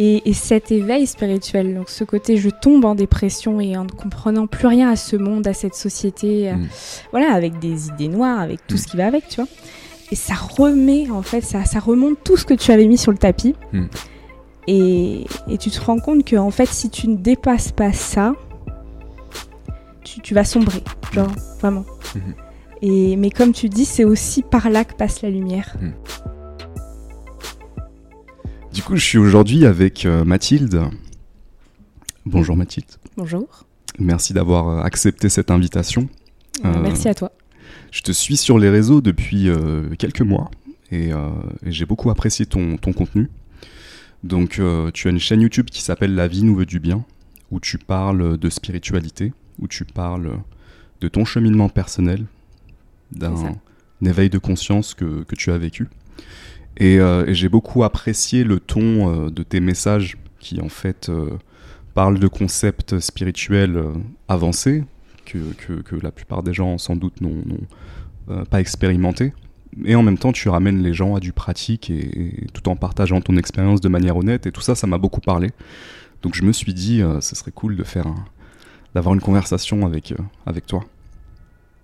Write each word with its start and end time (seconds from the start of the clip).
Et, 0.00 0.32
cet 0.32 0.70
éveil 0.70 1.08
spirituel, 1.08 1.74
donc 1.74 1.88
ce 1.88 2.04
côté 2.04 2.36
je 2.36 2.50
tombe 2.50 2.84
en 2.84 2.94
dépression 2.94 3.60
et 3.60 3.76
en 3.76 3.82
ne 3.82 3.90
comprenant 3.90 4.46
plus 4.46 4.68
rien 4.68 4.88
à 4.90 4.94
ce 4.94 5.16
monde, 5.16 5.44
à 5.48 5.54
cette 5.54 5.74
société, 5.74 6.52
mm. 6.52 6.68
voilà, 7.10 7.32
avec 7.32 7.58
des 7.58 7.88
idées 7.88 8.06
noires, 8.06 8.38
avec 8.38 8.64
tout 8.68 8.76
mm. 8.76 8.78
ce 8.78 8.86
qui 8.86 8.96
va 8.96 9.06
avec, 9.06 9.26
tu 9.26 9.40
vois. 9.40 9.48
Et 10.12 10.14
ça 10.14 10.34
remet, 10.34 11.10
en 11.10 11.22
fait, 11.22 11.40
ça, 11.40 11.64
ça 11.64 11.80
remonte 11.80 12.18
tout 12.22 12.36
ce 12.36 12.44
que 12.44 12.54
tu 12.54 12.70
avais 12.70 12.86
mis 12.86 12.96
sur 12.96 13.10
le 13.10 13.18
tapis. 13.18 13.56
Mm. 13.72 13.86
Et, 14.68 15.26
et, 15.48 15.58
tu 15.58 15.68
te 15.70 15.80
rends 15.80 15.98
compte 15.98 16.24
que, 16.24 16.36
en 16.36 16.52
fait, 16.52 16.68
si 16.68 16.90
tu 16.90 17.08
ne 17.08 17.16
dépasses 17.16 17.72
pas 17.72 17.92
ça, 17.92 18.34
tu, 20.04 20.20
tu 20.20 20.32
vas 20.32 20.44
sombrer, 20.44 20.84
genre, 21.12 21.32
vraiment. 21.60 21.84
Et, 22.82 23.16
mais 23.16 23.30
comme 23.30 23.52
tu 23.52 23.68
dis, 23.68 23.84
c'est 23.84 24.04
aussi 24.04 24.42
par 24.42 24.70
là 24.70 24.84
que 24.84 24.94
passe 24.94 25.22
la 25.22 25.30
lumière. 25.30 25.74
Du 28.78 28.84
coup, 28.84 28.94
je 28.94 29.04
suis 29.04 29.18
aujourd'hui 29.18 29.66
avec 29.66 30.06
euh, 30.06 30.24
Mathilde. 30.24 30.82
Bonjour 32.24 32.56
Mathilde. 32.56 32.86
Bonjour. 33.16 33.66
Merci 33.98 34.34
d'avoir 34.34 34.68
euh, 34.68 34.82
accepté 34.82 35.28
cette 35.28 35.50
invitation. 35.50 36.08
Euh, 36.64 36.80
merci 36.80 37.08
à 37.08 37.14
toi. 37.14 37.32
Je 37.90 38.02
te 38.02 38.12
suis 38.12 38.36
sur 38.36 38.56
les 38.56 38.70
réseaux 38.70 39.00
depuis 39.00 39.48
quelques 39.98 40.20
mois 40.20 40.52
et, 40.92 41.10
j'ai 41.66 41.86
beaucoup 41.86 42.08
apprécié 42.10 42.46
ton, 42.46 42.76
ton 42.76 42.92
contenu. 42.92 43.28
Donc, 44.22 44.60
tu 44.94 45.08
as 45.08 45.10
une 45.10 45.18
chaîne 45.18 45.40
YouTube 45.40 45.66
qui 45.70 45.82
s'appelle 45.82 46.14
La 46.14 46.28
vie 46.28 46.44
nous 46.44 46.54
veut 46.54 46.64
du 46.64 46.78
bien, 46.78 47.04
où 47.50 47.58
tu 47.58 47.78
parles 47.78 48.38
de 48.38 48.48
spiritualité, 48.48 49.32
où 49.58 49.66
tu 49.66 49.86
parles 49.86 50.38
de 51.00 51.08
ton 51.08 51.24
cheminement 51.24 51.68
personnel, 51.68 52.26
d'un 53.10 53.34
éveil 54.06 54.30
de 54.30 54.38
conscience 54.38 54.94
que, 54.94 55.24
que 55.24 55.34
tu 55.34 55.50
as 55.50 55.58
vécu. 55.58 55.88
Euh, 56.80 57.26
et, 57.26 57.34
j'ai 57.34 57.48
beaucoup 57.48 57.84
apprécié 57.84 58.44
le 58.44 58.60
ton 58.60 59.26
euh, 59.26 59.30
de 59.30 59.42
tes 59.42 59.60
messages 59.60 60.16
qui 60.38 60.60
en 60.60 60.68
fait 60.68 61.08
euh, 61.08 61.30
parlent 61.94 62.18
de 62.18 62.28
concepts 62.28 62.98
spirituels 63.00 63.82
avancés 64.28 64.84
que, 65.24 65.38
que, 65.82 65.96
la 65.96 66.12
plupart 66.12 66.42
des 66.42 66.54
gens 66.54 66.78
sans 66.78 66.96
doute 66.96 67.20
n'ont 67.20 67.42
pas 68.50 68.60
expérimenté. 68.60 69.32
Et 69.84 69.94
en 69.94 70.02
même 70.02 70.16
temps, 70.16 70.32
tu 70.32 70.48
ramènes 70.48 70.82
les 70.82 70.94
gens 70.94 71.16
à 71.16 71.20
du 71.20 71.32
pratique 71.32 71.90
et, 71.90 72.46
tout 72.54 72.68
en 72.68 72.76
partageant 72.76 73.20
ton 73.20 73.36
expérience 73.36 73.80
de 73.80 73.88
manière 73.88 74.16
honnête. 74.16 74.46
Et 74.46 74.52
tout 74.52 74.60
ça, 74.60 74.74
ça 74.74 74.86
m'a 74.86 74.96
beaucoup 74.96 75.20
parlé. 75.20 75.50
Donc 76.22 76.34
je 76.34 76.44
me 76.44 76.52
suis 76.52 76.72
dit, 76.72 77.02
ce 77.20 77.34
serait 77.34 77.50
cool 77.50 77.76
de 77.76 77.84
faire 77.84 78.06
d'avoir 78.94 79.14
une 79.14 79.20
conversation 79.20 79.84
avec, 79.84 80.14
avec 80.46 80.66
toi. 80.66 80.84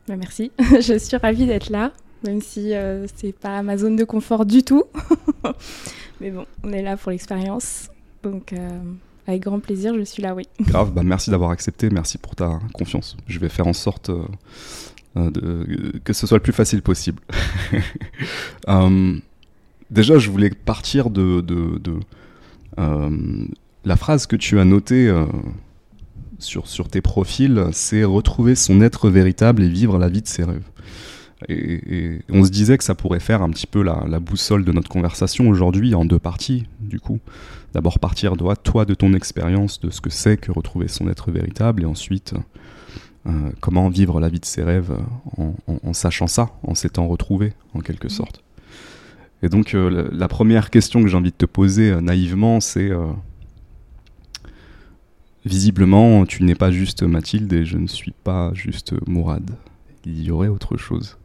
Bah, 0.06 0.16
merci, 0.16 0.52
je 0.80 0.96
suis 0.96 1.16
ravie 1.16 1.46
d'être 1.46 1.70
là 1.70 1.92
même 2.24 2.40
si 2.40 2.74
euh, 2.74 3.06
c'est 3.16 3.32
pas 3.32 3.62
ma 3.62 3.76
zone 3.76 3.96
de 3.96 4.04
confort 4.04 4.46
du 4.46 4.62
tout. 4.62 4.84
Mais 6.20 6.30
bon, 6.30 6.46
on 6.62 6.72
est 6.72 6.82
là 6.82 6.96
pour 6.96 7.10
l'expérience. 7.10 7.90
Donc, 8.22 8.52
euh, 8.52 8.80
avec 9.26 9.42
grand 9.42 9.60
plaisir, 9.60 9.94
je 9.96 10.02
suis 10.02 10.22
là, 10.22 10.34
oui. 10.34 10.48
Grave, 10.60 10.92
bah 10.92 11.02
merci 11.04 11.30
d'avoir 11.30 11.50
accepté, 11.50 11.90
merci 11.90 12.18
pour 12.18 12.34
ta 12.34 12.58
confiance. 12.72 13.16
Je 13.26 13.38
vais 13.38 13.48
faire 13.48 13.66
en 13.66 13.72
sorte 13.72 14.10
euh, 14.10 15.30
de, 15.30 15.98
que 16.02 16.12
ce 16.12 16.26
soit 16.26 16.38
le 16.38 16.42
plus 16.42 16.52
facile 16.52 16.82
possible. 16.82 17.20
déjà, 19.90 20.18
je 20.18 20.30
voulais 20.30 20.50
partir 20.50 21.10
de, 21.10 21.40
de, 21.40 21.78
de 21.78 22.00
la 23.84 23.96
phrase 23.96 24.26
que 24.26 24.36
tu 24.36 24.58
as 24.58 24.64
notée 24.64 25.12
sur, 26.38 26.66
sur 26.66 26.88
tes 26.88 27.00
profils, 27.00 27.66
c'est 27.72 28.04
retrouver 28.04 28.54
son 28.54 28.80
être 28.80 29.08
véritable 29.10 29.62
et 29.62 29.68
vivre 29.68 29.98
la 29.98 30.08
vie 30.08 30.22
de 30.22 30.28
ses 30.28 30.44
rêves. 30.44 30.64
Et, 31.48 32.20
on 32.30 32.44
se 32.44 32.50
disait 32.50 32.78
que 32.78 32.84
ça 32.84 32.94
pourrait 32.94 33.20
faire 33.20 33.42
un 33.42 33.50
petit 33.50 33.66
peu 33.66 33.82
la, 33.82 34.20
boussole 34.20 34.64
de 34.64 34.72
notre 34.72 34.88
conversation 34.88 35.48
aujourd'hui 35.48 35.94
en 35.94 36.04
deux 36.04 36.18
parties, 36.18 36.66
du 36.80 37.00
coup. 37.00 37.20
D'abord 37.72 37.98
partir 37.98 38.36
de 38.36 38.54
toi, 38.54 38.84
de 38.84 38.94
ton 38.94 39.12
expérience, 39.14 39.80
de 39.80 39.90
ce 39.90 40.00
que 40.00 40.10
c'est 40.10 40.36
que 40.36 40.52
retrouver 40.52 40.88
son 40.88 41.08
être 41.08 41.30
véritable, 41.30 41.82
et 41.82 41.86
ensuite 41.86 42.34
euh, 43.26 43.50
comment 43.60 43.88
vivre 43.88 44.20
la 44.20 44.28
vie 44.28 44.40
de 44.40 44.44
ses 44.44 44.62
rêves 44.62 44.96
en, 45.36 45.92
sachant 45.92 46.26
ça, 46.26 46.50
en 46.62 46.74
s'étant 46.74 47.08
retrouvé, 47.08 47.54
en 47.74 47.80
quelque 47.80 48.06
mmh. 48.06 48.10
sorte. 48.10 48.44
Et 49.42 49.48
donc 49.48 49.74
euh, 49.74 50.08
la, 50.12 50.28
première 50.28 50.70
question 50.70 51.02
que 51.02 51.08
j'ai 51.08 51.16
envie 51.16 51.30
de 51.30 51.36
te 51.36 51.46
poser 51.46 51.90
euh, 51.90 52.00
naïvement, 52.00 52.60
c'est... 52.60 52.90
visiblement, 55.44 56.24
tu 56.26 56.42
n'es 56.42 56.54
pas 56.54 56.70
juste 56.70 57.02
Mathilde 57.02 57.52
et 57.52 57.64
je 57.64 57.76
ne 57.76 57.86
suis 57.86 58.12
pas 58.12 58.52
juste 58.54 58.94
Mourad. 59.06 59.50
Il 60.06 60.22
y 60.22 60.30
aurait 60.30 60.48
autre 60.48 60.76
chose. 60.76 61.16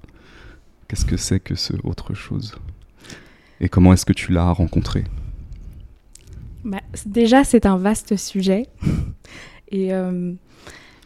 Qu'est-ce 0.89 1.05
que 1.05 1.17
c'est 1.17 1.39
que 1.39 1.53
ce 1.53 1.73
autre 1.83 2.16
chose? 2.16 2.55
Et 3.61 3.69
comment 3.69 3.94
est-ce 3.94 4.07
que 4.07 4.13
tu 4.13 4.31
l'as 4.31 4.51
rencontré? 4.51 5.03
Bah, 6.66 6.81
Déjà, 7.05 7.44
c'est 7.44 7.67
un 7.67 7.77
vaste 7.77 8.17
sujet. 8.17 8.66
Et 9.72 9.94
euh, 9.94 10.33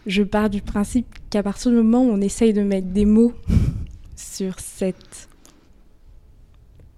je 0.07 0.23
pars 0.23 0.49
du 0.49 0.61
principe 0.61 1.07
qu'à 1.29 1.43
partir 1.43 1.71
du 1.71 1.77
moment 1.77 2.01
où 2.01 2.11
on 2.11 2.21
essaye 2.21 2.53
de 2.53 2.63
mettre 2.63 2.87
des 2.87 3.03
mots 3.03 3.33
sur 4.15 4.57
cette 4.61 5.27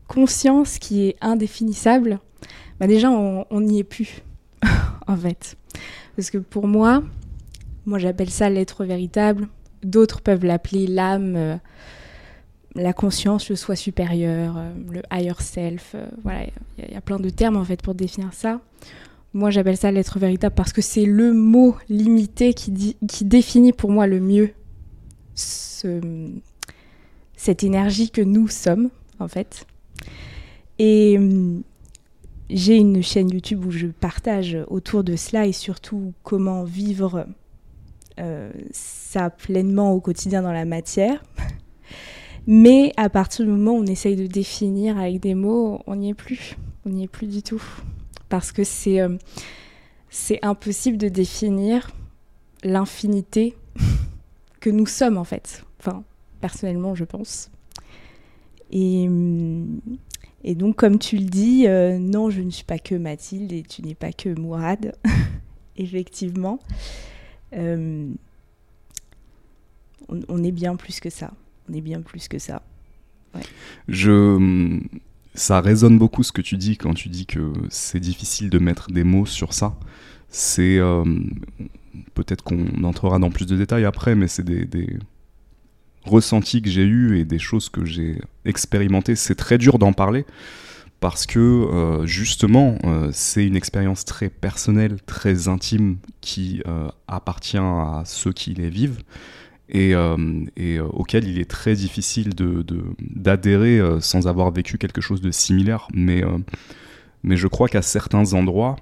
conscience 0.07 0.77
qui 0.77 1.07
est 1.07 1.15
indéfinissable, 1.21 2.19
bah 2.79 2.85
déjà, 2.85 3.09
on 3.09 3.61
n'y 3.61 3.79
est 3.79 3.83
plus, 3.83 4.21
en 5.07 5.17
fait. 5.17 5.57
Parce 6.15 6.29
que 6.29 6.37
pour 6.37 6.67
moi, 6.67 7.01
moi 7.87 7.97
j'appelle 7.97 8.29
ça 8.29 8.47
l'être 8.51 8.85
véritable, 8.85 9.47
d'autres 9.81 10.21
peuvent 10.21 10.45
l'appeler 10.45 10.85
l'âme. 10.85 11.35
Euh, 11.35 11.57
la 12.75 12.93
conscience, 12.93 13.49
le 13.49 13.55
soi 13.55 13.75
supérieur, 13.75 14.55
euh, 14.57 14.71
le 14.91 15.01
higher 15.11 15.39
self. 15.39 15.93
Euh, 15.95 16.05
voilà, 16.23 16.45
il 16.77 16.91
y, 16.91 16.95
a 16.95 17.01
plein 17.01 17.19
de 17.19 17.29
termes 17.29 17.57
en 17.57 17.63
fait 17.63 17.81
pour 17.81 17.95
définir 17.95 18.33
ça. 18.33 18.61
Moi, 19.33 19.49
j'appelle 19.49 19.77
ça 19.77 19.91
l'être 19.91 20.19
véritable 20.19 20.55
parce 20.55 20.71
que 20.71 20.81
c'est 20.81 21.05
le 21.05 21.33
mot 21.33 21.75
limité 21.89 22.53
qui, 22.53 22.95
définit 23.21 23.73
pour 23.73 23.91
moi 23.91 24.07
le 24.07 24.19
mieux 24.19 24.51
cette 27.35 27.63
énergie 27.63 28.09
que 28.09 28.21
nous 28.21 28.47
sommes, 28.47 28.89
en 29.19 29.27
fait. 29.27 29.67
Et 30.79 31.17
hum, 31.17 31.63
j'ai 32.49 32.75
une 32.75 33.03
chaîne 33.03 33.29
YouTube 33.29 33.65
où 33.65 33.71
je 33.71 33.87
partage 33.87 34.57
autour 34.67 35.03
de 35.03 35.15
cela 35.15 35.45
et 35.45 35.51
surtout 35.51 36.13
comment 36.23 36.63
vivre 36.63 37.27
euh, 38.19 38.51
ça 38.71 39.29
pleinement 39.29 39.91
au 39.91 39.99
quotidien 39.99 40.41
dans 40.41 40.53
la 40.53 40.65
matière. 40.65 41.23
Mais 42.47 42.93
à 42.95 43.09
partir 43.09 43.45
du 43.45 43.51
moment 43.51 43.73
où 43.73 43.81
on 43.81 43.85
essaye 43.85 44.15
de 44.15 44.27
définir 44.27 44.99
avec 44.99 45.19
des 45.19 45.33
mots, 45.33 45.81
on 45.87 45.95
n'y 45.95 46.09
est 46.09 46.15
plus. 46.15 46.55
On 46.85 46.89
n'y 46.89 47.03
est 47.03 47.07
plus 47.07 47.27
du 47.27 47.41
tout. 47.41 47.63
Parce 48.29 48.51
que 48.51 48.63
c'est 48.63 49.01
euh, 49.01 49.17
impossible 50.43 50.97
de 50.97 51.09
définir 51.09 51.91
l'infinité 52.63 53.55
que 54.59 54.69
nous 54.69 54.85
sommes 54.85 55.17
en 55.17 55.23
fait. 55.23 55.65
Enfin, 55.79 56.03
personnellement, 56.39 56.93
je 56.93 57.03
pense. 57.03 57.49
Et, 58.71 59.09
et 60.43 60.55
donc, 60.55 60.75
comme 60.75 60.99
tu 60.99 61.17
le 61.17 61.25
dis, 61.25 61.67
euh, 61.67 61.97
non, 61.97 62.29
je 62.29 62.41
ne 62.41 62.49
suis 62.49 62.63
pas 62.63 62.79
que 62.79 62.95
Mathilde 62.95 63.53
et 63.53 63.63
tu 63.63 63.81
n'es 63.83 63.95
pas 63.95 64.11
que 64.11 64.29
Mourad, 64.39 64.95
effectivement. 65.77 66.59
Euh, 67.53 68.09
on 70.09 70.43
est 70.43 70.51
bien 70.51 70.75
plus 70.75 70.99
que 70.99 71.09
ça 71.09 71.31
on 71.69 71.73
est 71.73 71.81
bien 71.81 72.01
plus 72.01 72.27
que 72.27 72.39
ça. 72.39 72.61
Je, 73.87 74.79
ça 75.35 75.59
résonne 75.59 75.97
beaucoup 75.97 76.23
ce 76.23 76.31
que 76.31 76.41
tu 76.41 76.57
dis 76.57 76.77
quand 76.77 76.93
tu 76.93 77.09
dis 77.09 77.25
que 77.25 77.51
c'est 77.69 77.99
difficile 77.99 78.49
de 78.49 78.59
mettre 78.59 78.91
des 78.91 79.03
mots 79.03 79.25
sur 79.25 79.53
ça. 79.53 79.77
C'est 80.29 80.77
euh, 80.77 81.03
peut-être 82.13 82.43
qu'on 82.43 82.83
entrera 82.83 83.19
dans 83.19 83.29
plus 83.29 83.45
de 83.45 83.55
détails 83.55 83.85
après, 83.85 84.15
mais 84.15 84.27
c'est 84.27 84.43
des, 84.43 84.97
ressentis 86.05 86.61
que 86.61 86.69
j'ai 86.69 86.83
eus 86.83 87.19
et 87.19 87.25
des 87.25 87.39
choses 87.39 87.69
que 87.69 87.83
j'ai 87.83 88.21
expérimentées. 88.45 89.15
C'est 89.15 89.35
très 89.35 89.57
dur 89.57 89.77
d'en 89.77 89.91
parler 89.91 90.25
parce 91.01 91.25
que 91.25 91.39
euh, 91.39 92.05
justement, 92.05 92.77
euh, 92.85 93.09
c'est 93.11 93.45
une 93.45 93.55
expérience 93.55 94.05
très 94.05 94.29
personnelle, 94.29 95.01
très 95.05 95.49
intime 95.49 95.97
qui 96.21 96.61
appartient 97.07 97.57
à 97.57 98.03
ceux 98.05 98.31
qui 98.31 98.53
les 98.53 98.69
vivent 98.69 99.01
et, 99.69 99.95
euh, 99.95 100.17
et 100.55 100.77
euh, 100.77 100.85
auquel 100.85 101.27
il 101.27 101.39
est 101.39 101.49
très 101.49 101.75
difficile 101.75 102.33
d'adhérer 102.99 103.79
euh, 103.79 103.99
sans 103.99 104.27
avoir 104.27 104.51
vécu 104.51 104.77
quelque 104.77 105.01
chose 105.01 105.21
de 105.21 105.31
similaire. 105.31 105.87
Mais, 105.93 106.23
mais 107.23 107.37
je 107.37 107.47
crois 107.47 107.67
qu'à 107.67 107.81
certains 107.81 108.33
endroits, 108.33 108.75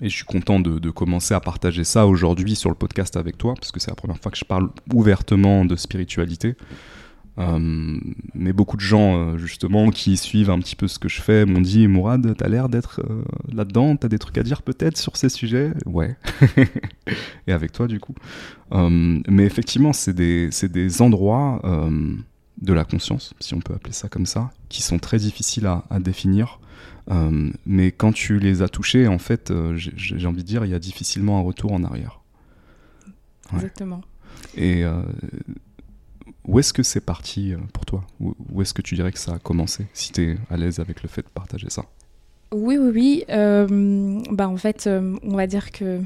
et 0.00 0.08
je 0.08 0.14
suis 0.14 0.24
content 0.24 0.60
de 0.60 0.90
commencer 0.90 1.34
à 1.34 1.40
partager 1.40 1.84
ça 1.84 2.06
aujourd'hui 2.06 2.56
sur 2.56 2.68
le 2.68 2.74
podcast 2.74 3.16
avec 3.16 3.38
toi, 3.38 3.54
parce 3.54 3.72
que 3.72 3.80
c'est 3.80 3.90
la 3.90 3.96
première 3.96 4.18
fois 4.18 4.30
que 4.32 4.38
je 4.38 4.44
parle 4.44 4.70
ouvertement 4.92 5.64
de 5.64 5.76
spiritualité. 5.76 6.56
Euh, 7.38 7.98
mais 8.34 8.52
beaucoup 8.52 8.76
de 8.76 8.82
gens, 8.82 9.16
euh, 9.16 9.38
justement, 9.38 9.90
qui 9.90 10.16
suivent 10.16 10.50
un 10.50 10.58
petit 10.60 10.76
peu 10.76 10.86
ce 10.86 10.98
que 10.98 11.08
je 11.08 11.20
fais, 11.20 11.44
m'ont 11.44 11.60
dit 11.60 11.88
Mourad, 11.88 12.34
t'as 12.36 12.48
l'air 12.48 12.68
d'être 12.68 13.00
euh, 13.00 13.24
là-dedans, 13.52 13.96
t'as 13.96 14.08
des 14.08 14.18
trucs 14.18 14.38
à 14.38 14.42
dire 14.42 14.62
peut-être 14.62 14.96
sur 14.96 15.16
ces 15.16 15.28
sujets? 15.28 15.72
Ouais. 15.86 16.16
Et 17.46 17.52
avec 17.52 17.72
toi, 17.72 17.86
du 17.86 17.98
coup. 18.00 18.14
mais 18.72 19.44
effectivement, 19.44 19.92
c'est 19.92 20.14
des, 20.14 20.50
des, 20.62 21.02
endroits 21.02 21.60
de 22.60 22.72
la 22.72 22.84
conscience, 22.84 23.34
si 23.40 23.54
on 23.54 23.60
peut 23.60 23.74
appeler 23.74 23.92
ça 23.92 24.08
comme 24.08 24.26
ça, 24.26 24.50
qui 24.68 24.82
sont 24.82 24.98
très 24.98 25.18
difficiles 25.18 25.66
à, 25.66 25.84
à 25.90 25.98
définir. 25.98 26.60
mais 27.66 27.92
quand 27.92 28.12
tu 28.12 28.38
les 28.38 28.62
as 28.62 28.68
touchés, 28.68 29.08
en 29.08 29.18
fait, 29.18 29.52
j'ai 29.74 30.26
envie 30.26 30.42
de 30.42 30.48
dire, 30.48 30.64
il 30.64 30.70
y 30.70 30.74
a 30.74 30.78
difficilement 30.78 31.38
un 31.38 31.42
retour 31.42 31.72
en 31.72 31.84
arrière. 31.84 32.20
Exactement. 33.52 34.00
Et 34.56 34.84
où 36.46 36.58
est-ce 36.58 36.72
que 36.72 36.82
c'est 36.82 37.00
parti 37.00 37.54
pour 37.72 37.86
toi? 37.86 38.04
Où, 38.20 38.62
est-ce 38.62 38.74
que 38.74 38.82
tu 38.82 38.94
dirais 38.94 39.12
que 39.12 39.18
ça 39.18 39.34
a 39.34 39.38
commencé, 39.38 39.86
si 39.92 40.12
tu 40.12 40.32
es 40.32 40.36
à 40.50 40.56
l'aise 40.56 40.78
avec 40.78 41.02
le 41.02 41.08
fait 41.08 41.22
de 41.22 41.28
partager 41.28 41.70
ça? 41.70 41.84
Oui, 42.52 42.76
oui, 42.78 42.90
oui. 42.94 43.24
bah, 43.28 44.48
en 44.48 44.56
fait, 44.56 44.88
on 44.88 45.36
va 45.36 45.46
dire 45.46 45.72
que 45.72 46.00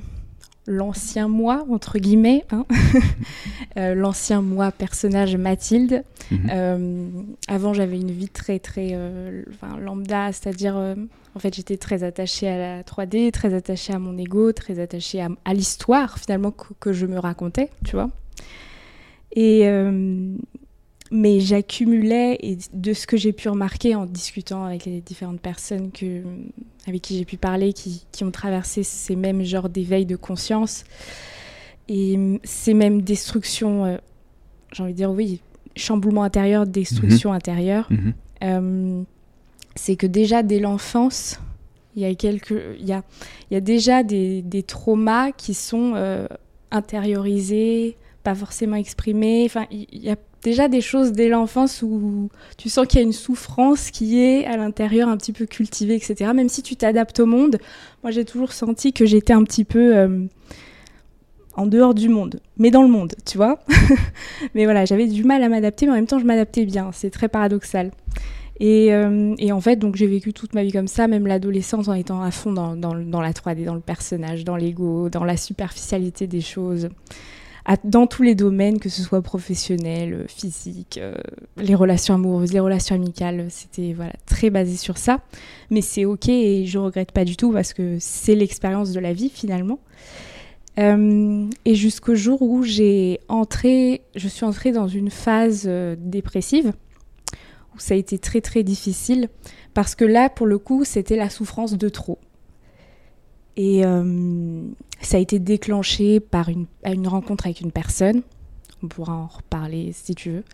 l'ancien 0.69 1.29
moi, 1.29 1.64
entre 1.70 1.99
guillemets, 1.99 2.44
hein. 2.50 2.67
euh, 3.79 3.94
l'ancien 3.94 4.43
moi 4.43 4.70
personnage 4.70 5.35
Mathilde. 5.37 6.05
Mhm. 6.31 6.50
Euh, 6.52 7.08
avant, 7.49 7.73
j'avais 7.73 7.99
une 7.99 8.11
vie 8.11 8.29
très, 8.29 8.58
très 8.58 8.90
euh, 8.93 9.43
lambda, 9.81 10.31
c'est-à-dire, 10.32 10.76
en 11.35 11.38
fait, 11.38 11.55
j'étais 11.55 11.79
très 11.79 12.05
attachée 12.05 12.49
à 12.49 12.58
la 12.58 12.82
3D, 12.82 13.32
très 13.32 13.55
attachée 13.55 13.94
à 13.94 13.99
mon 13.99 14.17
ego, 14.19 14.52
très 14.52 14.79
attachée 14.79 15.26
à, 15.44 15.55
l'histoire, 15.55 16.19
finalement, 16.19 16.50
que, 16.50 16.75
que, 16.79 16.93
je 16.93 17.06
me 17.06 17.19
racontais, 17.19 17.70
tu 17.85 17.96
vois. 17.96 18.11
Et, 19.37 19.69
mais 21.11 21.41
j'accumulais, 21.41 22.39
et 22.41 22.59
de 22.73 22.93
ce 22.93 23.07
que 23.07 23.17
j'ai 23.17 23.33
pu 23.33 23.49
remarquer 23.49 23.95
en 23.95 24.05
discutant 24.07 24.65
avec 24.65 24.85
les 24.85 25.01
différentes 25.01 25.41
personnes 25.41 25.91
que, 25.91 26.23
avec 26.87 27.03
qui 27.03 27.17
j'ai 27.17 27.25
pu 27.25 27.37
parler, 27.37 27.73
qui, 27.73 28.05
qui, 28.13 28.25
ont 28.25 28.31
traversé 28.31 28.83
ces 28.83 29.17
mêmes 29.17 29.43
genres 29.43 29.69
d'éveil 29.69 30.05
de 30.07 30.17
conscience, 30.17 30.85
et 31.89 32.39
ces 32.45 32.75
mêmes 32.75 33.01
destructions, 33.01 33.87
euh, 33.87 33.97
j'ai 34.73 34.83
envie 34.83 34.93
de 34.93 34.99
dire 34.99 35.11
oui, 35.11 35.41
chamboulement 35.77 36.23
intérieur, 36.23 36.67
destruction 36.67 37.31
mhm. 37.31 37.37
intérieure, 37.37 37.87
mhm. 37.91 38.15
Euh, 38.45 39.03
c'est 39.75 39.97
que 39.97 40.07
déjà 40.07 40.45
dès 40.45 40.61
l'enfance, 40.61 41.41
il 41.97 42.03
y 42.03 42.05
a 42.05 42.15
quelques, 42.15 42.55
il 42.79 42.87
y 42.87 42.93
a, 42.93 43.03
y 43.51 43.57
a 43.57 43.61
déjà 43.61 44.05
des, 44.05 44.43
des 44.43 44.63
traumas 44.63 45.33
qui 45.33 45.55
sont 45.55 45.95
euh, 45.97 46.29
intériorisés, 46.71 47.97
pas 48.23 48.35
forcément 48.35 48.76
exprimés. 48.76 49.44
Enfin, 49.47 49.67
il 49.70 49.87
y 49.93 50.11
a 50.11 50.17
déjà 50.43 50.69
des 50.69 50.81
choses 50.81 51.12
dès 51.12 51.29
l'enfance 51.29 51.82
où 51.82 52.31
tu 52.56 52.69
sens 52.69 52.87
qu'il 52.87 53.00
y 53.00 53.03
a 53.03 53.06
une 53.06 53.12
souffrance 53.12 53.91
qui 53.91 54.20
est 54.20 54.47
à 54.47 54.56
l'intérieur 54.56 55.09
un 55.09 55.17
petit 55.17 55.32
peu 55.32 55.47
cultivée, 55.47 55.94
etc. 55.94 56.31
Même 56.35 56.49
si 56.49 56.62
tu 56.62 56.76
t'adaptes 56.76 57.20
au 57.20 57.26
monde, 57.26 57.59
moi 58.03 58.11
j'ai 58.11 58.25
toujours 58.25 58.53
senti 58.53 58.93
que 58.93 59.06
j'étais 59.06 59.32
un 59.32 59.44
petit 59.44 59.65
peu 59.65 59.97
euh, 59.97 60.25
en 61.55 61.67
dehors 61.67 61.94
du 61.94 62.09
monde, 62.09 62.41
mais 62.56 62.70
dans 62.70 62.82
le 62.82 62.88
monde, 62.88 63.15
tu 63.26 63.37
vois. 63.37 63.59
mais 64.55 64.64
voilà, 64.64 64.85
j'avais 64.85 65.06
du 65.06 65.25
mal 65.25 65.43
à 65.43 65.49
m'adapter, 65.49 65.87
mais 65.87 65.93
en 65.93 65.97
même 65.97 66.06
temps 66.06 66.19
je 66.19 66.25
m'adaptais 66.25 66.64
bien. 66.64 66.91
C'est 66.93 67.11
très 67.11 67.29
paradoxal. 67.29 67.91
Et, 68.61 68.93
euh, 68.93 69.37
et, 69.38 69.53
en 69.53 69.61
fait, 69.61 69.76
donc 69.76 69.94
j'ai 69.94 70.09
vécu 70.09 70.32
toute 70.32 70.53
ma 70.53 70.64
vie 70.64 70.73
comme 70.73 70.88
ça, 70.88 71.06
même 71.06 71.29
l'adolescence 71.29 71.87
en 71.87 71.93
étant 71.93 72.23
à 72.23 72.32
fond 72.32 72.53
dans, 72.53 72.75
dans 72.75 73.21
la 73.21 73.31
3D, 73.31 73.64
dans 73.64 73.75
le 73.75 73.81
personnage, 73.81 74.43
dans 74.43 74.56
l'ego, 74.56 75.09
dans 75.09 75.23
la 75.23 75.37
superficialité 75.37 76.26
des 76.26 76.41
choses 76.41 76.88
dans 77.85 78.06
tous 78.06 78.23
les 78.23 78.35
domaines, 78.35 78.79
que 78.79 78.88
ce 78.88 79.03
soit 79.03 79.20
professionnel, 79.20 80.15
euh, 80.15 80.25
physique, 80.26 80.99
euh, 81.00 81.15
les 81.59 81.75
relations 81.75 82.15
amoureuses, 82.15 82.53
les 82.53 82.61
relations 82.61 82.94
amicales. 82.94 83.47
C'était 83.50 83.93
voilà, 83.93 84.12
très 84.26 84.49
basé 84.49 84.76
sur 84.76 84.97
ça. 84.97 85.20
Mais 85.70 85.82
c'est 85.82 86.05
OK 86.05 86.29
et 86.29 86.65
je 86.67 86.79
regrette 86.79 87.12
pas 87.12 87.25
du 87.25 87.37
tout 87.37 87.53
parce 87.53 87.75
que 87.75 87.99
c'est 88.00 88.35
l'expérience 88.35 88.93
de 88.93 89.00
la 89.00 89.12
vie 89.12 89.29
finalement. 89.29 89.79
Euh, 90.79 91.47
et 91.65 91.75
jusqu'au 91.75 92.15
jour 92.15 92.41
où 92.41 92.62
j'ai 92.62 93.20
entré, 93.29 94.03
je 94.14 94.29
suis 94.29 94.47
entrée 94.47 94.73
dans 94.73 94.88
une 94.88 95.11
phase 95.11 95.69
dépressive 95.99 96.73
où 97.75 97.79
ça 97.79 97.94
a 97.94 97.97
été 97.97 98.19
très 98.19 98.41
très 98.41 98.62
difficile 98.62 99.29
parce 99.75 99.94
que 99.94 100.05
là, 100.05 100.31
pour 100.31 100.47
le 100.47 100.59
coup, 100.59 100.85
c'était 100.85 101.17
la 101.17 101.29
souffrance 101.29 101.76
de 101.76 101.88
trop. 101.88 102.19
Et 103.56 103.82
ça 105.00 105.17
a 105.17 105.21
été 105.21 105.39
déclenché 105.39 106.21
par 106.21 106.49
une, 106.49 106.67
une 106.85 107.09
rencontre 107.09 107.47
avec 107.47 107.61
une 107.61 107.73
personne. 107.73 108.23
On 108.83 108.89
pourra 108.89 109.15
en 109.15 109.27
reparler 109.27 109.93
si 109.93 110.15
tu 110.15 110.31
veux. 110.31 110.45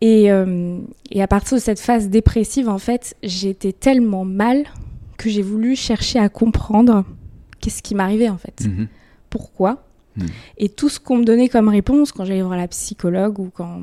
Et, 0.00 0.30
euh, 0.30 0.78
et, 1.10 1.22
à 1.22 1.26
partir 1.26 1.56
de 1.56 1.62
cette 1.62 1.80
phase 1.80 2.08
dépressive, 2.08 2.68
en 2.68 2.78
fait, 2.78 3.16
j'étais 3.22 3.72
tellement 3.72 4.24
mal 4.24 4.64
que 5.16 5.28
j'ai 5.28 5.42
voulu 5.42 5.74
chercher 5.74 6.20
à 6.20 6.28
comprendre 6.28 7.04
qu'est-ce 7.60 7.82
qui 7.82 7.94
m'arrivait 7.94 8.28
en 8.28 8.38
fait. 8.38 8.64
Mhm. 8.64 8.86
Pourquoi 9.28 9.84
mhm. 10.16 10.28
Et 10.56 10.68
tout 10.68 10.88
ce 10.88 11.00
qu'on 11.00 11.16
me 11.16 11.24
donnait 11.24 11.48
comme 11.48 11.68
réponse 11.68 12.12
quand 12.12 12.24
j'allais 12.24 12.42
voir 12.42 12.56
la 12.56 12.68
psychologue 12.68 13.38
ou 13.40 13.50
quand 13.52 13.80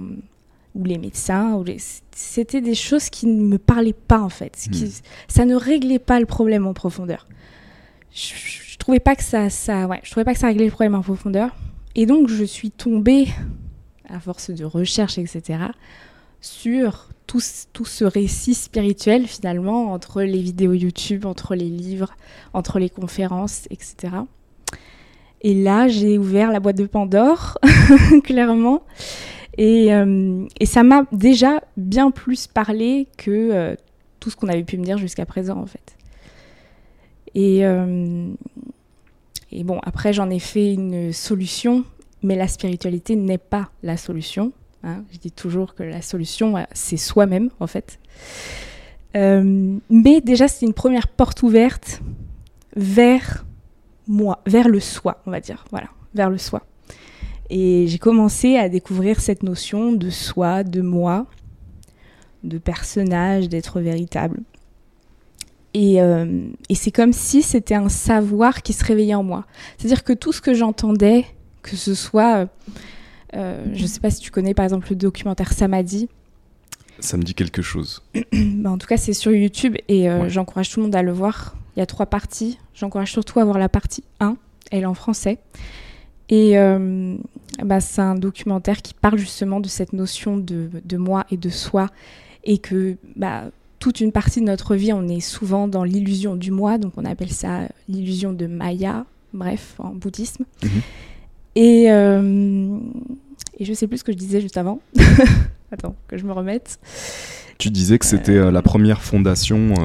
ou 0.73 0.83
les 0.83 0.97
médecins, 0.97 1.53
ou 1.53 1.63
c'était 2.11 2.59
des 2.59 2.75
choses 2.75 3.09
qui 3.09 3.27
ne 3.27 3.41
me 3.41 3.57
parlaient 3.57 3.93
pas 3.93 4.19
en 4.19 4.29
fait. 4.29 4.67
Qui, 4.71 4.83
mhm. 4.83 4.91
ça 5.27 5.45
ne 5.45 5.55
réglait 5.55 5.99
pas 5.99 6.19
le 6.19 6.25
problème 6.25 6.65
en 6.67 6.73
profondeur 6.73 7.27
je, 8.15 8.33
trouvais 8.85 8.99
pas 8.99 9.15
que 9.15 9.23
ça, 9.23 9.49
ça, 9.49 9.87
ouais, 9.87 9.99
je 10.03 10.11
trouvais 10.11 10.25
pas 10.25 10.33
que 10.33 10.39
ça 10.39 10.45
réglait 10.45 10.65
le 10.65 10.71
problème 10.71 10.93
en 10.93 11.01
profondeur. 11.01 11.49
Et 11.95 12.05
donc, 12.05 12.27
je 12.27 12.43
suis 12.43 12.69
tombée, 12.69 13.27
à 14.07 14.19
force 14.19 14.51
de 14.51 14.63
recherche, 14.63 15.17
etc., 15.17 15.57
sur 16.39 17.09
tout, 17.25 17.41
tout 17.73 17.85
ce 17.85 18.05
récit 18.05 18.53
spirituel, 18.53 19.25
finalement, 19.25 19.91
entre 19.91 20.21
les 20.21 20.39
vidéos 20.39 20.73
YouTube, 20.73 21.25
entre 21.25 21.55
les 21.55 21.67
livres, 21.67 22.13
entre 22.53 22.77
les 22.77 22.91
conférences, 22.91 23.65
etc. 23.71 24.17
Et 25.41 25.55
là, 25.55 25.87
j'ai 25.87 26.19
ouvert 26.19 26.51
la 26.51 26.59
boîte 26.59 26.77
de 26.77 26.85
Pandore, 26.85 27.57
clairement. 28.23 28.83
Et, 29.57 29.95
euh, 29.95 30.45
et 30.59 30.67
ça 30.67 30.83
m'a 30.83 31.05
déjà 31.11 31.63
bien 31.75 32.11
plus 32.11 32.45
parlé 32.45 33.07
que 33.17 33.31
euh, 33.31 33.75
tout 34.19 34.29
ce 34.29 34.35
qu'on 34.35 34.47
avait 34.47 34.63
pu 34.63 34.77
me 34.77 34.83
dire 34.83 34.99
jusqu'à 34.99 35.25
présent, 35.25 35.57
en 35.57 35.65
fait. 35.65 35.97
Et, 37.33 37.65
euh, 37.65 38.29
et 39.57 39.63
bon, 39.63 39.79
après, 39.83 40.11
j'en 40.11 40.29
ai 40.29 40.39
fait 40.39 40.73
une 40.73 41.13
solution, 41.13 41.85
mais 42.21 42.35
la 42.35 42.49
spiritualité 42.49 43.15
n'est 43.15 43.37
pas 43.37 43.69
la 43.83 43.95
solution. 43.95 44.51
Hein. 44.83 45.05
Je 45.13 45.17
dis 45.17 45.31
toujours 45.31 45.75
que 45.75 45.83
la 45.83 46.01
solution, 46.01 46.55
c'est 46.73 46.97
soi-même, 46.97 47.49
en 47.61 47.67
fait. 47.67 47.99
Euh, 49.15 49.77
mais 49.89 50.19
déjà, 50.19 50.49
c'est 50.49 50.65
une 50.65 50.73
première 50.73 51.07
porte 51.07 51.41
ouverte 51.41 52.01
vers 52.75 53.45
moi, 54.07 54.41
vers 54.45 54.67
le 54.67 54.81
soi, 54.81 55.21
on 55.25 55.31
va 55.31 55.39
dire. 55.39 55.63
Voilà, 55.71 55.87
vers 56.13 56.29
le 56.29 56.37
soi. 56.37 56.63
Et 57.49 57.85
j'ai 57.87 57.97
commencé 57.97 58.57
à 58.57 58.67
découvrir 58.67 59.21
cette 59.21 59.41
notion 59.41 59.93
de 59.93 60.09
soi, 60.09 60.63
de 60.65 60.81
moi, 60.81 61.27
de 62.43 62.57
personnage, 62.57 63.47
d'être 63.47 63.79
véritable. 63.79 64.41
Euh, 65.75 66.47
et, 66.69 66.75
c'est 66.75 66.91
comme 66.91 67.13
si 67.13 67.41
c'était 67.41 67.75
un 67.75 67.89
savoir 67.89 68.61
qui 68.61 68.73
se 68.73 68.83
réveillait 68.83 69.15
en 69.15 69.23
moi. 69.23 69.45
C'est-à-dire 69.77 70.03
que 70.03 70.13
tout 70.13 70.31
ce 70.31 70.41
que 70.41 70.53
j'entendais, 70.53 71.25
que 71.63 71.75
ce 71.75 71.93
soit, 71.93 72.37
euh, 72.37 72.45
euh, 73.35 73.65
je 73.73 73.81
ne 73.81 73.87
sais 73.87 73.99
pas 73.99 74.09
si 74.09 74.21
tu 74.21 74.31
connais 74.31 74.53
par 74.53 74.63
exemple 74.63 74.87
le 74.89 74.95
documentaire 74.95 75.51
Samadhi. 75.51 76.07
Ça 76.99 77.17
me 77.17 77.23
dit 77.23 77.33
quelque 77.33 77.61
chose. 77.61 78.03
Bah, 78.33 78.71
en 78.71 78.77
tout 78.77 78.87
cas, 78.87 78.97
c'est 78.97 79.13
sur 79.13 79.31
YouTube 79.31 79.75
et 79.89 80.07
j'encourage 80.27 80.69
tout 80.69 80.79
le 80.79 80.85
monde 80.85 80.95
à 80.95 81.03
le 81.03 81.11
voir. 81.11 81.55
Il 81.75 81.79
y 81.79 81.83
a 81.83 81.85
trois 81.85 82.05
parties. 82.05 82.57
J'encourage 82.73 83.11
surtout 83.11 83.39
à 83.39 83.45
voir 83.45 83.57
la 83.57 83.69
partie 83.69 84.03
1. 84.19 84.37
Elle 84.71 84.83
est 84.83 84.85
en 84.85 84.93
français. 84.93 85.37
Et 86.29 86.55
bah, 87.63 87.81
c'est 87.81 88.01
un 88.01 88.15
documentaire 88.15 88.81
qui 88.81 88.93
parle 88.93 89.17
justement 89.17 89.59
de 89.59 89.67
cette 89.67 89.93
notion 89.93 90.37
de, 90.37 90.69
de 90.83 90.97
moi 90.97 91.25
et 91.31 91.37
de 91.37 91.49
soi. 91.49 91.89
Et 92.45 92.59
que 92.59 92.95
bah, 93.15 93.45
toute 93.85 94.01
une 94.01 94.11
partie 94.11 94.39
de 94.39 94.45
notre 94.45 94.75
vie, 94.75 94.93
on 94.93 95.07
est 95.07 95.19
souvent 95.19 95.67
dans 95.67 95.83
l'illusion 95.83 96.35
du 96.35 96.49
moi, 96.49 96.79
donc 96.79 96.93
on 96.97 97.05
appelle 97.05 97.31
ça 97.31 97.67
l'illusion 97.87 98.33
de 98.33 98.47
Maya, 98.47 99.05
bref, 99.31 99.75
en 99.77 99.93
bouddhisme. 99.93 100.43
Mhm. 100.63 100.69
Et, 101.53 101.91
euh, 101.91 102.79
et 103.59 103.63
je 103.63 103.73
sais 103.73 103.85
plus 103.85 103.99
ce 103.99 104.03
que 104.03 104.11
je 104.11 104.17
disais 104.17 104.41
juste 104.41 104.57
avant. 104.57 104.81
Attends, 105.71 105.95
que 106.07 106.17
je 106.17 106.25
me 106.25 106.31
remette. 106.31 106.79
Tu 107.59 107.69
disais 107.69 107.99
que 107.99 108.07
c'était 108.07 108.37
euh, 108.37 108.49
la 108.49 108.63
première 108.63 109.03
fondation, 109.03 109.75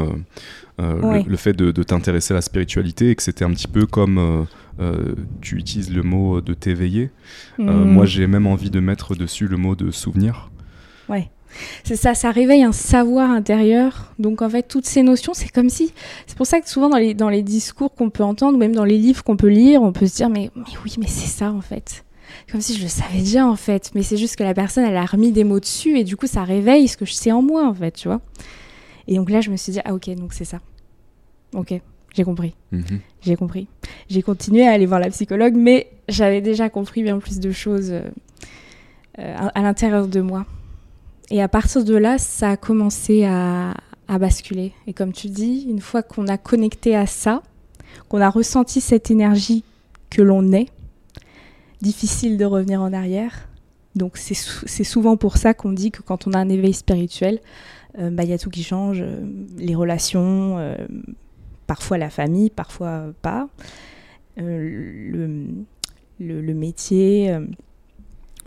euh, 0.79 1.23
le, 1.27 1.37
fait 1.37 1.53
de, 1.53 1.71
t'intéresser 1.83 2.33
à 2.33 2.37
la 2.37 2.41
spiritualité, 2.41 3.11
et 3.11 3.15
que 3.15 3.23
c'était 3.23 3.45
un 3.45 3.51
petit 3.51 3.69
peu 3.69 3.85
comme 3.85 4.47
tu 5.43 5.59
utilises 5.59 5.93
le 5.93 6.03
mot 6.03 6.41
de 6.41 6.55
t'éveiller. 6.55 7.11
Mhm. 7.59 7.85
moi, 7.85 8.07
j'ai 8.07 8.27
même 8.27 8.47
envie 8.47 8.71
de 8.71 8.81
mettre 8.81 9.15
dessus 9.15 9.47
le 9.47 9.59
mot 9.59 9.75
de 9.75 9.91
souvenir. 9.91 10.51
Ouais. 11.11 11.29
C'est 11.85 11.97
ça, 11.97 12.15
ça 12.15 12.31
réveille 12.31 12.63
un 12.63 12.73
savoir 12.73 13.31
intérieur. 13.31 14.13
Donc 14.19 14.43
en 14.43 14.49
fait, 14.49 14.63
toutes 14.63 14.87
ces 14.87 15.03
notions, 15.03 15.35
c'est 15.35 15.49
comme 15.49 15.69
si. 15.69 15.93
C'est 16.27 16.37
pour 16.37 16.47
ça 16.47 16.61
que 16.61 16.69
souvent 16.69 16.89
dans 16.89 16.97
les, 16.97 17.15
dans 17.15 17.29
les 17.29 17.43
discours 17.43 17.95
qu'on 17.95 18.11
peut 18.11 18.23
entendre, 18.23 18.57
ou 18.57 18.59
même 18.59 18.75
dans 18.75 18.85
les 18.85 18.99
livres 18.99 19.25
qu'on 19.25 19.37
peut 19.37 19.49
lire, 19.49 19.83
on 19.83 19.93
peut 19.93 20.07
se 20.07 20.17
dire 20.17 20.29
mais, 20.29 20.51
mais 20.55 20.63
oui, 20.85 20.95
mais 20.99 21.07
c'est 21.09 21.29
ça 21.29 21.53
en 21.53 21.61
fait. 21.61 22.05
Comme 22.51 22.61
si 22.61 22.77
je 22.77 22.83
le 22.83 22.89
savais 22.89 23.19
déjà 23.19 23.47
en 23.47 23.57
fait. 23.57 23.91
Mais 23.95 24.03
c'est 24.03 24.17
juste 24.17 24.37
que 24.37 24.45
la 24.45 24.55
personne, 24.55 24.85
elle 24.85 24.97
a 24.97 25.05
remis 25.05 25.33
des 25.33 25.45
mots 25.45 25.61
dessus 25.61 25.99
et 25.99 26.05
du 26.05 26.17
coup, 26.17 26.27
ça 26.27 26.45
réveille 26.45 26.89
ce 26.89 26.97
que 26.97 27.05
je 27.05 27.13
sais 27.13 27.33
en 27.33 27.43
moi 27.43 27.67
en 27.67 27.75
fait, 27.75 27.93
tu 27.93 28.09
vois. 28.09 28.21
Et 29.09 29.17
donc 29.17 29.31
là, 29.31 29.41
je 29.41 29.51
me 29.51 29.57
suis 29.57 29.73
dit, 29.73 29.81
ah 29.85 29.95
ok, 29.95 30.11
donc 30.15 30.33
c'est 30.33 30.45
ça. 30.45 30.61
Ok, 31.55 31.75
j'ai 32.15 32.25
compris. 32.25 32.55
Mhm. 32.71 33.01
J'ai 33.23 33.37
compris. 33.37 33.67
J'ai 34.09 34.23
continué 34.23 34.67
à 34.67 34.73
aller 34.73 34.87
voir 34.87 35.01
la 35.01 35.11
psychologue, 35.11 35.55
mais 35.57 35.91
j'avais 36.09 36.41
déjà 36.41 36.69
compris 36.69 37.03
bien 37.03 37.19
plus 37.19 37.41
de 37.41 37.51
choses 37.51 37.91
euh, 37.91 38.03
euh, 39.19 39.49
à 39.55 39.63
l'intérieur 39.63 40.07
de 40.07 40.21
moi. 40.21 40.47
Et 41.31 41.41
à 41.41 41.49
partir 41.49 41.85
de 41.85 41.95
là, 41.95 42.19
ça 42.19 42.51
a 42.51 42.57
commencé 42.57 43.25
à, 43.25 43.75
basculer. 44.19 44.73
Et 44.89 44.93
comme 44.93 45.13
tu 45.13 45.29
dis, 45.29 45.67
une 45.69 45.81
fois 45.81 46.03
qu'on 46.03 46.27
a 46.27 46.37
connecté 46.37 46.97
à 46.97 47.07
ça, 47.07 47.45
qu'on 48.09 48.21
a 48.21 48.29
ressenti 48.29 48.81
cette 48.81 49.09
énergie 49.13 49.63
que 50.11 50.21
l'on 50.21 50.53
est, 50.53 50.67
difficile 51.81 52.37
de 52.37 52.45
revenir 52.45 52.83
en 52.83 52.93
arrière. 52.93 53.49
Donc 53.95 54.17
c'est 54.17 54.85
souvent 54.85 55.17
pour 55.17 55.37
ça 55.37 55.55
qu'on 55.55 55.73
dit 55.73 55.93
que 55.93 56.03
quand 56.03 56.27
on 56.27 56.33
a 56.33 56.39
un 56.39 56.49
éveil 56.49 56.73
spirituel, 56.73 57.39
euh, 57.99 58.11
bah, 58.11 58.25
il 58.25 58.31
y 58.31 58.33
a 58.33 58.39
tout 58.39 58.51
qui 58.51 58.65
change, 58.65 59.01
euh, 59.01 59.21
les 59.57 59.77
relations, 59.77 60.59
euh, 60.59 60.75
parfois 61.69 61.97
la 61.97 62.11
famille, 62.11 62.51
parfois 62.51 63.13
pas, 63.23 63.49
le, 64.37 65.65
métier. 66.19 67.33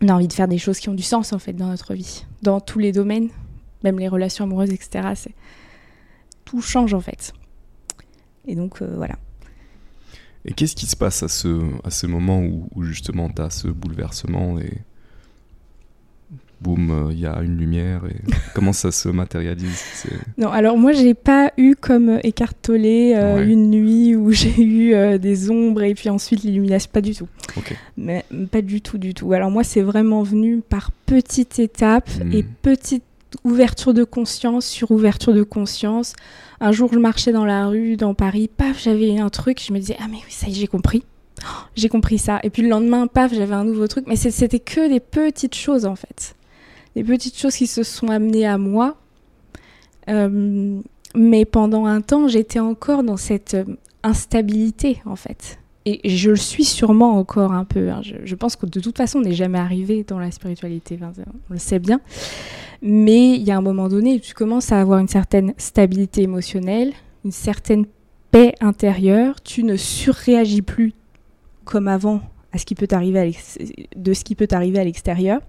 On 0.03 0.09
a 0.09 0.13
envie 0.13 0.27
de 0.27 0.33
faire 0.33 0.47
des 0.47 0.57
choses 0.57 0.79
qui 0.79 0.89
ont 0.89 0.93
du 0.93 1.03
sens 1.03 1.33
en 1.33 1.39
fait 1.39 1.53
dans 1.53 1.67
notre 1.67 1.93
vie, 1.93 2.25
dans 2.41 2.59
tous 2.59 2.79
les 2.79 2.91
domaines, 2.91 3.29
même 3.83 3.99
les 3.99 4.07
relations 4.07 4.43
amoureuses, 4.45 4.71
etc. 4.71 5.13
Tout 6.45 6.61
change 6.61 6.93
en 6.93 6.99
fait. 6.99 7.33
Et 8.45 8.55
donc 8.55 8.81
voilà. 8.81 9.15
Et 10.45 10.53
qu'est-ce 10.53 10.75
qui 10.75 10.87
se 10.87 10.97
passe 10.97 11.23
à 11.23 11.29
ce, 11.29 12.05
moment 12.05 12.41
où, 12.41 12.67
où 12.75 12.83
justement 12.83 13.29
tu 13.29 13.41
as 13.41 13.49
ce 13.49 13.69
bouleversement 13.69 14.59
et 14.59 14.81
boum, 16.63 17.09
il 17.11 17.17
euh, 17.17 17.19
y 17.19 17.25
a 17.25 17.41
une 17.41 17.57
lumière 17.57 18.03
et 18.05 18.15
comment 18.55 18.73
ça 18.73 18.91
se 18.91 19.09
matérialise 19.09 20.05
Non, 20.37 20.49
alors 20.49 20.77
moi 20.77 20.93
j'ai 20.93 21.13
pas 21.13 21.51
eu 21.57 21.75
comme 21.75 22.19
écartolé 22.23 23.13
euh, 23.15 23.45
une 23.45 23.69
nuit 23.69 24.15
où 24.15 24.31
j'ai 24.31 24.61
eu 24.61 24.93
euh, 24.93 25.17
des 25.17 25.51
ombres 25.51 25.83
et 25.83 25.93
puis 25.93 26.09
ensuite 26.09 26.43
l'illumination, 26.43 26.89
pas 26.91 27.01
du 27.01 27.13
tout. 27.13 27.27
Mais 27.97 28.25
pas 28.51 28.61
du 28.61 28.81
tout, 28.81 28.97
du 28.97 29.13
tout. 29.13 29.33
Alors 29.33 29.51
moi 29.51 29.63
c'est 29.63 29.81
vraiment 29.81 30.23
venu 30.23 30.61
par 30.61 30.91
petites 31.05 31.59
étapes 31.59 32.09
et 32.31 32.43
hmm. 32.43 32.47
petites 32.61 33.03
ouverture 33.43 33.95
de 33.95 34.03
conscience 34.03 34.65
sur 34.65 34.91
ouverture 34.91 35.33
de 35.33 35.43
conscience. 35.43 36.13
Un 36.59 36.71
jour 36.71 36.91
je 36.93 36.99
marchais 36.99 37.31
dans 37.31 37.45
la 37.45 37.65
rue 37.67 37.97
dans 37.97 38.13
Paris, 38.13 38.47
paf, 38.47 38.81
j'avais 38.81 39.19
un 39.19 39.29
truc, 39.29 39.61
je 39.65 39.73
me 39.73 39.79
disais 39.79 39.97
ah 39.99 40.05
mais 40.09 40.17
oui 40.17 40.31
ça 40.31 40.47
y 40.47 40.51
est 40.51 40.53
j'ai 40.53 40.67
compris. 40.67 41.03
j'ai 41.75 41.89
compris 41.89 42.19
ça. 42.19 42.39
Et 42.43 42.49
puis 42.51 42.61
le 42.61 42.69
lendemain, 42.69 43.07
paf, 43.07 43.33
j'avais 43.33 43.55
un 43.55 43.65
nouveau 43.65 43.87
truc. 43.87 44.05
Mais 44.07 44.15
c'était 44.15 44.59
que 44.59 44.87
des 44.87 44.99
petites 44.99 45.55
choses 45.55 45.85
en 45.85 45.95
fait 45.95 46.35
des 46.95 47.03
petites 47.03 47.37
choses 47.37 47.55
qui 47.55 47.67
se 47.67 47.83
sont 47.83 48.09
amenées 48.09 48.45
à 48.45 48.57
moi. 48.57 48.97
Euh, 50.09 50.81
mais 51.15 51.45
pendant 51.45 51.85
un 51.85 52.01
temps, 52.01 52.27
j'étais 52.27 52.59
encore 52.59 53.03
dans 53.03 53.17
cette 53.17 53.53
euh, 53.53 53.65
instabilité, 54.03 55.01
en 55.05 55.15
fait. 55.15 55.59
Et 55.85 56.09
je 56.09 56.29
le 56.29 56.35
suis 56.37 56.63
sûrement 56.63 57.17
encore 57.17 57.51
un 57.51 57.65
peu. 57.65 57.89
Hein. 57.89 58.01
Je, 58.03 58.35
pense 58.35 58.55
que 58.55 58.65
de 58.65 58.79
toute 58.79 58.97
façon, 58.97 59.19
on 59.19 59.21
n'est 59.21 59.33
jamais 59.33 59.59
arrivé 59.59 60.05
dans 60.07 60.17
la 60.17 60.31
spiritualité, 60.31 60.97
on 61.01 61.53
le 61.53 61.59
sait 61.59 61.79
bien. 61.79 61.99
Mais 62.81 63.35
il 63.35 63.43
y 63.43 63.51
a 63.51 63.57
un 63.57 63.61
moment 63.61 63.89
donné 63.89 64.19
tu 64.19 64.33
commences 64.33 64.71
à 64.71 64.79
avoir 64.79 64.99
une 64.99 65.07
certaine 65.07 65.53
stabilité 65.57 66.21
émotionnelle, 66.21 66.93
une 67.25 67.31
certaine 67.31 67.85
paix 68.31 68.55
intérieure. 68.61 69.41
Tu 69.41 69.63
ne 69.63 69.75
surréagis 69.75 70.61
plus 70.61 70.93
comme 71.65 71.87
avant 71.87 72.21
à 72.53 72.57
ce 72.57 72.65
qui 72.65 72.75
peut 72.75 72.87
t'arriver 72.87 73.35
de 73.95 74.13
ce 74.13 74.23
qui 74.23 74.35
peut 74.35 74.47
t'arriver 74.47 74.79
à 74.79 74.83
l'extérieur. 74.83 75.41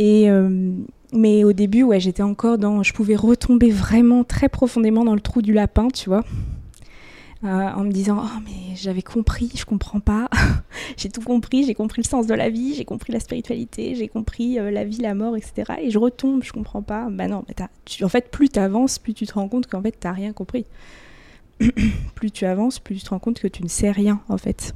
Euh, 0.00 0.72
mais 1.12 1.44
au 1.44 1.52
début, 1.52 1.82
ouais, 1.82 2.00
j'étais 2.00 2.22
encore 2.22 2.58
dans. 2.58 2.82
Je 2.82 2.92
pouvais 2.92 3.16
retomber 3.16 3.70
vraiment 3.70 4.24
très 4.24 4.48
profondément 4.48 5.04
dans 5.04 5.14
le 5.14 5.20
trou 5.20 5.42
du 5.42 5.52
lapin, 5.52 5.88
tu 5.88 6.08
vois. 6.08 6.24
Euh, 7.42 7.48
en 7.48 7.84
me 7.84 7.90
disant 7.90 8.22
oh 8.22 8.40
mais 8.44 8.76
j'avais 8.76 9.00
compris 9.00 9.50
je 9.54 9.64
comprends 9.64 9.98
pas 9.98 10.28
j'ai 10.98 11.08
tout 11.08 11.22
compris 11.22 11.64
j'ai 11.64 11.72
compris 11.72 12.02
le 12.02 12.06
sens 12.06 12.26
de 12.26 12.34
la 12.34 12.50
vie 12.50 12.74
j'ai 12.74 12.84
compris 12.84 13.14
la 13.14 13.18
spiritualité 13.18 13.94
j'ai 13.94 14.08
compris 14.08 14.58
euh, 14.58 14.70
la 14.70 14.84
vie 14.84 14.98
la 14.98 15.14
mort 15.14 15.38
etc 15.38 15.72
et 15.80 15.90
je 15.90 15.98
retombe 15.98 16.44
je 16.44 16.52
comprends 16.52 16.82
pas 16.82 17.08
bah 17.08 17.28
non 17.28 17.42
en 18.02 18.08
fait 18.10 18.30
plus 18.30 18.50
tu 18.50 18.58
avances 18.58 18.98
plus 18.98 19.14
tu 19.14 19.26
te 19.26 19.32
rends 19.32 19.48
compte 19.48 19.68
qu'en 19.68 19.80
fait 19.80 19.96
t'as 19.98 20.12
rien 20.12 20.34
compris 20.34 20.66
plus 22.14 22.30
tu 22.30 22.44
avances 22.44 22.78
plus 22.78 22.96
tu 22.96 23.04
te 23.04 23.08
rends 23.08 23.18
compte 23.18 23.40
que 23.40 23.48
tu 23.48 23.62
ne 23.62 23.68
sais 23.68 23.90
rien 23.90 24.20
en 24.28 24.36
fait 24.36 24.74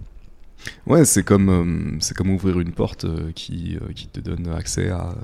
Ouais, 0.86 1.04
c'est 1.04 1.22
comme, 1.22 1.48
euh, 1.48 1.96
c'est 2.00 2.16
comme 2.16 2.30
ouvrir 2.30 2.60
une 2.60 2.72
porte 2.72 3.04
euh, 3.04 3.32
qui, 3.34 3.76
euh, 3.76 3.92
qui 3.94 4.06
te 4.06 4.20
donne 4.20 4.48
accès 4.48 4.90
à 4.90 5.14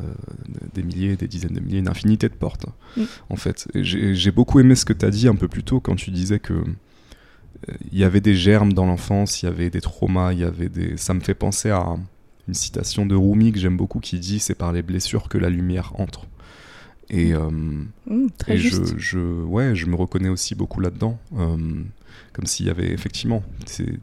des 0.75 0.83
milliers, 0.83 1.17
des 1.17 1.29
dizaines 1.29 1.55
de 1.55 1.61
milliers, 1.61 1.79
une 1.79 1.89
infinité 1.89 2.29
de 2.29 2.35
portes, 2.35 2.67
mm. 2.97 3.03
en 3.31 3.37
fait. 3.37 3.69
J'ai 3.75 4.31
beaucoup 4.31 4.61
aimé 4.61 4.75
ce 4.75 4.85
que 4.85 4.93
tu 4.93 5.05
as 5.05 5.11
dit 5.11 5.29
un 5.29 5.35
peu 5.35 5.49
plus 5.49 5.63
tôt 5.63 5.81
quand 5.81 5.97
tu 5.97 6.11
disais 6.11 6.39
que 6.39 6.55
il 7.93 7.99
y 7.99 8.05
avait 8.05 8.23
des 8.23 8.35
germes 8.35 8.73
dans 8.73 8.87
l'enfance, 8.87 9.43
il 9.43 9.47
y 9.47 9.49
avait 9.49 9.69
des 9.69 9.83
traumas, 9.83 10.33
il 10.33 10.39
y 10.39 10.45
avait 10.45 10.71
des... 10.71 10.97
Ça 10.97 11.13
me 11.13 11.21
fait 11.21 11.35
penser 11.35 11.69
à 11.69 11.95
une 12.49 12.55
citation 12.55 13.05
de 13.05 13.15
Rumi 13.15 13.53
que 13.53 13.59
j'aime 13.59 13.77
beaucoup 13.77 14.01
qui 14.01 14.19
dit 14.19 14.39
«c'est 14.41 14.55
par 14.55 14.73
les 14.73 14.81
blessures 14.81 15.29
que 15.29 15.37
la 15.37 15.51
lumière 15.51 15.93
entre». 15.99 16.27
Et, 17.11 17.35
mm. 17.35 17.89
Mm, 18.07 18.27
très 18.39 18.57
je, 18.57 18.83
je, 18.97 19.19
ouais, 19.19 19.75
je 19.75 19.85
me 19.87 19.95
reconnais 19.95 20.31
aussi 20.31 20.55
beaucoup 20.55 20.81
là-dedans 20.81 21.19
comme 22.33 22.47
s'il 22.47 22.67
y 22.67 22.71
avait 22.71 22.93
effectivement 22.93 23.43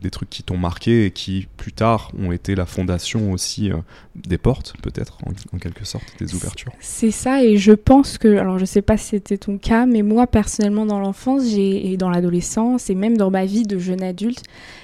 des 0.01 0.09
trucs 0.09 0.29
qui 0.29 0.43
t'ont 0.43 0.57
marqué 0.57 1.05
et 1.05 1.11
qui 1.11 1.47
plus 1.57 1.71
tard 1.71 2.11
ont 2.19 2.31
été 2.31 2.55
la 2.55 2.65
fondation 2.65 3.31
aussi 3.31 3.71
euh, 3.71 3.77
des 4.15 4.37
portes 4.37 4.73
peut-être 4.81 5.17
en, 5.25 5.57
quelque 5.57 5.85
sorte 5.85 6.05
des 6.19 6.35
ouvertures. 6.35 6.71
c'est 6.79 7.11
ça 7.11 7.43
et 7.43 7.57
je 7.57 7.71
pense 7.71 8.17
que 8.17 8.37
alors 8.37 8.59
je 8.59 8.65
sais 8.65 8.81
pas 8.81 8.97
si 8.97 9.09
c'était 9.09 9.37
ton 9.37 9.57
cas 9.57 9.85
mais 9.85 10.01
moi 10.01 10.27
personnellement 10.27 10.85
dans 10.85 10.99
l'enfance 10.99 11.43
j'ai 11.47 11.91
et 11.91 11.97
dans 11.97 12.09
l'adolescence 12.09 12.89
et 12.89 12.95
même 12.95 13.17
dans 13.17 13.31
ma 13.31 13.45
vie 13.45 13.63
de 13.63 13.79
jeune 13.79 14.03
adulte 14.03 14.43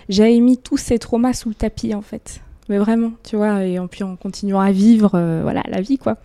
j'avais 0.10 0.40
mis 0.40 0.58
tous 0.58 0.78
ces 0.78 1.00
traumas 1.00 1.34
sous 1.34 1.50
le 1.50 1.56
tapis 1.56 1.94
en 1.94 2.02
fait. 2.02 2.42
Mais 2.70 2.78
vraiment 2.78 3.12
tu 3.24 3.36
vois 3.36 3.66
et 3.66 3.78
puis 3.92 4.04
en 4.04 4.16
continuant 4.16 4.62
à 4.62 4.72
vivre 4.72 5.12
euh, 5.16 5.42
voilà 5.44 5.64
la 5.68 5.82
vie 5.82 5.98
quoi 5.98 6.18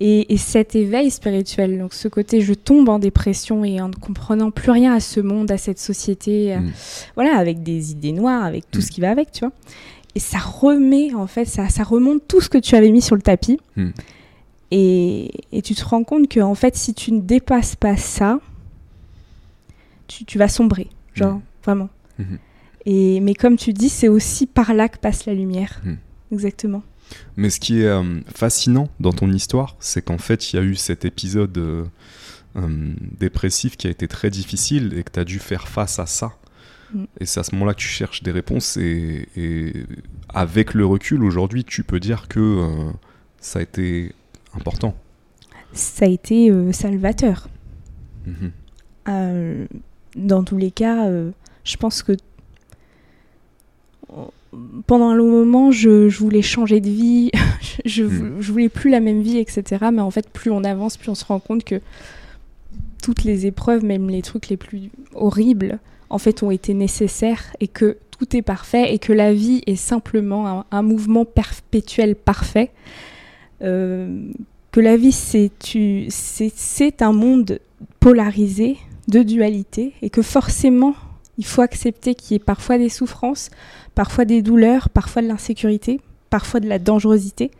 et, 0.00 0.36
cet 0.36 0.76
éveil 0.76 1.10
spirituel, 1.10 1.78
donc 1.78 1.92
ce 1.92 2.06
côté 2.06 2.40
je 2.40 2.54
tombe 2.54 2.88
en 2.88 3.00
dépression 3.00 3.64
et 3.64 3.80
en 3.80 3.88
ne 3.88 3.94
comprenant 3.94 4.52
plus 4.52 4.70
rien 4.70 4.94
à 4.94 5.00
ce 5.00 5.18
monde, 5.18 5.50
à 5.50 5.58
cette 5.58 5.80
société, 5.80 6.54
euh, 6.54 6.60
mm. 6.60 6.72
voilà, 7.16 7.36
avec 7.36 7.64
des 7.64 7.90
idées 7.90 8.12
noires, 8.12 8.44
avec 8.44 8.70
tout 8.70 8.78
mm. 8.78 8.82
ce 8.82 8.90
qui 8.92 9.00
va 9.00 9.10
avec, 9.10 9.32
tu 9.32 9.40
vois. 9.40 9.52
Et 10.14 10.20
ça 10.20 10.38
remet, 10.38 11.14
en 11.14 11.26
fait, 11.26 11.46
ça, 11.46 11.68
ça 11.68 11.82
remonte 11.82 12.22
tout 12.28 12.40
ce 12.40 12.48
que 12.48 12.58
tu 12.58 12.76
avais 12.76 12.90
mis 12.90 13.02
sur 13.02 13.16
le 13.16 13.22
tapis. 13.22 13.58
Mm. 13.76 13.88
Et, 14.70 15.30
et, 15.50 15.62
tu 15.62 15.74
te 15.74 15.84
rends 15.84 16.04
compte 16.04 16.28
que, 16.28 16.40
en 16.40 16.54
fait, 16.54 16.76
si 16.76 16.94
tu 16.94 17.10
ne 17.12 17.20
dépasses 17.20 17.74
pas 17.74 17.96
ça, 17.96 18.38
tu, 20.06 20.24
tu 20.24 20.38
vas 20.38 20.48
sombrer, 20.48 20.88
genre, 21.14 21.40
vraiment. 21.64 21.88
Mm-hmm. 22.20 22.38
Et, 22.86 23.20
mais 23.20 23.34
comme 23.34 23.56
tu 23.56 23.72
dis, 23.72 23.88
c'est 23.88 24.08
aussi 24.08 24.46
par 24.46 24.74
là 24.74 24.88
que 24.88 24.98
passe 24.98 25.26
la 25.26 25.34
lumière. 25.34 25.80
Exactement. 26.30 26.82
Mais 27.36 27.50
ce 27.50 27.60
qui 27.60 27.80
est 27.80 27.86
euh, 27.86 28.20
fascinant 28.34 28.88
dans 29.00 29.12
ton 29.12 29.30
histoire, 29.30 29.76
c'est 29.80 30.02
qu'en 30.02 30.18
fait, 30.18 30.52
il 30.52 30.56
y 30.56 30.58
a 30.58 30.62
eu 30.62 30.74
cet 30.74 31.04
épisode 31.04 31.56
euh, 31.58 31.84
euh, 32.56 32.92
dépressif 33.18 33.76
qui 33.76 33.86
a 33.86 33.90
été 33.90 34.08
très 34.08 34.30
difficile 34.30 34.94
et 34.96 35.02
que 35.04 35.12
tu 35.12 35.20
as 35.20 35.24
dû 35.24 35.38
faire 35.38 35.68
face 35.68 35.98
à 35.98 36.06
ça. 36.06 36.32
Mm. 36.92 37.04
Et 37.20 37.26
c'est 37.26 37.40
à 37.40 37.44
ce 37.44 37.54
moment-là 37.54 37.74
que 37.74 37.80
tu 37.80 37.88
cherches 37.88 38.22
des 38.22 38.32
réponses. 38.32 38.76
Et, 38.76 39.86
avec 40.28 40.74
le 40.74 40.84
recul, 40.84 41.22
aujourd'hui, 41.24 41.64
tu 41.64 41.84
peux 41.84 42.00
dire 42.00 42.28
que 42.28 42.90
ça 43.40 43.60
a 43.60 43.62
été 43.62 44.12
important. 44.54 44.94
Ça 45.72 46.06
a 46.06 46.08
été 46.08 46.52
salvateur. 46.72 47.48
Mm-hmm. 48.26 49.66
dans 50.16 50.44
tous 50.44 50.58
les 50.58 50.70
cas, 50.70 51.08
je 51.64 51.76
pense 51.76 52.02
que 52.02 52.14
pendant 54.86 55.08
un 55.08 55.14
long 55.14 55.30
moment, 55.30 55.70
je, 55.70 56.08
voulais 56.08 56.42
changer 56.42 56.80
de 56.80 56.88
vie, 56.88 57.30
je, 57.84 58.04
hmm. 58.04 58.36
je, 58.40 58.52
voulais 58.52 58.68
plus 58.68 58.90
la 58.90 59.00
même 59.00 59.22
vie, 59.22 59.38
etc. 59.38 59.86
Mais 59.92 60.02
en 60.02 60.10
fait, 60.10 60.28
plus 60.28 60.50
on 60.50 60.64
avance, 60.64 60.96
plus 60.96 61.10
on 61.10 61.14
se 61.14 61.24
rend 61.24 61.40
compte 61.40 61.64
que 61.64 61.80
toutes 63.02 63.24
les 63.24 63.46
épreuves, 63.46 63.84
même 63.84 64.08
les 64.08 64.22
trucs 64.22 64.48
les 64.48 64.56
plus 64.56 64.90
horribles, 65.14 65.78
en 66.10 66.18
fait, 66.18 66.42
ont 66.42 66.50
été 66.50 66.74
nécessaires 66.74 67.54
et 67.60 67.68
que 67.68 67.96
tout 68.18 68.36
est 68.36 68.42
parfait 68.42 68.92
et 68.92 68.98
que 68.98 69.12
la 69.12 69.32
vie 69.32 69.62
est 69.66 69.76
simplement 69.76 70.64
un, 70.70 70.82
mouvement 70.82 71.24
perpétuel 71.24 72.16
parfait. 72.16 72.70
Euh, 73.62 74.30
que 74.72 74.80
la 74.80 74.96
vie, 74.96 75.12
c'est 75.12 77.02
un 77.02 77.12
monde 77.12 77.60
polarisé, 78.00 78.76
de 79.08 79.22
dualité, 79.22 79.94
et 80.02 80.10
que 80.10 80.22
forcément, 80.22 80.94
il 81.38 81.46
faut 81.46 81.62
accepter 81.62 82.14
qu'il 82.14 82.34
y 82.34 82.36
ait 82.36 82.44
parfois 82.44 82.78
des 82.78 82.88
souffrances, 82.88 83.50
parfois 83.94 84.24
des 84.24 84.42
douleurs, 84.42 84.90
parfois 84.90 85.22
de 85.22 85.28
l'insécurité, 85.28 86.00
parfois 86.30 86.60
de 86.60 86.68
la 86.68 86.78
dangerosité. 86.78 87.50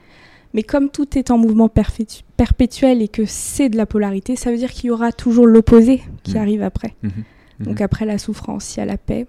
Mais 0.55 0.63
comme 0.63 0.91
tout 0.91 1.17
est 1.17 1.31
en 1.31 1.39
mouvement 1.39 1.69
perpétuel 1.69 3.03
et 3.03 3.09
que 3.09 3.25
c'est 3.27 3.69
de 3.69 3.77
la 3.77 3.87
polarité, 3.87 4.35
ça 4.35 4.51
veut 4.51 4.57
dire 4.57 4.73
qu'il 4.73 4.87
y 4.87 4.91
aura 4.91 5.13
toujours 5.13 5.47
l'opposé 5.47 6.03
qui 6.23 6.35
mmh. 6.35 6.39
arrive 6.39 6.63
après. 6.63 6.95
Mmh. 7.03 7.09
Mmh. 7.09 7.65
Donc 7.65 7.81
après 7.81 8.05
la 8.05 8.19
souffrance, 8.19 8.77
il 8.77 8.81
y 8.81 8.83
a 8.83 8.87
la 8.87 8.99
paix. 8.99 9.27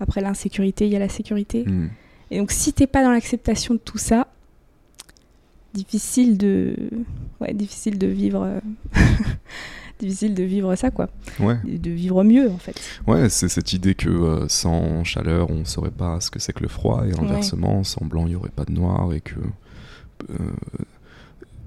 Après 0.00 0.20
l'insécurité, 0.20 0.86
il 0.86 0.92
y 0.92 0.96
a 0.96 1.00
la 1.00 1.08
sécurité. 1.08 1.64
Et 2.30 2.38
donc 2.38 2.50
si 2.50 2.72
t'es 2.72 2.86
pas 2.86 3.02
dans 3.02 3.10
l'acceptation 3.10 3.74
de 3.74 3.80
tout 3.80 3.98
ça, 3.98 4.28
difficile 5.74 6.38
de, 6.38 6.76
ouais, 7.40 7.54
difficile 7.54 7.98
de 7.98 8.06
vivre 8.06 8.42
euh, 8.42 8.60
difficile 10.02 10.34
de 10.34 10.42
vivre 10.42 10.74
ça, 10.76 10.90
quoi. 10.90 11.08
Ouais. 11.40 11.56
De 11.64 11.90
vivre 11.90 12.22
mieux, 12.24 12.50
en 12.50 12.58
fait. 12.58 12.78
Ouais, 13.06 13.28
c'est 13.28 13.48
cette 13.48 13.72
idée 13.72 13.94
que 13.94 14.08
euh, 14.08 14.48
sans 14.48 15.04
chaleur, 15.04 15.50
on 15.50 15.64
saurait 15.64 15.90
pas 15.90 16.20
ce 16.20 16.30
que 16.30 16.38
c'est 16.38 16.52
que 16.52 16.62
le 16.62 16.68
froid, 16.68 17.04
et 17.06 17.18
inversement, 17.18 17.82
sans 17.84 18.04
blanc, 18.04 18.24
il 18.26 18.30
n'y 18.30 18.36
aurait 18.36 18.50
pas 18.50 18.64
de 18.64 18.72
noir, 18.72 19.12
et 19.12 19.20
que. 19.20 19.36
Euh, 20.30 20.34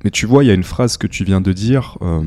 Mais 0.03 0.11
tu 0.11 0.25
vois, 0.27 0.43
il 0.43 0.47
y 0.47 0.51
a 0.51 0.53
une 0.53 0.63
phrase 0.63 0.97
que 0.97 1.07
tu 1.07 1.23
viens 1.23 1.41
de 1.41 1.51
dire, 1.51 1.97
euh, 2.01 2.23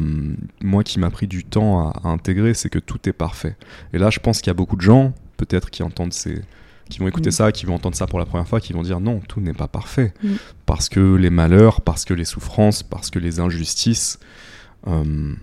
moi 0.62 0.82
qui 0.82 0.98
m'a 0.98 1.10
pris 1.10 1.26
du 1.28 1.44
temps 1.44 1.90
à, 1.90 2.08
intégrer, 2.08 2.54
c'est 2.54 2.68
que 2.70 2.80
tout 2.80 3.08
est 3.08 3.12
parfait. 3.12 3.56
Et 3.92 3.98
là, 3.98 4.10
je 4.10 4.18
pense 4.18 4.40
qu'il 4.40 4.48
y 4.48 4.50
a 4.50 4.54
beaucoup 4.54 4.76
de 4.76 4.80
gens, 4.82 5.12
peut-être, 5.36 5.70
qui 5.70 5.82
entendent 5.84 6.12
ces, 6.12 6.42
qui 6.88 6.98
vont 6.98 7.06
écouter 7.08 7.28
Mm. 7.28 7.32
ça, 7.32 7.52
qui 7.52 7.66
vont 7.66 7.74
entendre 7.74 7.94
ça 7.96 8.06
pour 8.06 8.18
la 8.18 8.24
première 8.26 8.48
fois, 8.48 8.60
qui 8.60 8.72
vont 8.72 8.82
dire 8.82 8.98
non, 9.00 9.20
tout 9.28 9.40
n'est 9.40 9.52
pas 9.52 9.68
parfait. 9.68 10.12
Mm. 10.24 10.28
Parce 10.66 10.88
que 10.88 11.14
les 11.16 11.30
malheurs, 11.30 11.80
parce 11.82 12.04
que 12.04 12.14
les 12.14 12.24
souffrances, 12.24 12.82
parce 12.82 13.10
que 13.10 13.18
les 13.18 13.38
injustices. 13.40 14.18
euh, 14.86 15.34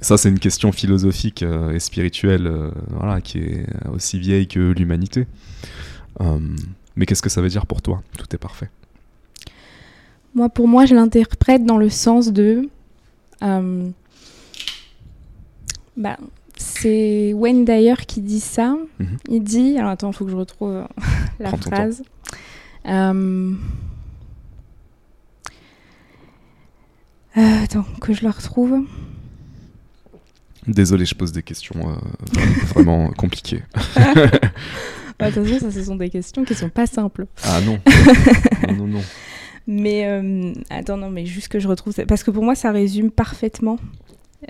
ça, 0.00 0.16
c'est 0.16 0.30
une 0.30 0.38
question 0.38 0.72
philosophique 0.72 1.42
euh, 1.42 1.72
et 1.72 1.80
spirituelle 1.80 2.46
euh, 2.46 2.70
voilà, 2.88 3.20
qui 3.20 3.38
est 3.38 3.66
aussi 3.92 4.18
vieille 4.18 4.48
que 4.48 4.72
l'humanité. 4.72 5.26
Euh, 6.20 6.38
mais 6.96 7.04
qu'est-ce 7.04 7.22
que 7.22 7.28
ça 7.28 7.42
veut 7.42 7.50
dire 7.50 7.66
pour 7.66 7.82
toi? 7.82 8.02
Tout 8.16 8.26
est 8.34 8.38
parfait. 8.38 8.70
Moi, 10.34 10.48
pour 10.48 10.68
moi, 10.68 10.86
je 10.86 10.94
l'interprète 10.94 11.66
dans 11.66 11.76
le 11.76 11.90
sens 11.90 12.28
de. 12.28 12.68
bah, 15.96 16.16
c'est 16.56 17.32
Wayne 17.34 17.64
Dyer 17.64 17.96
qui 18.06 18.22
dit 18.22 18.40
ça. 18.40 18.76
Mhm. 18.98 19.18
Il 19.28 19.42
dit. 19.42 19.76
Alors 19.78 19.90
attends, 19.90 20.10
il 20.10 20.16
faut 20.16 20.24
que 20.24 20.30
je 20.30 20.36
retrouve 20.36 20.86
la 21.40 21.48
Prends 21.50 21.58
phrase. 21.58 22.02
Attends, 27.34 27.84
que 28.00 28.14
je 28.14 28.24
la 28.24 28.30
retrouve. 28.30 28.82
Désolé, 30.66 31.04
je 31.06 31.14
pose 31.14 31.32
des 31.32 31.42
questions 31.42 31.74
euh, 31.90 32.40
vraiment 32.74 33.08
compliquées. 33.16 33.62
Bah, 33.96 34.10
Attention, 35.26 35.58
ça, 35.60 35.70
ce 35.70 35.82
sont 35.84 35.96
des 35.96 36.10
questions 36.10 36.44
qui 36.44 36.54
sont 36.54 36.68
pas 36.68 36.86
simples. 36.86 37.26
Ah 37.44 37.60
non. 37.60 37.78
non, 38.68 38.74
non, 38.74 38.86
non. 38.86 39.00
Mais 39.66 40.06
euh, 40.06 40.52
attends, 40.70 40.96
non, 40.96 41.10
mais 41.10 41.26
juste 41.26 41.46
que 41.48 41.60
je 41.60 41.68
retrouve 41.68 41.92
ça. 41.94 42.04
Parce 42.04 42.24
que 42.24 42.30
pour 42.30 42.42
moi, 42.42 42.54
ça 42.56 42.72
résume 42.72 43.10
parfaitement 43.10 43.78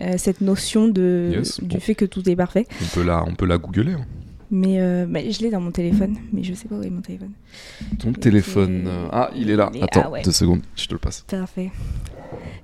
euh, 0.00 0.14
cette 0.16 0.40
notion 0.40 0.88
de, 0.88 1.30
Yes, 1.34 1.60
du 1.60 1.74
bon. 1.74 1.80
fait 1.80 1.94
que 1.94 2.04
tout 2.06 2.26
est 2.30 2.36
parfait. 2.36 2.66
On 2.80 2.86
peut 2.94 3.02
la, 3.02 3.24
on 3.26 3.34
peut 3.34 3.44
la 3.44 3.58
googler. 3.58 3.92
hein. 3.94 4.06
Mais, 4.52 4.80
euh, 4.80 5.06
bah, 5.06 5.20
je 5.28 5.40
l'ai 5.40 5.50
dans 5.50 5.60
mon 5.60 5.72
téléphone, 5.72 6.16
mais 6.32 6.42
je 6.42 6.54
sais 6.54 6.68
pas 6.68 6.76
où 6.76 6.82
est 6.82 6.90
mon 6.90 7.02
téléphone. 7.02 7.32
Ton 7.98 8.12
téléphone. 8.12 8.84
euh, 8.86 9.08
Ah, 9.12 9.30
il 9.36 9.50
est 9.50 9.56
là. 9.56 9.70
Il 9.74 9.80
est- 9.80 9.84
Attends, 9.84 10.02
ah 10.06 10.10
ouais. 10.10 10.22
deux 10.22 10.32
secondes, 10.32 10.62
je 10.76 10.86
te 10.86 10.92
le 10.94 10.98
passe. 10.98 11.24
Parfait. 11.28 11.70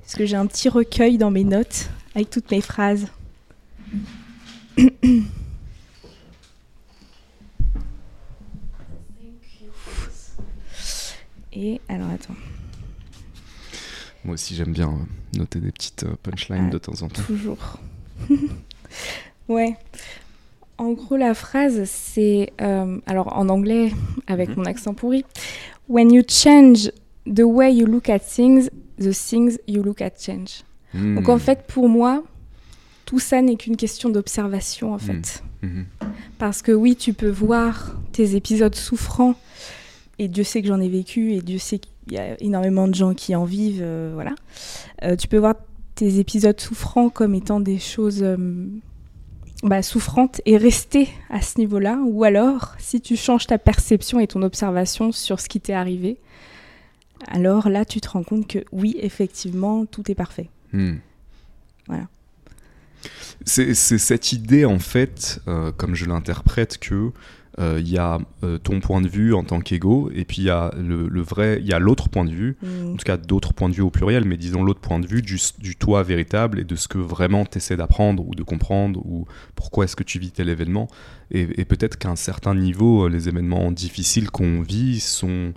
Parce 0.03 0.15
que 0.15 0.25
j'ai 0.25 0.37
un 0.37 0.47
petit 0.47 0.69
recueil 0.69 1.19
dans 1.19 1.31
mes 1.33 1.45
notes 1.45 1.91
avec 2.15 2.31
toutes 2.31 2.51
mes 2.53 2.61
phrases. 2.63 3.07
Et 11.53 11.81
alors 11.89 12.11
attends, 12.11 12.35
Moi 14.25 14.35
aussi, 14.35 14.55
j'aime 14.55 14.73
bien 14.73 14.89
euh, 14.89 15.39
noter 15.39 15.61
des 15.61 15.71
petites 15.73 16.03
euh, 16.03 16.17
punchlines 16.23 16.67
Ah. 16.69 16.73
de 16.73 16.79
temps 16.79 17.01
en 17.03 17.09
temps. 17.09 17.23
toujours. 17.23 17.79
ouais. 19.49 19.77
En 20.79 20.93
gros, 20.93 21.17
la 21.17 21.33
phrase, 21.33 21.85
c'est. 21.85 22.53
euh, 22.61 22.99
alors, 23.07 23.35
en 23.37 23.49
anglais, 23.49 23.93
avec 24.27 24.51
Mhm. 24.51 24.57
mon 24.57 24.65
accent 24.67 24.93
pourri. 24.95 25.25
When 25.89 26.13
you 26.13 26.23
change 26.29 26.91
the 27.25 27.43
way 27.45 27.73
you 27.73 27.87
look 27.87 28.09
at 28.11 28.19
things, 28.19 28.69
the 28.99 29.13
things 29.15 29.59
you 29.69 29.83
look 29.83 30.03
at 30.03 30.11
change. 30.21 30.63
Donc, 30.93 31.29
Hmm. 31.29 31.31
en 31.31 31.39
fait, 31.39 31.65
pour 31.69 31.89
moi, 31.89 32.23
tout 33.07 33.21
ça 33.21 33.41
n'est 33.41 33.57
qu'une 33.57 33.77
question 33.77 34.11
d'observation, 34.11 34.93
en 34.93 34.99
fait. 34.99 35.43
Mhm. 35.63 35.87
Parce 36.39 36.61
que 36.61 36.73
oui, 36.73 36.97
tu 36.97 37.15
peux 37.15 37.31
voir 37.31 37.97
tes 38.13 38.35
épisodes 38.35 38.75
souffrants, 38.75 39.37
et 40.19 40.29
Dieu 40.29 40.45
sait 40.45 40.61
que 40.61 40.69
j'en 40.69 40.81
ai 40.81 40.89
vécu, 40.89 41.33
et 41.33 41.41
Dieu 41.41 41.59
sait 41.59 41.79
qu'il 41.79 42.13
y 42.13 42.19
a 42.19 42.41
énormément 42.43 42.89
de 42.89 42.95
gens 42.95 43.15
qui 43.15 43.35
en 43.35 43.45
vivent, 43.45 43.81
euh, 43.81 44.11
voilà. 44.13 44.35
Euh, 45.05 45.17
tu 45.17 45.29
peux 45.29 45.39
voir 45.39 45.55
tes 45.95 46.19
épisodes 46.19 46.61
souffrants 46.61 47.09
comme 47.09 47.35
étant 47.35 47.61
des 47.61 47.79
choses 47.79 48.23
euh, 48.23 48.37
bah, 49.63 49.83
souffrantes 49.83 50.41
et 50.45 50.57
rester 50.57 51.09
à 51.31 51.41
ce 51.41 51.59
niveau-là, 51.61 52.01
ou 52.05 52.25
alors, 52.25 52.75
si 52.79 53.01
tu 53.01 53.17
changes 53.17 53.47
ta 53.47 53.59
perception 53.59 54.19
et 54.19 54.27
ton 54.27 54.43
observation 54.43 55.13
sur 55.13 55.39
ce 55.39 55.49
qui 55.49 55.61
t'est 55.61 55.73
arrivé, 55.73 56.19
alors 57.29 57.69
là, 57.69 57.85
tu 57.85 58.01
te 58.01 58.09
rends 58.09 58.25
compte 58.25 58.49
que 58.49 58.65
oui, 58.73 58.97
effectivement, 58.99 59.87
tout 59.87 60.11
est 60.11 60.17
parfait. 60.17 60.51
Hmm. 60.73 60.97
Voilà. 61.87 62.09
C'est 63.49 63.75
cette 63.75 64.33
idée, 64.33 64.65
en 64.65 64.81
fait, 64.81 65.41
euh, 65.47 65.71
comme 65.71 65.95
je 65.95 66.05
l'interprète, 66.05 66.79
que 66.79 67.13
euh, 67.59 67.79
il 67.81 67.89
y 67.89 67.97
a 67.97 68.19
euh, 68.43 68.59
ton 68.59 68.81
point 68.81 69.01
de 69.01 69.09
vue 69.09 69.33
en 69.35 69.45
tant 69.45 69.61
qu'ego, 69.61 70.11
et 70.13 70.25
puis 70.25 70.39
il 70.39 70.45
y 70.45 70.51
a 70.51 70.75
le, 70.77 71.09
le 71.09 71.21
vrai, 71.23 71.59
il 71.61 71.67
y 71.67 71.73
a 71.73 71.79
l'autre 71.79 72.09
point 72.09 72.25
de 72.25 72.31
vue, 72.31 72.57
Mm. 72.61 72.93
en 72.93 72.97
tout 72.97 73.05
cas 73.05 73.17
d'autres 73.17 73.55
points 73.55 73.69
de 73.71 73.75
vue 73.75 73.83
au 73.83 73.89
pluriel, 73.89 74.25
mais 74.25 74.37
disons 74.37 74.63
l'autre 74.63 74.81
point 74.81 74.99
de 74.99 75.07
vue 75.07 75.23
du, 75.23 75.39
du 75.59 75.77
toi 75.77 76.03
véritable 76.03 76.59
et 76.59 76.65
de 76.65 76.77
ce 76.77 76.89
que 76.89 76.99
vraiment 76.99 77.47
tu 77.47 77.59
essaies 77.59 77.77
d'apprendre 77.77 78.27
ou 78.29 78.35
de 78.35 78.43
comprendre, 78.43 79.01
ou 79.07 79.27
pourquoi 79.55 79.85
est-ce 79.85 79.97
que 79.97 80.05
tu 80.05 80.19
vis 80.19 80.33
tel 80.33 80.49
événement. 80.49 80.89
Et, 81.31 81.49
et 81.59 81.65
peut-être 81.65 81.97
qu'à 81.97 82.11
un 82.11 82.17
certain 82.17 82.55
niveau, 82.55 83.09
les 83.09 83.29
événements 83.29 83.71
difficiles 83.71 84.31
qu'on 84.31 84.61
vit 84.61 85.01
sont 85.01 85.55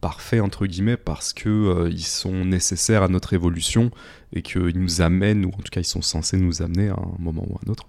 parfaits, 0.00 0.40
entre 0.40 0.66
guillemets, 0.66 0.96
parce 0.96 1.32
que 1.32 1.48
euh, 1.48 1.90
ils 1.90 2.04
sont 2.06 2.44
nécessaires 2.44 3.02
à 3.02 3.08
notre 3.08 3.32
évolution 3.34 3.90
et 4.32 4.42
qu'ils 4.42 4.78
nous 4.78 5.00
amènent, 5.02 5.44
ou 5.44 5.48
en 5.48 5.58
tout 5.58 5.70
cas 5.70 5.80
ils 5.80 5.84
sont 5.84 6.02
censés 6.02 6.36
nous 6.38 6.62
amener 6.62 6.88
à 6.88 6.94
un 6.94 7.12
moment 7.18 7.44
ou 7.48 7.56
à 7.56 7.60
un 7.66 7.70
autre, 7.70 7.86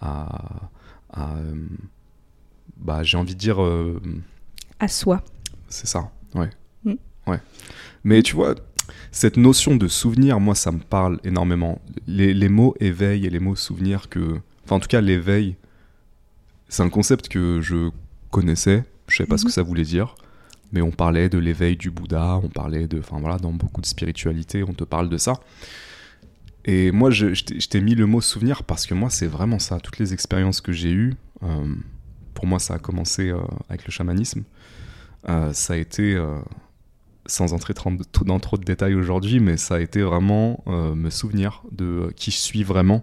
à... 0.00 0.70
à, 1.12 1.36
euh, 1.36 1.54
bah, 2.76 3.02
j'ai 3.02 3.18
envie 3.18 3.34
de 3.34 3.38
dire... 3.38 3.62
euh, 3.62 4.00
À 4.78 4.88
soi. 4.88 5.22
c'est 5.68 5.86
ça, 5.86 6.10
ouais. 6.34 6.48
Mm. 6.84 6.94
Ouais. 7.26 7.40
Mais 8.04 8.22
tu 8.22 8.34
vois, 8.34 8.54
cette 9.12 9.36
notion 9.36 9.76
de 9.76 9.86
souvenir, 9.86 10.40
moi, 10.40 10.54
ça 10.54 10.72
me 10.72 10.78
parle 10.78 11.20
énormément. 11.24 11.80
Les, 12.06 12.32
les 12.32 12.48
mots 12.48 12.74
éveil 12.80 13.26
et 13.26 13.30
les 13.30 13.38
mots 13.40 13.54
souvenir, 13.56 14.08
que. 14.08 14.40
Enfin, 14.64 14.76
en 14.76 14.80
tout 14.80 14.88
cas, 14.88 15.00
l'éveil, 15.02 15.56
c'est 16.68 16.82
un 16.82 16.88
concept 16.88 17.28
que 17.28 17.60
je 17.60 17.90
connaissais. 18.30 18.84
Je 19.08 19.16
savais 19.18 19.28
pas 19.28 19.36
ce 19.36 19.44
que 19.44 19.48
Mhm. 19.48 19.54
ça 19.54 19.62
voulait 19.62 19.82
dire. 19.84 20.14
Mais 20.72 20.82
on 20.82 20.90
parlait 20.90 21.28
de 21.28 21.38
l'éveil 21.38 21.76
du 21.76 21.90
Bouddha, 21.90 22.40
on 22.42 22.48
parlait 22.48 22.86
de. 22.86 22.98
Enfin, 22.98 23.18
voilà, 23.20 23.38
dans 23.38 23.52
beaucoup 23.52 23.80
de 23.80 23.86
spiritualité, 23.86 24.62
on 24.62 24.72
te 24.72 24.84
parle 24.84 25.08
de 25.08 25.18
ça. 25.18 25.40
Et 26.64 26.92
moi, 26.92 27.10
je, 27.10 27.28
t'ai- 27.42 27.80
mis 27.80 27.94
le 27.94 28.06
mot 28.06 28.20
souvenir 28.20 28.64
parce 28.64 28.86
que 28.86 28.94
moi, 28.94 29.10
c'est 29.10 29.26
vraiment 29.26 29.58
ça. 29.58 29.80
Toutes 29.80 29.98
les 29.98 30.12
expériences 30.12 30.60
que 30.60 30.72
j'ai 30.72 30.90
eues, 30.92 31.14
euh, 31.42 31.64
pour 32.34 32.46
moi, 32.46 32.58
ça 32.58 32.74
a 32.74 32.78
commencé 32.78 33.30
euh, 33.30 33.38
avec 33.68 33.86
le 33.86 33.90
chamanisme. 33.90 34.42
Euh, 35.28 35.52
ça 35.52 35.72
a 35.74 35.76
été, 35.76 36.22
sans 37.26 37.52
entrer 37.52 37.74
dans 38.24 38.38
trop 38.40 38.58
de 38.58 38.64
détails 38.64 38.94
aujourd'hui, 38.94 39.40
mais 39.40 39.56
ça 39.56 39.76
a 39.76 39.80
été 39.80 40.02
vraiment 40.02 40.62
me 40.66 41.10
souvenir 41.10 41.62
de 41.72 42.12
qui 42.14 42.30
je 42.30 42.36
suis 42.36 42.62
vraiment. 42.62 43.02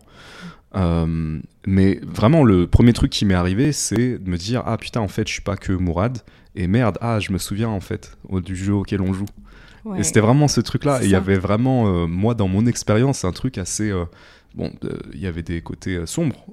Mais 0.75 1.99
vraiment, 2.03 2.43
le 2.43 2.67
premier 2.67 2.93
truc 2.93 3.11
qui 3.11 3.25
m'est 3.25 3.33
arrivé, 3.33 3.71
c'est 3.71 4.19
de 4.19 4.29
me 4.29 4.37
dire 4.37 4.61
Ah 4.65 4.77
putain, 4.77 5.01
en 5.01 5.07
fait, 5.07 5.27
je 5.27 5.33
suis 5.33 5.41
pas 5.41 5.57
que 5.57 5.73
Mourad. 5.73 6.19
Et 6.57 6.67
merde, 6.67 6.97
ah, 7.01 7.19
je 7.19 7.31
me 7.31 7.37
souviens 7.37 7.69
en 7.69 7.79
fait 7.79 8.17
au- 8.27 8.41
du 8.41 8.55
jeu 8.55 8.73
auquel 8.73 8.99
on 9.01 9.13
joue. 9.13 9.25
Ouais. 9.85 9.99
Et 9.99 10.03
c'était 10.03 10.19
vraiment 10.19 10.47
ce 10.49 10.59
truc-là. 10.59 11.01
Et 11.01 11.05
il 11.05 11.11
y 11.11 11.15
avait 11.15 11.37
vraiment, 11.37 11.87
euh, 11.87 12.07
moi, 12.07 12.33
dans 12.33 12.47
mon 12.49 12.65
expérience, 12.65 13.23
un 13.23 13.31
truc 13.31 13.57
assez. 13.57 13.89
euh, 13.89 14.03
bon, 14.55 14.71
il 15.13 15.19
y 15.21 15.27
avait 15.27 15.43
des 15.43 15.61
côtés 15.61 15.95
euh, 15.97 16.05
sombres, 16.05 16.43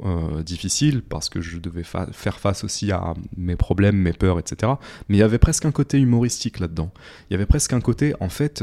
difficiles, 0.44 1.02
parce 1.02 1.28
que 1.30 1.40
je 1.40 1.58
devais 1.58 1.82
fa- 1.84 2.06
faire 2.12 2.38
face 2.38 2.62
aussi 2.64 2.92
à 2.92 3.14
mes 3.36 3.56
problèmes, 3.56 3.96
mes 3.96 4.12
peurs, 4.12 4.38
etc. 4.38 4.72
Mais 5.08 5.16
il 5.16 5.20
y 5.20 5.22
avait 5.24 5.38
presque 5.38 5.64
un 5.64 5.72
côté 5.72 5.98
humoristique 5.98 6.60
là-dedans. 6.60 6.92
Il 7.28 7.32
y 7.32 7.36
avait 7.36 7.46
presque 7.46 7.72
un 7.72 7.80
côté, 7.80 8.14
en 8.20 8.28
fait, 8.28 8.62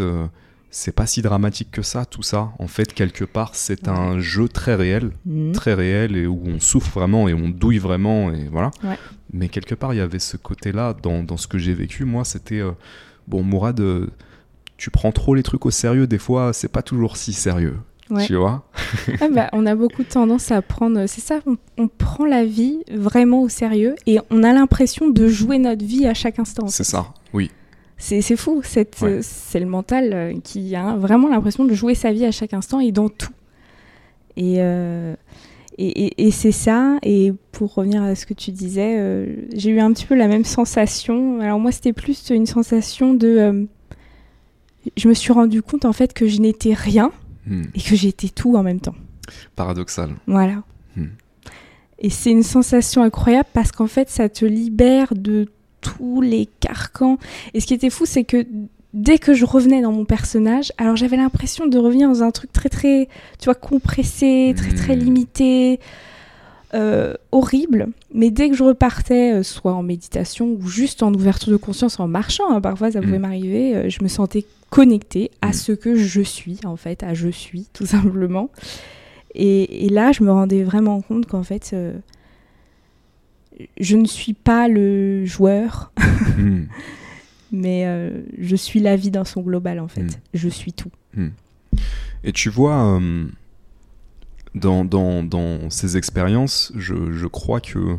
c'est 0.74 0.94
pas 0.96 1.06
si 1.06 1.22
dramatique 1.22 1.70
que 1.72 1.82
ça, 1.82 2.06
tout 2.06 2.24
ça. 2.24 2.52
En 2.58 2.68
fait, 2.68 2.94
quelque 2.94 3.26
part, 3.26 3.56
c'est 3.56 3.88
Ouais. 3.88 3.94
un 3.94 4.20
jeu 4.20 4.48
très 4.48 4.74
réel, 4.76 5.12
Mm. 5.26 5.52
très 5.52 5.74
réel, 5.74 6.16
et 6.16 6.26
où 6.28 6.42
on 6.46 6.60
souffre 6.60 6.92
vraiment 7.00 7.28
et 7.28 7.34
on 7.34 7.50
douille 7.50 7.78
vraiment, 7.78 8.32
et 8.34 8.48
voilà. 8.52 8.72
Ouais. 8.84 8.98
Mais 9.34 9.50
quelque 9.50 9.76
part, 9.76 9.94
il 9.94 9.98
y 9.98 10.02
avait 10.02 10.20
ce 10.20 10.38
côté-là 10.38 10.94
dans, 11.04 11.24
dans 11.24 11.38
ce 11.38 11.48
que 11.48 11.58
j'ai 11.58 11.74
vécu. 11.74 12.06
Moi, 12.06 12.24
c'était. 12.26 12.60
euh, 12.62 12.72
bon, 13.28 13.44
Mourad, 13.44 13.80
euh, 13.82 14.08
tu 14.78 14.90
prends 14.90 15.12
trop 15.12 15.36
les 15.36 15.44
trucs 15.44 15.66
au 15.66 15.72
sérieux, 15.72 16.08
des 16.08 16.18
fois, 16.18 16.54
c'est 16.54 16.72
pas 16.72 16.82
toujours 16.82 17.18
si 17.18 17.34
sérieux. 17.34 17.78
Ouais. 18.10 18.26
Tu 18.26 18.36
vois? 18.36 18.68
Ah 19.22 19.30
bah, 19.30 19.50
on 19.54 19.66
a 19.66 19.74
beaucoup 19.76 20.04
tendance 20.04 20.52
à 20.52 20.62
prendre, 20.62 21.06
c'est 21.08 21.22
ça, 21.22 21.40
on, 21.46 21.56
on 21.78 21.88
prend 21.88 22.26
la 22.26 22.44
vie 22.46 22.80
vraiment 22.92 23.42
au 23.42 23.48
sérieux 23.50 23.96
et 24.06 24.20
on 24.30 24.44
a 24.44 24.52
l'impression 24.54 25.10
de 25.10 25.28
jouer 25.28 25.60
notre 25.60 25.86
vie 25.86 26.06
à 26.08 26.14
chaque 26.14 26.40
instant. 26.40 26.68
C'est 26.68 26.84
ça, 26.84 27.14
oui. 27.34 27.52
C'est 28.04 28.22
c'est 28.22 28.36
fou, 28.36 28.62
Ouais. 28.76 28.86
euh, 29.04 29.20
c'est 29.22 29.60
le 29.60 29.68
mental 29.68 30.12
euh, 30.14 30.34
qui 30.44 30.76
a 30.76 30.96
vraiment 30.96 31.30
l'impression 31.30 31.66
de 31.66 31.74
jouer 31.76 31.94
sa 31.94 32.12
vie 32.12 32.26
à 32.26 32.32
chaque 32.32 32.54
instant 32.54 32.80
et 32.80 32.92
dans 32.92 33.10
tout. 33.10 33.32
Et, 34.38 34.56
euh, 34.58 35.14
et, 35.78 36.06
et- 36.06 36.28
et 36.28 36.32
c'est 36.32 36.52
ça, 36.52 36.98
et 37.04 37.32
pour 37.52 37.76
revenir 37.76 38.02
à 38.02 38.16
ce 38.16 38.26
que 38.26 38.34
tu 38.34 38.52
disais, 38.52 38.96
euh, 38.98 39.36
j'ai 39.54 39.70
eu 39.70 39.80
un 39.80 39.94
petit 39.94 40.06
peu 40.08 40.16
la 40.16 40.28
même 40.28 40.46
sensation. 40.46 41.40
Alors 41.42 41.60
moi, 41.60 41.72
c'était 41.72 41.94
plus 41.94 42.30
une 42.32 42.46
sensation 42.48 43.14
de... 43.14 43.68
je 44.98 45.08
me 45.08 45.14
suis 45.14 45.32
rendu 45.32 45.62
compte 45.62 45.86
en 45.86 45.94
fait 45.94 46.14
que 46.14 46.28
je 46.28 46.42
n'étais 46.42 46.74
rien 46.74 47.12
Hmm. 47.48 47.64
et 47.74 47.82
que 47.82 47.96
j'étais 47.96 48.30
tout 48.30 48.56
en 48.56 48.62
même 48.64 48.80
temps. 48.80 48.94
Paradoxal. 49.56 50.12
Voilà. 50.28 50.64
Hmm. 50.96 51.06
Et 52.00 52.10
c'est 52.12 52.30
une 52.32 52.44
sensation 52.44 53.02
incroyable 53.04 53.50
parce 53.54 53.72
qu'en 53.72 53.88
fait, 53.88 54.10
ça 54.10 54.30
te 54.30 54.46
libère 54.46 55.14
de 55.16 55.48
tous 55.82 56.22
les 56.22 56.48
carcans. 56.60 57.18
Et 57.54 57.60
ce 57.60 57.66
qui 57.68 57.74
était 57.74 57.90
fou, 57.90 58.06
c'est 58.06 58.24
que 58.24 58.46
dès 58.94 59.18
que 59.20 59.34
je 59.34 59.46
revenais 59.46 59.82
dans 59.82 59.92
mon 59.92 60.06
personnage, 60.06 60.72
alors 60.78 60.96
j'avais 60.96 61.18
l'impression 61.18 61.66
de 61.68 61.78
revenir 61.78 62.08
dans 62.10 62.24
un 62.24 62.32
truc 62.32 62.52
très 62.54 62.70
très, 62.70 63.08
tu 63.40 63.46
vois, 63.46 63.56
compressé, 63.56 64.54
très 64.56 64.74
très 64.74 64.96
Hmm. 64.96 65.00
limité, 65.00 65.80
euh, 66.74 67.14
horrible. 67.32 67.88
Mais 68.14 68.32
dès 68.32 68.50
que 68.50 68.56
je 68.56 68.64
repartais, 68.64 69.34
euh, 69.34 69.44
soit 69.44 69.74
en 69.74 69.84
méditation 69.84 70.58
ou 70.60 70.68
juste 70.68 71.04
en 71.04 71.14
ouverture 71.14 71.52
de 71.52 71.58
conscience 71.58 72.00
en 72.00 72.08
marchant, 72.08 72.50
hein, 72.50 72.62
parfois 72.62 72.92
ça 72.92 73.02
pouvait 73.02 73.18
Hmm. 73.18 73.22
m'arriver, 73.22 73.76
euh, 73.76 73.90
je 73.90 74.02
me 74.04 74.08
sentais 74.08 74.46
connectée 74.70 75.32
à 75.42 75.50
Hmm. 75.50 75.54
ce 75.54 75.72
que 75.74 75.96
je 75.96 76.22
suis, 76.22 76.60
en 76.66 76.78
fait, 76.78 77.04
à 77.04 77.14
je 77.14 77.28
suis, 77.30 77.68
tout 77.74 77.86
simplement. 78.16 78.50
Et, 79.36 79.86
et 79.86 79.90
là, 79.90 80.12
je 80.12 80.24
me 80.24 80.32
rendais 80.32 80.64
vraiment 80.64 81.02
compte 81.02 81.26
qu'en 81.26 81.44
fait, 81.44 81.72
euh, 81.74 81.94
je 83.80 83.98
ne 83.98 84.06
suis 84.06 84.34
pas 84.34 84.68
le 84.68 85.26
joueur, 85.26 85.92
Hmm. 86.38 86.64
mais 87.52 87.86
euh, 87.86 88.22
je 88.40 88.56
suis 88.56 88.80
la 88.80 88.96
vie 88.96 89.12
dans 89.12 89.26
son 89.26 89.42
global, 89.42 89.80
en 89.80 89.88
fait. 89.88 90.04
Mm. 90.04 90.10
Je 90.34 90.50
suis 90.50 90.72
tout. 90.74 90.92
Et 92.24 92.32
tu 92.32 92.50
vois, 92.50 92.98
euh, 93.00 93.26
dans, 94.56 94.86
dans, 94.86 95.24
dans 95.24 95.70
ces 95.70 95.98
expériences, 95.98 96.72
je, 96.76 97.12
je 97.12 97.28
crois 97.28 97.60
que 97.62 97.98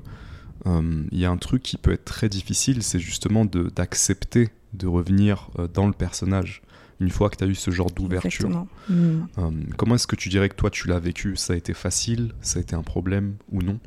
euh, 0.67 1.03
il 1.11 1.19
y 1.19 1.25
a 1.25 1.31
un 1.31 1.37
truc 1.37 1.63
qui 1.63 1.77
peut 1.77 1.93
être 1.93 2.05
très 2.05 2.29
difficile, 2.29 2.83
c'est 2.83 2.99
justement 3.01 3.45
de- 3.45 3.71
d'accepter 3.75 4.51
de, 4.75 4.87
revenir 4.87 5.51
euh, 5.59 5.69
dans 5.73 5.87
le 5.87 5.93
personnage 5.93 6.63
une 7.01 7.11
fois 7.11 7.29
que 7.31 7.37
tu 7.37 7.45
as 7.45 7.49
eu 7.49 7.55
ce 7.55 7.71
genre 7.73 7.91
d'ouverture. 7.91 8.49
Mm. 8.89 8.95
Euh, 9.39 9.51
comment 9.77 9.97
est-ce 9.97 10.07
que 10.07 10.17
tu 10.17 10.29
dirais 10.29 10.49
que 10.49 10.55
toi 10.57 10.71
tu 10.71 10.89
l'as 10.89 11.01
vécu? 11.01 11.37
Ça 11.37 11.53
a 11.53 11.57
été 11.57 11.75
facile? 11.75 12.33
Ça 12.41 12.59
a 12.59 12.63
été 12.63 12.75
un 12.77 12.83
problème? 12.83 13.35
Ou 13.51 13.61
non? 13.63 13.79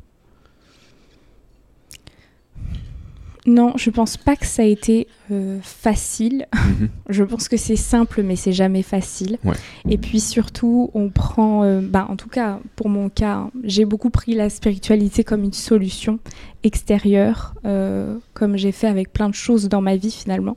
Non, 3.46 3.74
je 3.76 3.90
pense 3.90 4.16
pas 4.16 4.34
que 4.34 4.44
ça 4.44 4.62
a 4.62 4.64
été 4.64 5.06
euh, 5.30 5.58
facile. 5.62 6.46
Mhm. 6.52 6.88
Je 7.08 7.22
pense 7.22 7.48
que 7.48 7.56
c'est 7.56 7.76
simple, 7.76 8.22
mais 8.24 8.34
c'est 8.34 8.52
jamais 8.52 8.82
facile. 8.82 9.38
Ouais. 9.44 9.54
Et 9.88 9.98
puis 9.98 10.18
surtout, 10.18 10.90
on 10.94 11.10
prend, 11.10 11.62
euh, 11.62 11.80
bah, 11.80 12.06
en 12.10 12.16
tout 12.16 12.28
cas 12.28 12.58
pour 12.74 12.88
mon 12.88 13.08
cas, 13.08 13.34
hein, 13.34 13.50
j'ai 13.62 13.84
beaucoup 13.84 14.10
pris 14.10 14.34
la 14.34 14.50
spiritualité 14.50 15.22
comme 15.22 15.44
une 15.44 15.52
solution 15.52 16.18
extérieure, 16.64 17.54
euh, 17.64 18.16
comme 18.34 18.56
j'ai 18.56 18.72
fait 18.72 18.88
avec 18.88 19.12
plein 19.12 19.28
de 19.28 19.34
choses 19.34 19.68
dans 19.68 19.80
ma 19.80 19.94
vie 19.94 20.10
finalement. 20.10 20.56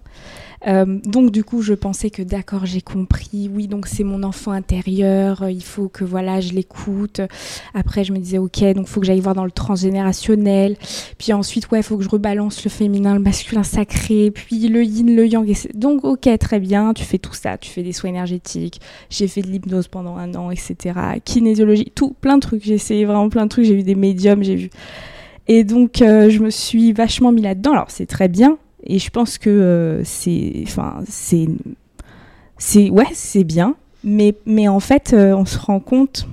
Euh, 0.67 0.99
donc 1.05 1.31
du 1.31 1.43
coup, 1.43 1.61
je 1.61 1.73
pensais 1.73 2.09
que 2.09 2.21
d'accord, 2.21 2.65
j'ai 2.65 2.81
compris. 2.81 3.49
Oui, 3.53 3.67
donc 3.67 3.87
c'est 3.87 4.03
mon 4.03 4.23
enfant 4.23 4.51
intérieur. 4.51 5.43
euh, 5.43 5.51
il 5.51 5.63
faut 5.63 5.87
que 5.87 6.03
voilà, 6.03 6.41
je 6.41 6.53
l'écoute. 6.53 7.21
Après, 7.73 8.03
je 8.03 8.13
me 8.13 8.17
disais 8.19 8.37
ok, 8.37 8.63
donc 8.75 8.87
faut 8.87 8.99
que 8.99 9.05
j'aille 9.05 9.19
voir 9.19 9.35
dans 9.35 9.45
le 9.45 9.51
transgénérationnel. 9.51 10.77
Puis 11.17 11.33
ensuite, 11.33 11.69
ouais, 11.71 11.81
faut 11.81 11.97
que 11.97 12.03
je 12.03 12.09
rebalance 12.09 12.63
le 12.63 12.69
féminin, 12.69 13.13
le 13.13 13.21
masculin 13.21 13.63
sacré, 13.63 14.31
puis 14.31 14.67
le 14.67 14.83
yin, 14.83 15.15
le 15.15 15.27
yang. 15.27 15.49
et 15.49 15.55
Donc 15.73 16.03
ok, 16.03 16.29
très 16.39 16.59
bien, 16.59 16.93
tu 16.93 17.03
fais 17.03 17.17
tout 17.19 17.33
ça, 17.33 17.57
tu 17.57 17.69
fais 17.69 17.83
des 17.83 17.93
soins 17.93 18.09
énergétiques. 18.09 18.81
J'ai 19.09 19.27
fait 19.27 19.41
de 19.41 19.47
l'hypnose 19.47 19.87
pendant 19.87 20.17
un 20.17 20.33
an, 20.35 20.51
etc. 20.51 20.99
Kinésiologie, 21.23 21.91
tout, 21.95 22.15
plein 22.19 22.35
de 22.35 22.41
trucs. 22.41 22.63
J'ai 22.63 22.75
essayé 22.75 23.05
vraiment 23.05 23.29
plein 23.29 23.45
de 23.45 23.49
trucs. 23.49 23.65
J'ai 23.65 23.75
vu 23.75 23.83
des 23.83 23.95
médiums, 23.95 24.43
j'ai 24.43 24.55
vu. 24.55 24.69
Et 25.47 25.63
donc, 25.63 26.01
euh, 26.01 26.29
je 26.29 26.39
me 26.39 26.51
suis 26.51 26.93
vachement 26.93 27.31
mis 27.31 27.41
là-dedans. 27.41 27.71
Alors, 27.71 27.89
c'est 27.89 28.05
très 28.05 28.27
bien. 28.27 28.57
Et 28.83 28.99
je 28.99 29.09
pense 29.09 29.37
que 29.37 29.49
euh, 29.49 30.03
c'est. 30.03 30.63
Enfin, 30.63 31.01
c'est. 31.07 31.47
C'est. 32.57 32.89
Ouais, 32.89 33.07
c'est 33.13 33.43
bien. 33.43 33.75
Mais, 34.03 34.35
mais 34.45 34.67
en 34.67 34.79
fait, 34.79 35.13
euh, 35.13 35.33
on 35.35 35.45
se 35.45 35.57
rend 35.57 35.79
compte 35.79 36.27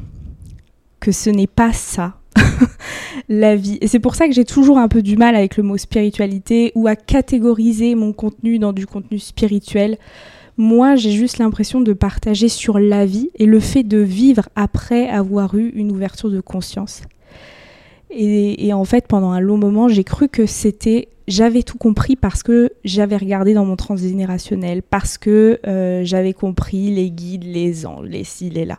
que 1.00 1.12
ce 1.12 1.30
n'est 1.30 1.46
pas 1.46 1.72
ça. 1.72 2.18
la 3.28 3.56
vie. 3.56 3.78
Et 3.80 3.88
c'est 3.88 3.98
pour 3.98 4.14
ça 4.14 4.28
que 4.28 4.34
j'ai 4.34 4.44
toujours 4.44 4.78
un 4.78 4.88
peu 4.88 5.02
du 5.02 5.16
mal 5.16 5.34
avec 5.34 5.56
le 5.56 5.62
mot 5.62 5.76
spiritualité 5.76 6.72
ou 6.74 6.86
à 6.86 6.96
catégoriser 6.96 7.94
mon 7.94 8.12
contenu 8.12 8.58
dans 8.58 8.72
du 8.72 8.86
contenu 8.86 9.18
spirituel. 9.18 9.98
Moi, 10.56 10.96
j'ai 10.96 11.10
juste 11.10 11.38
l'impression 11.38 11.80
de 11.80 11.92
partager 11.92 12.48
sur 12.48 12.78
la 12.78 13.04
vie 13.04 13.30
et 13.34 13.46
le 13.46 13.60
fait 13.60 13.82
de 13.82 13.98
vivre 13.98 14.48
après 14.54 15.08
avoir 15.08 15.54
eu 15.54 15.68
une 15.74 15.92
ouverture 15.92 16.30
de 16.30 16.40
conscience. 16.40 17.02
Et, 18.10 18.66
et 18.66 18.72
en 18.72 18.84
fait, 18.84 19.06
pendant 19.06 19.32
un 19.32 19.40
long 19.40 19.58
moment, 19.58 19.88
j'ai 19.88 20.04
cru 20.04 20.28
que 20.28 20.46
c'était. 20.46 21.08
J'avais 21.28 21.62
tout 21.64 21.78
compris 21.78 22.14
parce 22.14 22.42
que 22.42 22.70
j'avais 22.84 23.16
regardé 23.16 23.52
dans 23.52 23.64
mon 23.64 23.74
transgénérationnel, 23.76 24.82
parce 24.82 25.18
que 25.18 25.58
euh, 25.66 26.02
j'avais 26.04 26.32
compris 26.32 26.90
les 26.94 27.10
guides, 27.10 27.44
les 27.44 27.84
anges, 27.84 28.06
les 28.06 28.22
ci, 28.24 28.48
les 28.48 28.64
là. 28.64 28.78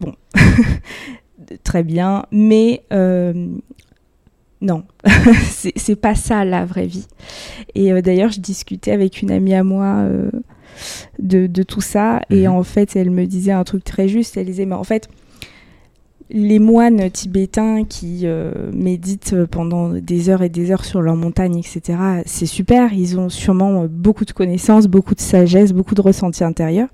Bon, 0.00 0.14
très 1.62 1.82
bien, 1.84 2.24
mais 2.32 2.82
euh, 2.92 3.48
non, 4.60 4.82
c'est 5.44 5.96
pas 5.96 6.16
ça 6.16 6.44
la 6.44 6.64
vraie 6.64 6.86
vie. 6.86 7.06
Et 7.76 7.92
euh, 7.92 8.02
d'ailleurs, 8.02 8.32
je 8.32 8.40
discutais 8.40 8.90
avec 8.90 9.22
une 9.22 9.30
amie 9.30 9.54
à 9.54 9.62
moi 9.62 9.98
euh, 10.00 10.30
de, 11.20 11.46
de 11.46 11.62
tout 11.62 11.80
ça, 11.80 12.22
et 12.30 12.48
Mhm. 12.48 12.54
en 12.54 12.62
fait, 12.64 12.96
elle 12.96 13.10
me 13.10 13.26
disait 13.26 13.52
un 13.52 13.64
truc 13.64 13.84
très 13.84 14.08
juste. 14.08 14.36
Elle 14.36 14.46
disait, 14.46 14.66
mais 14.66 14.74
en 14.74 14.84
fait, 14.84 15.08
les 16.30 16.58
moines 16.58 17.10
tibétains 17.10 17.84
qui 17.84 18.20
euh, 18.24 18.52
méditent 18.72 19.34
pendant 19.46 19.90
des 19.90 20.28
heures 20.28 20.42
et 20.42 20.48
des 20.48 20.70
heures 20.70 20.84
sur 20.84 21.00
leur 21.00 21.16
montagne, 21.16 21.58
etc., 21.58 21.98
c'est 22.26 22.46
super. 22.46 22.92
Ils 22.92 23.18
ont 23.18 23.28
sûrement 23.28 23.82
euh, 23.82 23.86
beaucoup 23.88 24.24
de 24.24 24.32
connaissances, 24.32 24.86
beaucoup 24.86 25.14
de 25.14 25.20
sagesse, 25.20 25.72
beaucoup 25.72 25.94
de 25.94 26.02
ressenti 26.02 26.44
intérieur. 26.44 26.88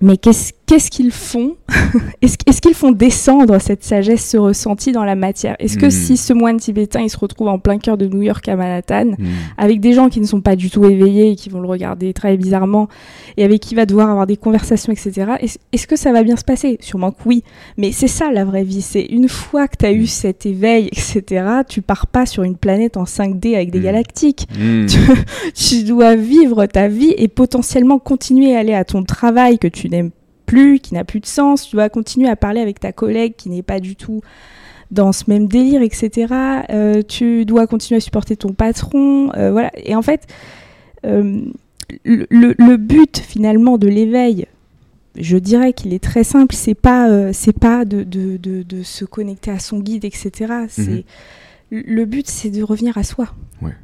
Mais 0.00 0.16
qu'est-ce 0.16 0.52
qu'est-ce 0.70 0.88
qu'ils 0.90 1.10
font 1.10 1.56
Est-ce 2.22 2.60
qu'ils 2.60 2.74
font 2.74 2.92
descendre 2.92 3.58
cette 3.60 3.82
sagesse, 3.82 4.24
ce 4.30 4.36
ressenti 4.36 4.92
dans 4.92 5.02
la 5.04 5.16
matière? 5.16 5.56
Est-ce 5.58 5.76
que 5.76 5.86
Hmm. 5.86 5.90
si 5.90 6.16
ce 6.16 6.32
moine 6.32 6.58
tibétain 6.58 7.00
il 7.00 7.10
se 7.10 7.18
retrouve 7.18 7.48
en 7.48 7.58
plein 7.58 7.78
cœur 7.78 7.96
de 7.96 8.06
New 8.06 8.22
York 8.22 8.46
à 8.48 8.54
Manhattan, 8.54 9.12
Hmm. 9.18 9.26
avec 9.58 9.80
des 9.80 9.92
gens 9.94 10.08
qui 10.08 10.20
ne 10.20 10.26
sont 10.26 10.40
pas 10.40 10.54
du 10.54 10.70
tout 10.70 10.84
éveillés 10.84 11.32
et 11.32 11.36
qui 11.36 11.48
vont 11.48 11.60
le 11.60 11.66
regarder 11.66 12.12
très 12.12 12.36
bizarrement 12.36 12.88
et 13.36 13.42
avec 13.44 13.60
qui 13.60 13.74
il 13.74 13.76
va 13.76 13.86
devoir 13.86 14.10
avoir 14.10 14.26
des 14.28 14.36
conversations, 14.36 14.92
etc. 14.92 15.32
Est-ce 15.72 15.86
que 15.88 15.96
ça 15.96 16.12
va 16.12 16.22
bien 16.22 16.36
se 16.36 16.44
passer? 16.44 16.78
Sûrement 16.80 17.10
que 17.10 17.22
oui. 17.26 17.42
Mais 17.76 17.90
c'est 17.90 18.06
ça 18.08 18.30
la 18.30 18.44
vraie 18.44 18.62
vie. 18.64 18.82
C'est 18.82 19.02
une 19.06 19.28
fois 19.28 19.66
que 19.66 19.76
tu 19.78 19.86
as 19.86 19.92
eu 19.92 20.06
cet 20.06 20.46
éveil, 20.46 20.86
etc., 20.92 21.44
tu 21.68 21.82
pars 21.82 22.06
pas 22.06 22.26
sur 22.26 22.44
une 22.44 22.56
planète 22.56 22.96
en 22.96 23.04
5D 23.06 23.54
avec 23.56 23.70
des 23.72 23.80
galactiques. 23.80 24.46
Hmm. 24.56 24.86
Tu 25.54 25.82
dois 25.84 26.14
vivre 26.14 26.66
ta 26.66 26.86
vie 26.88 27.14
et 27.16 27.26
potentiellement 27.28 27.98
continuer 27.98 28.54
à 28.54 28.60
aller 28.60 28.74
à 28.74 28.84
ton 28.84 29.02
travail 29.02 29.58
que 29.58 29.66
tu 29.68 29.88
n'aimes 29.88 30.10
plus, 30.50 30.78
qui 30.80 30.94
n'a 30.94 31.04
plus 31.04 31.20
de 31.20 31.26
sens. 31.26 31.68
Tu 31.68 31.76
dois 31.76 31.88
continuer 31.88 32.28
à 32.28 32.36
parler 32.36 32.60
avec 32.60 32.80
ta 32.80 32.92
collègue 32.92 33.34
qui 33.36 33.48
n'est 33.48 33.62
pas 33.62 33.80
du 33.80 33.94
tout 33.96 34.20
dans 34.90 35.12
ce 35.12 35.24
même 35.28 35.46
délire, 35.46 35.82
etc. 35.82 36.34
Euh, 36.70 37.02
tu 37.06 37.44
dois 37.44 37.66
continuer 37.66 37.96
à 37.98 38.00
supporter 38.00 38.36
ton 38.36 38.52
patron. 38.52 39.32
euh, 39.36 39.52
voilà. 39.52 39.70
Et 39.76 39.94
en 39.94 40.02
fait, 40.02 40.26
euh, 41.06 41.42
le, 42.04 42.26
le- 42.30 42.54
le 42.58 42.76
but 42.76 43.18
finalement 43.18 43.78
de 43.78 43.88
l'éveil, 43.88 44.46
je 45.16 45.36
dirais 45.36 45.72
qu'il 45.72 45.92
est 45.94 46.02
très 46.02 46.24
simple. 46.24 46.54
C'est 46.54 46.74
pas, 46.74 47.32
c'est 47.32 47.56
pas 47.58 47.84
de, 47.84 48.02
de, 48.02 48.36
de, 48.36 48.62
de 48.62 48.82
se 48.82 49.04
connecter 49.04 49.50
à 49.50 49.58
son 49.58 49.78
guide, 49.80 50.04
etc. 50.04 50.30
C'est 50.68 51.04
le 51.70 52.04
but, 52.04 52.26
c'est 52.26 52.50
de 52.50 52.62
revenir 52.64 52.98
à 52.98 53.04
soi. 53.04 53.28
Ouais. 53.62 53.74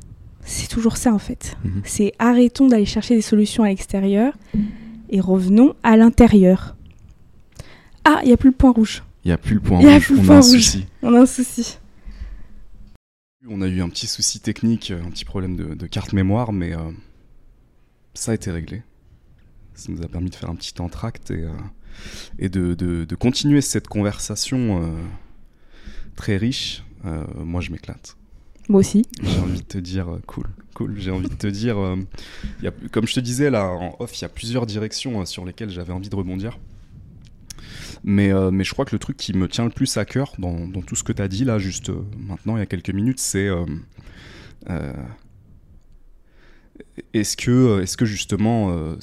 C'est 0.48 0.68
toujours 0.68 0.96
ça 0.96 1.12
en 1.12 1.18
fait. 1.18 1.56
Mhm. 1.64 1.82
C'est 1.84 2.12
arrêtons 2.18 2.66
d'aller 2.68 2.84
chercher 2.86 3.14
des 3.16 3.22
solutions 3.22 3.62
à 3.64 3.68
l'extérieur 3.68 4.32
et 5.10 5.20
revenons 5.20 5.74
à 5.82 5.96
l'intérieur. 5.96 6.76
Ah, 8.04 8.20
il 8.22 8.28
n'y 8.28 8.32
a 8.32 8.36
plus 8.36 8.50
le 8.50 8.56
point 8.56 8.72
rouge. 8.72 9.02
Il 9.24 9.28
n'y 9.28 9.32
a 9.32 9.38
plus 9.38 9.54
le 9.54 9.60
point 9.60 9.80
y 9.80 9.86
a 9.88 9.94
rouge, 9.94 10.06
plus 10.06 10.14
le 10.14 10.20
on 10.20 10.24
a 10.24 10.26
point 10.26 10.36
un 10.36 10.40
rouge. 10.40 10.50
souci. 10.62 10.86
On 11.02 11.14
a 11.14 11.20
un 11.20 11.26
souci. 11.26 11.78
On 13.48 13.60
a 13.62 13.68
eu 13.68 13.80
un 13.80 13.88
petit 13.88 14.06
souci 14.06 14.40
technique, 14.40 14.90
un 14.92 15.10
petit 15.10 15.24
problème 15.24 15.56
de, 15.56 15.74
de 15.74 15.86
carte 15.86 16.12
mémoire, 16.12 16.52
mais 16.52 16.74
euh, 16.74 16.90
ça 18.14 18.32
a 18.32 18.34
été 18.34 18.50
réglé. 18.50 18.82
Ça 19.74 19.92
nous 19.92 20.02
a 20.02 20.08
permis 20.08 20.30
de 20.30 20.34
faire 20.34 20.50
un 20.50 20.54
petit 20.56 20.80
entracte 20.80 21.30
et, 21.30 21.42
euh, 21.44 21.50
et 22.38 22.48
de, 22.48 22.74
de- 22.74 23.04
de 23.04 23.14
continuer 23.14 23.60
cette 23.60 23.88
conversation 23.88 24.82
euh, 24.82 24.88
très 26.16 26.36
riche. 26.36 26.82
Moi, 27.36 27.60
je 27.60 27.70
m'éclate. 27.70 28.16
Moi 28.68 28.80
aussi. 28.80 29.06
J'ai 29.22 29.38
envie 29.38 29.60
de 29.60 29.64
te 29.66 29.78
dire, 29.78 30.08
cool, 30.26 30.46
cool. 30.76 30.94
J'ai 30.98 31.10
envie 31.10 31.28
de 31.28 31.34
te 31.34 31.46
dire, 31.46 31.78
euh, 31.78 31.96
comme 32.92 33.06
je 33.06 33.14
te 33.14 33.20
disais 33.20 33.50
là 33.50 33.66
en 33.70 33.96
off, 33.98 34.18
il 34.18 34.22
y 34.22 34.24
a 34.26 34.28
plusieurs 34.28 34.66
directions 34.66 35.22
euh, 35.22 35.24
sur 35.24 35.44
lesquelles 35.44 35.70
j'avais 35.70 35.92
envie 35.92 36.10
de 36.10 36.16
rebondir. 36.16 36.58
Mais, 38.04 38.30
euh, 38.30 38.50
mais 38.50 38.62
je 38.62 38.72
crois 38.72 38.84
que 38.84 38.94
le 38.94 38.98
truc 38.98 39.16
qui 39.16 39.32
me 39.32 39.48
tient 39.48 39.64
le 39.64 39.70
plus 39.70 39.96
à 39.96 40.04
cœur 40.04 40.34
dans, 40.38 40.68
tout 40.82 40.94
ce 40.94 41.02
que 41.02 41.12
tu 41.12 41.22
as 41.22 41.28
dit 41.28 41.44
là, 41.44 41.58
juste 41.58 41.90
maintenant, 42.18 42.56
il 42.56 42.60
y 42.60 42.62
a 42.62 42.66
quelques 42.66 42.90
minutes, 42.90 43.18
c'est 43.18 43.48
est-ce 47.14 47.36
que, 47.36 47.80
est-ce 47.80 47.96
que 47.96 48.04
justement 48.04 48.96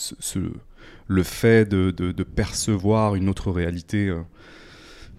le 1.08 1.24
fait 1.24 1.68
de, 1.68 2.24
percevoir 2.24 3.16
une 3.16 3.30
autre 3.30 3.52
réalité 3.52 4.16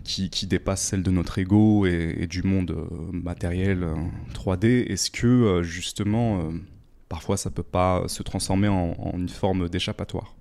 qui, 0.05 0.47
dépasse 0.47 0.83
celle 0.83 1.03
de 1.03 1.11
notre 1.11 1.39
ego 1.39 1.87
et, 1.87 2.27
du 2.29 2.43
monde 2.43 2.71
euh, 2.73 3.11
matériel 3.13 3.83
euh, 3.83 3.95
3D, 4.35 4.87
est-ce 4.87 5.11
que 5.11 5.27
euh, 5.27 5.63
justement 5.63 6.41
euh, 6.41 6.51
parfois 7.09 7.37
ça 7.37 7.51
peut 7.51 7.63
pas 7.63 8.05
se 8.07 8.23
transformer 8.23 8.69
en, 8.69 8.95
une 9.15 9.29
forme 9.29 9.69
d'échappatoire 9.69 10.37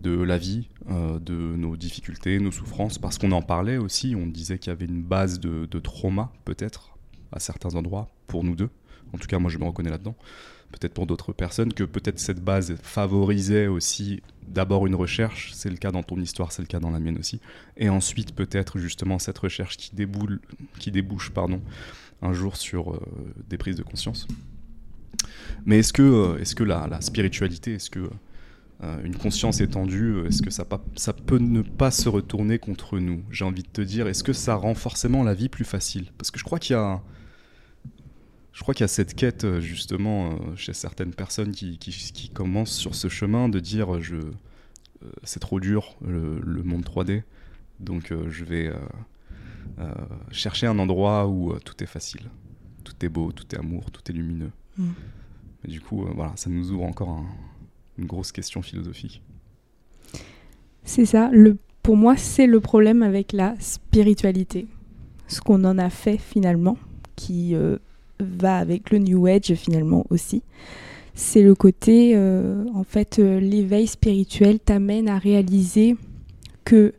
de 0.00 0.22
la 0.22 0.38
vie, 0.38 0.68
euh, 0.90 1.18
de 1.18 1.34
nos 1.34 1.76
difficultés, 1.76 2.38
nos 2.38 2.52
souffrances, 2.52 2.98
parce 2.98 3.18
qu'on 3.18 3.32
en 3.32 3.42
parlait 3.42 3.76
aussi, 3.76 4.14
on 4.16 4.26
disait 4.26 4.58
qu'il 4.58 4.70
y 4.70 4.72
avait 4.72 4.86
une 4.86 5.02
base 5.02 5.40
de, 5.40 5.66
de 5.66 5.78
trauma 5.78 6.32
peut-être 6.44 6.96
à 7.32 7.40
certains 7.40 7.74
endroits 7.74 8.08
pour 8.26 8.44
nous 8.44 8.54
deux, 8.54 8.70
en 9.12 9.18
tout 9.18 9.26
cas 9.26 9.38
moi 9.38 9.50
je 9.50 9.58
me 9.58 9.64
reconnais 9.64 9.90
là-dedans, 9.90 10.14
peut-être 10.72 10.94
pour 10.94 11.06
d'autres 11.06 11.32
personnes, 11.32 11.72
que 11.74 11.84
peut-être 11.84 12.18
cette 12.18 12.42
base 12.42 12.76
favorisait 12.82 13.66
aussi 13.66 14.22
d'abord 14.50 14.86
une 14.86 14.94
recherche, 14.94 15.52
c'est 15.54 15.70
le 15.70 15.76
cas 15.76 15.90
dans 15.90 16.02
ton 16.02 16.20
histoire, 16.20 16.52
c'est 16.52 16.62
le 16.62 16.66
cas 16.66 16.80
dans 16.80 16.90
la 16.90 17.00
mienne 17.00 17.18
aussi, 17.18 17.40
et 17.76 17.88
ensuite 17.88 18.34
peut-être 18.34 18.78
justement 18.78 19.18
cette 19.18 19.38
recherche 19.38 19.76
qui, 19.76 19.94
déboule, 19.94 20.40
qui 20.78 20.90
débouche 20.90 21.30
pardon, 21.30 21.60
un 22.22 22.32
jour 22.32 22.56
sur 22.56 22.92
euh, 22.92 23.00
des 23.48 23.56
prises 23.56 23.76
de 23.76 23.82
conscience. 23.82 24.26
Mais 25.64 25.78
est-ce 25.78 25.92
que, 25.92 26.02
euh, 26.02 26.38
est-ce 26.38 26.54
que 26.54 26.64
la, 26.64 27.00
spiritualité, 27.00 27.74
est-ce 27.74 27.90
que 27.90 28.10
euh, 28.82 29.04
une 29.04 29.16
conscience 29.16 29.60
étendue, 29.60 30.26
est-ce 30.26 30.42
que 30.42 30.50
ça, 30.50 30.64
peut 30.64 31.38
ne 31.38 31.62
pas 31.62 31.90
se 31.90 32.08
retourner 32.08 32.58
contre 32.58 32.98
nous? 32.98 33.22
J'ai 33.30 33.44
envie 33.44 33.62
de 33.62 33.68
te 33.68 33.82
dire, 33.82 34.08
est-ce 34.08 34.24
que 34.24 34.32
ça 34.32 34.54
rend 34.54 34.74
forcément 34.74 35.22
la 35.22 35.34
vie 35.34 35.48
plus 35.48 35.64
facile? 35.64 36.10
Parce 36.18 36.30
que 36.30 36.38
je 36.38 36.44
crois 36.44 36.58
qu'il 36.58 36.74
y 36.74 36.78
a 36.78 37.00
je 38.60 38.62
crois 38.62 38.74
qu'il 38.74 38.82
y 38.82 38.84
a 38.84 38.88
cette 38.88 39.14
quête 39.14 39.44
euh, 39.44 39.62
justement 39.62 40.32
euh, 40.32 40.34
chez 40.54 40.74
certaines 40.74 41.14
personnes 41.14 41.52
qui, 41.52 41.78
qui, 41.78 42.28
commencent 42.28 42.76
sur 42.76 42.94
ce 42.94 43.08
chemin 43.08 43.48
de 43.48 43.58
dire 43.58 43.94
euh, 43.94 44.02
je 44.02 44.16
c'est 45.24 45.40
trop 45.40 45.60
dur 45.60 45.96
le, 46.06 46.62
monde 46.62 46.84
3D 46.84 47.22
donc 47.78 48.12
je 48.28 48.44
vais 48.44 48.70
chercher 50.30 50.66
un 50.66 50.78
endroit 50.78 51.26
où 51.26 51.58
tout 51.60 51.82
est 51.82 51.86
facile. 51.86 52.28
Tout 52.84 52.92
est 53.00 53.08
beau 53.08 53.32
tout 53.32 53.46
est 53.54 53.58
amour 53.58 53.90
tout 53.90 54.02
est 54.10 54.12
lumineux. 54.12 54.50
Mm. 54.76 54.88
mais 55.64 55.70
du 55.70 55.80
coup 55.80 56.06
voilà 56.14 56.34
ça 56.36 56.50
nous 56.50 56.70
ouvre 56.70 56.84
encore 56.84 57.24
une 57.96 58.04
grosse 58.04 58.30
question 58.30 58.60
philosophique. 58.60 59.22
C'est 60.84 61.06
ça. 61.06 61.30
Le 61.32 61.56
pour 61.82 61.96
moi 61.96 62.18
c'est 62.18 62.46
le 62.46 62.60
problème 62.60 63.02
avec 63.02 63.32
la 63.32 63.54
spiritualité. 63.58 64.66
Ce 65.28 65.40
qu'on 65.40 65.64
en 65.64 65.78
a 65.78 65.88
fait 65.88 66.18
finalement 66.18 66.76
qui 67.16 67.54
va 68.22 68.56
avec 68.56 68.90
le 68.90 68.98
New 68.98 69.26
Age 69.26 69.54
finalement 69.54 70.06
aussi. 70.10 70.42
C'est 71.14 71.42
le 71.42 71.54
côté, 71.54 72.12
euh, 72.14 72.64
en 72.74 72.84
fait, 72.84 73.18
euh, 73.18 73.40
l'éveil 73.40 73.86
spirituel 73.86 74.58
t'amène 74.58 75.08
à 75.08 75.18
réaliser 75.18 75.96
que 76.64 76.94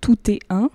tout 0.00 0.18
est 0.30 0.40
un. 0.50 0.70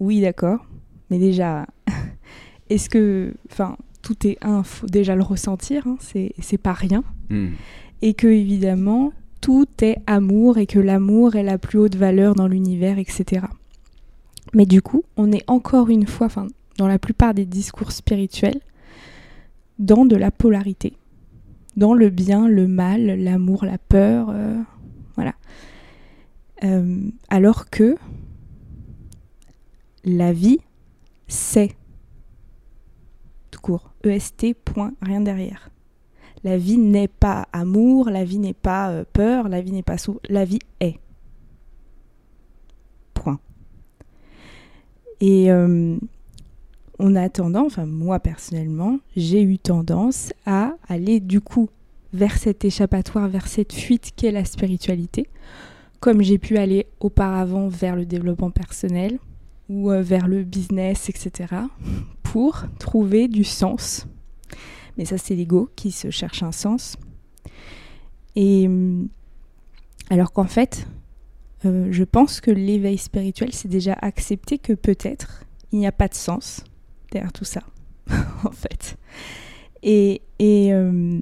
Oui, 0.00 0.20
d'accord. 0.20 0.66
Mais 1.10 1.18
déjà, 1.18 1.66
est-ce 2.70 2.88
que, 2.88 3.34
enfin, 3.50 3.76
tout 4.02 4.26
est 4.26 4.38
un, 4.42 4.62
faut 4.62 4.86
déjà 4.86 5.14
le 5.14 5.22
ressentir, 5.22 5.86
hein, 5.86 5.96
c'est 6.00 6.58
pas 6.58 6.72
rien. 6.72 7.04
Hmm. 7.30 7.50
Et 8.02 8.14
que, 8.14 8.26
évidemment, 8.26 9.12
tout 9.40 9.68
est 9.82 9.98
amour 10.06 10.58
et 10.58 10.66
que 10.66 10.78
l'amour 10.78 11.36
est 11.36 11.42
la 11.42 11.58
plus 11.58 11.78
haute 11.78 11.96
valeur 11.96 12.34
dans 12.34 12.48
l'univers, 12.48 12.98
etc. 12.98 13.46
Mais 14.54 14.66
du 14.66 14.82
coup, 14.82 15.04
on 15.16 15.32
est 15.32 15.44
encore 15.48 15.90
une 15.90 16.06
fois, 16.06 16.26
enfin, 16.26 16.46
dans 16.78 16.86
la 16.86 16.98
plupart 16.98 17.34
des 17.34 17.44
discours 17.44 17.92
spirituels, 17.92 18.60
dans 19.78 20.04
de 20.04 20.16
la 20.16 20.30
polarité, 20.30 20.96
dans 21.76 21.94
le 21.94 22.10
bien, 22.10 22.48
le 22.48 22.66
mal, 22.66 23.06
l'amour, 23.06 23.64
la 23.64 23.78
peur, 23.78 24.28
euh, 24.30 24.60
voilà. 25.16 25.34
Euh, 26.62 27.10
alors 27.28 27.68
que 27.70 27.96
la 30.04 30.32
vie, 30.32 30.60
c'est 31.26 31.74
tout 33.50 33.60
court, 33.60 33.92
EST, 34.04 34.54
point, 34.64 34.92
rien 35.02 35.20
derrière. 35.20 35.70
La 36.44 36.58
vie 36.58 36.78
n'est 36.78 37.08
pas 37.08 37.48
amour, 37.52 38.10
la 38.10 38.24
vie 38.24 38.38
n'est 38.38 38.52
pas 38.52 38.90
euh, 38.90 39.04
peur, 39.12 39.48
la 39.48 39.62
vie 39.62 39.72
n'est 39.72 39.82
pas 39.82 39.98
sous, 39.98 40.20
la 40.28 40.44
vie 40.44 40.60
est. 40.80 40.98
Point. 43.14 43.40
Et 45.20 45.48
on 46.98 47.16
a 47.16 47.28
tendance, 47.28 47.72
enfin 47.72 47.86
moi 47.86 48.20
personnellement, 48.20 48.98
j'ai 49.16 49.42
eu 49.42 49.58
tendance 49.58 50.32
à 50.46 50.74
aller 50.88 51.20
du 51.20 51.40
coup 51.40 51.68
vers 52.12 52.38
cet 52.38 52.64
échappatoire, 52.64 53.28
vers 53.28 53.48
cette 53.48 53.72
fuite 53.72 54.12
qu'est 54.16 54.30
la 54.30 54.44
spiritualité, 54.44 55.28
comme 56.00 56.22
j'ai 56.22 56.38
pu 56.38 56.56
aller 56.56 56.86
auparavant 57.00 57.68
vers 57.68 57.96
le 57.96 58.06
développement 58.06 58.50
personnel 58.50 59.18
ou 59.68 59.90
euh, 59.90 60.02
vers 60.02 60.28
le 60.28 60.44
business, 60.44 61.08
etc., 61.08 61.54
pour 62.22 62.64
trouver 62.78 63.26
du 63.26 63.42
sens. 63.42 64.06
Mais 64.96 65.04
ça, 65.04 65.18
c'est 65.18 65.34
l'ego 65.34 65.70
qui 65.74 65.90
se 65.90 66.10
cherche 66.10 66.42
un 66.42 66.52
sens. 66.52 66.96
Et 68.36 68.66
hum, 68.66 69.08
alors 70.10 70.32
qu'en 70.32 70.46
fait, 70.46 70.86
euh, 71.64 71.88
je 71.90 72.04
pense 72.04 72.40
que 72.40 72.50
l'éveil 72.50 72.98
spirituel, 72.98 73.52
c'est 73.52 73.68
déjà 73.68 73.94
accepter 73.94 74.58
que 74.58 74.72
peut-être 74.72 75.44
il 75.72 75.78
n'y 75.78 75.86
a 75.86 75.92
pas 75.92 76.08
de 76.08 76.14
sens, 76.14 76.62
tout 77.32 77.44
ça, 77.44 77.62
en 78.44 78.50
fait. 78.50 78.96
Et, 79.82 80.22
et, 80.38 80.72
euh, 80.72 81.20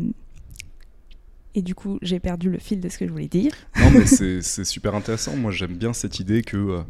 et 1.55 1.63
du 1.63 1.75
coup, 1.75 1.99
j'ai 2.03 2.21
perdu 2.21 2.51
le 2.51 2.59
fil 2.59 2.81
de 2.81 2.89
ce 2.89 2.99
que 2.99 3.07
je 3.07 3.13
voulais 3.13 3.29
dire. 3.29 3.53
Non, 3.79 3.91
mais 3.91 4.07
c'est 4.43 4.65
super 4.65 4.95
intéressant. 4.95 5.37
Moi, 5.37 5.51
j'aime 5.51 5.77
bien 5.77 5.93
cette 5.93 6.21
idée 6.21 6.43
que 6.43 6.83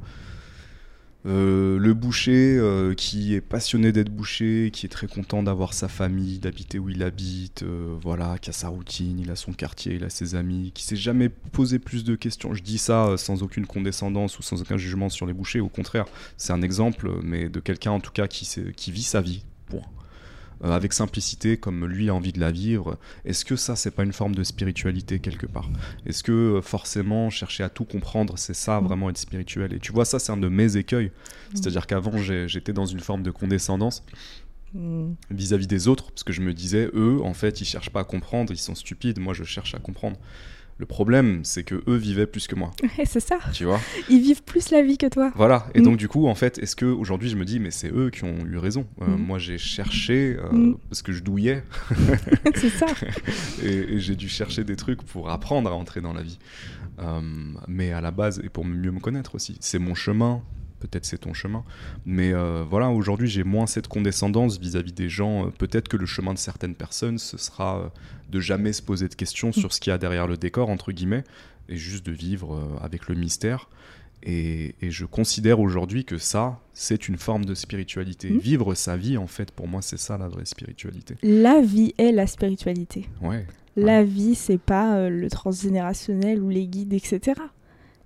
euh, 1.27 1.53
euh, 1.53 1.79
le 1.79 1.95
boucher 1.95 2.61
qui 2.97 3.35
est 3.35 3.41
passionné 3.41 3.93
d'être 3.93 4.11
boucher, 4.11 4.71
qui 4.73 4.87
est 4.87 4.89
très 4.89 5.07
content 5.07 5.43
d'avoir 5.43 5.75
sa 5.75 5.89
famille, 5.89 6.39
d'habiter 6.39 6.79
où 6.79 6.89
il 6.89 7.03
habite, 7.03 7.65
voilà, 8.03 8.39
qui 8.39 8.51
a 8.51 8.53
sa 8.53 8.69
routine, 8.69 9.19
il 9.19 9.31
a 9.31 9.37
son 9.37 9.53
quartier, 9.53 9.95
il 9.95 10.05
a 10.05 10.11
ses 10.11 10.35
amis, 10.35 10.73
qui 10.75 10.85
s'est 10.85 10.97
jamais 10.97 11.29
posé 11.29 11.79
plus 11.79 12.05
de 12.05 12.15
questions. 12.15 12.55
Je 12.55 12.63
dis 12.63 12.79
ça 12.79 13.17
sans 13.17 13.43
aucune 13.43 13.67
condescendance 13.67 14.39
ou 14.39 14.43
sans 14.43 14.61
aucun 14.61 14.77
jugement 14.77 15.09
sur 15.09 15.27
les 15.27 15.33
bouchers, 15.33 15.61
au 15.61 15.69
contraire, 15.69 16.07
c'est 16.37 16.53
un 16.53 16.63
exemple, 16.63 17.11
mais 17.23 17.49
de 17.49 17.61
quelqu'un 17.61 17.93
en 17.93 18.01
tout 18.01 18.13
cas 18.13 18.27
qui, 18.27 18.49
qui 18.77 18.93
vit 18.93 19.03
sa 19.03 19.21
vie, 19.21 19.45
point. 19.67 19.83
Avec 20.63 20.93
simplicité, 20.93 21.57
comme 21.57 21.87
lui 21.87 22.09
a 22.09 22.15
envie 22.15 22.33
de 22.33 22.41
la 22.41 22.53
vivre. 22.53 22.99
Est-ce 23.25 23.45
que 23.45 23.57
ça, 23.57 23.77
c'est 23.77 23.91
pas 23.91 24.05
une 24.05 24.13
forme 24.13 24.35
de 24.35 24.45
spiritualité 24.45 25.19
quelque 25.19 25.47
part? 25.47 25.69
Est-ce 26.07 26.23
que 26.23 26.61
forcément 26.63 27.31
chercher 27.31 27.65
à 27.65 27.69
tout 27.69 27.85
comprendre, 27.85 28.39
c'est 28.39 28.55
ça 28.55 28.81
mm. 28.81 28.85
vraiment 28.85 29.11
être 29.11 29.19
spirituel? 29.19 29.73
Et 29.73 29.79
tu 29.79 29.93
vois, 29.93 30.05
ça, 30.05 30.19
c'est 30.19 30.33
un 30.33 30.37
de 30.37 30.49
mes 30.49 30.77
écueils. 30.77 31.07
Mm. 31.07 31.57
C'est-à-dire 31.57 31.87
qu'avant, 31.87 32.17
j'étais 32.19 32.73
dans 32.73 32.87
une 32.87 33.01
forme 33.01 33.23
de 33.23 33.31
condescendance 33.31 34.05
mm. 34.75 35.13
vis-à-vis 35.31 35.67
des 35.67 35.89
autres, 35.89 36.11
parce 36.13 36.23
que 36.25 36.33
je 36.33 36.41
me 36.41 36.55
disais, 36.55 36.91
eux, 36.95 37.21
en 37.23 37.35
fait, 37.35 37.61
ils 37.61 37.67
cherchent 37.67 37.91
pas 37.91 38.01
à 38.01 38.05
comprendre, 38.05 38.53
ils 38.53 38.59
sont 38.59 38.75
stupides, 38.75 39.19
moi, 39.19 39.35
je 39.35 39.45
cherche 39.45 39.75
à 39.75 39.79
comprendre. 39.79 40.19
Le 40.79 40.87
problème, 40.87 41.41
c'est 41.45 41.63
que 41.63 41.83
eux 41.87 41.97
vivaient 41.97 42.27
plus 42.27 42.47
que 42.47 42.55
moi. 42.55 42.73
c'est 43.05 43.21
ça. 43.21 43.39
Tu 43.53 43.65
vois 43.65 43.81
Ils 44.09 44.21
vivent 44.21 44.43
plus 44.43 44.71
la 44.71 44.83
vie 44.83 44.99
que 44.99 45.07
toi. 45.07 45.33
Voilà. 45.37 45.67
Et 45.75 45.81
mm. 45.81 45.85
donc, 45.85 45.97
du 45.97 46.09
coup, 46.09 46.27
en 46.27 46.35
fait, 46.35 46.59
est-ce 46.59 46.75
que 46.75 46.87
aujourd'hui 46.87 47.29
je 47.29 47.37
me 47.37 47.45
dis, 47.45 47.61
mais 47.61 47.71
c'est 47.71 47.93
eux 47.93 48.11
qui 48.11 48.25
ont 48.25 48.45
eu 48.45 48.57
raison 48.57 48.87
euh, 49.01 49.07
mm. 49.07 49.17
Moi, 49.17 49.39
j'ai 49.39 49.59
cherché 49.59 50.37
euh, 50.39 50.51
mm. 50.51 50.77
parce 50.89 51.03
que 51.03 51.13
je 51.13 51.23
douillais. 51.23 51.63
c'est 52.55 52.71
ça. 52.71 52.87
et, 53.63 53.99
j'ai 53.99 54.17
dû 54.17 54.29
chercher 54.29 54.65
des 54.65 54.77
trucs 54.77 55.03
pour 55.03 55.31
apprendre 55.31 55.71
à 55.71 55.75
entrer 55.75 56.01
dans 56.01 56.13
la 56.13 56.23
vie. 56.23 56.39
Euh, 56.99 57.21
mais 57.69 57.93
à 57.93 58.01
la 58.01 58.11
base, 58.11 58.41
et 58.45 58.49
pour 58.49 58.65
mieux 58.65 58.91
me 58.91 59.01
connaître 59.01 59.35
aussi. 59.35 59.57
C'est 59.61 59.79
mon 59.79 59.95
chemin, 59.95 60.43
peut-être 60.81 61.05
c'est 61.05 61.19
ton 61.19 61.33
chemin. 61.33 61.65
Mais 62.05 62.33
euh, 62.33 62.65
voilà, 62.69 62.91
aujourd'hui, 62.91 63.29
j'ai 63.29 63.45
moins 63.45 63.67
cette 63.67 63.89
condescendance 63.89 64.59
vis-à-vis 64.59 64.93
des 64.93 65.09
gens. 65.09 65.51
Peut-être 65.59 65.89
que 65.89 65.97
le 65.97 66.07
chemin 66.07 66.35
de 66.35 66.39
certaines 66.39 66.75
personnes, 66.75 67.19
ce 67.19 67.39
sera 67.39 67.93
de 68.33 68.41
jamais 68.41 68.73
se 68.73 68.83
poser 68.83 69.09
de 69.09 69.15
questions 69.15 69.53
sur 69.53 69.73
ce 69.73 69.81
qu'il 69.81 69.91
y 69.91 69.95
a 69.95 69.99
derrière 69.99 70.27
le 70.27 70.37
décor, 70.37 70.71
entre 70.71 70.91
guillemets, 70.91 71.23
et 71.69 71.77
juste 71.77 72.05
de 72.05 72.13
vivre 72.13 72.79
avec 72.83 73.09
le 73.09 73.15
mystère. 73.15 73.69
Et, 74.25 74.75
je 74.83 75.05
considère 75.05 75.61
aujourd'hui 75.61 76.05
que 76.05 76.19
ça, 76.19 76.61
c'est 76.75 77.09
une 77.09 77.19
forme 77.19 77.45
de 77.45 77.55
spiritualité. 77.55 78.31
Mmh. 78.31 78.39
Vivre 78.39 78.75
sa 78.75 78.97
vie, 78.97 79.17
en 79.17 79.27
fait, 79.27 79.51
pour 79.51 79.69
moi, 79.69 79.83
c'est 79.83 79.99
ça 79.99 80.17
la 80.17 80.29
vraie 80.29 80.45
spiritualité. 80.45 81.17
La 81.23 81.61
vie 81.61 81.95
est 81.99 82.13
la 82.13 82.27
spiritualité. 82.27 83.09
Ouais. 83.21 83.47
La 83.77 84.03
vie, 84.03 84.35
c'est 84.35 84.61
pas 84.61 85.09
le 85.09 85.29
transgénérationnel 85.29 86.41
ou 86.43 86.49
les 86.49 86.67
guides, 86.67 86.93
etc 86.93 87.35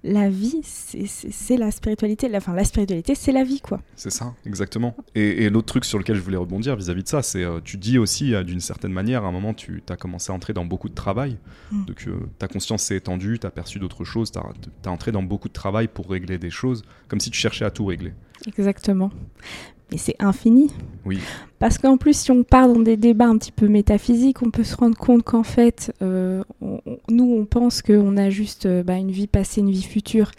la 0.05 0.29
vie, 0.29 0.61
c'est 0.63 1.57
la 1.57 1.71
spiritualité. 1.71 2.29
La, 2.29 2.39
enfin, 2.39 2.55
la 2.55 2.65
spiritualité, 2.65 3.15
c'est 3.15 3.33
la 3.33 3.45
vie, 3.45 3.61
quoi. 3.61 3.81
C'est 3.97 4.11
ça, 4.11 4.35
exactement. 4.45 4.97
Et, 5.15 5.51
l'autre 5.51 5.67
truc 5.67 5.85
sur 5.85 5.99
lequel 5.99 6.17
je 6.17 6.21
voulais 6.21 6.37
rebondir 6.37 6.77
vis-à-vis 6.77 7.03
de 7.03 7.09
ça, 7.09 7.23
c'est 7.23 7.43
euh, 7.43 7.61
tu 7.63 7.77
dis 7.77 7.99
aussi, 7.99 8.35
euh, 8.35 8.45
d'une 8.45 8.61
certaine 8.61 8.93
manière, 8.93 9.25
à 9.25 9.29
un 9.29 9.33
moment, 9.33 9.55
tu 9.55 9.83
as 9.89 9.97
commencé 9.97 10.31
à 10.31 10.35
entrer 10.35 10.53
dans 10.53 10.65
beaucoup 10.65 10.89
de 10.89 10.95
travail. 10.95 11.39
Mm. 11.73 11.85
Donc, 11.85 12.05
euh, 12.07 12.19
ta 12.39 12.49
conscience 12.49 12.83
s'est 12.83 12.97
étendue, 12.97 13.39
tu 13.39 13.47
as 13.47 13.51
perçu 13.51 13.79
d'autres 13.79 14.05
choses, 14.05 14.31
tu 14.31 14.39
as, 14.39 14.91
entré 14.91 15.13
dans 15.13 15.23
beaucoup 15.23 15.49
de 15.49 15.55
travail 15.55 15.89
pour 15.89 16.09
régler 16.09 16.39
des 16.39 16.51
choses, 16.51 16.83
comme 17.09 17.21
si 17.21 17.31
tu 17.31 17.39
cherchais 17.39 17.65
à 17.65 17.71
tout 17.71 17.87
régler. 17.87 18.13
Exactement 18.47 19.11
mais 19.91 19.99
c'est 19.99 20.17
infini. 20.19 20.71
Oui. 21.05 21.21
Parce 21.59 21.79
qu'en 21.79 21.97
plus, 21.97 22.17
si 22.17 22.31
on 22.31 22.43
part 22.43 22.69
dans 22.69 22.81
des 22.81 22.97
débats 22.97 23.27
un 23.27 23.39
petit 23.39 23.53
peu 23.53 23.69
métaphysiques, 23.69 24.43
on 24.43 24.51
peut 24.51 24.65
se 24.65 24.77
rendre 24.77 24.97
compte 24.97 25.23
qu'en 25.23 25.43
fait, 25.43 25.95
euh, 26.03 26.43
nous, 27.09 27.37
on 27.39 27.45
pense 27.45 27.83
qu'on 27.83 28.17
a 28.17 28.29
juste 28.31 28.67
euh, 28.67 28.83
bah, 28.83 28.97
une 28.97 29.11
vie 29.11 29.27
passée, 29.27 29.61
une 29.61 29.71
vie 29.71 29.83
future, 29.83 30.33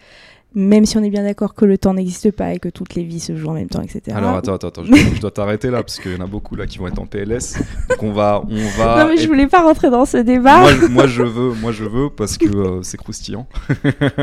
même 0.57 0.87
si 0.87 0.97
on 0.97 1.03
est 1.03 1.11
bien 1.11 1.21
d'accord 1.21 1.53
que 1.53 1.65
le 1.65 1.77
temps 1.77 1.93
n'existe 1.93 2.31
pas 2.31 2.51
et 2.51 2.57
que 2.57 2.67
toutes 2.69 2.95
les 2.95 3.03
vies 3.03 3.19
se 3.19 3.35
jouent 3.35 3.49
en 3.49 3.53
même 3.53 3.69
temps, 3.69 3.83
etc. 3.83 4.01
Alors 4.17 4.33
attends, 4.35 4.55
attends, 4.55 4.69
attends 4.69 4.83
je, 4.85 5.21
dois 5.21 5.29
t'arrêter 5.29 5.69
là 5.69 5.83
parce 5.83 5.99
qu'il 5.99 6.13
y 6.13 6.15
en 6.15 6.21
a 6.21 6.25
beaucoup 6.25 6.55
là 6.55 6.65
qui 6.65 6.79
vont 6.79 6.87
être 6.87 6.97
en 6.97 7.05
PLS. 7.05 7.59
Donc 7.89 8.01
on 8.01 8.11
va, 8.11 8.43
on 8.49 8.67
va. 8.77 9.03
Non 9.03 9.09
mais 9.11 9.17
je 9.17 9.27
voulais 9.27 9.45
pas 9.45 9.61
rentrer 9.61 9.91
dans 9.91 10.05
ce 10.05 10.17
débat. 10.17 10.61
moi, 10.89 11.05
je 11.05 11.21
veux, 11.21 11.53
moi 11.53 11.71
je 11.71 11.83
veux 11.83 12.09
parce 12.09 12.39
que 12.39 12.47
euh, 12.47 12.81
c'est 12.81 12.97
croustillant. 12.97 13.47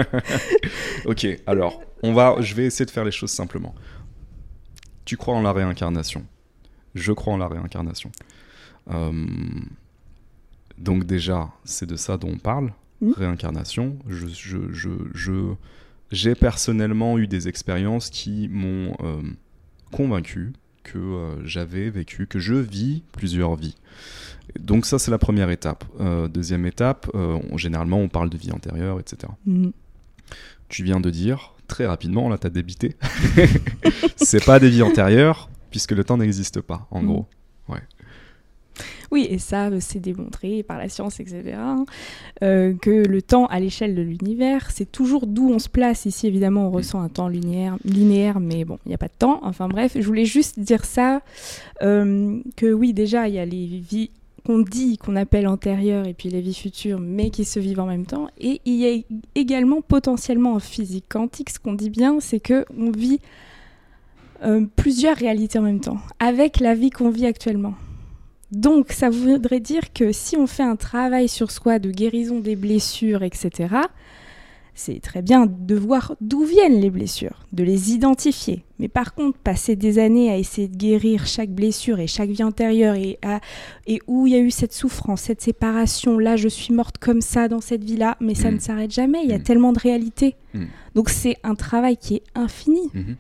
ok, 1.07 1.27
alors 1.47 1.81
on 2.03 2.13
va, 2.13 2.35
je 2.41 2.53
vais 2.57 2.65
essayer 2.65 2.85
de 2.85 2.91
faire 2.91 3.05
les 3.05 3.13
choses 3.13 3.31
simplement. 3.31 3.73
Tu 5.05 5.17
crois 5.17 5.37
en 5.37 5.43
la 5.43 5.53
réincarnation. 5.53 6.25
Je 6.97 7.13
crois 7.13 7.35
en 7.35 7.39
la 7.39 7.47
réincarnation. 7.47 8.11
Euh, 8.91 9.13
donc 10.79 11.05
déjà, 11.05 11.51
c'est 11.65 11.87
de 11.87 11.95
ça 11.95 12.17
dont 12.17 12.31
on 12.33 12.39
parle, 12.39 12.73
Mm. 13.01 13.13
réincarnation. 13.17 13.97
Je, 14.09 14.27
je, 14.29 14.59
je- 15.13 15.55
j'ai 16.13 16.35
personnellement 16.35 17.19
eu 17.19 17.27
des 17.27 17.49
expériences 17.49 18.11
qui 18.11 18.49
m'ont 18.49 18.97
euh, 19.03 19.23
convaincu 19.93 20.53
que 20.83 20.99
euh, 20.99 21.47
j'avais 21.47 21.89
vécu, 21.91 22.27
que 22.27 22.39
je 22.39 22.55
vis 22.55 23.03
plusieurs 23.13 23.57
vies. 23.57 23.75
Donc 24.59 24.85
ça, 24.87 24.99
c'est 24.99 25.11
la 25.11 25.19
première 25.19 25.51
étape. 25.51 25.85
Euh, 26.01 26.29
deuxième 26.29 26.67
étape, 26.67 27.09
on- 27.15 27.57
généralement, 27.57 27.99
on 27.99 28.09
parle 28.09 28.29
de 28.31 28.37
vie 28.37 28.53
antérieure, 28.53 29.01
etc. 29.01 29.33
Mm. 29.47 29.71
Tu 30.69 30.85
viens 30.85 31.01
de 31.01 31.11
dire, 31.11 31.55
très 31.69 31.87
rapidement, 31.87 32.29
là, 32.29 32.37
t'as 32.39 32.51
débité, 32.51 32.97
c'est 34.17 34.45
pas 34.45 34.59
des 34.61 34.69
vies 34.71 34.83
antérieures, 34.83 35.49
puisque 35.71 35.93
le 35.93 36.05
temps 36.05 36.17
n'existe 36.19 36.61
pas, 36.61 36.87
en 36.91 37.03
Mm. 37.03 37.07
gros. 37.07 37.27
Oui, 39.15 39.29
et 39.31 39.39
ça, 39.39 39.69
euh, 39.69 39.79
c'est 39.79 40.01
démontré 40.01 40.65
par 40.65 40.77
la 40.77 40.89
science, 40.89 41.21
etc., 41.21 41.55
hein, 41.57 41.85
euh, 42.43 42.75
que 42.75 42.91
le 42.91 43.23
temps 43.23 43.47
à 43.47 43.61
l'échelle 43.61 43.95
de 43.95 44.03
l'univers, 44.03 44.73
c'est 44.73 44.91
toujours 44.91 45.29
d'où 45.29 45.51
on 45.51 45.61
se 45.61 45.69
place. 45.69 46.05
Ici, 46.05 46.27
évidemment, 46.27 46.67
on 46.67 46.73
ressent 46.73 47.01
un 47.01 47.09
temps 47.09 47.29
linéaire, 47.29 47.77
linéaire 47.85 48.41
mais 48.41 48.65
bon, 48.65 48.81
il 48.85 48.89
n'y 48.89 48.95
a 48.97 48.99
pas 48.99 49.07
de 49.07 49.15
temps. 49.17 49.39
Enfin 49.45 49.69
bref, 49.69 49.93
je 49.95 50.05
voulais 50.05 50.25
juste 50.25 50.59
dire 50.59 50.85
ça, 50.85 51.23
euh, 51.83 52.41
que 52.57 52.73
oui, 52.73 52.93
déjà, 52.93 53.29
il 53.29 53.37
y 53.37 53.39
a 53.39 53.45
les 53.45 53.67
vies 53.67 54.11
qu'on 54.45 54.59
dit, 54.59 54.99
qu'on 54.99 55.15
appelle 55.15 55.47
antérieures, 55.47 56.09
et 56.09 56.13
puis 56.13 56.29
les 56.29 56.41
vies 56.41 56.53
futures, 56.53 56.99
mais 56.99 57.31
qui 57.31 57.45
se 57.45 57.61
vivent 57.61 57.79
en 57.79 57.87
même 57.87 58.07
temps. 58.07 58.27
Et 58.41 58.61
il 58.65 58.75
y 58.75 58.89
a 58.89 59.01
également 59.37 59.81
potentiellement 59.81 60.55
en 60.55 60.59
physique 60.59 61.05
quantique, 61.09 61.51
ce 61.51 61.61
qu'on 61.61 61.75
dit 61.75 61.91
bien, 61.91 62.19
c'est 62.19 62.41
que 62.41 62.65
on 62.77 62.91
vit 62.91 63.21
euh, 64.43 64.67
plusieurs 64.75 65.17
réalités 65.17 65.61
en 65.61 65.63
même 65.63 65.79
temps, 65.79 65.99
avec 66.19 66.59
la 66.59 66.75
vie 66.75 66.91
qu'on 66.91 67.11
vit 67.11 67.27
actuellement. 67.27 67.75
Donc, 68.55 68.93
ça 68.93 69.11
voudrait 69.11 69.61
dire 69.61 69.93
que 69.93 70.13
si 70.13 70.37
on 70.37 70.47
fait 70.47 70.63
un 70.63 70.77
travail 70.77 71.29
sur 71.29 71.51
soi 71.51 71.79
de 71.79 71.91
guérison 71.91 72.41
des 72.41 72.57
blessures, 72.57 73.23
etc., 73.23 73.75
c'est 74.77 75.01
très 75.01 75.23
bien 75.23 75.47
de 75.47 75.77
voir 75.77 76.17
d'où 76.21 76.43
viennent 76.43 76.81
les 76.81 76.91
blessures, 76.91 77.47
de 77.53 77.63
les 77.63 77.93
identifier. 77.93 78.65
Mais 78.81 78.89
par 78.89 79.15
contre, 79.15 79.39
passer 79.39 79.77
des 79.77 80.01
années 80.01 80.33
à 80.33 80.37
essayer 80.37 80.67
de 80.67 80.77
guérir 80.77 81.27
chaque 81.29 81.51
blessure 81.51 82.01
et 82.01 82.09
chaque 82.09 82.31
vie 82.31 82.43
antérieure 82.43 82.97
et, 82.97 83.17
à- 83.23 83.39
et 83.87 84.01
où 84.09 84.27
il 84.27 84.33
y 84.33 84.37
a 84.37 84.41
eu 84.41 84.51
cette 84.51 84.73
souffrance, 84.73 85.21
cette 85.23 85.43
séparation, 85.43 86.19
là 86.19 86.35
je 86.37 86.49
suis 86.49 86.75
morte 86.75 86.99
comme 86.99 87.21
ça 87.21 87.47
dans 87.47 87.61
cette 87.61 87.85
vie-là, 87.85 88.17
mais 88.21 88.35
ça 88.35 88.51
Mm. 88.51 88.55
ne 88.55 88.59
s'arrête 88.59 88.91
jamais, 88.91 89.21
il 89.23 89.31
y 89.31 89.33
a 89.33 89.39
Mm. 89.39 89.43
tellement 89.45 89.73
de 89.73 89.79
réalités. 89.79 90.35
Mm. 90.55 90.65
Donc 90.97 91.09
c'est 91.09 91.37
un 91.45 91.55
travail 91.55 91.97
qui 91.97 92.17
est 92.17 92.23
infini. 92.35 92.91
Mhm. 92.95 93.15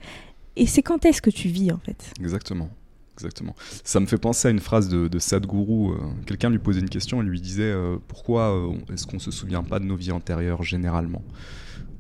Et 0.57 0.67
c'est 0.67 0.83
quand 0.83 1.05
est-ce 1.05 1.23
que 1.23 1.31
tu 1.31 1.47
vis 1.47 1.71
en 1.71 1.79
fait? 1.79 2.13
Exactement. 2.21 2.69
Exactement. 3.17 3.55
Ça 3.85 4.01
me 4.01 4.07
fait 4.07 4.19
penser 4.19 4.49
à 4.49 4.51
une 4.51 4.59
phrase 4.59 4.89
de, 4.89 5.07
de 5.07 5.19
Sadhguru. 5.19 5.93
euh, 5.93 5.97
Quelqu'un 6.27 6.51
lui 6.51 6.59
posait 6.59 6.81
une 6.81 6.89
question 6.89 7.23
et 7.23 7.25
lui 7.25 7.41
disait 7.41 7.63
euh, 7.63 7.97
Pourquoi 8.09 8.55
euh, 8.55 8.73
est-ce 8.93 9.07
qu'on 9.07 9.21
se 9.21 9.31
souvient 9.31 9.63
pas 9.63 9.79
de 9.79 9.85
nos 9.85 9.97
vies 9.97 10.13
antérieures 10.13 10.63
généralement? 10.65 11.23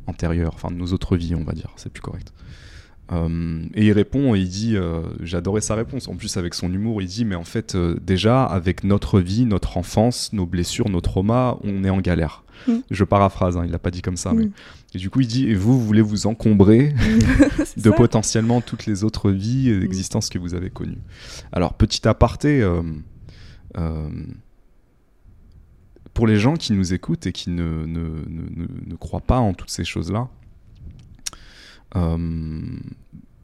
Antérieures, 0.06 0.52
enfin 0.54 0.70
de 0.70 0.76
nos 0.76 0.86
autres 0.86 1.16
vies, 1.16 1.34
on 1.34 1.44
va 1.44 1.52
dire, 1.52 1.70
c'est 1.76 1.90
plus 1.92 2.02
correct. 2.02 2.32
Euh, 3.12 3.64
et 3.74 3.86
il 3.86 3.92
répond 3.92 4.34
et 4.34 4.40
il 4.40 4.48
dit 4.48 4.76
J'adorais 5.20 5.60
sa 5.60 5.76
réponse. 5.76 6.08
En 6.08 6.16
plus, 6.16 6.36
avec 6.36 6.52
son 6.52 6.72
humour, 6.72 7.00
il 7.00 7.06
dit 7.06 7.24
Mais 7.24 7.36
en 7.36 7.44
fait, 7.44 7.76
déjà, 7.76 8.44
avec 8.44 8.82
notre 8.82 9.20
vie, 9.20 9.46
notre 9.46 9.76
enfance, 9.76 10.32
nos 10.32 10.46
blessures, 10.46 10.88
nos 10.88 11.00
traumas, 11.00 11.56
on 11.62 11.84
est 11.84 11.90
en 11.90 12.00
galère. 12.00 12.42
Mm. 12.66 12.72
Je 12.90 13.04
paraphrase, 13.04 13.56
hein, 13.56 13.62
il 13.64 13.70
l'a 13.70 13.78
pas 13.78 13.90
dit 13.90 14.02
comme 14.02 14.16
ça. 14.16 14.32
Mais... 14.32 14.48
Mm. 14.94 14.96
Et 14.96 15.00
du 15.00 15.10
coup, 15.10 15.20
il 15.20 15.26
dit 15.26 15.48
Et 15.48 15.54
vous, 15.54 15.78
vous 15.78 15.84
voulez 15.86 16.02
vous 16.02 16.26
encombrer 16.26 16.94
de 17.76 17.90
potentiellement 17.90 18.60
toutes 18.60 18.86
les 18.86 19.04
autres 19.04 19.30
vies 19.30 19.70
et 19.70 19.82
existences 19.82 20.28
que 20.28 20.38
vous 20.38 20.54
avez 20.54 20.70
connues. 20.70 21.02
Alors, 21.52 21.74
petit 21.74 22.06
aparté, 22.06 22.62
euh, 22.62 22.82
euh, 23.76 24.08
pour 26.12 26.26
les 26.26 26.36
gens 26.36 26.54
qui 26.54 26.72
nous 26.72 26.94
écoutent 26.94 27.26
et 27.26 27.32
qui 27.32 27.50
ne, 27.50 27.84
ne, 27.86 28.00
ne, 28.28 28.66
ne- 28.86 28.96
croient 28.96 29.20
pas 29.20 29.38
en 29.38 29.52
toutes 29.52 29.70
ces 29.70 29.84
choses-là, 29.84 30.28
euh, 31.96 32.62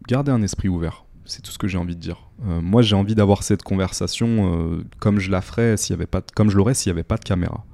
gardez 0.06 0.30
un 0.30 0.42
esprit 0.42 0.68
ouvert. 0.68 1.04
C'est 1.24 1.42
tout 1.42 1.50
ce 1.52 1.58
que 1.58 1.68
j'ai 1.68 1.78
envie 1.78 1.94
de 1.94 2.00
dire. 2.00 2.28
Moi, 2.42 2.82
j'ai 2.82 2.96
envie 2.96 3.14
d'avoir 3.14 3.42
cette 3.44 3.62
conversation 3.62 4.82
comme 4.98 5.18
je 5.20 5.30
la 5.30 5.40
ferais 5.42 5.76
s'il 5.76 5.92
y 5.94 5.96
avait 5.96 6.06
pas, 6.06 6.20
de- 6.20 6.26
comme 6.34 6.50
je 6.50 6.56
l'aurais 6.56 6.74
s'il 6.74 6.90
n'y 6.90 6.94
avait 6.94 7.04
pas 7.04 7.16
de 7.18 7.24
caméra. 7.24 7.64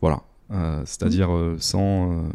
Voilà. 0.00 0.22
Euh, 0.50 0.80
C'est-à-dire 0.86 1.30
euh, 1.34 1.56
sans, 1.58 2.12
euh, 2.12 2.28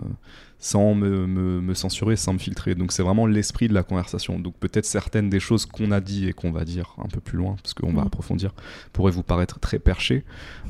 sans 0.65 0.95
me, 0.95 1.27
me- 1.27 1.59
me 1.59 1.73
censurer, 1.73 2.15
sans 2.15 2.31
me 2.31 2.37
filtrer. 2.39 2.73
Donc 2.73 2.93
c'est 2.93 3.03
vraiment 3.03 3.27
l'esprit 3.27 3.67
de 3.67 3.73
la 3.73 3.83
conversation. 3.83 4.39
Donc 4.39 4.55
peut-être 4.61 4.85
certaines 4.85 5.29
des 5.29 5.41
choses 5.41 5.65
qu'on 5.65 5.91
a 5.91 5.99
dit 5.99 6.29
et 6.29 6.31
qu'on 6.31 6.51
va 6.51 6.63
dire 6.63 6.95
un 6.99 7.09
peu 7.09 7.19
plus 7.19 7.37
loin, 7.37 7.57
parce 7.61 7.73
qu'on 7.73 7.91
va 7.91 8.03
Mm. 8.03 8.07
approfondir, 8.07 8.53
pourraient 8.93 9.11
vous 9.11 9.23
paraître 9.23 9.59
très 9.59 9.77
perchées. 9.77 10.23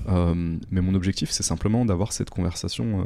Euh, 0.09 0.57
mais 0.71 0.81
mon 0.81 0.95
objectif, 0.95 1.29
c'est 1.29 1.43
simplement 1.43 1.85
d'avoir 1.85 2.11
cette 2.11 2.31
conversation 2.31 3.01
euh, 3.01 3.03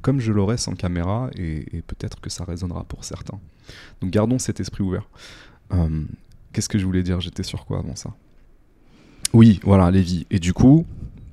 comme 0.00 0.20
je 0.20 0.30
l'aurais 0.30 0.58
sans 0.58 0.74
caméra, 0.76 1.28
et, 1.36 1.76
et 1.76 1.82
peut-être 1.82 2.20
que 2.20 2.30
ça 2.30 2.44
résonnera 2.44 2.84
pour 2.84 3.02
certains. 3.02 3.40
Donc 4.00 4.10
gardons 4.12 4.38
cet 4.38 4.60
esprit 4.60 4.84
ouvert. 4.84 5.08
Euh, 5.72 6.04
Qu'est-ce 6.52 6.68
que 6.68 6.78
je 6.78 6.86
voulais 6.86 7.02
dire? 7.02 7.20
J'étais 7.20 7.42
sur 7.42 7.66
quoi 7.66 7.80
avant 7.80 7.96
ça? 7.96 8.14
Oui, 9.32 9.58
voilà, 9.64 9.90
vies. 9.90 10.24
Et 10.30 10.38
du 10.38 10.52
coup, 10.54 10.86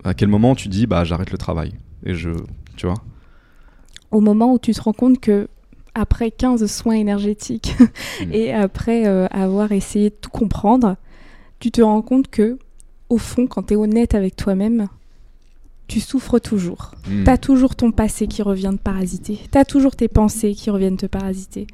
à 0.03 0.15
quel 0.15 0.29
moment 0.29 0.55
tu 0.55 0.67
dis, 0.67 0.87
bah 0.87 1.03
j'arrête 1.03 1.31
le 1.31 1.37
travail? 1.37 1.73
Et 2.03 2.15
je, 2.15 2.31
tu 2.75 2.87
vois? 2.87 2.97
Au 4.15 4.21
moment 4.21 4.53
où 4.53 4.59
tu 4.59 4.73
te 4.73 4.81
rends 4.81 4.93
compte 4.93 5.19
que 5.19 5.49
après 5.93 6.31
15 6.31 6.65
soins 6.65 6.95
énergétiques 6.95 7.75
Mm. 8.21 8.31
et 8.31 8.53
après 8.53 9.07
euh, 9.07 9.27
avoir 9.31 9.71
essayé 9.71 10.09
de 10.09 10.15
tout 10.15 10.29
comprendre, 10.29 10.95
tu 11.59 11.71
te 11.71 11.81
rends 11.81 12.01
compte 12.01 12.29
que 12.29 12.57
au 13.09 13.17
fond, 13.17 13.45
quand 13.45 13.63
tu 13.63 13.73
es 13.73 13.77
honnête 13.77 14.15
avec 14.15 14.35
toi-même, 14.35 14.87
tu 15.87 15.99
souffres 15.99 16.39
toujours. 16.39 16.91
Hmm. 17.07 17.23
T'as 17.25 17.37
toujours 17.37 17.75
ton 17.75 17.91
passé 17.91 18.25
qui 18.27 18.41
revient 18.41 18.71
te 18.71 18.81
parasiter. 18.81 19.39
T'as 19.51 19.65
toujours 19.65 19.95
tes 19.95 20.07
pensées 20.07 20.55
qui 20.55 20.71
reviennent 20.71 20.97
te 20.97 21.05
parasiter. 21.05 21.67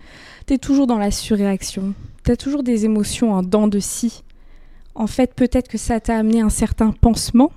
T'es 0.46 0.58
toujours 0.58 0.88
dans 0.88 0.98
la 0.98 1.12
surréaction. 1.12 1.94
T'as 2.24 2.36
toujours 2.36 2.64
des 2.64 2.84
émotions 2.84 3.34
en 3.34 3.44
dents 3.44 3.70
de 3.70 3.80
scie. 3.80 4.24
En 4.96 5.08
fait, 5.08 5.34
peut-être 5.34 5.70
que 5.70 5.78
ça 5.78 6.02
t'a 6.02 6.18
amené 6.18 6.42
un 6.42 6.50
certain 6.50 6.92
pansement, 6.92 7.54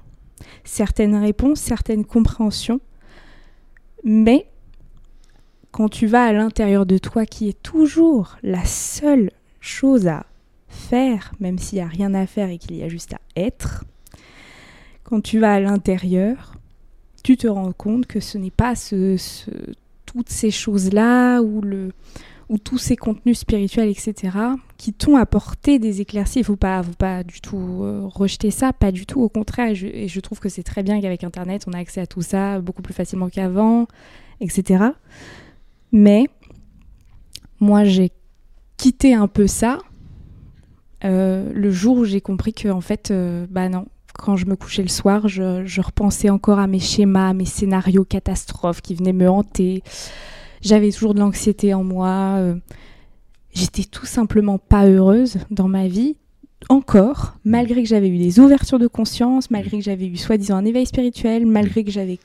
certaines 0.62 1.16
réponses, 1.16 1.58
certaines 1.58 2.04
compréhensions. 2.04 2.80
Mais 4.04 4.46
quand 5.74 5.88
tu 5.88 6.06
vas 6.06 6.26
à 6.26 6.32
l'intérieur 6.32 6.86
de 6.86 6.98
toi, 6.98 7.26
qui 7.26 7.48
est 7.48 7.60
toujours 7.60 8.36
la 8.44 8.64
seule 8.64 9.32
chose 9.60 10.06
à 10.06 10.24
faire, 10.68 11.32
même 11.40 11.58
s'il 11.58 11.78
n'y 11.78 11.84
a 11.84 11.88
rien 11.88 12.14
à 12.14 12.28
faire 12.28 12.48
et 12.48 12.58
qu'il 12.58 12.76
y 12.76 12.84
a 12.84 12.88
juste 12.88 13.14
à 13.14 13.18
être, 13.34 13.84
quand 15.02 15.20
tu 15.20 15.40
vas 15.40 15.54
à 15.54 15.58
l'intérieur, 15.58 16.54
tu 17.24 17.36
te 17.36 17.48
rends 17.48 17.72
compte 17.72 18.06
que 18.06 18.20
ce 18.20 18.38
n'est 18.38 18.52
pas 18.52 18.74
toutes 20.06 20.28
ces 20.28 20.52
choses-là 20.52 21.40
ou, 21.40 21.60
tous 22.62 22.78
ces 22.78 22.94
contenus 22.94 23.40
spirituels, 23.40 23.88
etc., 23.88 24.38
qui 24.76 24.92
t'ont 24.92 25.16
apporté 25.16 25.80
des 25.80 26.00
éclaircies. 26.00 26.38
Il 26.38 26.42
ne 26.42 26.46
faut 26.46 26.56
pas, 26.56 26.84
du 27.24 27.40
tout 27.40 27.80
euh, 27.82 28.02
rejeter 28.04 28.52
ça, 28.52 28.72
pas 28.72 28.92
du 28.92 29.06
tout. 29.06 29.22
Au 29.22 29.28
contraire, 29.28 29.74
et 29.82 30.06
je 30.06 30.20
trouve 30.20 30.38
que 30.38 30.48
c'est 30.48 30.62
très 30.62 30.84
bien 30.84 31.00
qu'avec 31.00 31.24
Internet, 31.24 31.64
on 31.66 31.72
a 31.72 31.78
accès 31.78 32.00
à 32.00 32.06
tout 32.06 32.22
ça 32.22 32.60
beaucoup 32.60 32.82
plus 32.82 32.94
facilement 32.94 33.28
qu'avant, 33.28 33.88
etc. 34.40 34.92
Mais 35.94 36.26
moi, 37.60 37.84
j'ai 37.84 38.10
quitté 38.76 39.14
un 39.14 39.28
peu 39.28 39.46
ça 39.46 39.78
euh, 41.04 41.52
le 41.54 41.70
jour 41.70 41.98
où 41.98 42.04
j'ai 42.04 42.20
compris 42.20 42.52
que, 42.52 42.68
en 42.68 42.80
fait, 42.80 43.12
euh, 43.12 43.46
bah 43.48 43.68
non, 43.68 43.86
quand 44.12 44.34
je 44.34 44.46
me 44.46 44.56
couchais 44.56 44.82
le 44.82 44.88
soir, 44.88 45.28
je, 45.28 45.80
repensais 45.80 46.30
encore 46.30 46.58
à 46.58 46.66
mes 46.66 46.80
schémas, 46.80 47.28
à 47.28 47.32
mes 47.32 47.44
scénarios 47.44 48.04
catastrophes 48.04 48.80
qui 48.80 48.96
venaient 48.96 49.12
me 49.12 49.30
hanter. 49.30 49.84
J'avais 50.62 50.90
toujours 50.90 51.14
de 51.14 51.20
l'anxiété 51.20 51.74
en 51.74 51.84
moi. 51.84 52.38
euh, 52.38 52.56
J'étais 53.52 53.84
tout 53.84 54.06
simplement 54.06 54.58
pas 54.58 54.86
heureuse 54.88 55.38
dans 55.52 55.68
ma 55.68 55.86
vie, 55.86 56.16
encore, 56.70 57.34
malgré 57.44 57.84
que 57.84 57.88
j'avais 57.88 58.08
eu 58.08 58.18
des 58.18 58.40
ouvertures 58.40 58.80
de 58.80 58.88
conscience, 58.88 59.48
malgré 59.48 59.78
que 59.78 59.84
j'avais 59.84 60.08
eu 60.08 60.16
soi-disant 60.16 60.56
un 60.56 60.64
éveil 60.64 60.86
spirituel, 60.86 61.46
malgré 61.46 61.84
que 61.84 61.92
j'avais 61.92 62.18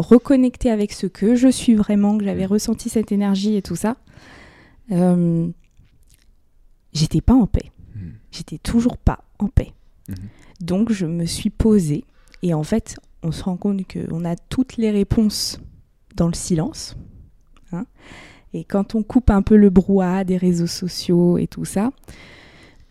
reconnecté 0.00 0.70
avec 0.70 0.92
ce 0.92 1.06
que 1.06 1.34
je 1.34 1.48
suis 1.48 1.74
vraiment, 1.74 2.16
que 2.18 2.24
j'avais 2.24 2.46
ressenti 2.46 2.88
cette 2.88 3.12
énergie 3.12 3.56
et 3.56 3.62
tout 3.62 3.76
ça. 3.76 3.96
Euh, 4.92 5.48
J'étais 6.92 7.20
pas 7.20 7.34
en 7.34 7.46
paix. 7.46 7.70
Hmm. 7.94 8.10
J'étais 8.32 8.58
toujours 8.58 8.96
pas 8.96 9.24
en 9.38 9.48
paix. 9.48 9.72
Mhm. 10.08 10.16
Donc 10.60 10.90
je 10.92 11.06
me 11.06 11.26
suis 11.26 11.50
posée 11.50 12.04
et 12.42 12.54
en 12.54 12.62
fait 12.64 12.96
on 13.22 13.30
se 13.30 13.42
rend 13.44 13.56
compte 13.56 13.82
qu'on 13.92 14.24
a 14.24 14.34
toutes 14.36 14.76
les 14.76 14.90
réponses 14.90 15.60
dans 16.16 16.26
le 16.26 16.34
silence. 16.34 16.96
hein. 17.72 17.84
et 18.54 18.64
quand 18.64 18.94
on 18.94 19.02
coupe 19.02 19.30
un 19.30 19.42
peu 19.42 19.56
le 19.56 19.70
brouhaha 19.70 20.24
des 20.24 20.36
réseaux 20.36 20.66
sociaux 20.66 21.38
et 21.38 21.46
tout 21.46 21.64
ça, 21.64 21.90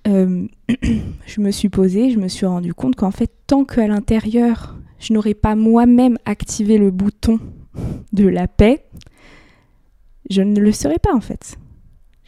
euh, 0.08 0.48
je 1.26 1.42
me 1.42 1.52
suis 1.52 1.70
posée, 1.70 2.12
je 2.12 2.20
me 2.20 2.28
suis 2.30 2.46
rendu 2.46 2.74
compte 2.74 2.96
qu'en 2.96 3.12
fait 3.12 3.32
tant 3.48 3.66
qu'à 3.66 3.88
l'intérieur 3.88 4.77
je 5.00 5.14
n'aurais 5.14 5.34
pas 5.34 5.56
moi-même 5.56 6.18
activé 6.26 6.78
le 6.78 6.92
bouton 6.92 7.40
de 8.14 8.28
la 8.28 8.48
paix, 8.48 8.86
je 10.30 10.42
ne 10.42 10.60
le 10.60 10.72
serais 10.72 11.00
pas 11.00 11.14
en 11.14 11.22
fait. 11.22 11.58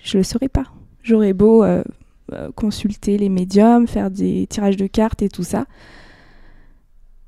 Je 0.04 0.18
le 0.18 0.24
serais 0.24 0.50
pas. 0.50 0.66
J'aurais 1.04 1.34
beau 1.34 1.64
euh, 1.64 1.84
euh, 2.34 2.50
consulter 2.56 3.18
les 3.18 3.30
médiums, 3.30 3.88
faire 3.88 4.10
des 4.12 4.48
tirages 4.48 4.78
de 4.78 4.88
cartes 4.88 5.22
et 5.22 5.30
tout 5.30 5.44
ça. 5.44 5.66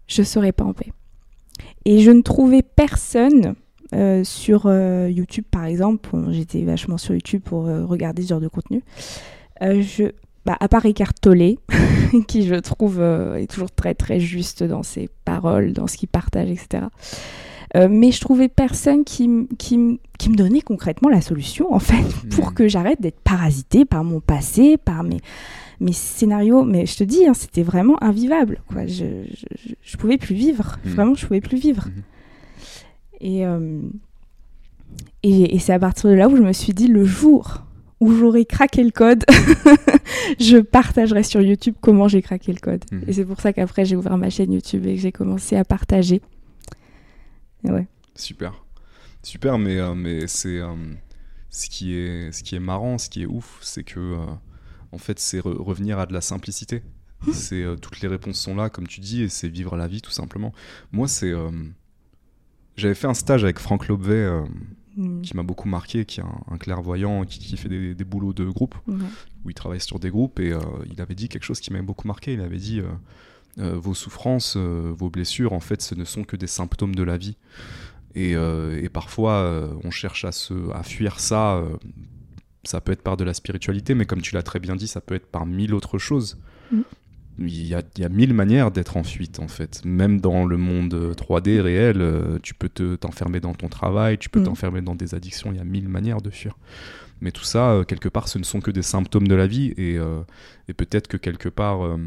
je 0.07 0.23
serais 0.23 0.51
pas 0.51 0.65
en 0.65 0.73
paix. 0.73 0.91
Et 1.85 1.99
je 1.99 2.11
ne 2.11 2.21
trouvais 2.21 2.61
personne 2.61 3.55
euh, 3.93 4.23
sur 4.23 4.71
YouTube, 5.09 5.45
par 5.49 5.65
exemple. 5.65 6.09
J'étais 6.29 6.63
vachement 6.63 6.97
sur 6.97 7.13
YouTube 7.13 7.41
pour 7.43 7.65
regarder 7.65 8.21
ce 8.21 8.29
genre 8.29 8.41
de 8.41 8.47
contenu. 8.47 8.83
je, 9.61 10.11
bah, 10.45 10.57
à 10.59 10.67
part 10.67 10.83
Ricard 10.83 11.13
Tollé, 11.13 11.59
qui 12.27 12.45
je 12.45 12.55
trouve 12.55 13.01
est 13.01 13.49
toujours 13.49 13.71
très 13.71 13.93
très 13.93 14.19
juste 14.19 14.63
dans 14.63 14.83
ses 14.83 15.09
paroles, 15.25 15.73
dans 15.73 15.87
ce 15.87 15.97
qu'il 15.97 16.09
partage, 16.09 16.49
etc. 16.49 16.85
mais 17.89 18.11
je 18.11 18.19
trouvais 18.19 18.49
personne 18.49 19.03
qui, 19.03 19.47
qui, 19.57 19.99
qui, 20.19 20.29
me 20.29 20.35
donnait 20.35 20.61
concrètement 20.61 21.09
la 21.09 21.21
solution, 21.21 21.73
en 21.73 21.79
fait, 21.79 22.03
pour 22.31 22.51
hmm. 22.51 22.53
que 22.53 22.67
j'arrête 22.67 23.01
d'être 23.01 23.21
parasité 23.21 23.85
par 23.85 24.03
mon 24.03 24.19
passé, 24.19 24.77
par 24.77 25.03
mes, 25.03 25.21
mes 25.81 25.93
scénarios, 25.93 26.63
mais 26.63 26.85
je 26.85 26.95
te 26.95 27.03
dis, 27.03 27.25
hein, 27.27 27.33
c'était 27.33 27.63
vraiment 27.63 28.01
invivable. 28.01 28.61
Quoi. 28.67 28.85
Je, 28.85 29.25
je, 29.81 29.97
pouvais 29.97 30.17
plus 30.17 30.35
vivre. 30.35 30.77
Mhm. 30.85 30.93
Vraiment, 30.93 31.15
je 31.15 31.25
pouvais 31.25 31.41
plus 31.41 31.57
vivre. 31.57 31.87
Mhm. 31.87 32.03
Euh, 33.43 33.81
et, 35.23 35.55
et, 35.55 35.59
c'est 35.59 35.73
à 35.73 35.79
partir 35.79 36.09
de 36.09 36.15
là 36.15 36.29
où 36.29 36.35
je 36.35 36.41
me 36.41 36.53
suis 36.53 36.73
dit, 36.73 36.87
le 36.87 37.03
jour 37.03 37.63
où 38.01 38.13
j'aurai 38.13 38.45
craqué 38.45 38.83
le 38.83 38.91
code, 38.91 39.23
je 40.39 40.57
partagerai 40.57 41.23
sur 41.23 41.41
YouTube 41.41 41.75
comment 41.79 42.09
j'ai 42.09 42.21
craqué 42.21 42.51
le 42.51 42.59
code. 42.59 42.83
Mhm. 42.91 43.03
Et 43.07 43.13
c'est 43.13 43.25
pour 43.25 43.39
ça 43.39 43.53
qu'après, 43.53 43.85
j'ai 43.85 43.95
ouvert 43.95 44.17
ma 44.17 44.29
chaîne 44.29 44.51
YouTube 44.51 44.85
et 44.85 44.95
que 44.95 45.01
j'ai 45.01 45.13
commencé 45.13 45.55
à 45.55 45.63
partager. 45.63 46.21
ouais. 47.63 47.87
Super. 48.15 48.65
Super, 49.23 49.57
mais, 49.57 49.77
euh, 49.79 49.93
mais 49.95 50.27
c'est... 50.27 50.59
Euh, 50.59 50.75
ce, 51.49 51.69
qui 51.69 51.95
est, 51.95 52.31
ce 52.31 52.43
qui 52.43 52.55
est 52.55 52.59
marrant, 52.59 52.97
ce 52.97 53.09
qui 53.09 53.23
est 53.23 53.25
ouf, 53.25 53.59
c'est 53.61 53.83
que 53.83 54.17
en 54.91 54.97
fait, 54.97 55.19
c'est 55.19 55.39
revenir 55.39 55.99
à 55.99 56.05
de 56.05 56.13
la 56.13 56.21
simplicité. 56.21 56.83
c'est 57.33 57.63
euh, 57.63 57.75
toutes 57.75 58.01
les 58.01 58.07
réponses 58.07 58.39
sont 58.39 58.55
là, 58.55 58.69
comme 58.69 58.87
tu 58.87 58.99
dis, 58.99 59.23
et 59.23 59.29
c'est 59.29 59.47
vivre 59.47 59.75
la 59.75 59.87
vie 59.87 60.01
tout 60.01 60.11
simplement. 60.11 60.53
Moi, 60.91 61.07
c'est 61.07 61.31
euh, 61.31 61.51
j'avais 62.75 62.95
fait 62.95 63.07
un 63.07 63.13
stage 63.13 63.43
avec 63.43 63.59
Franck 63.59 63.87
Lobvet 63.87 64.29
euh, 64.97 65.01
mm. 65.01 65.21
qui 65.21 65.35
m'a 65.35 65.43
beaucoup 65.43 65.67
marqué, 65.67 66.05
qui 66.05 66.19
est 66.19 66.23
un, 66.23 66.57
clairvoyant 66.57 67.25
qui, 67.25 67.57
fait 67.57 67.69
des, 67.69 68.03
boulots 68.03 68.33
de 68.33 68.45
groupe, 68.45 68.75
où 68.87 69.49
il 69.49 69.53
travaille 69.53 69.81
sur 69.81 69.99
des 69.99 70.09
groupes, 70.09 70.39
et 70.39 70.53
il 70.91 71.01
avait 71.01 71.15
dit 71.15 71.29
quelque 71.29 71.43
chose 71.43 71.59
qui 71.59 71.71
m'avait 71.71 71.85
beaucoup 71.85 72.07
marqué. 72.07 72.33
Il 72.33 72.41
avait 72.41 72.57
dit 72.57 72.81
vos 73.57 73.93
souffrances, 73.93 74.57
vos 74.57 75.09
blessures, 75.09 75.53
en 75.53 75.59
fait, 75.59 75.81
ce 75.81 75.95
ne 75.95 76.05
sont 76.05 76.23
que 76.23 76.35
des 76.35 76.47
symptômes 76.47 76.95
de 76.95 77.03
la 77.03 77.17
vie. 77.17 77.37
Et, 78.15 78.31
et 78.31 78.89
parfois, 78.89 79.69
on 79.83 79.91
cherche 79.91 80.25
à, 80.25 80.31
se, 80.31 80.71
à 80.73 80.83
fuir 80.83 81.19
ça 81.19 81.63
ça 82.63 82.81
peut 82.81 82.91
être 82.91 83.01
par 83.01 83.17
de 83.17 83.23
la 83.23 83.33
spiritualité, 83.33 83.95
mais 83.95 84.05
comme 84.05 84.21
tu 84.21 84.35
l'as 84.35 84.43
très 84.43 84.59
bien 84.59 84.75
dit, 84.75 84.87
ça 84.87 85.01
peut 85.01 85.15
être 85.15 85.25
par 85.25 85.45
mille 85.45 85.73
autres 85.73 85.97
choses. 85.97 86.37
Il, 87.39 87.67
y 87.67 87.73
a, 87.73 87.81
il, 87.97 88.01
y 88.01 88.05
a, 88.05 88.09
mille 88.09 88.33
manières 88.33 88.71
d'être 88.71 88.97
en 88.97 89.03
fuite, 89.03 89.39
en 89.39 89.47
fait. 89.47 89.83
Même 89.85 90.19
dans 90.19 90.45
le 90.45 90.57
monde 90.57 91.15
3D 91.15 91.59
réel, 91.59 92.01
euh, 92.01 92.39
tu 92.43 92.53
peux 92.53 92.69
t'enfermer 92.69 93.39
dans 93.39 93.53
ton 93.53 93.67
travail, 93.67 94.17
tu 94.17 94.29
peux 94.29 94.41
mm. 94.41 94.45
t'enfermer 94.45 94.81
dans 94.81 94.95
des 94.95 95.15
addictions, 95.15 95.51
il 95.51 95.57
y 95.57 95.61
a 95.61 95.63
mille 95.63 95.89
manières 95.89 96.21
de 96.21 96.29
fuir. 96.29 96.57
Mais 97.21 97.31
tout 97.31 97.43
ça, 97.43 97.71
euh, 97.71 97.83
quelque 97.83 98.09
part, 98.09 98.27
ce 98.27 98.37
ne 98.37 98.43
sont 98.43 98.61
que 98.61 98.71
des 98.71 98.81
symptômes 98.81 99.27
de 99.27 99.35
la 99.35 99.47
vie, 99.47 99.73
et, 99.77 99.97
euh, 99.97 100.21
et 100.67 100.73
peut-être 100.73 101.07
que 101.07 101.17
quelque 101.17 101.49
part, 101.49 101.97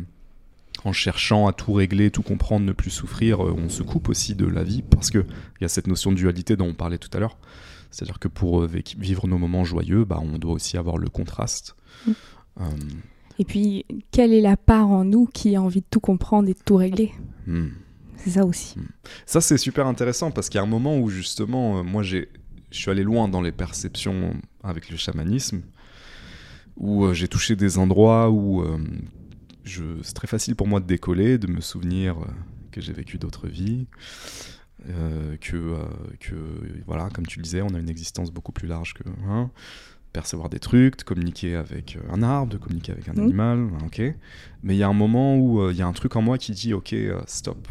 en 0.84 0.92
cherchant 0.92 1.46
à 1.46 1.52
tout 1.52 1.72
régler, 1.72 2.10
tout 2.10 2.22
comprendre, 2.22 2.66
ne 2.66 2.72
plus 2.72 2.90
souffrir, 2.90 3.40
on 3.40 3.68
se 3.68 3.82
coupe 3.82 4.08
aussi 4.08 4.34
de 4.34 4.46
la 4.46 4.62
vie, 4.62 4.82
parce 4.82 5.10
qu'il 5.10 5.24
y 5.60 5.64
a 5.64 5.68
cette 5.68 5.86
notion 5.86 6.12
de 6.12 6.16
dualité 6.16 6.56
dont 6.56 6.66
on 6.66 6.74
parlait 6.74 6.98
tout 6.98 7.10
à 7.14 7.20
l'heure. 7.20 7.38
C'est-à-dire 7.94 8.18
que 8.18 8.26
pour 8.26 8.66
vivre 8.66 9.28
nos 9.28 9.38
moments 9.38 9.64
joyeux, 9.64 10.04
bah, 10.04 10.18
on 10.20 10.36
doit 10.36 10.52
aussi 10.52 10.76
avoir 10.76 10.98
le 10.98 11.08
contraste. 11.08 11.76
Mm. 12.06 12.12
Euh, 12.60 12.64
Et 13.38 13.44
puis, 13.44 13.84
quelle 14.10 14.32
est 14.32 14.40
la 14.40 14.56
part 14.56 14.88
en 14.88 15.04
nous 15.04 15.26
qui 15.26 15.56
a 15.56 15.62
envie 15.62 15.80
de 15.80 15.86
tout 15.90 16.00
comprendre 16.00 16.48
et 16.48 16.54
de 16.54 16.58
tout 16.64 16.76
régler 16.76 17.12
mm. 17.46 17.68
C'est 18.16 18.30
ça 18.30 18.44
aussi. 18.44 18.78
Mm. 18.78 18.88
Ça, 19.26 19.40
c'est 19.40 19.58
super 19.58 19.86
intéressant 19.86 20.30
parce 20.30 20.48
qu'il 20.48 20.58
y 20.58 20.60
a 20.60 20.64
un 20.64 20.68
moment 20.68 20.98
où 20.98 21.08
justement, 21.08 21.78
euh, 21.78 21.82
moi, 21.82 22.02
j'ai, 22.02 22.28
je 22.70 22.78
suis 22.78 22.90
allé 22.90 23.02
loin 23.02 23.28
dans 23.28 23.42
les 23.42 23.52
perceptions 23.52 24.34
avec 24.62 24.90
le 24.90 24.96
chamanisme, 24.96 25.62
où 26.76 27.12
j'ai 27.12 27.28
touché 27.28 27.54
des 27.54 27.78
endroits 27.78 28.30
où 28.30 28.64
je, 29.62 29.84
c'est 30.02 30.14
très 30.14 30.26
facile 30.26 30.56
pour 30.56 30.66
moi 30.66 30.80
de 30.80 30.86
décoller, 30.86 31.38
de 31.38 31.46
me 31.46 31.60
souvenir 31.60 32.16
que 32.72 32.80
j'ai 32.80 32.92
vécu 32.92 33.16
d'autres 33.16 33.46
vies. 33.46 33.86
Euh, 34.90 35.36
que, 35.38 35.56
euh, 35.56 35.84
que, 36.20 36.34
voilà, 36.86 37.08
comme 37.08 37.26
tu 37.26 37.38
le 37.38 37.44
disais, 37.44 37.62
on 37.62 37.74
a 37.74 37.78
une 37.78 37.88
existence 37.88 38.30
beaucoup 38.30 38.52
plus 38.52 38.68
large 38.68 38.92
que 38.92 39.02
hein, 39.26 39.50
percevoir 40.14 40.48
des 40.48 40.58
trucs, 40.60 40.96
de 40.96 41.02
communiquer 41.02 41.56
avec 41.56 41.96
euh, 41.96 42.14
un 42.14 42.22
arbre, 42.22 42.50
de 42.50 42.56
communiquer 42.56 42.92
avec 42.92 43.06
un 43.10 43.12
mmh. 43.12 43.20
animal, 43.20 43.68
ok. 43.84 44.00
Mais 44.62 44.74
il 44.74 44.78
y 44.78 44.82
a 44.82 44.88
un 44.88 44.94
moment 44.94 45.36
où 45.36 45.70
il 45.70 45.76
y 45.76 45.82
a 45.82 45.86
un 45.86 45.92
truc 45.92 46.16
en 46.16 46.22
moi 46.22 46.38
qui 46.38 46.52
dit, 46.52 46.72
ok, 46.72 46.94
stop, 47.26 47.68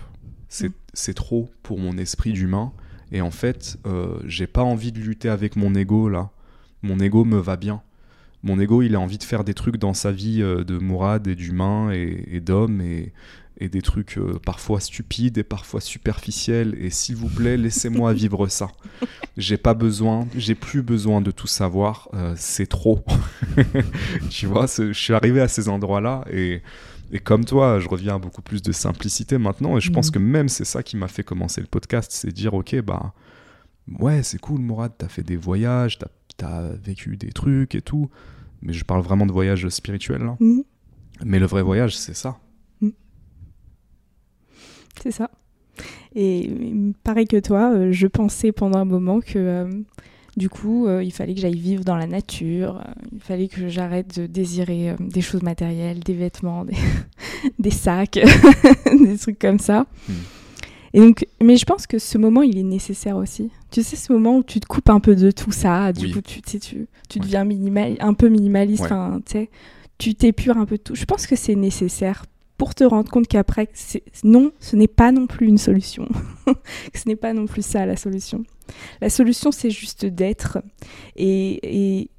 mmh. 0.62 0.68
c'est 0.94 1.14
trop 1.16 1.50
pour 1.64 1.80
mon 1.80 1.98
esprit 1.98 2.34
d'humain, 2.34 2.72
et 3.12 3.22
en 3.22 3.32
fait, 3.32 3.80
j'ai 4.26 4.46
pas 4.46 4.64
envie 4.64 4.92
de 4.92 5.00
lutter 5.00 5.30
avec 5.30 5.56
mon 5.56 5.74
ego 5.74 6.10
là. 6.10 6.30
Mon 6.84 7.00
ego 7.00 7.24
me 7.24 7.38
va 7.38 7.56
bien. 7.56 7.82
Mon 8.44 8.60
ego, 8.60 8.82
il 8.82 8.96
a 8.96 9.00
envie 9.00 9.18
de 9.18 9.24
faire 9.24 9.44
des 9.44 9.54
trucs 9.54 9.78
dans 9.78 9.94
sa 9.94 10.12
vie 10.12 10.40
de 10.40 10.78
Mourad 10.78 11.28
et 11.28 11.36
d'humain 11.36 11.92
et, 11.92 12.26
et 12.30 12.42
d'homme 12.42 12.82
et, 12.82 13.14
et 13.58 13.70
des 13.70 13.82
trucs 13.82 14.18
euh, 14.18 14.40
parfois 14.44 14.80
stupides 14.80 15.38
et 15.38 15.44
parfois 15.44 15.80
superficiels. 15.80 16.76
Et 16.80 16.90
s'il 16.90 17.16
vous 17.16 17.30
plaît, 17.30 17.58
laissez-moi 17.58 18.14
vivre 18.14 18.48
ça. 18.48 18.70
J'ai 19.38 19.58
pas 19.58 19.74
besoin, 19.74 20.28
j'ai 20.36 20.56
plus 20.56 20.82
besoin 20.82 21.22
de 21.22 21.32
tout 21.32 21.48
savoir. 21.48 22.10
Euh, 22.14 22.34
c'est 22.38 22.68
trop. 22.68 23.04
tu 24.30 24.48
vois, 24.48 24.66
je 24.66 24.92
suis 24.94 25.14
arrivé 25.14 25.42
à 25.42 25.48
ces 25.48 25.70
endroits-là 25.70 26.26
et, 26.32 26.62
et, 27.12 27.20
comme 27.20 27.46
toi, 27.46 27.80
je 27.80 27.88
reviens 27.88 28.16
à 28.16 28.20
beaucoup 28.20 28.42
plus 28.42 28.62
de 28.62 28.72
simplicité 28.72 29.38
maintenant. 29.38 29.78
Et 29.78 29.82
je 29.82 29.92
pense 29.92 30.10
mm. 30.10 30.12
que 30.12 30.20
même 30.20 30.50
c'est 30.50 30.66
ça 30.66 30.82
qui 30.82 30.98
m'a 30.98 31.08
fait 31.08 31.24
commencer 31.24 31.62
le 31.62 31.68
podcast, 31.68 32.12
c'est 32.12 32.32
dire 32.32 32.54
ok 32.54 32.82
bah 32.82 33.14
ouais 34.00 34.24
c'est 34.24 34.40
cool 34.40 34.62
Mourad, 34.62 34.94
t'as 34.98 35.10
fait 35.10 35.24
des 35.24 35.38
voyages, 35.38 36.00
t'as 36.00 36.08
as 36.42 36.74
vécu 36.84 37.16
des 37.16 37.32
trucs 37.32 37.76
et 37.76 37.82
tout. 37.82 38.10
Mais 38.64 38.74
je 38.74 38.84
parle 38.84 39.02
vraiment 39.02 39.26
de 39.26 39.32
voyage 39.32 39.68
spirituel. 39.70 40.32
Mm. 40.40 40.62
Mais 41.26 41.40
le 41.40 41.46
vrai 41.46 41.62
voyage, 41.62 41.96
c'est 41.96 42.16
ça 42.16 42.40
c'est 45.02 45.12
ça. 45.12 45.30
Et 46.16 46.50
pareil 47.04 47.28
que 47.28 47.40
toi, 47.40 47.74
euh, 47.74 47.92
je 47.92 48.08
pensais 48.08 48.52
pendant 48.52 48.80
un 48.80 48.86
moment 48.86 49.20
que 49.20 49.38
euh, 49.38 49.72
du 50.38 50.50
coup, 50.50 50.88
euh, 50.88 51.04
il 51.04 51.12
fallait 51.12 51.34
que 51.34 51.42
j'aille 51.42 51.60
vivre 51.60 51.84
dans 51.84 51.96
la 51.96 52.08
nature, 52.08 52.82
il 53.12 53.20
fallait 53.20 53.48
que 53.48 53.68
j'arrête 53.68 54.20
de 54.20 54.28
désirer 54.28 54.96
des 55.00 55.22
choses 55.22 55.42
matérielles, 55.42 56.00
des 56.00 56.14
vêtements, 56.14 56.66
des, 57.60 57.72
sacs, 57.72 58.20
des 59.04 59.18
trucs 59.18 59.40
comme 59.40 59.60
ça. 59.60 59.88
Hmm. 60.08 60.14
Et 60.94 61.00
donc, 61.00 61.28
mais 61.42 61.58
je 61.58 61.66
pense 61.66 61.88
que 61.88 61.98
ce 61.98 62.18
moment, 62.18 62.44
il 62.44 62.58
est 62.58 62.64
nécessaire 62.64 63.18
aussi. 63.18 63.50
Tu 63.72 63.82
sais, 63.82 63.96
ce 63.96 64.14
moment 64.14 64.38
où 64.38 64.44
tu 64.44 64.60
te 64.60 64.68
coupes 64.68 64.90
un 64.90 65.00
peu 65.00 65.16
de 65.16 65.32
tout 65.32 65.52
ça, 65.52 65.92
du 65.92 66.14
coup, 66.14 66.22
tu, 66.22 66.42
tu, 66.42 66.88
tu 67.10 67.20
deviens 67.20 67.46
minimal, 67.46 67.98
un 68.00 68.14
peu 68.14 68.30
minimaliste, 68.30 68.86
sais, 69.26 69.50
tu 69.98 70.14
t'épures 70.14 70.58
un 70.58 70.66
peu 70.66 70.78
de 70.78 70.84
tout. 70.84 70.96
Je 70.96 71.06
pense 71.06 71.26
que 71.26 71.36
c'est 71.36 71.56
nécessaire 71.56 72.26
pour 72.58 72.76
te 72.76 72.84
rendre 72.84 73.10
compte 73.10 73.28
qu'après, 73.28 73.70
non, 74.24 74.52
ce 74.60 74.76
n'est 74.76 74.88
pas 74.88 75.12
non 75.12 75.28
plus 75.28 75.48
une 75.48 75.58
solution. 75.58 76.08
ce 76.94 77.08
n'est 77.08 77.16
pas 77.16 77.34
non 77.34 77.48
plus 77.48 77.66
ça 77.66 77.86
la 77.86 77.96
solution. 77.96 78.44
La 79.02 79.10
solution, 79.10 79.52
c'est 79.52 79.72
juste 79.72 80.06
d'être 80.06 80.60
et, 81.16 82.10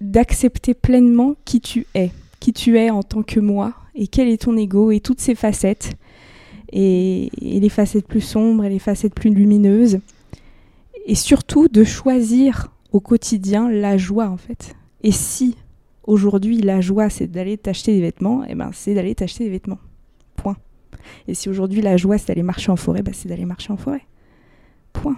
d'accepter 0.00 0.74
pleinement 0.74 1.36
qui 1.46 1.60
tu 1.60 1.86
es, 1.94 2.10
qui 2.38 2.52
tu 2.52 2.78
es 2.78 2.90
en 2.90 3.02
tant 3.02 3.22
que 3.22 3.40
moi, 3.40 3.72
et 3.94 4.08
quel 4.08 4.28
est 4.28 4.42
ton 4.42 4.56
ego, 4.56 4.90
et 4.90 5.00
toutes 5.00 5.20
ses 5.20 5.34
facettes, 5.34 5.96
et, 6.76 7.30
et 7.56 7.60
les 7.60 7.68
facettes 7.68 8.06
plus 8.06 8.20
sombres 8.20 8.64
et 8.64 8.68
les 8.68 8.78
facettes 8.78 9.14
plus 9.14 9.30
lumineuses, 9.30 9.98
et 11.06 11.14
surtout 11.14 11.68
de 11.68 11.84
choisir 11.84 12.72
au 12.92 13.00
quotidien 13.00 13.70
la 13.70 13.96
joie 13.96 14.28
en 14.28 14.36
fait. 14.36 14.74
Et 15.02 15.12
si 15.12 15.56
aujourd'hui 16.04 16.60
la 16.60 16.80
joie 16.80 17.10
c'est 17.10 17.26
d'aller 17.26 17.56
t'acheter 17.56 17.94
des 17.94 18.00
vêtements, 18.00 18.44
et 18.44 18.48
eh 18.50 18.54
ben 18.54 18.70
c'est 18.72 18.94
d'aller 18.94 19.14
t'acheter 19.14 19.44
des 19.44 19.50
vêtements. 19.50 19.78
Point. 20.36 20.56
Et 21.28 21.34
si 21.34 21.48
aujourd'hui 21.48 21.82
la 21.82 21.96
joie 21.96 22.18
c'est 22.18 22.28
d'aller 22.28 22.42
marcher 22.42 22.70
en 22.70 22.76
forêt, 22.76 23.02
ben, 23.02 23.14
c'est 23.14 23.28
d'aller 23.28 23.46
marcher 23.46 23.72
en 23.72 23.76
forêt. 23.76 24.06
Point. 24.92 25.16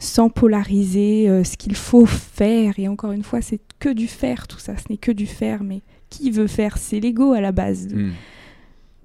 Sans 0.00 0.28
polariser 0.28 1.28
euh, 1.28 1.44
ce 1.44 1.56
qu'il 1.56 1.74
faut 1.76 2.04
faire. 2.04 2.78
Et 2.78 2.88
encore 2.88 3.12
une 3.12 3.22
fois, 3.22 3.40
c'est 3.40 3.60
que 3.78 3.88
du 3.88 4.06
faire 4.06 4.48
tout 4.48 4.58
ça. 4.58 4.76
Ce 4.76 4.84
n'est 4.90 4.98
que 4.98 5.12
du 5.12 5.26
faire. 5.26 5.62
Mais 5.62 5.80
qui 6.10 6.30
veut 6.30 6.48
faire? 6.48 6.76
C'est 6.76 7.00
l'ego 7.00 7.32
à 7.32 7.40
la 7.40 7.52
base. 7.52 7.88
Hmm. 7.88 8.10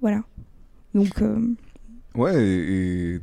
Voilà. 0.00 0.22
Donc. 0.94 1.22
Euh, 1.22 1.54
ouais, 2.14 2.42
et, 2.44 3.20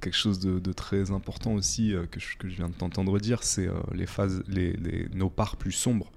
quelque 0.00 0.16
chose 0.16 0.38
de, 0.38 0.72
très 0.72 1.10
important 1.10 1.54
aussi 1.54 1.92
euh, 1.92 2.06
que, 2.06 2.20
je, 2.20 2.36
que, 2.36 2.48
je, 2.48 2.56
viens 2.56 2.68
de 2.68 2.74
t'entendre 2.74 3.18
dire, 3.18 3.42
c'est 3.42 3.68
les 3.92 4.06
phases, 4.06 4.42
les, 4.48 5.08
nos 5.12 5.28
parts 5.28 5.56
plus 5.56 5.72
sombres 5.72 6.12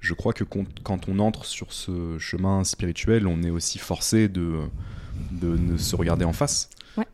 je 0.00 0.14
crois 0.14 0.32
que 0.32 0.44
quand 0.44 1.08
on 1.08 1.18
entre 1.18 1.44
sur 1.44 1.72
ce 1.72 2.18
chemin 2.18 2.64
spirituel, 2.64 3.26
on 3.26 3.42
est 3.42 3.50
aussi 3.50 3.78
forcé 3.78 4.28
de, 4.28 4.60
de, 5.32 5.76
se 5.76 5.96
regarder 5.96 6.24
en 6.24 6.32
face. 6.32 6.70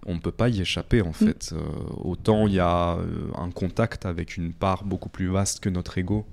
On 0.06 0.14
ne 0.14 0.20
peut 0.20 0.32
pas 0.32 0.48
y 0.48 0.60
échapper 0.60 1.02
en 1.02 1.10
mm. 1.10 1.14
fait. 1.14 1.50
Euh, 1.52 1.58
autant 1.96 2.46
il 2.46 2.54
y 2.54 2.60
a 2.60 2.94
euh, 2.94 3.30
un 3.36 3.50
contact 3.50 4.06
avec 4.06 4.36
une 4.36 4.52
part 4.52 4.84
beaucoup 4.84 5.08
plus 5.08 5.26
vaste 5.26 5.60
que 5.60 5.68
notre 5.68 5.98
ego. 5.98 6.24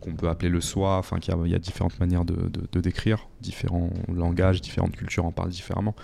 Qu'on 0.00 0.14
peut 0.14 0.28
appeler 0.28 0.48
le 0.48 0.60
soi, 0.60 0.96
enfin 0.96 1.18
qu'il 1.18 1.34
y, 1.46 1.54
a 1.54 1.58
différentes 1.58 1.98
manières 1.98 2.24
de, 2.24 2.50
de, 2.72 2.80
décrire, 2.80 3.28
différents 3.40 3.90
langages, 4.08 4.60
différentes 4.60 4.96
cultures 4.96 5.24
en 5.24 5.32
parlent 5.32 5.50
différemment. 5.50 5.94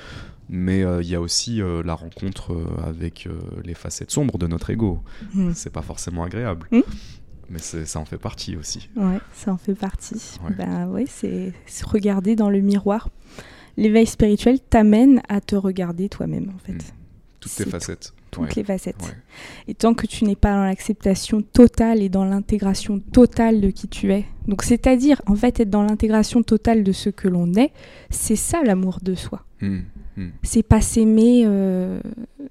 Mais 0.49 0.83
euh, 0.83 1.03
il 1.03 1.09
y 1.09 1.15
a 1.15 1.21
aussi 1.21 1.63
euh, 1.63 1.83
la 1.83 1.95
rencontre 1.95 2.53
euh, 2.53 2.67
avec 2.85 3.29
les 3.65 3.75
facettes 3.75 4.11
sombres 4.11 4.39
de 4.39 4.47
notre 4.47 4.71
ego. 4.71 5.03
Mmh. 5.35 5.53
C'est 5.55 5.71
pas 5.71 5.83
forcément 5.83 6.25
agréable. 6.25 6.69
Mmh. 6.71 6.81
Mais 7.51 7.59
ça 7.59 8.01
en 8.01 8.05
fait 8.05 8.19
partie 8.19 8.57
aussi. 8.57 8.89
Ouais, 8.97 9.19
ça 9.35 9.53
en 9.53 9.59
fait 9.59 9.75
partie. 9.75 10.39
Ouais. 10.59 10.85
Ouais, 10.87 11.05
c'est 11.07 11.53
se 11.67 11.87
regarder 11.87 12.37
dans 12.37 12.49
le 12.49 12.61
miroir. 12.61 13.11
L'éveil 13.77 14.07
spirituel 14.07 14.61
t'amène 14.61 15.21
à 15.29 15.41
te 15.41 15.55
regarder 15.55 16.09
toi-même 16.09 16.51
en 16.55 16.59
fait. 16.59 16.73
Mmh. 16.73 16.97
Toutes 17.41 17.55
tes 17.55 17.67
facettes 17.67 18.15
toutes 18.35 18.55
les 18.57 18.65
facettes. 18.65 19.17
Et 19.69 19.75
tant 19.75 19.95
que 19.95 20.07
tu 20.07 20.25
n'es 20.25 20.37
pas 20.37 20.53
dans 20.53 20.65
l'acceptation 20.65 21.43
totale 21.43 22.03
et 22.03 22.09
dans 22.09 22.25
l'intégration 22.25 22.99
totale 22.99 23.61
de 23.61 23.71
qui 23.71 23.89
tu 23.89 24.13
es, 24.13 24.25
donc 24.47 24.63
c'est-à-dire 24.63 25.21
en 25.27 25.35
fait 25.35 25.61
être 25.61 25.71
dans 25.71 25.83
l'intégration 25.83 26.43
totale 26.43 26.85
de 26.85 26.93
ce 26.93 27.11
que 27.11 27.29
l'on 27.29 27.53
est, 27.55 27.73
c'est 28.11 28.37
ça 28.37 28.63
l'amour 28.63 28.99
de 29.03 29.15
soi. 29.15 29.45
Hmm, 29.61 29.81
hmm. 30.17 30.29
C'est 30.43 30.63
pas 30.63 30.81
s'aimer 30.81 31.45
euh, 31.47 32.01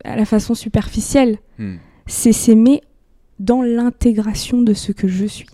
à 0.04 0.16
la 0.16 0.26
façon 0.26 0.56
superficielle, 0.56 1.38
hmm. 1.60 1.76
c'est 2.08 2.34
s'aimer 2.34 2.82
dans 3.40 3.62
l'intégration 3.62 4.62
de 4.62 4.74
ce 4.74 4.92
que 4.92 5.08
je 5.08 5.26
suis. 5.26 5.50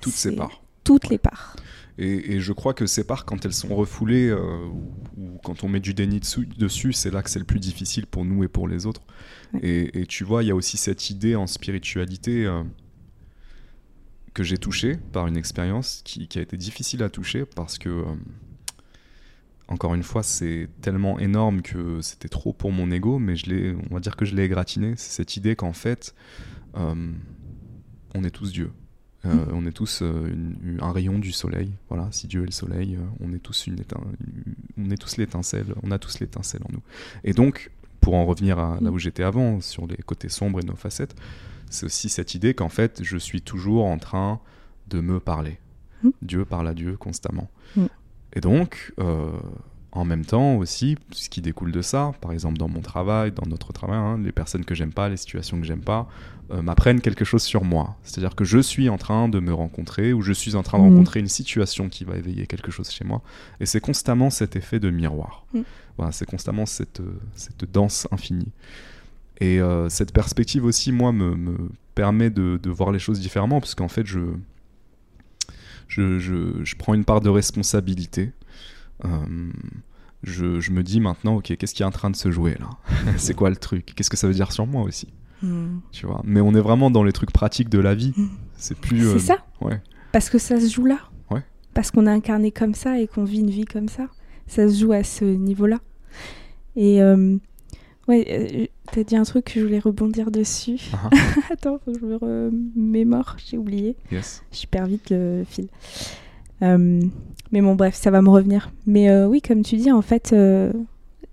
Toutes 0.00 0.12
ces 0.12 0.34
parts. 0.34 0.62
Toutes 0.84 1.08
les 1.08 1.18
parts. 1.18 1.56
Et, 2.00 2.38
je 2.38 2.52
crois 2.52 2.74
que 2.74 2.86
ces 2.86 3.02
parts, 3.02 3.24
quand 3.24 3.44
elles 3.44 3.52
sont 3.52 3.74
refoulées 3.74 4.28
euh, 4.28 4.66
ou, 5.16 5.38
quand 5.42 5.64
on 5.64 5.68
met 5.68 5.80
du 5.80 5.94
déni 5.94 6.20
dessus, 6.56 6.92
c'est 6.92 7.10
là 7.10 7.24
que 7.24 7.30
c'est 7.30 7.40
le 7.40 7.44
plus 7.44 7.58
difficile 7.58 8.06
pour 8.06 8.24
nous 8.24 8.44
et 8.44 8.48
pour 8.48 8.68
les 8.68 8.86
autres. 8.86 9.02
Et, 9.62 10.06
tu 10.06 10.22
vois, 10.22 10.44
il 10.44 10.46
y 10.46 10.50
a 10.52 10.54
aussi 10.54 10.76
cette 10.76 11.10
idée 11.10 11.34
en 11.34 11.48
spiritualité 11.48 12.46
euh, 12.46 12.62
que 14.32 14.44
j'ai 14.44 14.58
touchée 14.58 14.96
par 15.12 15.26
une 15.26 15.36
expérience 15.36 16.02
qui, 16.04 16.28
a 16.36 16.40
été 16.40 16.56
difficile 16.56 17.02
à 17.02 17.08
toucher 17.08 17.44
parce 17.44 17.78
que, 17.78 17.88
euh, 17.88 18.04
encore 19.66 19.96
une 19.96 20.04
fois, 20.04 20.22
c'est 20.22 20.68
tellement 20.80 21.18
énorme 21.18 21.62
que 21.62 22.00
c'était 22.00 22.28
trop 22.28 22.52
pour 22.52 22.70
mon 22.70 22.92
ego, 22.92 23.18
mais 23.18 23.34
je 23.34 23.74
on 23.90 23.94
va 23.94 24.00
dire 24.00 24.14
que 24.14 24.24
je 24.24 24.36
l'ai 24.36 24.44
égratigné. 24.44 24.94
C'est 24.96 25.10
cette 25.10 25.36
idée 25.36 25.56
qu'en 25.56 25.72
fait, 25.72 26.14
on 26.74 28.22
est 28.22 28.30
tous 28.30 28.52
Dieu. 28.52 28.70
Euh, 29.26 29.46
on 29.52 29.66
est 29.66 29.72
tous 29.72 30.00
euh, 30.02 30.32
un 30.80 30.92
rayon 30.92 31.18
du 31.18 31.32
soleil. 31.32 31.72
Voilà, 31.88 32.08
si 32.12 32.26
Dieu 32.28 32.42
est 32.42 32.46
le 32.46 32.52
soleil, 32.52 32.96
euh, 32.96 33.04
on 33.20 33.32
est 33.32 33.40
tous 33.40 33.66
une, 33.66 33.76
on 34.78 34.90
est 34.90 34.96
tous 34.96 35.16
l'étincelle. 35.16 35.74
On 35.82 35.90
a 35.90 35.98
tous 35.98 36.20
l'étincelle 36.20 36.62
en 36.64 36.72
nous. 36.72 36.82
Et 37.24 37.32
donc, 37.32 37.70
pour 38.00 38.14
en 38.14 38.24
revenir 38.24 38.58
à 38.58 38.78
là 38.80 38.90
où 38.90 38.98
j'étais 38.98 39.24
avant, 39.24 39.60
sur 39.60 39.86
les 39.86 39.96
côtés 39.96 40.28
sombres 40.28 40.60
et 40.60 40.64
nos 40.64 40.76
facettes, 40.76 41.16
c'est 41.68 41.86
aussi 41.86 42.08
cette 42.08 42.34
idée 42.34 42.54
qu'en 42.54 42.68
fait, 42.68 43.00
je 43.02 43.16
suis 43.16 43.42
toujours 43.42 43.86
en 43.86 43.98
train 43.98 44.40
de 44.86 45.00
me 45.00 45.18
parler. 45.18 45.58
Mm. 46.02 46.10
Dieu 46.22 46.44
parle 46.44 46.68
à 46.68 46.74
Dieu 46.74 46.96
constamment. 46.96 47.50
Mm. 47.76 47.86
Et 48.34 48.40
donc, 48.40 48.92
en 49.92 50.04
même 50.04 50.24
temps 50.24 50.56
aussi, 50.56 50.96
ce 51.12 51.28
qui 51.28 51.40
découle 51.40 51.72
de 51.72 51.82
ça, 51.82 52.12
par 52.20 52.32
exemple 52.32 52.58
dans 52.58 52.68
mon 52.68 52.80
travail, 52.80 53.32
dans 53.32 53.46
notre 53.46 53.72
travail, 53.72 53.96
hein, 53.96 54.20
les 54.22 54.32
personnes 54.32 54.64
que 54.64 54.74
j'aime 54.74 54.92
pas, 54.92 55.08
les 55.08 55.16
situations 55.16 55.58
que 55.58 55.66
j'aime 55.66 55.80
pas, 55.80 56.08
euh, 56.50 56.62
m'apprennent 56.62 57.00
quelque 57.00 57.24
chose 57.24 57.42
sur 57.42 57.64
moi. 57.64 57.96
C'est-à-dire 58.02 58.34
que 58.34 58.44
je 58.44 58.58
suis 58.58 58.88
en 58.88 58.98
train 58.98 59.28
de 59.28 59.40
me 59.40 59.52
rencontrer 59.52 60.12
ou 60.12 60.20
je 60.22 60.32
suis 60.32 60.56
en 60.56 60.62
train 60.62 60.78
de 60.78 60.84
mmh. 60.84 60.90
rencontrer 60.90 61.20
une 61.20 61.28
situation 61.28 61.88
qui 61.88 62.04
va 62.04 62.16
éveiller 62.16 62.46
quelque 62.46 62.70
chose 62.70 62.90
chez 62.90 63.04
moi. 63.04 63.22
Et 63.60 63.66
c'est 63.66 63.80
constamment 63.80 64.30
cet 64.30 64.56
effet 64.56 64.78
de 64.78 64.90
miroir. 64.90 65.46
Mmh. 65.54 65.60
Voilà, 65.96 66.12
c'est 66.12 66.26
constamment 66.26 66.66
cette, 66.66 67.02
cette 67.34 67.70
danse 67.70 68.06
infinie. 68.12 68.52
Et 69.40 69.60
euh, 69.60 69.88
cette 69.88 70.12
perspective 70.12 70.64
aussi, 70.64 70.92
moi, 70.92 71.12
me, 71.12 71.34
me 71.34 71.70
permet 71.94 72.30
de, 72.30 72.58
de, 72.62 72.70
voir 72.70 72.92
les 72.92 72.98
choses 72.98 73.20
différemment, 73.20 73.60
parce 73.60 73.74
qu'en 73.74 73.88
fait, 73.88 74.06
je, 74.06 74.20
je, 75.86 76.18
je, 76.18 76.64
je, 76.64 76.76
prends 76.76 76.94
une 76.94 77.04
part 77.04 77.20
de 77.20 77.28
responsabilité 77.28 78.22
euh, 78.22 78.37
je, 80.22 80.60
je, 80.60 80.70
me 80.72 80.82
dis 80.82 81.00
maintenant, 81.00 81.36
ok, 81.36 81.56
qu'est-ce 81.56 81.74
qui 81.74 81.82
est 81.82 81.86
en 81.86 81.90
train 81.90 82.10
de 82.10 82.16
se 82.16 82.30
jouer 82.30 82.56
là 82.58 82.70
C'est 83.16 83.34
quoi 83.34 83.50
le 83.50 83.56
truc 83.56 83.94
Qu'est-ce 83.94 84.10
que 84.10 84.16
ça 84.16 84.26
veut 84.26 84.34
dire 84.34 84.52
sur 84.52 84.66
moi 84.66 84.82
aussi 84.82 85.08
hmm. 85.42 85.78
Tu 85.92 86.06
vois 86.06 86.20
Mais 86.24 86.40
on 86.40 86.54
est 86.54 86.60
vraiment 86.60 86.90
dans 86.90 87.04
les 87.04 87.12
trucs 87.12 87.32
pratiques 87.32 87.68
de 87.68 87.78
la 87.78 87.94
vie. 87.94 88.12
Hmm. 88.16 88.28
C'est 88.56 88.78
plus. 88.78 89.02
C'est 89.02 89.14
euh, 89.14 89.18
ça. 89.18 89.38
Ouais. 89.60 89.80
Parce 90.12 90.30
que 90.30 90.38
ça 90.38 90.60
se 90.60 90.68
joue 90.68 90.86
là. 90.86 90.98
Ouais. 91.30 91.42
Parce 91.74 91.90
qu'on 91.90 92.06
est 92.06 92.10
incarné 92.10 92.50
comme 92.50 92.74
ça 92.74 92.98
et 92.98 93.06
qu'on 93.06 93.24
vit 93.24 93.40
une 93.40 93.50
vie 93.50 93.64
comme 93.64 93.88
ça. 93.88 94.06
Ça 94.46 94.68
se 94.68 94.80
joue 94.80 94.92
à 94.92 95.04
ce 95.04 95.24
niveau-là. 95.24 95.78
Et 96.74 97.02
euh, 97.02 97.36
ouais, 98.08 98.26
euh, 98.30 98.66
t'as 98.92 99.04
dit 99.04 99.16
un 99.16 99.24
truc 99.24 99.46
que 99.46 99.60
je 99.60 99.64
voulais 99.64 99.78
rebondir 99.78 100.30
dessus. 100.30 100.80
Uh 100.92 101.16
Attends, 101.52 101.78
faut 101.84 101.92
que 101.92 101.98
je 102.00 102.06
me 102.06 102.16
remémore, 102.16 103.36
j'ai 103.44 103.58
oublié. 103.58 103.96
Yes. 104.10 104.42
Je 104.52 104.66
perds 104.66 104.86
vite 104.86 105.10
le 105.10 105.44
fil. 105.48 105.68
Euh, 106.62 107.02
mais 107.52 107.60
bon, 107.62 107.74
bref, 107.74 107.94
ça 107.94 108.10
va 108.10 108.22
me 108.22 108.28
revenir. 108.28 108.70
Mais 108.86 109.08
euh, 109.08 109.26
oui, 109.26 109.40
comme 109.40 109.62
tu 109.62 109.76
dis, 109.76 109.90
en 109.90 110.02
fait, 110.02 110.32
euh, 110.32 110.72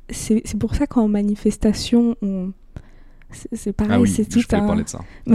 c'est 0.09 0.57
pour 0.57 0.75
ça 0.75 0.87
qu'en 0.87 1.07
manifestation, 1.07 2.15
on... 2.21 2.51
c'est 3.51 3.73
pareil, 3.73 4.01
ah 4.01 4.09
c'est 4.09 4.25
tout 4.25 4.41
un. 4.51 4.65
Parler 4.65 4.83
de 4.83 4.89
ça. 4.89 4.99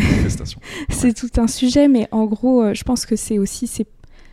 C'est 0.89 1.15
tout 1.15 1.41
un 1.41 1.47
sujet, 1.47 1.89
mais 1.89 2.09
en 2.13 2.27
gros, 2.27 2.73
je 2.75 2.83
pense 2.85 3.05
que 3.07 3.17
c'est 3.17 3.39
aussi 3.39 3.67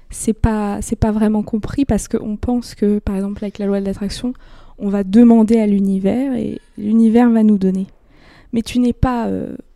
c'est 0.09 0.33
pas 0.33 0.81
c'est 0.81 0.95
pas 0.95 1.11
vraiment 1.11 1.43
compris 1.43 1.83
parce 1.83 2.07
qu'on 2.07 2.37
pense 2.37 2.75
que 2.75 2.99
par 2.99 3.15
exemple 3.15 3.43
avec 3.43 3.57
la 3.57 3.65
loi 3.65 3.81
de 3.81 3.85
l'attraction, 3.85 4.33
on 4.77 4.89
va 4.89 5.03
demander 5.03 5.59
à 5.59 5.67
l'univers 5.67 6.33
et 6.35 6.61
l'univers 6.77 7.29
va 7.29 7.43
nous 7.43 7.57
donner. 7.57 7.87
Mais 8.53 8.61
tu 8.61 8.79
n'es 8.79 8.93
pas, 8.93 9.29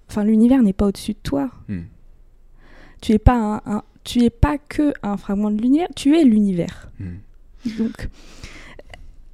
enfin 0.09 0.23
l'univers 0.23 0.61
n'est 0.61 0.73
pas 0.73 0.87
au-dessus 0.87 1.13
de 1.13 1.19
toi. 1.21 1.49
Hmm. 1.67 1.81
Tu 3.01 3.11
n'es 3.11 3.19
pas 3.19 3.61
un, 3.65 3.83
tu 4.03 4.23
es 4.23 4.29
pas 4.29 4.57
que 4.57 4.93
un 5.03 5.17
fragment 5.17 5.51
de 5.51 5.61
l'univers, 5.61 5.87
tu 5.95 6.17
es 6.17 6.23
l'univers. 6.23 6.91
Hmm. 6.99 7.77
Donc, 7.77 8.09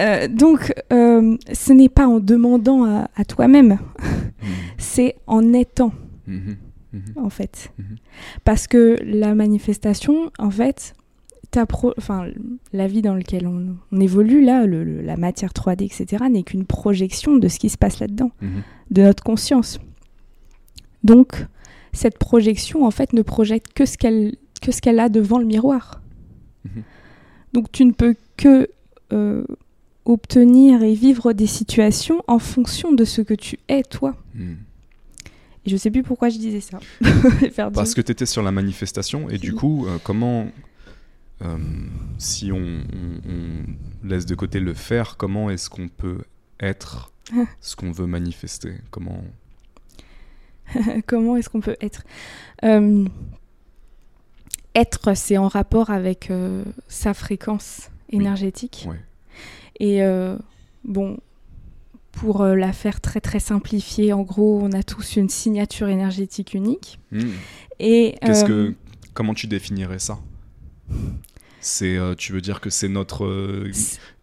euh, 0.02 0.28
donc 0.28 0.74
euh, 0.92 1.38
ce 1.54 1.74
n'est 1.74 1.90
pas 1.90 2.08
en 2.08 2.20
demandant 2.20 2.84
à, 2.84 3.26
toi-même, 3.26 3.74
hmm. 3.74 4.46
c'est 4.78 5.16
en 5.28 5.54
étant, 5.54 5.94
hmm. 6.28 6.54
en 7.16 7.30
fait. 7.30 7.72
Parce 8.44 8.68
que 8.68 8.98
la 9.04 9.36
manifestation, 9.36 10.32
en 10.40 10.52
fait, 10.52 10.94
enfin, 11.98 12.28
la 12.74 12.88
vie 12.88 13.02
dans 13.02 13.16
laquelle 13.16 13.48
on, 13.48 14.00
évolue, 14.00 14.44
là, 14.44 14.66
la 14.68 15.18
matière 15.18 15.52
3D, 15.52 15.86
etc., 15.86 16.26
n'est 16.30 16.44
qu'une 16.44 16.66
projection 16.66 17.38
de 17.38 17.48
ce 17.48 17.60
qui 17.60 17.70
se 17.70 17.78
passe 17.78 18.00
là-dedans, 18.00 18.32
de 18.92 19.02
notre 19.02 19.24
conscience. 19.24 19.80
Donc, 21.04 21.46
cette 21.94 22.18
projection, 22.18 22.86
en 22.86 22.92
fait, 22.92 23.14
ne 23.14 23.22
projette 23.22 23.74
que 23.74 23.86
ce 23.86 23.98
qu'elle 23.98 24.36
que 24.68 24.74
ce 24.74 24.82
qu'elle 24.82 25.00
a 25.00 25.08
devant 25.08 25.40
le 25.40 25.46
miroir. 25.46 26.02
Mhm. 26.66 26.84
Donc 27.54 27.72
tu 27.72 27.86
ne 27.86 27.94
peux 27.94 28.16
que 28.36 28.68
euh, 29.14 29.46
obtenir 30.04 30.84
et 30.84 30.94
vivre 30.94 31.32
des 31.32 31.48
situations 31.48 32.22
en 32.28 32.38
fonction 32.38 32.92
de 32.92 33.06
ce 33.06 33.22
que 33.22 33.34
tu 33.34 33.60
es 33.70 33.84
toi. 33.84 34.14
Mhm. 34.36 34.58
Et 35.66 35.70
je 35.70 35.78
sais 35.78 35.90
plus 35.90 36.04
pourquoi 36.04 36.28
je 36.28 36.38
disais 36.38 36.60
ça. 36.60 36.80
Parce 37.74 37.94
que 37.94 38.02
tu 38.02 38.12
étais 38.12 38.26
sur 38.26 38.44
la 38.44 38.52
manifestation 38.52 39.30
et 39.30 39.38
du 39.38 39.54
coup, 39.54 39.86
euh, 39.88 39.98
comment, 40.04 40.48
euh, 41.42 41.58
si 42.18 42.52
on, 42.52 42.82
laisse 44.04 44.26
de 44.26 44.36
côté 44.36 44.60
le 44.60 44.74
faire, 44.74 45.16
comment 45.16 45.50
est-ce 45.50 45.70
qu'on 45.70 45.88
peut 45.88 46.20
être 46.60 47.14
ah. 47.34 47.46
ce 47.62 47.78
qu'on 47.78 47.92
veut 47.92 48.08
manifester? 48.08 48.74
Comment 48.92 49.24
Comment 51.08 51.38
est-ce 51.38 51.48
qu'on 51.48 51.62
peut 51.62 51.78
être? 51.80 52.04
Être, 54.78 55.16
c'est 55.16 55.38
en 55.38 55.48
rapport 55.48 55.90
avec 55.90 56.30
euh, 56.30 56.64
sa 56.88 57.14
fréquence 57.14 57.90
énergétique. 58.12 58.88
Et 59.80 60.04
euh, 60.04 60.38
bon, 60.84 61.18
pour 62.12 62.42
euh, 62.42 62.56
la 62.56 62.72
faire 62.74 63.02
très 63.02 63.20
très 63.20 63.40
simplifiée, 63.40 64.14
en 64.14 64.22
gros, 64.22 64.60
on 64.62 64.72
a 64.72 64.84
tous 64.84 65.16
une 65.16 65.30
signature 65.30 65.88
énergétique 65.88 66.54
unique. 66.54 67.00
Hmm. 67.12 67.32
Et 67.80 68.16
que, 68.22 68.74
comment 69.14 69.34
tu 69.34 69.48
définirais 69.48 70.00
ça? 70.00 70.20
C'est, 71.60 71.98
tu 72.18 72.32
veux 72.32 72.42
dire 72.42 72.62
que 72.62 72.70
c'est 72.70 72.88
notre 72.88 73.26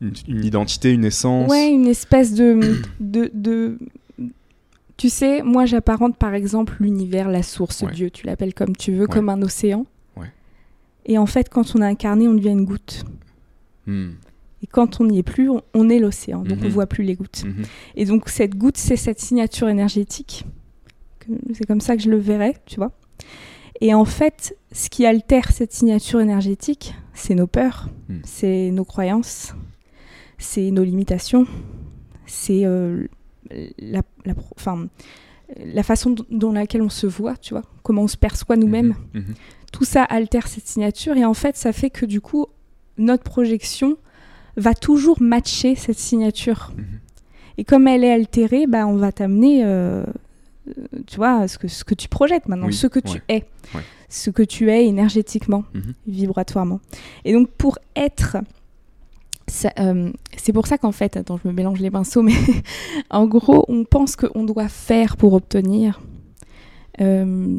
une, 0.00 0.44
identité, 0.44 0.92
une 0.92 1.04
essence? 1.04 1.50
Ouais, 1.50 1.68
une 1.68 1.86
espèce 1.86 2.32
de, 2.32 2.80
de, 3.00 3.30
de 3.34 3.78
tu 4.96 5.10
sais, 5.10 5.42
moi 5.42 5.66
j'apparente 5.66 6.16
par 6.16 6.34
exemple 6.34 6.76
l'univers, 6.80 7.28
la 7.28 7.42
source, 7.42 7.84
Dieu, 7.92 8.10
tu 8.10 8.26
l'appelles 8.26 8.54
comme 8.54 8.76
tu 8.76 8.92
veux, 8.92 9.06
comme 9.06 9.28
un 9.28 9.42
océan. 9.42 9.86
Et 11.06 11.18
en 11.18 11.26
fait, 11.26 11.48
quand 11.48 11.74
on 11.76 11.82
est 11.82 11.86
incarné, 11.86 12.28
on 12.28 12.34
devient 12.34 12.50
une 12.50 12.64
goutte. 12.64 13.04
Hmm. 13.86 14.12
Et 14.64 14.66
quand 14.66 15.00
on 15.00 15.04
n'y 15.04 15.18
est 15.18 15.22
plus, 15.22 15.50
on, 15.74 15.90
est 15.90 15.98
l'océan, 15.98 16.38
donc 16.38 16.56
on 16.58 16.62
ne 16.62 16.68
mhm. 16.68 16.72
voit 16.72 16.86
plus 16.86 17.04
les 17.04 17.16
gouttes. 17.16 17.44
Mhm. 17.44 17.64
Et 17.96 18.06
donc 18.06 18.30
cette 18.30 18.56
goutte, 18.56 18.78
c'est 18.78 18.96
cette 18.96 19.20
signature 19.20 19.68
énergétique. 19.68 20.46
C'est 21.52 21.66
comme 21.66 21.82
ça 21.82 21.96
que 21.96 22.02
je 22.02 22.08
le 22.08 22.16
verrais, 22.16 22.54
tu 22.64 22.76
vois. 22.76 22.92
Et 23.82 23.92
en 23.92 24.06
fait, 24.06 24.56
ce 24.72 24.88
qui 24.88 25.04
altère 25.04 25.50
cette 25.50 25.74
signature 25.74 26.18
énergétique, 26.18 26.94
c'est 27.12 27.34
nos 27.34 27.46
peurs, 27.46 27.90
hmm. 28.08 28.20
c'est 28.24 28.70
nos 28.70 28.86
croyances, 28.86 29.54
c'est 30.38 30.70
nos 30.70 30.82
limitations, 30.82 31.46
c'est 32.24 32.64
euh, 32.64 33.06
la, 33.78 34.00
la 35.58 35.82
façon 35.82 36.14
dont 36.30 36.52
laquelle 36.52 36.82
on 36.82 36.88
se 36.88 37.06
voit, 37.06 37.36
tu 37.36 37.52
vois, 37.52 37.64
comment 37.82 38.02
on 38.02 38.08
se 38.08 38.16
perçoit 38.16 38.56
nous-mêmes. 38.56 38.94
Tout 39.74 39.84
ça 39.84 40.04
altère 40.04 40.46
cette 40.46 40.68
signature 40.68 41.16
et 41.16 41.24
en 41.24 41.34
fait, 41.34 41.56
ça 41.56 41.72
fait 41.72 41.90
que 41.90 42.06
du 42.06 42.20
coup, 42.20 42.46
notre 42.96 43.24
projection 43.24 43.96
va 44.56 44.72
toujours 44.72 45.20
matcher 45.20 45.74
cette 45.74 45.98
signature. 45.98 46.72
Mhm. 46.76 46.84
Et 47.58 47.64
comme 47.64 47.88
elle 47.88 48.04
est 48.04 48.12
altérée, 48.12 48.68
bah, 48.68 48.86
on 48.86 48.94
va 48.94 49.10
t'amener, 49.10 49.62
euh, 49.64 50.04
tu 51.08 51.16
vois, 51.16 51.48
ce 51.48 51.58
que, 51.58 51.66
ce 51.66 51.82
que 51.82 51.94
tu 51.94 52.08
projettes 52.08 52.46
maintenant, 52.46 52.66
Oui, 52.68 52.72
ce 52.72 52.86
que 52.86 53.00
tu 53.00 53.18
es, 53.28 53.44
ouais. 53.74 53.82
ce 54.08 54.30
que 54.30 54.44
tu 54.44 54.70
es 54.70 54.86
énergétiquement, 54.86 55.64
Mhm. 55.74 55.94
vibratoirement. 56.06 56.78
Et 57.24 57.32
donc 57.32 57.48
pour 57.50 57.76
être, 57.96 58.36
euh, 59.80 60.12
c'est 60.36 60.52
pour 60.52 60.68
ça 60.68 60.78
qu'en 60.78 60.92
fait, 60.92 61.16
attends, 61.16 61.40
je 61.42 61.48
me 61.48 61.52
mélange 61.52 61.80
les 61.80 61.90
pinceaux, 61.90 62.22
mais 62.22 62.32
en 63.10 63.26
gros, 63.26 63.64
on 63.66 63.82
pense 63.82 64.14
qu'on 64.14 64.44
doit 64.44 64.68
faire 64.68 65.16
pour 65.16 65.32
obtenir. 65.32 66.00
Euh, 67.00 67.58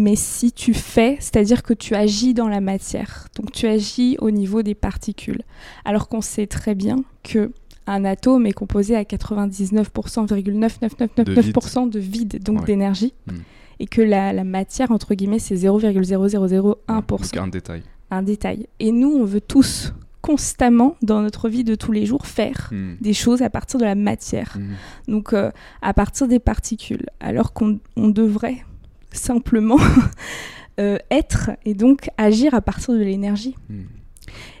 mais 0.00 0.14
si 0.16 0.52
tu 0.52 0.74
fais, 0.74 1.16
c'est-à-dire 1.18 1.62
que 1.64 1.74
tu 1.74 1.94
agis 1.94 2.32
dans 2.34 2.46
la 2.48 2.60
matière, 2.60 3.26
donc 3.36 3.50
tu 3.52 3.66
agis 3.66 4.16
au 4.20 4.30
niveau 4.30 4.62
des 4.62 4.74
particules, 4.76 5.42
alors 5.84 6.08
qu'on 6.08 6.20
sait 6.20 6.46
très 6.46 6.74
bien 6.76 7.02
que 7.24 7.50
un 7.86 8.04
atome 8.04 8.46
est 8.46 8.52
composé 8.52 8.94
à 8.94 9.02
99,99999% 9.04 11.90
de 11.90 11.98
vide, 11.98 12.42
donc 12.42 12.60
Ouais. 12.60 12.66
d'énergie, 12.66 13.14
Mm. 13.26 13.32
et 13.80 13.86
que 13.86 14.02
la, 14.02 14.32
la 14.32 14.44
matière, 14.44 14.90
entre 14.90 15.14
guillemets, 15.14 15.38
c'est 15.38 15.56
0,0001%, 15.56 17.32
Donc 17.32 17.36
un 17.44 17.48
détail. 17.48 17.82
un 18.10 18.22
détail. 18.22 18.66
Et 18.80 18.92
nous, 18.92 19.10
on 19.10 19.24
veut 19.24 19.40
tous 19.40 19.92
constamment, 20.20 20.96
dans 21.00 21.22
notre 21.22 21.48
vie 21.48 21.64
de 21.64 21.74
tous 21.74 21.92
les 21.92 22.04
jours, 22.04 22.26
faire 22.26 22.68
Mhm. 22.72 22.96
des 23.00 23.14
choses 23.14 23.40
à 23.40 23.48
partir 23.50 23.78
de 23.80 23.84
la 23.84 23.94
matière 23.94 24.56
Mhm. 24.58 24.74
donc 25.14 25.32
euh, 25.32 25.50
à 25.80 25.94
partir 25.94 26.26
des 26.28 26.40
particules, 26.40 27.06
alors 27.20 27.52
qu'on 27.52 27.78
on 27.96 28.08
devrait 28.08 28.58
simplement 29.10 29.78
euh, 30.80 30.98
être 31.10 31.50
et 31.64 31.74
donc 31.74 32.10
agir 32.16 32.54
à 32.54 32.60
partir 32.60 32.94
de 32.94 33.00
l'énergie. 33.00 33.56
Mhm. 33.68 33.86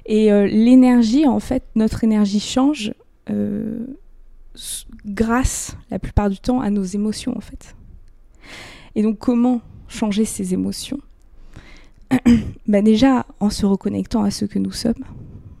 Et 0.06 0.32
euh, 0.32 0.46
l'énergie, 0.46 1.26
en 1.26 1.40
fait, 1.40 1.64
notre 1.74 2.02
énergie 2.02 2.40
change 2.40 2.94
euh, 3.30 3.86
grâce, 5.04 5.76
la 5.90 5.98
plupart 5.98 6.30
du 6.30 6.38
temps, 6.38 6.60
à 6.60 6.70
nos 6.70 6.84
émotions, 6.84 7.36
en 7.36 7.40
fait. 7.40 7.76
Et 8.94 9.02
donc, 9.02 9.18
comment 9.18 9.60
changer 9.86 10.24
ces 10.24 10.54
émotions 10.54 10.98
bah 12.66 12.80
Déjà, 12.80 13.26
en 13.40 13.50
se 13.50 13.66
reconnectant 13.66 14.22
à 14.22 14.30
ce 14.30 14.46
que 14.46 14.58
nous 14.58 14.72
sommes, 14.72 15.04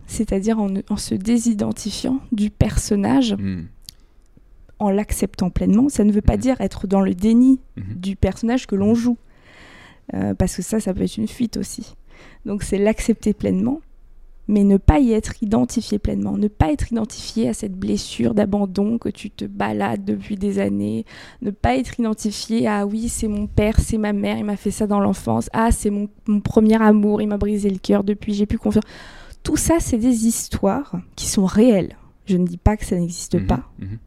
c'est-à-dire 0.06 0.58
en, 0.58 0.70
en 0.88 0.96
se 0.96 1.14
désidentifiant 1.14 2.20
du 2.32 2.50
personnage 2.50 3.34
Mhm. 3.38 3.66
En 4.78 4.90
l'acceptant 4.90 5.50
pleinement. 5.50 5.88
Ça 5.88 6.04
ne 6.04 6.12
veut 6.12 6.22
pas 6.22 6.34
Mhm. 6.34 6.40
dire 6.40 6.60
être 6.60 6.86
dans 6.86 7.00
le 7.00 7.14
déni 7.14 7.60
Mhm. 7.76 7.94
du 7.96 8.16
personnage 8.16 8.66
que 8.66 8.74
l'on 8.76 8.94
joue. 8.94 9.18
Euh, 10.14 10.34
parce 10.34 10.56
que 10.56 10.62
ça, 10.62 10.80
ça 10.80 10.94
peut 10.94 11.02
être 11.02 11.16
une 11.18 11.28
fuite 11.28 11.56
aussi. 11.56 11.94
Donc 12.46 12.62
c'est 12.62 12.78
l'accepter 12.78 13.34
pleinement, 13.34 13.80
mais 14.48 14.64
ne 14.64 14.78
pas 14.78 14.98
y 15.00 15.12
être 15.12 15.42
identifié 15.42 15.98
pleinement. 15.98 16.38
Ne 16.38 16.48
pas 16.48 16.72
être 16.72 16.90
identifié 16.90 17.48
à 17.48 17.52
cette 17.52 17.74
blessure 17.74 18.32
d'abandon 18.32 18.96
que 18.96 19.10
tu 19.10 19.30
te 19.30 19.44
balades 19.44 20.04
depuis 20.06 20.36
des 20.36 20.58
années. 20.58 21.04
Ne 21.42 21.50
pas 21.50 21.76
être 21.76 22.00
identifié 22.00 22.66
à 22.66 22.86
oui, 22.86 23.10
c'est 23.10 23.28
mon 23.28 23.46
père, 23.46 23.78
c'est 23.78 23.98
ma 23.98 24.14
mère, 24.14 24.38
il 24.38 24.44
m'a 24.44 24.56
fait 24.56 24.70
ça 24.70 24.86
dans 24.86 25.00
l'enfance. 25.00 25.50
Ah, 25.52 25.70
c'est 25.72 25.90
mon, 25.90 26.08
mon 26.26 26.40
premier 26.40 26.80
amour, 26.80 27.20
il 27.20 27.26
m'a 27.28 27.36
brisé 27.36 27.68
le 27.68 27.78
cœur 27.78 28.02
depuis, 28.04 28.32
j'ai 28.32 28.46
plus 28.46 28.58
confiance. 28.58 28.84
Tout 29.42 29.56
ça, 29.56 29.74
c'est 29.80 29.98
des 29.98 30.26
histoires 30.26 30.92
qui 31.16 31.26
sont 31.26 31.44
réelles. 31.44 31.96
Je 32.24 32.36
ne 32.38 32.46
dis 32.46 32.56
pas 32.58 32.76
que 32.78 32.84
ça 32.86 32.96
n'existe 32.96 33.34
Mhm. 33.34 33.46
pas 33.46 33.62
Mhm. 33.78 33.98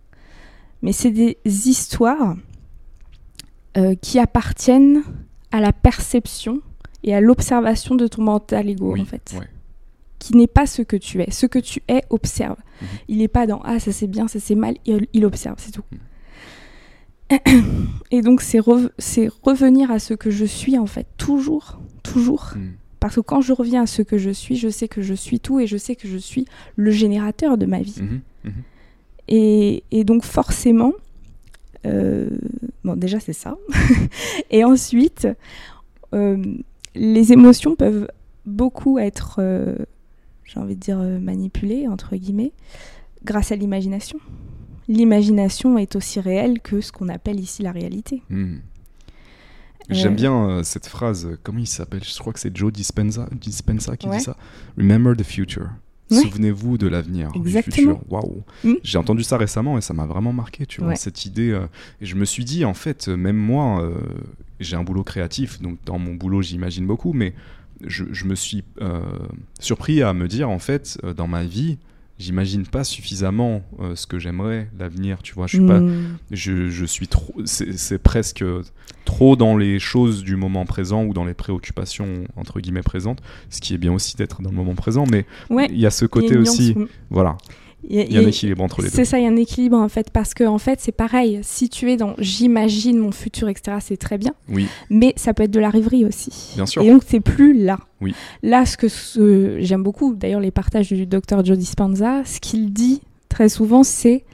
Mais 0.82 0.92
c'est 0.92 1.12
des 1.12 1.38
histoires 1.46 2.36
euh, 3.78 3.96
qui 3.96 4.20
appartiennent 4.20 5.04
à 5.52 5.60
la 5.60 5.72
perception 5.74 6.62
et 7.04 7.14
à 7.16 7.22
l'observation 7.22 7.96
de 7.96 8.08
ton 8.08 8.24
mental 8.24 8.70
ego, 8.70 8.94
Oui, 8.94 9.02
en 9.02 9.06
fait. 9.06 9.36
ouais. 9.40 9.48
Qui 10.20 10.36
n'est 10.38 10.48
pas 10.48 10.68
ce 10.68 10.82
que 10.84 10.96
tu 10.98 11.20
es. 11.22 11.32
Ce 11.32 11.46
que 11.48 11.58
tu 11.60 11.82
es, 11.88 12.04
observe. 12.12 12.58
Mhm. 12.82 12.88
Il 13.08 13.18
n'est 13.20 13.28
pas 13.28 13.48
dans 13.48 13.60
Ah, 13.64 13.80
ça 13.80 13.92
c'est 13.92 14.08
bien, 14.08 14.28
ça 14.28 14.40
c'est 14.40 14.56
mal, 14.56 14.76
il, 14.86 15.08
il 15.14 15.26
observe, 15.26 15.56
c'est 15.58 15.72
tout. 15.72 15.84
Mhm. 15.92 16.00
Et 18.12 18.22
donc, 18.22 18.42
c'est 18.42 18.60
revenir 18.60 19.90
à 19.90 20.00
ce 20.00 20.14
que 20.14 20.30
je 20.30 20.46
suis, 20.46 20.78
en 20.78 20.86
fait, 20.86 21.08
toujours, 21.18 21.80
toujours. 22.04 22.52
Mhm. 22.56 22.74
Parce 23.00 23.16
que 23.16 23.22
quand 23.22 23.42
je 23.42 23.54
reviens 23.54 23.84
à 23.84 23.88
ce 23.88 24.02
que 24.04 24.18
je 24.20 24.30
suis, 24.30 24.56
je 24.58 24.70
sais 24.70 24.88
que 24.88 25.02
je 25.02 25.14
suis 25.16 25.40
tout 25.40 25.60
et 25.60 25.66
je 25.66 25.78
sais 25.78 25.96
que 25.96 26.08
je 26.08 26.18
suis 26.18 26.46
le 26.76 26.92
générateur 26.92 27.58
de 27.58 27.66
ma 27.66 27.82
vie. 27.82 27.96
Et, 29.34 29.84
et 29.92 30.04
donc 30.04 30.24
forcément, 30.24 30.92
euh, 31.86 32.30
bon 32.84 32.96
déjà 32.96 33.20
c'est 33.20 33.34
ça. 33.34 33.56
et 34.52 34.64
ensuite, 34.66 35.28
euh, 36.14 36.44
les 36.96 37.32
émotions 37.32 37.76
peuvent 37.76 38.08
beaucoup 38.46 39.00
être, 39.00 39.38
euh, 39.40 39.78
j'ai 40.44 40.60
envie 40.60 40.76
de 40.76 40.82
dire, 40.82 40.98
manipulées, 40.98 41.88
entre 41.88 42.16
guillemets, 42.18 42.52
grâce 43.24 43.52
à 43.54 43.56
l'imagination. 43.56 44.20
L'imagination 44.90 45.78
est 45.78 45.96
aussi 45.96 46.20
réelle 46.20 46.60
que 46.60 46.82
ce 46.82 46.92
qu'on 46.92 47.08
appelle 47.08 47.40
ici 47.40 47.64
la 47.64 47.72
réalité. 47.72 48.22
Mhm. 48.30 48.60
J'aime 49.90 50.16
bien 50.16 50.50
euh, 50.50 50.64
cette 50.64 50.88
phrase, 50.88 51.28
comment 51.44 51.60
il 51.60 51.68
s'appelle? 51.68 52.04
Je 52.04 52.18
crois 52.20 52.34
que 52.34 52.40
c'est 52.40 52.56
Joe 52.56 52.72
Dispenza, 52.72 53.28
Dispenza 53.32 53.98
qui 53.98 54.08
Ouais. 54.08 54.18
dit 54.18 54.24
ça. 54.24 54.38
Remember 54.78 55.16
the 55.16 55.24
future. 55.24 55.70
Ouais. 56.12 56.18
Souvenez-vous 56.18 56.78
de 56.78 56.88
l'avenir, 56.88 57.32
du 57.32 57.50
futur. 57.62 58.00
Waouh. 58.10 58.44
Mm. 58.64 58.74
J'ai 58.84 58.98
entendu 58.98 59.24
ça 59.24 59.38
récemment 59.38 59.78
et 59.78 59.82
ça 59.82 59.94
m'a 59.94 60.06
vraiment 60.06 60.34
marqué, 60.34 60.66
tu 60.66 60.82
vois, 60.82 60.90
Ouais. 60.90 60.96
cette 60.96 61.26
idée. 61.26 61.52
euh, 61.52 61.66
et 62.02 62.06
je 62.06 62.16
me 62.16 62.26
suis 62.26 62.44
dit, 62.46 62.66
en 62.66 62.74
fait, 62.74 63.08
euh, 63.08 63.16
même 63.18 63.38
moi, 63.38 63.82
euh, 63.82 63.94
j'ai 64.60 64.76
un 64.76 64.84
boulot 64.84 65.04
créatif, 65.04 65.62
donc 65.62 65.78
dans 65.86 65.98
mon 66.00 66.14
boulot, 66.16 66.42
j'imagine 66.42 66.86
beaucoup, 66.86 67.14
mais 67.14 67.34
je, 67.86 68.04
je 68.12 68.26
me 68.26 68.36
suis 68.36 68.64
euh, 68.82 69.02
surpris 69.60 70.02
à 70.04 70.14
me 70.14 70.28
dire, 70.28 70.50
en 70.50 70.60
fait, 70.60 71.00
dans 71.16 71.28
ma 71.28 71.44
vie, 71.44 71.78
j'imagine 72.22 72.66
pas 72.66 72.84
suffisamment 72.84 73.64
euh, 73.80 73.96
ce 73.96 74.08
que 74.08 74.20
j'aimerais, 74.20 74.70
l'avenir, 74.80 75.22
tu 75.24 75.34
vois. 75.34 75.48
Je 75.48 75.58
suis 75.58 75.66
pas, 75.66 75.80
Hmm. 75.80 76.18
je, 76.32 76.70
je 76.70 76.86
suis 76.86 77.08
trop 77.08 77.34
c'est 77.46 77.98
presque 78.02 78.44
trop 79.06 79.36
dans 79.36 79.58
les 79.58 79.80
choses 79.80 80.24
du 80.24 80.36
moment 80.36 80.66
présent 80.66 81.04
ou 81.06 81.14
dans 81.14 81.26
les 81.26 81.34
préoccupations 81.34 82.24
entre 82.36 82.60
guillemets 82.60 82.84
présentes 82.84 83.20
ce 83.50 83.60
qui 83.60 83.74
est 83.74 83.78
bien 83.80 83.92
aussi 83.92 84.16
d'être 84.16 84.42
dans 84.44 84.52
le 84.52 84.56
moment 84.56 84.76
présent 84.76 85.06
mais 85.10 85.26
Ouais. 85.50 85.68
il 85.72 85.80
y 85.80 85.86
a 85.88 85.92
ce 85.92 86.06
côté 86.06 86.38
aussi 86.38 86.76
nuance, 86.76 86.90
voilà 87.10 87.38
il 87.90 87.96
y 87.96 88.00
a- 88.00 88.04
il 88.04 88.14
y 88.14 88.18
a 88.18 88.22
un 88.22 88.28
équilibre 88.28 88.64
entre 88.64 88.82
les 88.82 88.90
deux 88.90 88.96
C'est 88.96 89.06
ça, 89.06 89.18
il 89.20 89.24
y 89.24 89.28
a 89.28 89.30
un 89.30 89.36
équilibre 89.36 89.78
en 89.78 89.90
fait, 89.90 90.10
parce 90.12 90.34
que 90.34 90.44
en 90.44 90.58
fait 90.58 90.80
c'est 90.80 90.92
pareil, 90.92 91.40
si 91.44 91.68
tu 91.70 91.92
es 91.92 91.98
dans 91.98 92.14
j'imagine 92.20 92.98
mon 92.98 93.12
futur, 93.12 93.50
etc., 93.50 93.78
c'est 93.82 93.98
très 93.98 94.18
bien, 94.18 94.34
oui 94.50 94.68
mais 94.90 95.14
ça 95.18 95.34
peut 95.34 95.44
être 95.44 95.52
de 95.52 95.60
la 95.60 95.70
rêverie 95.70 96.06
aussi. 96.06 96.54
Bien 96.56 96.66
sûr. 96.66 96.82
Et 96.84 96.90
donc 96.92 97.04
c'est 97.08 97.20
plus 97.22 97.54
là. 97.54 97.80
Oui. 98.02 98.14
Là, 98.44 98.66
ce 98.66 98.78
que 98.78 98.88
ce- 98.88 99.58
j'aime 99.60 99.84
beaucoup, 99.84 100.16
d'ailleurs 100.16 100.40
les 100.40 100.52
partages 100.52 100.90
du 100.90 101.06
docteur 101.06 101.44
Joe 101.46 101.58
Dispenza, 101.58 102.24
ce 102.26 102.40
qu'il 102.40 102.72
dit 102.74 103.02
très 103.30 103.48
souvent, 103.50 103.84
c'est, 103.84 104.26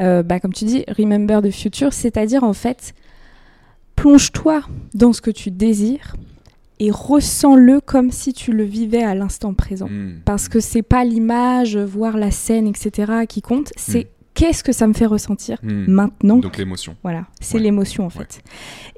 euh, 0.00 0.22
bah, 0.22 0.40
comme 0.40 0.52
tu 0.52 0.64
dis, 0.64 0.84
remember 0.96 1.40
the 1.42 1.50
future, 1.50 1.92
c'est-à-dire 1.92 2.44
en 2.44 2.52
fait, 2.52 2.94
plonge-toi 3.96 4.62
dans 4.94 5.12
ce 5.12 5.20
que 5.20 5.30
tu 5.30 5.50
désires 5.50 6.16
et 6.80 6.90
ressens-le 6.90 7.80
comme 7.80 8.10
si 8.10 8.32
tu 8.32 8.52
le 8.52 8.64
vivais 8.64 9.02
à 9.02 9.14
l'instant 9.14 9.54
présent. 9.54 9.88
Mm. 9.88 10.20
Parce 10.24 10.48
que 10.48 10.60
c'est 10.60 10.82
pas 10.82 11.04
l'image, 11.04 11.76
voir 11.76 12.16
la 12.16 12.30
scène, 12.30 12.66
etc. 12.66 13.12
qui 13.28 13.42
compte, 13.42 13.72
c'est 13.76 14.08
qu'est-ce 14.34 14.64
que 14.64 14.72
ça 14.72 14.86
me 14.88 14.92
fait 14.92 15.06
ressentir 15.06 15.58
Mm. 15.62 15.84
maintenant. 15.90 16.36
donc 16.38 16.56
l'émotion 16.58 16.96
Voilà, 17.02 17.26
c'est 17.40 17.58
Ouais. 17.58 17.62
l'émotion 17.64 18.04
en 18.04 18.10
fait. 18.10 18.42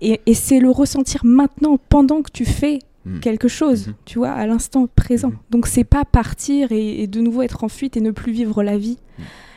Et, 0.01 0.21
et 0.27 0.35
c'est 0.35 0.61
le 0.61 0.71
ressentir 0.71 1.21
maintenant, 1.25 1.79
pendant 1.89 2.23
que 2.23 2.31
tu 2.31 2.45
fais 2.45 2.79
quelque 3.21 3.47
chose, 3.47 3.93
tu 4.05 4.19
vois, 4.19 4.31
à 4.33 4.47
l'instant 4.49 4.89
présent. 4.93 5.31
Donc 5.51 5.69
c'est 5.69 5.85
pas 5.85 6.05
partir 6.05 6.73
et, 6.73 7.03
et 7.03 7.07
de 7.07 7.21
nouveau 7.21 7.43
être 7.43 7.63
en 7.63 7.69
fuite 7.69 7.97
et 7.97 8.01
ne 8.01 8.11
plus 8.11 8.33
vivre 8.33 8.65
la 8.65 8.77
vie. 8.79 8.99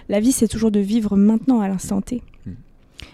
La 0.08 0.20
vie, 0.20 0.32
c'est 0.32 0.48
toujours 0.48 0.70
de 0.70 0.80
vivre 0.80 1.16
maintenant, 1.18 1.60
à 1.60 1.68
l'instant 1.68 2.00
T. 2.02 2.22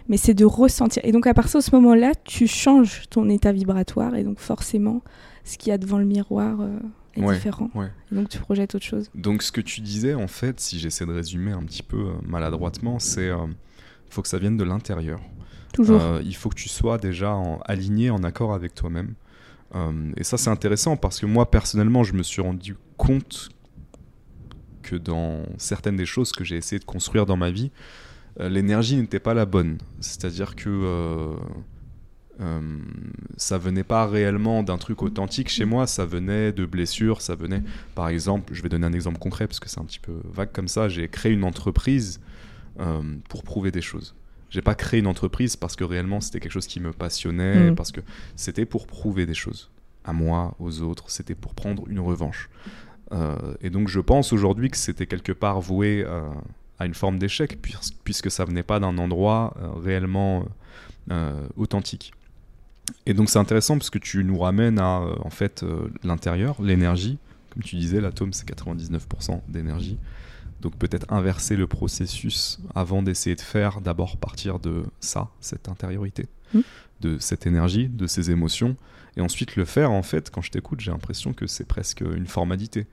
Mais 0.08 0.18
c'est 0.18 0.34
de 0.34 0.46
ressentir. 0.46 1.04
Et 1.06 1.12
donc 1.12 1.26
à 1.28 1.34
partir 1.34 1.60
de 1.60 1.64
ce 1.66 1.74
moment-là, 1.76 2.12
tu 2.24 2.46
changes 2.48 3.04
ton 3.10 3.28
état 3.30 3.52
vibratoire 3.52 4.16
et 4.16 4.24
donc 4.24 4.40
forcément, 4.40 5.02
ce 5.44 5.58
qu'il 5.58 5.70
y 5.70 5.74
a 5.74 5.78
devant 5.78 5.98
le 5.98 6.06
miroir 6.06 6.62
euh, 6.62 6.78
est 7.16 7.22
Ouais, 7.22 7.34
différent. 7.36 7.70
ouais. 7.76 7.90
Donc 8.12 8.30
tu 8.30 8.38
projettes 8.40 8.76
autre 8.76 8.86
chose. 8.86 9.10
donc 9.16 9.42
ce 9.42 9.52
que 9.52 9.62
tu 9.62 9.82
disais 9.82 10.14
en 10.14 10.28
fait 10.28 10.60
si 10.60 10.80
j'essaie 10.80 11.06
de 11.06 11.14
résumer 11.14 11.52
un 11.54 11.64
petit 11.64 11.82
peu 11.84 11.98
euh, 11.98 12.14
maladroitement 12.24 13.00
c'est 13.00 13.30
euh, 13.30 13.38
faut 14.10 14.22
que 14.22 14.28
ça 14.28 14.38
vienne 14.38 14.58
de 14.58 14.64
l'intérieur 14.64 15.20
Toujours. 15.74 16.00
Euh, 16.02 16.22
il 16.24 16.36
faut 16.36 16.50
que 16.50 16.56
tu 16.56 16.70
sois 16.70 16.98
déjà 16.98 17.34
en- 17.34 17.58
aligné, 17.66 18.10
en 18.10 18.24
accord 18.24 18.54
avec 18.54 18.74
toi-même. 18.76 19.14
Et 20.16 20.24
ça, 20.24 20.38
c'est 20.38 20.50
intéressant 20.50 20.96
parce 20.96 21.20
que 21.20 21.26
moi, 21.26 21.52
personnellement, 21.52 22.04
je 22.06 22.14
me 22.14 22.24
suis 22.24 22.42
rendu 22.42 22.78
compte 22.96 23.50
que 24.84 24.96
dans 24.96 25.44
certaines 25.58 25.98
des 25.98 26.06
choses 26.06 26.32
que 26.32 26.46
j'ai 26.46 26.56
essayé 26.56 26.80
de 26.80 26.86
construire 26.86 27.26
dans 27.26 27.36
ma 27.36 27.52
vie, 27.52 27.72
l'énergie 28.40 28.98
n'était 28.98 29.20
pas 29.20 29.34
la 29.34 29.46
bonne. 29.46 29.78
C'est-à-dire 30.00 30.56
que 30.56 30.70
euh, 30.70 31.36
euh, 32.42 32.80
ça 33.38 33.58
venait 33.58 33.84
pas 33.84 34.06
réellement 34.08 34.64
d'un 34.64 34.78
truc 34.78 35.02
authentique 35.02 35.50
chez 35.50 35.66
moi, 35.66 35.88
ça 35.88 36.06
venait 36.06 36.52
de 36.52 36.66
blessures, 36.66 37.22
ça 37.22 37.36
venait, 37.36 37.64
par 37.96 38.10
exemple, 38.10 38.54
je 38.54 38.62
vais 38.62 38.70
donner 38.70 38.86
un 38.86 38.94
exemple 38.94 39.20
concret 39.20 39.48
parce 39.48 39.60
que 39.60 39.70
c'est 39.70 39.80
un 39.80 39.86
petit 39.86 40.00
peu 40.00 40.14
vague 40.34 40.52
comme 40.52 40.68
ça, 40.68 40.90
j'ai 40.90 41.08
créé 41.08 41.32
une 41.32 41.46
entreprise 41.46 42.20
euh, 42.80 43.02
pour 43.30 43.44
prouver 43.44 43.72
des 43.72 43.82
choses. 43.82 44.16
j'ai 44.50 44.62
pas 44.62 44.76
créé 44.76 45.00
une 45.00 45.08
entreprise 45.08 45.56
parce 45.56 45.76
que 45.76 45.84
réellement 45.84 46.22
c'était 46.22 46.40
quelque 46.40 46.52
chose 46.52 46.68
qui 46.68 46.80
me 46.80 46.92
passionnait, 46.94 47.72
Mm. 47.72 47.76
parce 47.76 47.92
que 47.92 48.02
c'était 48.36 48.66
pour 48.66 48.86
prouver 48.88 49.26
des 49.26 49.34
choses 49.34 49.70
à 50.04 50.14
moi, 50.14 50.56
aux 50.60 50.82
autres, 50.82 51.10
c'était 51.10 51.36
pour 51.36 51.56
prendre 51.56 51.84
une 51.90 52.00
revanche. 52.00 52.50
Euh, 53.12 53.56
et 53.62 53.70
donc 53.70 53.88
je 53.88 54.00
pense 54.00 54.34
aujourd'hui 54.34 54.70
que 54.70 54.78
c'était 54.78 55.08
quelque 55.08 55.32
part 55.32 55.62
voué 55.62 56.04
euh, 56.06 56.22
à 56.80 56.86
une 56.86 56.94
forme 56.94 57.18
d'échec 57.20 57.62
puis- 57.62 57.76
puisque 58.04 58.30
ça 58.32 58.46
venait 58.46 58.64
pas 58.64 58.80
d'un 58.80 58.98
endroit 58.98 59.54
euh, 59.62 59.70
réellement 59.80 60.46
euh, 61.12 61.48
authentique. 61.58 62.14
Et 63.06 63.14
donc 63.14 63.30
c'est 63.30 63.40
intéressant 63.40 63.78
parce 63.78 63.90
que 63.90 63.98
tu 64.00 64.24
nous 64.24 64.38
ramènes 64.40 64.80
à 64.80 65.00
euh, 65.00 65.16
en 65.24 65.30
fait 65.30 65.64
euh, 65.64 65.88
l'intérieur, 66.04 66.62
l'énergie. 66.62 67.18
Comme 67.52 67.64
tu 67.64 67.76
disais, 67.78 68.02
l'atome 68.02 68.34
c'est 68.34 68.48
99% 68.48 69.42
d'énergie. 69.48 69.98
Donc 70.62 70.76
peut-être 70.78 71.12
inverser 71.12 71.56
le 71.56 71.68
processus 71.68 72.60
avant 72.74 73.02
d'essayer 73.04 73.36
de 73.36 73.42
faire 73.42 73.82
d'abord 73.82 74.18
partir 74.18 74.60
de 74.60 74.84
ça, 75.00 75.30
cette 75.40 75.70
intériorité, 75.70 76.28
Mm. 76.54 76.60
de 77.02 77.18
cette 77.20 77.48
énergie, 77.48 77.88
de 77.90 78.06
ces 78.08 78.30
émotions, 78.30 78.76
et 79.18 79.22
ensuite 79.22 79.56
le 79.56 79.66
faire 79.66 79.92
en 79.92 80.04
fait, 80.04 80.30
quand 80.30 80.42
je 80.44 80.52
t'écoute, 80.52 80.80
j'ai 80.80 80.92
l'impression 80.92 81.34
que 81.34 81.48
c'est 81.48 81.68
presque 81.68 82.02
une 82.02 82.28
formalité. 82.28 82.86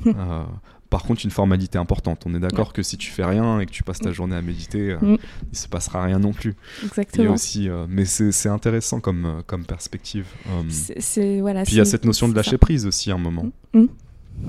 Euh, 0.06 0.44
par 0.90 1.02
contre, 1.02 1.24
une 1.24 1.30
formalité 1.30 1.76
importante. 1.78 2.22
On 2.26 2.34
est 2.34 2.38
d'accord 2.40 2.72
que 2.72 2.82
si 2.82 2.96
tu 2.96 3.10
fais 3.10 3.24
rien 3.24 3.58
et 3.60 3.66
que 3.66 3.70
tu 3.72 3.82
passes 3.82 3.98
ta 4.00 4.12
journée 4.12 4.36
à 4.36 4.42
méditer, 4.42 4.92
euh, 4.92 4.98
Mm. 5.00 5.16
il 5.52 5.58
se 5.58 5.66
passera 5.68 6.04
rien 6.04 6.18
non 6.18 6.32
plus. 6.32 6.54
Exactement. 6.84 7.32
aussi, 7.34 7.68
euh, 7.68 7.86
mais 7.88 8.04
c'est 8.04 8.48
intéressant 8.48 9.00
comme, 9.00 9.24
euh, 9.26 9.42
comme 9.46 9.64
perspective. 9.64 10.26
Euh, 10.48 10.62
C'est- 10.68 11.00
C'est 11.00 11.40
voilà. 11.40 11.62
puis 11.64 11.72
il 11.74 11.78
y 11.78 11.80
a 11.80 11.84
cette 11.84 12.04
notion 12.04 12.28
de 12.28 12.34
lâcher 12.34 12.52
ça. 12.52 12.58
prise 12.58 12.86
aussi 12.86 13.10
à 13.10 13.14
un 13.14 13.18
moment. 13.18 13.46
Mm. 13.72 13.86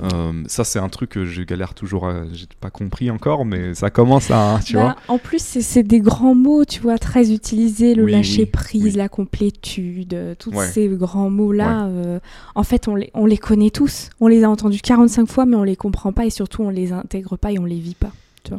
Euh, 0.03 0.43
ça, 0.47 0.63
c'est 0.63 0.79
un 0.79 0.89
truc 0.89 1.11
que 1.11 1.25
je 1.25 1.41
galère 1.43 1.73
toujours. 1.73 2.07
à- 2.07 2.25
J'ai 2.33 2.47
pas 2.59 2.69
compris 2.69 3.09
encore, 3.11 3.45
mais 3.45 3.73
ça 3.75 3.89
commence 3.89 4.29
à. 4.29 4.59
Tu 4.65 4.73
Bah, 4.73 4.81
vois 5.07 5.15
En 5.15 5.17
plus, 5.17 5.39
c'est- 5.41 5.83
des 5.83 5.99
grands 6.01 6.35
mots, 6.35 6.65
tu 6.65 6.81
vois, 6.81 6.97
très 6.97 7.31
utilisés, 7.31 7.95
le 7.95 8.03
Oui, 8.03 8.11
lâcher 8.11 8.45
prise, 8.45 8.83
oui. 8.83 8.91
la 8.91 9.07
complétude, 9.09 10.35
tous 10.37 10.51
Ouais. 10.51 10.67
ces 10.67 10.87
grands 10.89 11.29
mots-là. 11.29 11.85
euh, 11.85 12.19
en 12.55 12.63
fait, 12.63 12.87
on 12.87 12.95
les, 12.95 13.09
on 13.13 13.25
les 13.25 13.37
connaît 13.37 13.69
tous. 13.69 14.09
On 14.19 14.27
les 14.27 14.43
a 14.43 14.49
entendus 14.49 14.81
45 14.81 15.27
fois, 15.29 15.45
mais 15.45 15.55
on 15.55 15.63
les 15.63 15.75
comprend 15.75 16.11
pas 16.11 16.25
et 16.25 16.29
surtout, 16.29 16.63
on 16.63 16.69
les 16.69 16.91
intègre 16.91 17.37
pas 17.37 17.51
et 17.51 17.59
on 17.59 17.65
les 17.65 17.79
vit 17.79 17.95
pas. 17.95 18.11
Mm. 18.51 18.57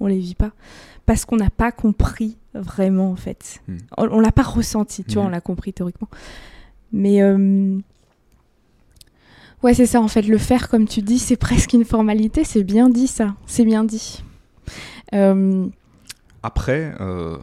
On 0.00 0.06
les 0.06 0.18
vit 0.18 0.34
pas. 0.34 0.50
Parce 1.04 1.24
qu'on 1.24 1.36
n'a 1.36 1.50
pas 1.50 1.70
compris 1.70 2.36
vraiment, 2.54 3.10
en 3.10 3.16
fait. 3.16 3.60
Mm. 3.68 3.76
On, 3.98 4.08
on 4.10 4.20
l'a 4.20 4.32
pas 4.32 4.42
ressenti, 4.42 5.04
tu 5.04 5.14
vois, 5.14 5.22
Mhm. 5.24 5.28
on 5.28 5.30
l'a 5.32 5.40
compris 5.40 5.72
théoriquement. 5.72 6.08
Mais. 6.92 7.20
euh, 7.22 7.78
Ouais, 9.62 9.74
c'est 9.74 9.86
ça, 9.86 10.00
en 10.00 10.08
fait, 10.08 10.22
le 10.22 10.38
faire, 10.38 10.68
comme 10.68 10.86
tu 10.86 11.02
dis, 11.02 11.18
c'est 11.18 11.36
presque 11.36 11.72
une 11.72 11.84
formalité, 11.84 12.44
c'est 12.44 12.62
bien 12.62 12.88
dit 12.88 13.06
ça, 13.08 13.34
c'est 13.46 13.64
bien 13.64 13.84
dit. 13.84 14.22
Euh, 15.14 15.66
Après, 16.42 16.94
euh, 17.00 17.38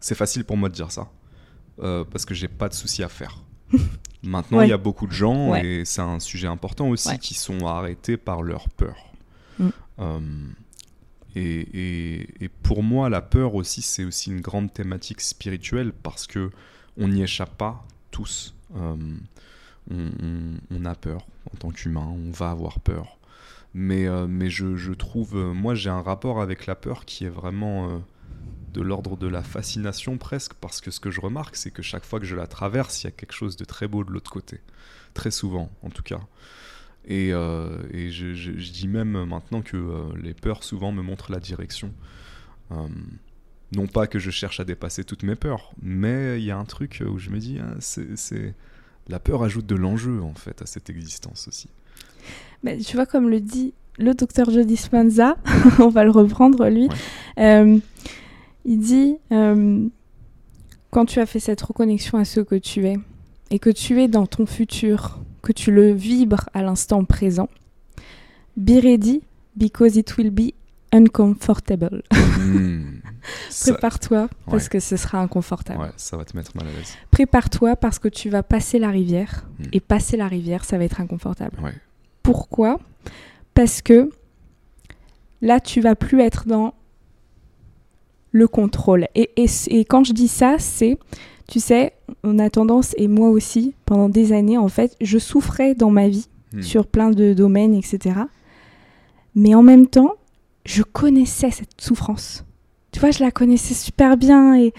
c'est 0.00 0.14
facile 0.14 0.44
pour 0.44 0.56
moi 0.56 0.68
de 0.68 0.74
dire 0.74 0.90
ça. 0.92 1.08
euh, 1.82 2.04
parce 2.04 2.24
que 2.24 2.34
j'ai 2.34 2.46
pas 2.46 2.68
de 2.68 2.74
souci 2.74 3.02
à 3.02 3.08
faire. 3.08 3.42
Maintenant, 4.22 4.60
il 4.60 4.68
y 4.68 4.72
a 4.72 4.78
beaucoup 4.78 5.06
de 5.08 5.12
gens, 5.12 5.50
Ouais. 5.50 5.66
et 5.66 5.84
c'est 5.84 6.00
un 6.00 6.20
sujet 6.20 6.46
important 6.46 6.88
aussi, 6.88 7.08
Ouais. 7.08 7.18
qui 7.18 7.34
sont 7.34 7.66
arrêtés 7.66 8.16
par 8.16 8.42
leur 8.42 8.68
peur. 8.70 8.94
Mm. 9.58 9.68
Et, 11.36 11.40
et- 11.42 12.44
et 12.44 12.48
pour 12.48 12.82
moi, 12.84 13.08
la 13.08 13.20
peur 13.20 13.56
aussi, 13.56 13.82
c'est 13.82 14.04
aussi 14.04 14.30
une 14.30 14.40
grande 14.40 14.72
thématique 14.72 15.20
spirituelle 15.20 15.92
parce 15.92 16.26
que 16.28 16.50
on 16.96 17.08
n'y 17.08 17.22
échappe 17.22 17.56
pas 17.58 17.84
tous. 18.12 18.54
On, 19.90 20.84
a 20.84 20.94
peur 20.94 21.26
en 21.52 21.56
tant 21.58 21.70
qu'humain, 21.70 22.06
on 22.06 22.30
va 22.30 22.50
avoir 22.50 22.80
peur. 22.80 23.18
Mais, 23.74 24.06
euh, 24.06 24.26
mais 24.26 24.50
je, 24.50 24.92
trouve, 24.92 25.36
euh, 25.36 25.52
moi 25.52 25.74
j'ai 25.74 25.90
un 25.90 26.00
rapport 26.00 26.40
avec 26.40 26.66
la 26.66 26.74
peur 26.74 27.04
qui 27.04 27.24
est 27.24 27.30
vraiment 27.30 27.90
euh, 27.90 27.98
de 28.72 28.80
l'ordre 28.80 29.16
de 29.16 29.26
la 29.26 29.42
fascination 29.42 30.16
presque, 30.16 30.54
parce 30.54 30.80
que 30.80 30.90
ce 30.90 31.00
que 31.00 31.10
je 31.10 31.20
remarque, 31.20 31.56
c'est 31.56 31.70
que 31.70 31.82
chaque 31.82 32.04
fois 32.04 32.20
que 32.20 32.26
je 32.26 32.36
la 32.36 32.46
traverse, 32.46 33.02
il 33.02 33.06
y 33.06 33.08
a 33.08 33.10
quelque 33.10 33.34
chose 33.34 33.56
de 33.56 33.64
très 33.64 33.88
beau 33.88 34.04
de 34.04 34.10
l'autre 34.10 34.30
côté. 34.30 34.60
Très 35.12 35.30
souvent, 35.30 35.70
en 35.82 35.90
tout 35.90 36.02
cas. 36.02 36.20
Et, 37.06 37.30
je, 37.30 38.70
dis 38.72 38.88
même 38.88 39.24
maintenant 39.24 39.60
que 39.60 40.12
les 40.16 40.32
peurs 40.32 40.64
souvent 40.64 40.90
me 40.90 41.02
montrent 41.02 41.30
la 41.30 41.40
direction. 41.40 41.92
Non 42.70 43.86
pas 43.86 44.06
que 44.06 44.18
je 44.18 44.30
cherche 44.30 44.58
à 44.60 44.64
dépasser 44.64 45.04
toutes 45.04 45.22
mes 45.22 45.34
peurs, 45.34 45.72
mais 45.82 46.40
il 46.40 46.44
y 46.44 46.50
a 46.50 46.56
un 46.56 46.64
truc 46.64 47.02
où 47.06 47.18
je 47.18 47.30
me 47.30 47.38
dis, 47.38 47.58
c'est, 47.80 48.16
c'est- 48.16 48.54
la 49.08 49.18
peur 49.18 49.42
ajoute 49.42 49.66
de 49.66 49.74
l'enjeu 49.74 50.22
en 50.22 50.34
fait 50.34 50.62
à 50.62 50.66
cette 50.66 50.88
existence 50.90 51.46
aussi. 51.48 51.68
Mais 52.62 52.78
tu 52.78 52.96
vois, 52.96 53.06
comme 53.06 53.28
le 53.28 53.40
dit 53.40 53.74
le 53.98 54.12
docteur 54.14 54.50
Joe 54.50 54.66
Dispenza, 54.66 55.36
on 55.78 55.88
va 55.88 56.04
le 56.04 56.10
reprendre 56.10 56.68
lui, 56.68 56.88
Ouais. 56.88 56.94
euh, 57.44 57.78
il 58.64 58.78
dit 58.80 59.16
euh, 59.30 59.86
quand 60.90 61.04
tu 61.04 61.20
as 61.20 61.26
fait 61.26 61.40
cette 61.40 61.60
reconnexion 61.62 62.18
à 62.18 62.24
ce 62.24 62.40
que 62.40 62.54
tu 62.56 62.86
es 62.86 62.96
et 63.50 63.58
que 63.58 63.70
tu 63.70 64.00
es 64.02 64.08
dans 64.08 64.26
ton 64.26 64.46
futur, 64.46 65.20
que 65.42 65.52
tu 65.52 65.70
le 65.70 65.92
vibres 65.92 66.48
à 66.54 66.62
l'instant 66.62 67.04
présent, 67.04 67.48
be 68.56 68.80
ready 68.82 69.22
because 69.56 69.96
it 69.96 70.16
will 70.16 70.30
be 70.30 70.52
uncomfortable. 70.92 72.02
Hmm. 72.12 72.93
Prépare-toi 73.62 74.28
parce 74.50 74.68
que 74.68 74.80
ce 74.80 74.96
sera 74.96 75.18
inconfortable. 75.20 75.80
ouais, 75.80 75.90
ça 75.96 76.16
va 76.16 76.24
te 76.24 76.36
mettre 76.36 76.52
mal 76.56 76.66
à 76.66 76.70
l'aise. 76.72 76.94
Prépare-toi 77.10 77.76
parce 77.76 77.98
que 77.98 78.08
tu 78.08 78.28
vas 78.30 78.42
passer 78.42 78.78
la 78.78 78.90
rivière 78.90 79.46
Mm. 79.58 79.64
et 79.72 79.80
passer 79.80 80.16
la 80.16 80.28
rivière, 80.28 80.64
ça 80.64 80.78
va 80.78 80.84
être 80.84 81.00
inconfortable. 81.00 81.58
Ouais. 81.62 81.74
Pourquoi? 82.22 82.78
Parce 83.54 83.82
que 83.82 84.10
là, 85.42 85.60
tu 85.60 85.80
vas 85.80 85.94
plus 85.94 86.20
être 86.20 86.46
dans 86.48 86.74
le 88.32 88.48
contrôle. 88.48 89.06
Et, 89.14 89.30
et, 89.36 89.46
et 89.68 89.84
quand 89.84 90.04
je 90.04 90.12
dis 90.12 90.26
ça, 90.28 90.56
c'est, 90.58 90.98
tu 91.48 91.60
sais, 91.60 91.92
on 92.24 92.38
a 92.40 92.50
tendance, 92.50 92.94
et 92.96 93.06
moi 93.08 93.28
aussi, 93.28 93.74
pendant 93.86 94.08
des 94.08 94.32
années, 94.32 94.58
en 94.58 94.68
fait, 94.68 94.96
je 95.00 95.18
souffrais 95.18 95.74
dans 95.74 95.90
ma 95.90 96.08
vie 96.08 96.28
Hmm. 96.52 96.62
sur 96.62 96.86
plein 96.86 97.10
de 97.10 97.32
domaines, 97.34 97.74
etc. 97.74 98.14
Mais 99.34 99.56
en 99.56 99.62
même 99.62 99.88
temps, 99.88 100.14
je 100.64 100.82
connaissais 100.84 101.50
cette 101.50 101.80
souffrance. 101.80 102.44
Tu 102.94 103.00
vois, 103.00 103.10
je 103.10 103.18
la 103.24 103.32
connaissais 103.32 103.74
super 103.74 104.16
bien 104.16 104.56
et, 104.56 104.72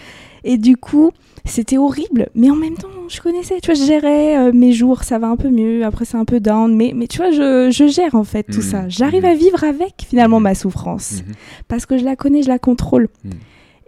et 0.45 0.57
du 0.57 0.77
coup, 0.77 1.11
c'était 1.43 1.77
horrible. 1.77 2.29
Mais 2.33 2.49
en 2.49 2.55
même 2.55 2.75
temps, 2.75 2.87
je 3.09 3.19
connaissais, 3.19 3.59
tu 3.59 3.67
vois, 3.71 3.75
je 3.79 3.85
gérais 3.85 4.37
euh, 4.37 4.51
mes 4.53 4.71
jours, 4.71 5.03
ça 5.03 5.19
va 5.19 5.27
un 5.27 5.35
peu 5.35 5.49
mieux, 5.49 5.83
après 5.83 6.05
c'est 6.05 6.15
un 6.15 6.23
peu 6.23 6.39
down. 6.39 6.73
Mais, 6.73 6.93
mais 6.95 7.07
tu 7.07 7.17
vois, 7.17 7.31
je, 7.31 7.69
je 7.71 7.87
gère 7.87 8.15
en 8.15 8.23
fait 8.23 8.43
tout 8.43 8.59
Mhm. 8.61 8.71
ça. 8.71 8.87
J'arrive 8.89 9.23
Mhm. 9.25 9.29
à 9.31 9.33
vivre 9.35 9.63
avec 9.65 10.05
finalement 10.07 10.37
Mhm. 10.39 10.43
ma 10.43 10.55
souffrance 10.55 11.23
parce 11.67 11.85
que 11.85 11.97
je 11.97 12.05
la 12.05 12.15
connais, 12.15 12.41
je 12.41 12.47
la 12.47 12.57
contrôle. 12.57 13.09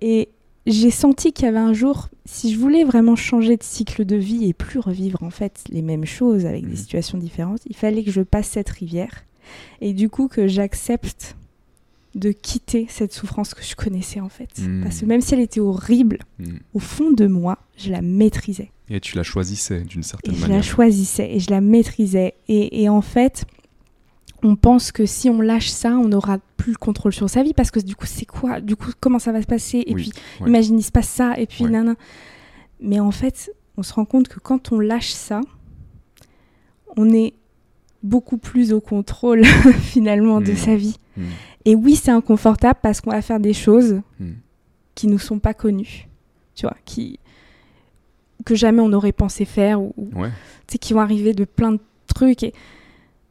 Et 0.02 0.28
j'ai 0.66 0.92
senti 0.92 1.32
qu'il 1.32 1.46
y 1.46 1.48
avait 1.48 1.58
un 1.58 1.72
jour, 1.74 2.10
si 2.26 2.54
je 2.54 2.60
voulais 2.60 2.84
vraiment 2.84 3.16
changer 3.16 3.56
de 3.56 3.64
cycle 3.64 4.04
de 4.04 4.18
vie 4.18 4.50
et 4.50 4.54
plus 4.54 4.80
revivre 4.80 5.24
en 5.24 5.30
fait 5.30 5.64
les 5.70 5.82
mêmes 5.82 6.04
choses 6.06 6.46
avec 6.46 6.68
des 6.70 6.76
situations 6.76 7.18
différentes, 7.18 7.62
il 7.70 7.76
fallait 7.78 8.04
que 8.04 8.12
je 8.12 8.22
passe 8.22 8.48
cette 8.50 8.70
rivière 8.70 9.24
et 9.80 9.94
du 9.94 10.10
coup 10.10 10.28
que 10.28 10.46
j'accepte 10.48 11.38
de 12.18 12.32
quitter 12.32 12.88
cette 12.90 13.14
souffrance 13.14 13.54
que 13.54 13.64
je 13.64 13.76
connaissais 13.76 14.20
en 14.20 14.30
fait. 14.30 14.50
Mhm. 14.60 14.82
Parce 14.84 15.00
que 15.00 15.06
même 15.06 15.22
si 15.22 15.34
elle 15.34 15.40
était 15.40 15.60
horrible, 15.62 16.20
Hmm. 16.40 16.58
au 16.74 16.80
fond 16.80 17.12
de 17.12 17.28
moi, 17.28 17.58
je 17.78 17.92
la 17.92 18.02
maîtrisais. 18.02 18.72
Et 18.90 19.00
tu 19.00 19.16
la 19.16 19.24
choisissais 19.24 19.82
d'une 19.82 20.00
Et 20.02 20.04
certaine 20.04 20.36
je 20.36 20.42
manière. 20.42 20.58
la 20.58 20.62
choisissais 20.64 21.30
et 21.36 21.40
je 21.40 21.50
la 21.52 21.62
maîtrisais. 21.62 22.34
Et, 22.48 22.82
et 22.84 22.90
en 22.90 23.02
fait, 23.02 23.46
on 24.44 24.56
pense 24.56 24.92
que 24.92 25.06
si 25.06 25.30
on 25.30 25.42
lâche 25.42 25.70
ça, 25.70 25.92
on 25.98 26.08
n'aura 26.10 26.38
plus 26.58 26.72
le 26.72 26.78
contrôle 26.78 27.14
sur 27.14 27.30
sa 27.30 27.44
vie 27.44 27.54
parce 27.54 27.70
que 27.72 27.80
du 27.80 27.96
coup, 27.96 28.06
c'est 28.06 28.26
quoi? 28.26 28.62
Du 28.62 28.76
coup, 28.76 28.92
comment 29.00 29.20
ça 29.20 29.32
va 29.32 29.42
se 29.42 29.48
passer? 29.48 29.84
Et 29.88 29.94
Oui, 29.94 30.10
puis, 30.12 30.12
ouais. 30.42 30.50
imagine, 30.50 30.78
il 30.80 30.84
se 30.84 30.92
passe 30.92 31.10
ça, 31.10 31.38
et 31.40 31.46
puis, 31.48 31.64
Ouais. 31.66 31.70
nana. 31.72 31.96
Mais 32.80 33.00
en 33.00 33.12
fait, 33.12 33.52
on 33.78 33.84
se 33.84 33.94
rend 33.94 34.06
compte 34.06 34.28
que 34.28 34.40
quand 34.40 34.72
on 34.72 34.80
lâche 34.80 35.12
ça, 35.12 35.42
on 36.96 37.12
est 37.12 37.34
beaucoup 38.04 38.38
plus 38.38 38.74
au 38.74 38.80
contrôle 38.82 39.44
finalement 39.82 40.40
de 40.42 40.52
Mm. 40.52 40.56
sa 40.56 40.76
vie. 40.76 40.96
Hmm. 41.18 41.24
Et 41.68 41.76
oui, 41.76 41.96
c'est 41.96 42.12
inconfortable 42.12 42.80
parce 42.82 43.02
qu'on 43.02 43.12
va 43.12 43.22
faire 43.22 43.40
des 43.40 43.54
choses 43.54 44.02
Hmm. 44.20 44.34
qui 44.96 45.08
nous 45.08 45.20
sont 45.20 45.40
pas 45.40 45.54
connues, 45.54 46.08
tu 46.56 46.64
vois, 46.66 46.76
qui 46.86 47.20
que 48.46 48.56
jamais 48.56 48.82
on 48.82 48.94
aurait 48.94 49.12
pensé 49.12 49.44
faire 49.46 49.82
ou, 49.82 49.94
Ouais. 50.16 50.32
qui 50.80 50.94
vont 50.94 51.02
arriver 51.02 51.34
de 51.34 51.44
plein 51.44 51.74
de 51.74 51.80
trucs. 52.14 52.44
Et... 52.44 52.54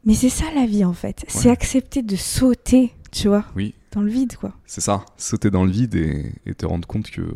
Mais 0.05 0.13
c'est 0.13 0.29
ça 0.29 0.45
la 0.55 0.65
vie 0.67 0.85
en 0.85 0.93
fait. 0.93 1.25
C'est 1.27 1.49
accepter 1.49 2.03
de 2.03 2.15
sauter, 2.15 2.93
tu 3.11 3.27
vois, 3.27 3.43
Oui, 3.55 3.73
dans 3.93 4.01
le 4.01 4.09
vide 4.11 4.35
quoi. 4.37 4.53
c'est 4.65 4.81
ça. 4.81 5.03
Sauter 5.17 5.49
dans 5.49 5.63
le 5.65 5.71
vide 5.71 5.95
et, 5.95 6.31
et 6.45 6.53
te 6.53 6.65
rendre 6.67 6.87
compte 6.87 7.09
que 7.09 7.21
euh, 7.21 7.33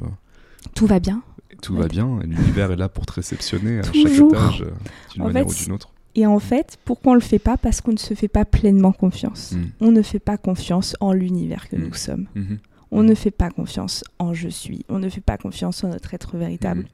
Tout 0.75 0.85
va 0.85 0.99
bien. 0.99 1.23
tout 1.63 1.73
Ouais. 1.73 1.81
va 1.81 1.87
bien. 1.87 2.19
et 2.21 2.27
L'univers 2.27 2.71
est 2.71 2.75
là 2.77 2.87
pour 2.89 3.05
te 3.07 3.13
réceptionner 3.13 3.79
à 3.79 3.81
Toujours. 3.81 4.31
chaque 4.35 4.39
étage 4.41 4.61
euh, 4.61 4.71
d'une 5.13 5.23
manière 5.23 5.43
fait, 5.49 5.49
ou 5.49 5.63
d'une 5.63 5.73
autre. 5.73 5.91
Et 6.15 6.25
en 6.25 6.39
fait, 6.39 6.77
pourquoi 6.85 7.13
on 7.13 7.15
le 7.15 7.21
fait 7.21 7.39
pas? 7.39 7.57
Parce 7.57 7.79
qu'on 7.81 7.93
ne 7.93 7.97
se 7.97 8.13
fait 8.13 8.27
pas 8.27 8.45
pleinement 8.45 8.91
confiance. 8.91 9.53
Hmm. 9.53 9.65
On 9.79 9.91
ne 9.91 10.01
fait 10.01 10.19
pas 10.19 10.37
confiance 10.37 10.95
en 10.99 11.13
l'univers 11.13 11.69
que 11.69 11.75
Mm. 11.77 11.83
nous 11.83 11.93
sommes. 11.93 12.27
Mhm. 12.35 12.57
On 12.91 13.03
ne 13.03 13.15
fait 13.15 13.31
pas 13.31 13.49
confiance 13.49 14.03
en 14.19 14.33
je 14.33 14.49
suis. 14.49 14.85
On 14.89 14.99
ne 14.99 15.07
fait 15.07 15.21
pas 15.21 15.37
confiance 15.37 15.83
en 15.85 15.87
notre 15.89 16.13
être 16.13 16.35
véritable. 16.35 16.85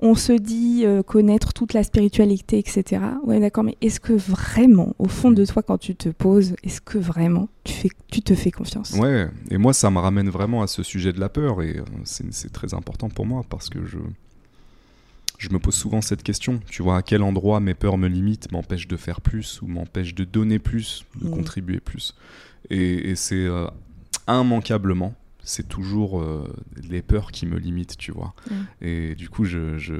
On 0.00 0.16
se 0.16 0.32
dit 0.32 0.82
euh, 0.84 1.04
connaître 1.04 1.52
toute 1.52 1.74
la 1.74 1.84
spiritualité, 1.84 2.58
etc. 2.58 3.02
Ouais, 3.24 3.38
d'accord, 3.38 3.62
mais 3.62 3.76
est-ce 3.80 4.00
que 4.00 4.12
vraiment, 4.12 4.96
au 4.98 5.06
fond 5.06 5.30
de 5.30 5.44
toi, 5.44 5.62
quand 5.62 5.78
tu 5.78 5.94
te 5.94 6.08
poses, 6.08 6.54
est-ce 6.64 6.80
que 6.80 6.98
vraiment 6.98 7.48
tu, 7.62 7.72
fais, 7.74 7.90
tu 8.10 8.20
te 8.22 8.34
fais 8.34 8.50
confiance? 8.50 8.94
Ouais, 8.94 9.28
et 9.50 9.58
moi, 9.58 9.72
ça 9.72 9.88
me 9.90 9.98
ramène 10.00 10.28
vraiment 10.28 10.62
à 10.62 10.66
ce 10.66 10.82
sujet 10.82 11.12
de 11.12 11.20
la 11.20 11.28
peur, 11.28 11.62
et 11.62 11.76
euh, 11.78 11.84
c'est 12.04 12.50
très 12.52 12.74
important 12.74 13.08
pour 13.08 13.26
moi 13.26 13.42
parce 13.48 13.68
que 13.68 13.84
je, 13.86 13.98
je 15.40 15.48
me 15.50 15.58
pose 15.58 15.74
souvent 15.74 16.00
cette 16.02 16.22
question. 16.22 16.60
Tu 16.68 16.82
vois, 16.82 16.98
à 16.98 17.02
quel 17.02 17.22
endroit 17.22 17.60
mes 17.60 17.74
peurs 17.74 17.96
me 17.98 18.08
limitent, 18.08 18.52
m'empêchent 18.52 18.88
de 18.88 18.96
faire 18.96 19.20
plus, 19.20 19.60
ou 19.62 19.66
m'empêchent 19.66 20.14
de 20.14 20.24
donner 20.24 20.58
plus, 20.58 21.04
de 21.20 21.26
Mm. 21.28 21.30
contribuer 21.30 21.80
plus. 21.80 22.14
Et, 22.68 23.10
et 23.10 23.16
c'est 23.16 23.34
euh, 23.46 23.66
immanquablement, 24.28 25.14
c'est 25.42 25.68
toujours 25.68 26.20
euh, 26.20 26.52
les 26.88 27.02
peurs 27.02 27.32
qui 27.32 27.46
me 27.46 27.58
limitent, 27.58 27.96
tu 27.96 28.12
vois. 28.12 28.34
Mm. 28.50 28.54
Et 28.82 29.14
du 29.14 29.28
coup, 29.28 29.44
je, 29.44 29.78
je- 29.78 29.94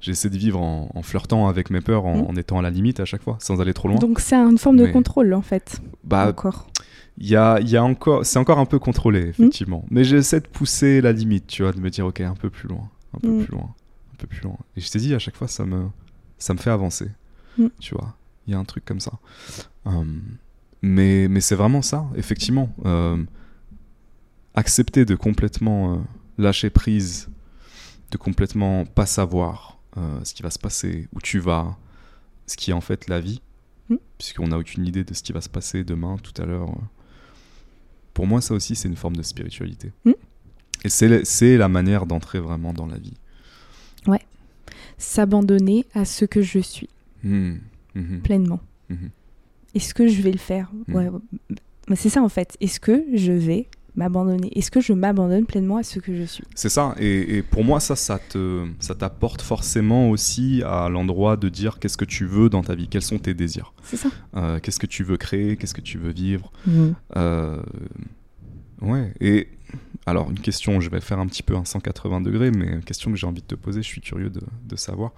j'essaie 0.00 0.30
de 0.30 0.38
vivre 0.38 0.60
en, 0.60 0.90
en 0.94 1.02
flirtant 1.02 1.48
avec 1.48 1.70
mes 1.70 1.80
peurs, 1.80 2.06
en, 2.06 2.16
Mm. 2.22 2.26
en 2.30 2.36
étant 2.36 2.58
à 2.58 2.62
la 2.62 2.70
limite 2.70 3.00
à 3.00 3.04
chaque 3.04 3.22
fois, 3.22 3.36
sans 3.40 3.60
aller 3.60 3.74
trop 3.74 3.88
loin. 3.88 3.98
Donc 3.98 4.20
c'est 4.20 4.34
une 4.36 4.58
forme 4.58 4.76
de 4.78 4.86
contrôle, 4.86 5.32
en 5.34 5.42
fait. 5.42 5.80
bah, 6.04 6.28
encore. 6.28 6.66
il 7.18 7.28
y 7.28 7.36
a, 7.36 7.60
y 7.60 7.76
a 7.76 7.84
encore, 7.84 8.24
c'est 8.24 8.38
encore 8.38 8.58
un 8.58 8.66
peu 8.66 8.78
contrôlé, 8.78 9.20
effectivement. 9.28 9.84
Mais 9.90 10.04
j'essaie 10.04 10.40
de 10.40 10.46
pousser 10.48 11.00
la 11.00 11.12
limite, 11.12 11.46
tu 11.46 11.62
vois, 11.62 11.72
de 11.72 11.80
me 11.80 11.90
dire, 11.90 12.06
ok, 12.06 12.20
un 12.20 12.34
peu 12.34 12.50
plus 12.50 12.68
loin, 12.68 12.88
un 13.14 13.20
peu 13.20 13.38
plus 13.44 13.52
loin, 13.52 13.74
un 14.16 14.18
peu 14.18 14.26
plus 14.26 14.40
loin. 14.40 14.56
Et 14.76 14.80
je 14.80 14.90
t'ai 14.90 14.98
dit, 14.98 15.14
à 15.14 15.18
chaque 15.18 15.36
fois, 15.36 15.46
ça 15.48 15.64
me, 15.66 15.88
ça 16.38 16.54
me 16.54 16.58
fait 16.58 16.70
avancer, 16.70 17.10
Mm. 17.58 17.66
tu 17.80 17.94
vois. 17.94 18.16
Il 18.46 18.52
y 18.52 18.54
a 18.54 18.58
un 18.58 18.64
truc 18.64 18.84
comme 18.84 19.00
ça. 19.00 19.12
Hum, 19.84 20.22
mais 20.82 21.26
mais 21.28 21.40
c'est 21.40 21.54
vraiment 21.56 21.82
ça, 21.82 22.06
effectivement. 22.16 22.72
Euh, 22.84 23.22
accepter 24.54 25.04
de 25.04 25.14
complètement 25.14 25.94
euh, 25.94 25.98
lâcher 26.38 26.70
prise, 26.70 27.28
de 28.10 28.16
complètement 28.16 28.84
pas 28.86 29.06
savoir 29.06 29.78
euh, 29.96 30.20
ce 30.24 30.32
qui 30.34 30.42
va 30.42 30.50
se 30.50 30.58
passer, 30.58 31.08
où 31.14 31.20
tu 31.20 31.38
vas, 31.40 31.76
ce 32.46 32.56
qui 32.56 32.70
est 32.70 32.74
en 32.74 32.80
fait 32.80 33.08
la 33.08 33.20
vie, 33.20 33.40
Mm. 33.88 33.96
puisqu'on 34.18 34.48
n'a 34.48 34.58
aucune 34.58 34.84
idée 34.86 35.04
de 35.04 35.14
ce 35.14 35.22
qui 35.22 35.32
va 35.32 35.40
se 35.40 35.48
passer 35.48 35.84
demain, 35.84 36.16
tout 36.22 36.40
à 36.42 36.44
l'heure. 36.44 36.74
Pour 38.14 38.26
moi, 38.26 38.40
ça 38.40 38.52
aussi, 38.54 38.74
c'est 38.74 38.88
une 38.88 38.96
forme 38.96 39.14
de 39.16 39.22
spiritualité. 39.22 39.92
Mm. 40.04 40.12
Et 40.84 40.88
c'est 40.88 41.56
la 41.56 41.68
manière 41.68 42.06
d'entrer 42.06 42.38
vraiment 42.40 42.72
dans 42.72 42.86
la 42.86 42.98
vie. 42.98 43.14
S'abandonner 44.98 45.84
à 45.94 46.04
ce 46.04 46.24
que 46.24 46.42
je 46.42 46.58
suis, 46.58 46.88
Mm. 47.22 47.54
Mhm. 47.94 48.20
pleinement. 48.22 48.60
Mhm. 48.88 49.10
Est-ce 49.74 49.94
que 49.94 50.06
je 50.08 50.22
vais 50.22 50.32
le 50.32 50.38
faire? 50.38 50.70
Ouais, 50.88 51.08
ouais. 51.08 51.20
Mais 51.88 51.96
c'est 51.96 52.08
ça 52.08 52.22
en 52.22 52.28
fait. 52.28 52.56
Est-ce 52.60 52.80
que 52.80 53.04
je 53.14 53.32
vais 53.32 53.68
m'abandonner? 53.94 54.50
Est-ce 54.58 54.70
que 54.70 54.80
je 54.80 54.92
m'abandonne 54.92 55.44
pleinement 55.46 55.76
à 55.78 55.82
ce 55.82 55.98
que 55.98 56.14
je 56.16 56.24
suis? 56.24 56.44
C'est 56.54 56.68
ça, 56.68 56.94
et, 56.98 57.36
et 57.38 57.42
pour 57.42 57.64
moi, 57.64 57.80
ça, 57.80 57.94
ça 57.96 58.18
te, 58.18 58.66
ça 58.80 58.94
t'apporte 58.94 59.40
forcément 59.42 60.10
aussi 60.10 60.62
à 60.64 60.88
l'endroit 60.88 61.36
de 61.36 61.48
dire 61.48 61.78
qu'est-ce 61.78 61.96
que 61.96 62.04
tu 62.04 62.24
veux 62.26 62.48
dans 62.48 62.62
ta 62.62 62.74
vie, 62.74 62.88
quels 62.88 63.02
sont 63.02 63.18
tes 63.18 63.34
désirs, 63.34 63.72
C'est 63.82 63.96
ça. 63.96 64.08
Euh, 64.36 64.58
qu'est-ce 64.60 64.78
que 64.80 64.86
tu 64.86 65.02
veux 65.04 65.16
créer, 65.16 65.56
qu'est-ce 65.56 65.74
que 65.74 65.80
tu 65.80 65.98
veux 65.98 66.12
vivre? 66.12 66.50
Mm. 66.66 66.88
Euh, 67.16 67.62
ouais, 68.82 69.12
et 69.20 69.48
alors 70.06 70.30
une 70.30 70.38
question, 70.40 70.80
je 70.80 70.88
vais 70.88 71.00
faire 71.00 71.18
un 71.18 71.26
petit 71.26 71.42
peu 71.42 71.56
un 71.56 71.64
180 71.64 72.20
degrés, 72.20 72.50
mais 72.50 72.66
une 72.66 72.82
question 72.84 73.10
que 73.10 73.16
j'ai 73.16 73.26
envie 73.26 73.42
de 73.42 73.46
te 73.46 73.54
poser, 73.56 73.82
je 73.82 73.86
suis 73.88 74.00
curieux 74.00 74.30
de, 74.30 74.40
de 74.64 74.76
savoir. 74.76 75.12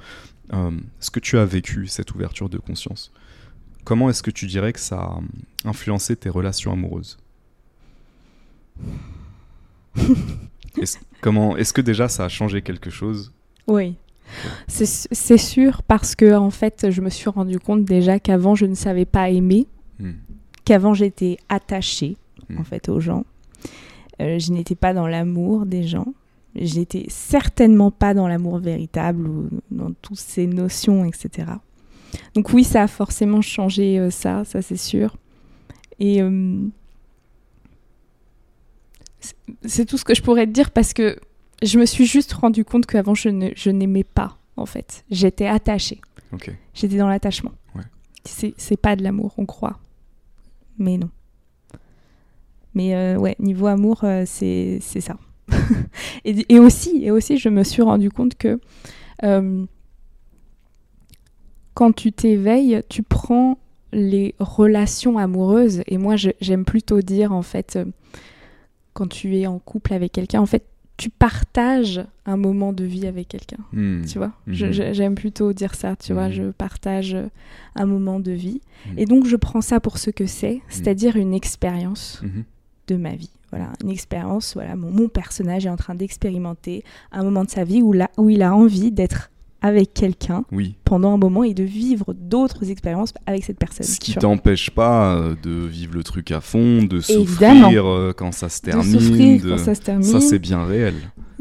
Euh, 0.55 0.71
ce 1.01 1.11
que 1.11 1.21
tu 1.21 1.37
as 1.39 1.45
vécu, 1.45 1.87
cette 1.87 2.15
ouverture 2.15 2.49
de 2.49 2.57
conscience, 2.59 3.13
comment 3.85 4.09
est-ce 4.09 4.23
que 4.23 4.31
tu 4.31 4.47
dirais 4.47 4.73
que 4.73 4.81
ça 4.81 4.97
a 5.01 5.21
influencé 5.65 6.17
tes 6.17 6.31
relations 6.31 6.73
amoureuses? 6.73 7.19
Est-ce, 10.81 10.99
comment, 11.21 11.57
est-ce 11.57 11.73
que 11.73 11.81
déjà 11.81 12.09
ça 12.09 12.25
a 12.25 12.29
changé 12.29 12.63
quelque 12.63 12.91
chose? 12.91 13.33
Oui. 13.67 13.97
C'est 14.69 14.87
c'est 14.87 15.39
sûr 15.39 15.83
parce 15.83 16.15
que 16.15 16.35
en 16.37 16.51
fait, 16.51 16.91
je 16.91 17.01
me 17.01 17.09
suis 17.11 17.29
rendu 17.31 17.59
compte 17.59 17.85
déjà 17.85 18.21
qu'avant 18.21 18.55
je 18.55 18.67
ne 18.67 18.75
savais 18.75 19.07
pas 19.07 19.31
aimer, 19.31 19.67
Hmm. 19.99 20.13
qu'avant 20.65 20.95
j'étais 20.95 21.39
attachée 21.49 22.17
Mm. 22.49 22.59
en 22.61 22.65
fait 22.65 22.89
aux 22.89 23.01
gens. 23.01 23.25
Euh, 24.21 24.39
je 24.39 24.53
n'étais 24.53 24.75
pas 24.75 24.93
dans 24.95 25.07
l'amour 25.07 25.67
des 25.67 25.85
gens. 25.87 26.07
J'étais 26.57 27.07
certainement 27.09 27.91
pas 27.91 28.15
dans 28.15 28.27
l'amour 28.27 28.59
véritable 28.59 29.27
ou 29.29 29.49
dans 29.71 29.93
toutes 30.03 30.19
ces 30.19 30.47
notions, 30.47 31.05
etc. 31.05 31.49
Donc 32.35 32.53
oui, 32.53 32.65
ça 32.65 32.83
a 32.83 32.87
forcément 32.89 33.43
changé 33.43 33.99
euh, 33.99 34.11
ça, 34.11 34.45
ça 34.45 34.63
c'est 34.63 34.77
sûr. 34.79 35.17
Et 36.01 36.23
euh, 36.23 36.67
c'est- 39.65 39.85
tout 39.85 39.99
ce 39.99 40.05
que 40.05 40.15
je 40.15 40.23
pourrais 40.23 40.47
te 40.47 40.53
dire 40.53 40.71
parce 40.71 40.93
que 40.93 41.19
je 41.63 41.79
me 41.79 41.87
suis 41.87 42.07
juste 42.07 42.33
rendu 42.33 42.65
compte 42.65 42.87
qu'avant 42.87 43.15
je 43.15 43.29
ne- 43.29 43.51
je 43.55 43.71
n'aimais 43.71 44.05
pas 44.05 44.39
en 44.57 44.67
fait. 44.67 45.05
J'étais 45.11 45.47
attachée. 45.47 46.01
J'étais 46.75 46.97
dans 46.97 47.09
l'attachement. 47.09 47.53
Ouais. 47.75 47.83
C'est 48.25 48.55
c'est 48.57 48.77
pas 48.77 48.97
de 48.97 49.03
l'amour, 49.03 49.35
on 49.39 49.47
croit. 49.47 49.79
Mais 50.79 50.97
non. 50.99 51.11
Mais 52.75 52.95
euh, 52.95 53.17
ouais, 53.17 53.35
niveau 53.39 53.67
amour, 53.67 54.01
euh, 54.05 54.25
c'est 54.27 54.81
ça. 54.81 55.17
et, 56.25 56.45
et 56.55 56.59
aussi, 56.59 57.01
et 57.05 57.11
aussi, 57.11 57.39
je 57.39 57.49
me 57.49 57.65
suis 57.65 57.83
rendu 57.83 58.11
compte 58.11 58.35
que 58.37 58.61
euh, 59.25 59.65
quand 61.75 61.93
tu 61.93 62.13
t'éveilles, 62.13 62.83
tu 62.89 63.03
prends 63.03 63.59
les 63.93 64.35
relations 64.39 65.17
amoureuses. 65.19 65.83
Et 65.87 65.97
moi, 65.99 66.17
j'aime 66.17 66.65
plutôt 66.65 67.01
dire, 67.01 67.33
en 67.33 67.43
fait, 67.43 67.77
euh, 67.77 67.85
quand 68.93 69.07
tu 69.07 69.37
es 69.39 69.47
en 69.47 69.59
couple 69.59 69.95
avec 69.95 70.13
quelqu'un, 70.13 70.41
en 70.41 70.47
fait, 70.47 70.65
tu 70.97 71.11
partages 71.11 72.01
un 72.27 72.37
moment 72.37 72.73
de 72.73 72.83
vie 72.85 73.07
avec 73.07 73.29
quelqu'un. 73.29 73.59
Hmm. 73.73 74.03
Tu 74.05 74.19
vois, 74.19 74.33
je- 74.49 74.93
j'aime 74.93 75.15
plutôt 75.15 75.53
dire 75.53 75.77
ça, 75.77 75.95
tu 75.95 76.13
vois, 76.13 76.27
Mhm. 76.27 76.33
je 76.33 76.43
partage 76.51 77.17
un 77.77 77.87
moment 77.87 78.19
de 78.19 78.33
vie. 78.33 78.61
Et 78.97 79.05
donc, 79.07 79.25
je 79.25 79.37
prends 79.37 79.61
ça 79.61 79.79
pour 79.79 79.99
ce 79.99 80.11
que 80.11 80.27
c'est, 80.27 80.61
c'est-à-dire 80.69 81.17
une 81.17 81.33
expérience. 81.35 82.21
De 82.89 82.97
ma 82.97 83.15
vie. 83.15 83.31
Voilà, 83.51 83.69
une 83.83 83.91
expérience, 83.91 84.53
voilà, 84.55 84.77
mon, 84.77 84.91
mon 84.91 85.09
personnage 85.09 85.65
est 85.65 85.71
en 85.71 85.77
train 85.77 85.95
d'expérimenter 85.95 86.83
un 87.13 87.23
moment 87.25 87.45
de 87.45 87.51
sa 87.51 87.65
vie 87.65 87.81
où, 87.81 87.93
là, 87.93 88.11
où 88.19 88.29
il 88.29 88.43
a 88.43 88.55
envie 88.55 88.91
d'être 88.91 89.31
avec 89.63 89.93
quelqu'un 89.95 90.45
Oui. 90.53 90.75
pendant 90.85 91.15
un 91.15 91.17
moment 91.17 91.43
et 91.45 91.55
de 91.55 91.65
vivre 91.65 92.15
d'autres 92.15 92.71
expériences 92.71 93.13
avec 93.27 93.45
cette 93.45 93.59
personne. 93.59 93.87
Ce 93.87 93.99
qui 93.99 94.15
t'empêche 94.15 94.71
pas 94.71 95.15
euh, 95.17 95.35
de 95.43 95.67
vivre 95.67 95.95
le 95.95 96.05
truc 96.05 96.31
à 96.31 96.41
fond, 96.41 96.83
de 96.83 97.01
souffrir 97.01 97.87
euh, 97.87 98.13
quand 98.17 98.33
ça 98.33 98.49
se 98.49 98.61
de 98.61 98.67
termine. 98.67 99.01
souffrir 99.01 99.43
de- 99.43 99.51
quand 99.51 99.59
ça 99.59 99.75
se 99.75 99.81
termine. 99.81 100.05
Ça, 100.05 100.21
c'est 100.21 100.39
bien 100.39 100.65
réel. 100.65 100.95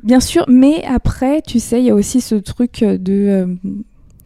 Bien 0.04 0.20
sûr, 0.20 0.46
mais 0.48 0.84
après, 0.86 1.42
tu 1.42 1.60
sais, 1.60 1.80
il 1.82 1.86
y 1.86 1.90
a 1.92 1.96
aussi 1.96 2.22
ce 2.22 2.36
truc 2.36 2.80
de... 2.84 2.98
euh, 3.14 3.48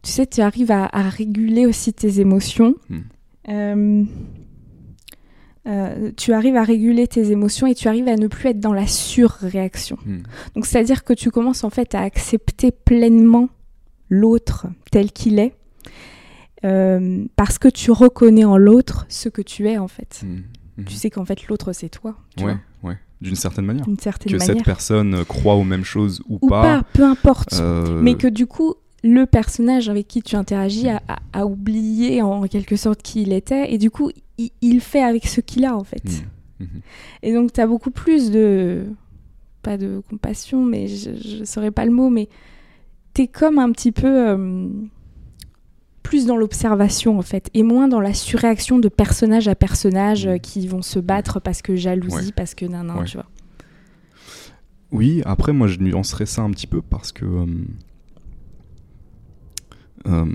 tu 0.03 0.11
sais, 0.11 0.25
tu 0.27 0.39
arrives 0.41 0.71
à, 0.71 0.87
à 0.93 1.09
réguler 1.09 1.65
aussi 1.65 1.91
tes 1.93 2.19
émotions. 2.19 2.75
Hmm. 2.89 2.99
Euh, 3.49 4.03
euh, 5.67 6.11
tu 6.17 6.33
arrives 6.33 6.55
à 6.55 6.63
réguler 6.63 7.07
tes 7.07 7.31
émotions 7.31 7.67
et 7.67 7.75
tu 7.75 7.87
arrives 7.87 8.07
à 8.07 8.15
ne 8.15 8.27
plus 8.27 8.49
être 8.49 8.59
dans 8.59 8.73
la 8.73 8.87
surréaction. 8.87 9.97
Hmm. 10.05 10.19
Donc, 10.55 10.65
c'est-à-dire 10.65 11.03
que 11.03 11.13
tu 11.13 11.29
commences 11.31 11.63
en 11.63 11.69
fait 11.69 11.93
à 11.95 12.01
accepter 12.01 12.71
pleinement 12.71 13.49
l'autre 14.09 14.67
tel 14.91 15.11
qu'il 15.11 15.39
est. 15.39 15.53
euh, 16.63 17.25
parce 17.35 17.57
que 17.57 17.67
tu 17.67 17.91
reconnais 17.91 18.45
en 18.45 18.57
l'autre 18.57 19.05
ce 19.09 19.29
que 19.29 19.41
tu 19.41 19.67
es 19.67 19.77
en 19.77 19.87
fait. 19.87 20.21
Hmm. 20.23 20.41
Mhm. 20.77 20.85
Tu 20.85 20.93
sais 20.95 21.09
qu'en 21.09 21.25
fait 21.25 21.47
l'autre 21.47 21.73
c'est 21.73 21.89
toi, 21.89 22.15
tu 22.37 22.45
Ouais, 22.45 22.55
vois, 22.81 22.91
ouais. 22.91 22.97
D'une 23.19 23.35
certaine 23.35 23.65
manière. 23.65 23.85
certaine 23.99 24.31
Que 24.31 24.37
manière. 24.37 24.55
cette 24.57 24.65
personne 24.65 25.13
euh, 25.15 25.23
croit 25.25 25.55
aux 25.55 25.63
mêmes 25.63 25.83
choses 25.83 26.21
ou, 26.27 26.39
Ou 26.41 26.47
pas, 26.49 26.83
peu 26.93 27.03
importe. 27.03 27.53
euh, 27.53 27.99
Mais 28.01 28.15
que 28.15 28.27
du 28.27 28.47
coup, 28.47 28.73
le 29.03 29.25
personnage 29.25 29.89
avec 29.89 30.07
qui 30.07 30.21
tu 30.23 30.35
interagis 30.35 30.89
a, 30.89 31.01
a- 31.07 31.19
a 31.33 31.45
oublié 31.45 32.21
en 32.21 32.43
quelque 32.47 32.75
sorte 32.75 33.01
qui 33.03 33.21
il 33.23 33.33
était, 33.33 33.73
et 33.73 33.77
du 33.77 33.91
coup, 33.91 34.11
il, 34.45 34.51
il 34.61 34.81
fait 34.81 35.03
avec 35.03 35.27
ce 35.27 35.41
qu'il 35.41 35.65
a 35.65 35.75
en 35.75 35.83
fait. 35.83 36.03
hmm. 36.03 36.63
Mhm. 36.63 36.81
Et 37.23 37.33
donc, 37.33 37.53
tu 37.53 37.61
as 37.61 37.67
beaucoup 37.67 37.91
plus 37.91 38.31
de. 38.31 38.85
Pas 39.61 39.77
de 39.77 40.01
compassion, 40.09 40.63
mais 40.65 40.87
je 40.87 41.39
ne 41.39 41.45
saurais 41.45 41.69
pas 41.71 41.85
le 41.85 41.91
mot, 41.91 42.09
mais 42.09 42.27
tu 43.13 43.21
es 43.23 43.27
comme 43.27 43.59
un 43.59 43.71
petit 43.71 43.91
peu. 43.91 44.29
euh, 44.29 44.67
plus 46.03 46.25
dans 46.25 46.35
l'observation 46.35 47.17
en 47.17 47.21
fait, 47.21 47.49
et 47.53 47.63
moins 47.63 47.87
dans 47.87 48.01
la 48.01 48.13
surréaction 48.13 48.79
de 48.79 48.89
personnage 48.89 49.47
à 49.47 49.55
personnage 49.55 50.25
euh, 50.27 50.37
qui 50.39 50.67
vont 50.67 50.81
se 50.81 50.99
battre 50.99 51.39
parce 51.39 51.61
que 51.61 51.75
jalousie, 51.77 52.15
Ouais. 52.15 52.31
parce 52.35 52.53
que 52.53 52.65
nan, 52.65 52.87
nan, 52.87 52.97
Ouais. 52.99 53.05
tu 53.05 53.15
vois. 53.15 53.27
Oui, 54.91 55.21
après, 55.25 55.53
moi, 55.53 55.67
je 55.67 55.79
nuancerais 55.79 56.25
ça 56.25 56.41
un 56.41 56.51
petit 56.51 56.67
peu 56.67 56.81
parce 56.81 57.11
que 57.13 57.23
euh, 57.23 57.45
euh, 60.07 60.25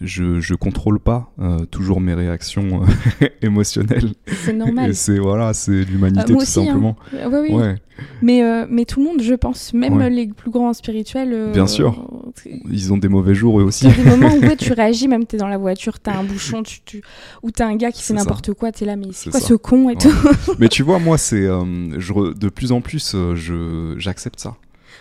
je, 0.00 0.40
je 0.40 0.54
contrôle 0.54 0.98
pas 0.98 1.30
euh, 1.40 1.64
toujours 1.66 2.00
mes 2.00 2.14
réactions 2.14 2.82
euh, 3.22 3.26
émotionnelles. 3.42 4.12
C'est 4.26 4.52
normal. 4.52 4.94
C'est 4.94 5.18
voilà, 5.18 5.52
c'est 5.52 5.84
l'humanité 5.84 6.32
tout 6.32 6.36
aussi, 6.38 6.60
hein. 6.60 6.64
simplement. 6.64 6.96
Euh, 7.14 7.28
ouais, 7.28 7.48
oui. 7.50 7.54
Ouais, 7.54 7.74
Mais, 8.22 8.42
mais 8.68 8.84
tout 8.84 9.00
le 9.00 9.06
monde, 9.06 9.22
je 9.22 9.34
pense, 9.34 9.72
même 9.74 9.96
Ouais. 9.96 10.10
les 10.10 10.26
plus 10.28 10.50
grands 10.50 10.72
spirituels. 10.72 11.50
Bien 11.52 11.66
sûr. 11.66 12.08
Il 12.46 12.60
ils 12.72 12.92
ont 12.92 12.96
des 12.96 13.08
mauvais 13.08 13.34
jours 13.34 13.60
eux 13.60 13.64
aussi. 13.64 13.86
y 13.86 13.90
a 13.90 13.94
des 13.94 14.04
moments 14.04 14.34
où 14.34 14.56
tu 14.56 14.72
réagis, 14.74 15.08
même 15.08 15.24
t'es 15.26 15.36
dans 15.36 15.48
la 15.48 15.58
voiture, 15.58 16.00
t'as 16.00 16.16
un 16.16 16.24
bouchon, 16.24 16.62
tu, 16.62 16.80
tu... 16.84 17.02
ou 17.42 17.50
t'as 17.50 17.66
un 17.66 17.76
gars 17.76 17.92
qui 17.92 18.02
fait 18.02 18.14
n'importe 18.14 18.52
quoi, 18.54 18.72
t'es 18.72 18.84
là, 18.84 18.96
mais 18.96 19.08
C'est 19.12 19.30
quoi 19.30 19.40
ça. 19.40 19.46
ce 19.48 19.54
con 19.54 19.88
et 19.90 19.96
tout 19.96 20.10
Mais 20.58 20.68
tu 20.68 20.82
vois, 20.82 20.98
moi, 20.98 21.18
c'est 21.18 21.42
je 21.46 22.32
de 22.34 22.48
plus 22.48 22.72
en 22.72 22.80
plus, 22.80 23.14
je 23.34 23.94
j'accepte 23.98 24.40
ça. 24.40 24.56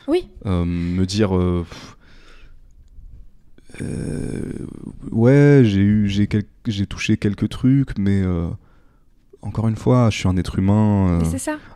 Oui. 0.07 0.27
Me 0.45 1.05
dire, 1.05 1.31
ouais, 5.11 5.61
j'ai 5.63 5.81
eu, 5.81 6.07
j'ai, 6.07 6.27
j'ai 6.67 6.85
touché 6.85 7.17
quelques 7.17 7.49
trucs, 7.49 7.97
mais 7.97 8.23
encore 9.41 9.67
une 9.67 9.75
fois, 9.75 10.09
je 10.09 10.17
suis 10.17 10.27
un 10.27 10.37
être 10.37 10.59
humain 10.59 11.19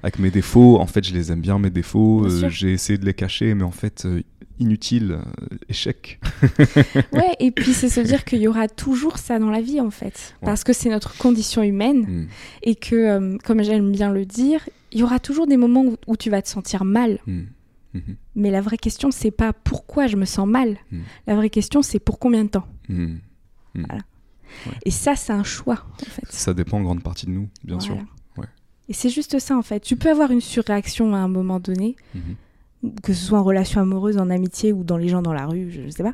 avec 0.04 0.20
mes 0.20 0.32
défauts. 0.32 0.80
En 0.80 0.88
fait, 0.88 1.04
je 1.04 1.14
les 1.14 1.32
aime 1.32 1.42
bien 1.42 1.60
mes 1.60 1.70
défauts. 1.70 2.28
j'ai 2.50 2.74
essayé 2.74 2.98
de 2.98 3.06
les 3.06 3.14
cacher, 3.14 3.54
mais 3.54 3.64
en 3.64 3.72
fait, 3.72 4.08
inutile, 4.60 5.20
échec. 5.70 6.20
ouais, 7.14 7.36
et 7.40 7.52
puis 7.52 7.74
c'est 7.74 7.90
se 7.90 8.00
dire 8.00 8.26
qu'il 8.26 8.40
y 8.40 8.48
aura 8.48 8.68
toujours 8.68 9.18
ça 9.18 9.40
dans 9.40 9.50
la 9.50 9.62
vie 9.62 9.80
en 9.80 9.92
fait, 9.92 10.36
parce 10.42 10.64
que 10.64 10.74
c'est 10.74 10.90
notre 10.90 11.18
condition 11.18 11.64
humaine 11.64 12.02
mm. 12.02 12.28
et 12.64 12.76
que, 12.76 13.38
comme 13.44 13.64
j'aime 13.64 13.92
bien 13.92 14.12
le 14.12 14.26
dire, 14.26 14.68
il 14.92 15.00
y 15.00 15.04
aura 15.04 15.20
toujours 15.20 15.48
des 15.48 15.58
moments 15.58 15.86
où, 16.08 16.18
tu 16.18 16.30
vas 16.30 16.42
te 16.42 16.50
sentir 16.50 16.86
mal. 16.86 17.20
Mm. 17.28 17.42
Mm-hmm. 17.96 18.16
Mais 18.36 18.52
la 18.52 18.62
vraie 18.62 18.78
question, 18.78 19.12
c'est 19.12 19.32
pas 19.32 19.54
pourquoi 19.54 20.08
je 20.08 20.18
me 20.18 20.26
sens 20.26 20.48
mal. 20.48 20.78
Mm. 20.92 21.02
La 21.28 21.36
vraie 21.36 21.50
question, 21.50 21.82
c'est 21.82 22.00
pour 22.00 22.20
combien 22.20 22.44
de 22.44 22.50
temps. 22.50 22.68
Voilà. 22.90 24.02
Et 24.86 24.92
ça, 24.92 25.16
c'est 25.16 25.34
un 25.34 25.44
choix, 25.44 25.86
en 26.02 26.06
fait. 26.06 26.26
Ça 26.30 26.54
dépend 26.54 26.78
en 26.78 26.84
grande 26.84 27.04
partie 27.04 27.26
de 27.26 27.32
nous, 27.32 27.50
bien 27.64 27.80
sûr. 27.80 27.98
Et 28.90 28.94
c'est 28.94 29.10
juste 29.10 29.40
ça, 29.40 29.58
en 29.58 29.62
fait. 29.62 29.82
Tu 29.82 29.98
peux 29.98 30.10
avoir 30.10 30.32
une 30.32 30.40
surréaction 30.40 31.14
à 31.14 31.18
un 31.18 31.28
moment 31.28 31.60
donné, 31.60 31.98
que 33.04 33.14
ce 33.14 33.26
soit 33.26 33.40
en 33.40 33.44
relation 33.44 33.82
amoureuse, 33.82 34.18
en 34.18 34.30
amitié 34.30 34.72
ou 34.72 34.86
dans 34.86 34.96
les 34.96 35.10
gens 35.10 35.22
dans 35.22 35.34
la 35.34 35.46
rue, 35.46 35.70
je, 35.70 35.82
je 35.84 35.90
sais 35.90 36.04
pas. 36.04 36.14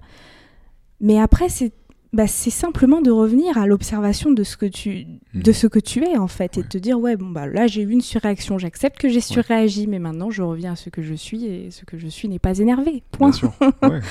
Mais 0.99 1.19
après, 1.19 1.49
c'est 1.49 1.71
bah, 2.14 2.28
c'est 2.28 2.51
simplement 2.51 3.01
de 3.01 3.09
revenir 3.09 3.57
à 3.57 3.66
l'observation 3.66 4.32
de 4.32 4.43
ce 4.43 4.55
que 4.55 4.68
tu 4.68 5.05
de 5.34 5.49
mhm. 5.49 5.53
ce 5.53 5.68
que 5.68 5.80
tu 5.80 6.03
es 6.03 6.18
en 6.18 6.28
fait 6.28 6.57
et 6.59 6.64
de 6.64 6.68
te 6.68 6.78
dire 6.78 6.99
ouais 6.99 7.16
bon 7.16 7.30
bah 7.30 7.47
là 7.47 7.66
j'ai 7.66 7.82
eu 7.82 7.89
une 7.89 8.01
surréaction 8.01 8.59
j'accepte 8.59 8.99
que 8.99 9.09
j'ai 9.09 9.20
surréagi 9.20 9.88
mais 9.88 9.97
maintenant 9.97 10.30
je 10.30 10.43
reviens 10.43 10.74
à 10.74 10.76
ce 10.76 10.91
que 10.91 11.01
je 11.01 11.16
suis 11.16 11.45
et 11.45 11.72
ce 11.72 11.86
que 11.86 11.97
je 11.97 12.07
suis 12.07 12.30
n'est 12.30 12.39
pas 12.39 12.59
énervé. 12.59 13.01
Point. 13.11 13.32
Bien 13.32 13.38
sûr. 13.38 13.53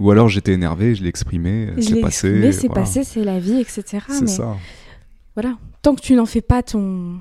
ou 0.00 0.10
alors 0.10 0.28
j'étais 0.28 0.52
énervé 0.52 0.96
je 0.96 1.02
l'ai 1.02 1.08
exprimé 1.08 1.72
c'est 1.80 2.00
passé 2.00 2.52
c'est 2.52 2.68
passé 2.68 3.04
c'est 3.04 3.24
la 3.24 3.38
vie 3.38 3.60
etc 3.60 3.98
c'est 4.08 4.28
ça. 4.28 4.56
voilà. 5.34 5.56
Tant 5.82 5.94
que 5.94 6.00
tu 6.00 6.14
n'en 6.14 6.26
fais 6.26 6.42
pas 6.42 6.64
ton 6.64 7.20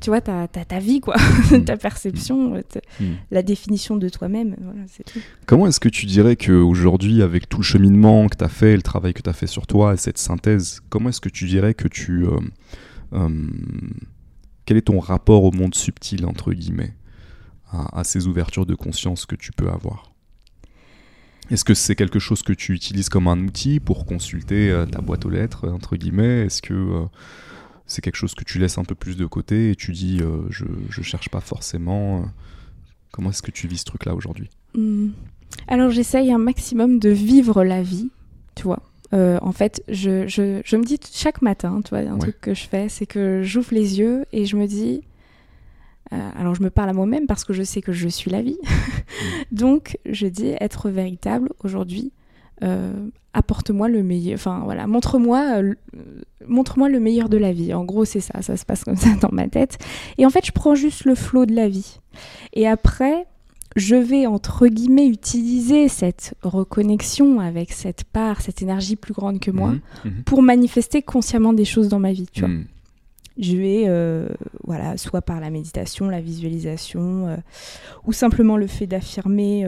tu 0.00 0.10
vois, 0.10 0.20
ta, 0.20 0.48
ta 0.48 0.78
vie, 0.78 1.00
quoi, 1.00 1.16
mm. 1.50 1.64
ta 1.66 1.76
perception, 1.76 2.54
mm. 2.54 3.04
La 3.30 3.42
définition 3.42 3.96
de 3.96 4.08
toi-même, 4.08 4.56
voilà, 4.60 4.80
c'est 4.88 5.04
tout. 5.04 5.20
Comment 5.46 5.66
est-ce 5.66 5.80
que 5.80 5.88
tu 5.88 6.06
dirais 6.06 6.36
qu'aujourd'hui, 6.36 7.22
avec 7.22 7.48
tout 7.48 7.58
le 7.58 7.62
cheminement 7.62 8.28
que 8.28 8.36
tu 8.36 8.44
as 8.44 8.48
fait, 8.48 8.76
le 8.76 8.82
travail 8.82 9.12
que 9.12 9.22
tu 9.22 9.30
as 9.30 9.34
fait 9.34 9.46
sur 9.46 9.66
toi, 9.66 9.94
et 9.94 9.96
cette 9.96 10.18
synthèse, 10.18 10.80
comment 10.88 11.10
est-ce 11.10 11.20
que 11.20 11.28
tu 11.28 11.46
dirais 11.46 11.74
que 11.74 11.88
tu... 11.88 12.24
Euh, 12.24 12.38
euh, 13.12 13.28
quel 14.64 14.76
est 14.76 14.82
ton 14.82 15.00
rapport 15.00 15.44
au 15.44 15.50
monde 15.50 15.74
subtil, 15.74 16.24
entre 16.26 16.52
guillemets, 16.52 16.94
à, 17.72 18.04
ces 18.04 18.26
ouvertures 18.26 18.66
de 18.66 18.74
conscience 18.74 19.26
que 19.26 19.34
tu 19.34 19.52
peux 19.52 19.68
avoir? 19.68 20.12
Est-ce 21.50 21.64
que 21.64 21.74
c'est 21.74 21.96
quelque 21.96 22.20
chose 22.20 22.42
que 22.42 22.52
tu 22.52 22.72
utilises 22.72 23.08
comme 23.08 23.26
un 23.26 23.40
outil 23.40 23.80
pour 23.80 24.06
consulter 24.06 24.70
euh, 24.70 24.86
ta 24.86 25.00
boîte 25.00 25.26
aux 25.26 25.30
lettres, 25.30 25.68
entre 25.68 25.96
guillemets? 25.96 26.46
Est-ce 26.46 26.62
que 26.62 27.06
c'est 27.90 28.02
quelque 28.02 28.16
chose 28.16 28.34
que 28.34 28.44
tu 28.44 28.60
laisses 28.60 28.78
un 28.78 28.84
peu 28.84 28.94
plus 28.94 29.16
de 29.16 29.26
côté 29.26 29.72
et 29.72 29.76
tu 29.76 29.90
dis 29.90 30.20
euh, 30.22 30.42
je, 30.48 30.64
je 30.90 31.02
cherche 31.02 31.28
pas 31.28 31.40
forcément. 31.40 32.20
Euh, 32.20 32.24
comment 33.10 33.30
est-ce 33.30 33.42
que 33.42 33.50
tu 33.50 33.66
vis 33.66 33.78
ce 33.78 33.84
truc-là 33.84 34.14
aujourd'hui? 34.14 34.48
Hmm. 34.74 35.08
Alors 35.66 35.90
j'essaye 35.90 36.32
un 36.32 36.38
maximum 36.38 37.00
de 37.00 37.10
vivre 37.10 37.64
la 37.64 37.82
vie, 37.82 38.10
tu 38.54 38.62
vois. 38.62 38.84
Euh, 39.12 39.40
en 39.42 39.50
fait, 39.50 39.82
je, 39.88 40.28
je, 40.28 40.60
je, 40.64 40.76
me 40.76 40.84
dis 40.84 41.00
chaque 41.12 41.42
matin, 41.42 41.80
tu 41.84 41.90
vois, 41.90 41.98
un 42.08 42.18
truc 42.18 42.40
que 42.40 42.54
je 42.54 42.68
fais, 42.68 42.88
c'est 42.88 43.06
que 43.06 43.42
j'ouvre 43.42 43.74
les 43.74 43.98
yeux 43.98 44.24
et 44.32 44.46
je 44.46 44.56
me 44.56 44.68
dis, 44.68 45.02
alors 46.12 46.54
je 46.54 46.62
me 46.62 46.70
parle 46.70 46.90
à 46.90 46.92
moi-même 46.92 47.26
parce 47.26 47.42
que 47.42 47.52
je 47.52 47.64
sais 47.64 47.82
que 47.82 47.90
je 47.90 48.06
suis 48.06 48.30
la 48.30 48.40
vie. 48.40 48.58
Donc 49.50 49.98
je 50.08 50.28
dis 50.28 50.54
être 50.60 50.90
véritable 50.90 51.50
aujourd'hui, 51.64 52.12
apporte-moi 53.32 53.88
le 53.88 54.02
meilleur, 54.02 54.34
enfin 54.34 54.62
voilà, 54.64 54.86
montre-moi, 54.86 55.62
euh, 55.62 55.74
montre-moi 56.46 56.88
le 56.88 57.00
meilleur 57.00 57.28
de 57.28 57.36
la 57.36 57.52
vie. 57.52 57.72
En 57.74 57.84
gros, 57.84 58.04
c'est 58.04 58.20
ça, 58.20 58.42
ça 58.42 58.56
se 58.56 58.64
passe 58.64 58.84
comme 58.84 58.96
ça 58.96 59.10
dans 59.20 59.30
ma 59.32 59.48
tête. 59.48 59.78
Et 60.18 60.26
en 60.26 60.30
fait, 60.30 60.44
je 60.44 60.52
prends 60.52 60.74
juste 60.74 61.04
le 61.04 61.14
flot 61.14 61.46
de 61.46 61.54
la 61.54 61.68
vie. 61.68 62.00
Et 62.52 62.66
après, 62.66 63.26
je 63.76 63.94
vais 63.94 64.26
entre 64.26 64.66
guillemets 64.66 65.06
utiliser 65.06 65.88
cette 65.88 66.34
reconnexion 66.42 67.38
avec 67.38 67.72
cette 67.72 68.02
part, 68.04 68.40
cette 68.40 68.62
énergie 68.62 68.96
plus 68.96 69.14
grande 69.14 69.38
que 69.38 69.52
moi, 69.52 69.70
mhm, 69.70 69.80
mhm. 70.04 70.22
pour 70.24 70.42
manifester 70.42 71.02
consciemment 71.02 71.52
des 71.52 71.64
choses 71.64 71.88
dans 71.88 72.00
ma 72.00 72.12
vie. 72.12 72.26
Tu 72.32 72.40
vois. 72.40 72.48
Mhm. 72.48 72.64
Je 73.38 73.56
vais, 73.56 73.84
euh, 73.86 74.28
voilà, 74.64 74.98
soit 74.98 75.22
par 75.22 75.40
la 75.40 75.50
méditation, 75.50 76.10
la 76.10 76.20
visualisation, 76.20 77.38
ou 78.04 78.12
simplement 78.12 78.58
le 78.58 78.66
fait 78.66 78.86
d'affirmer 78.86 79.64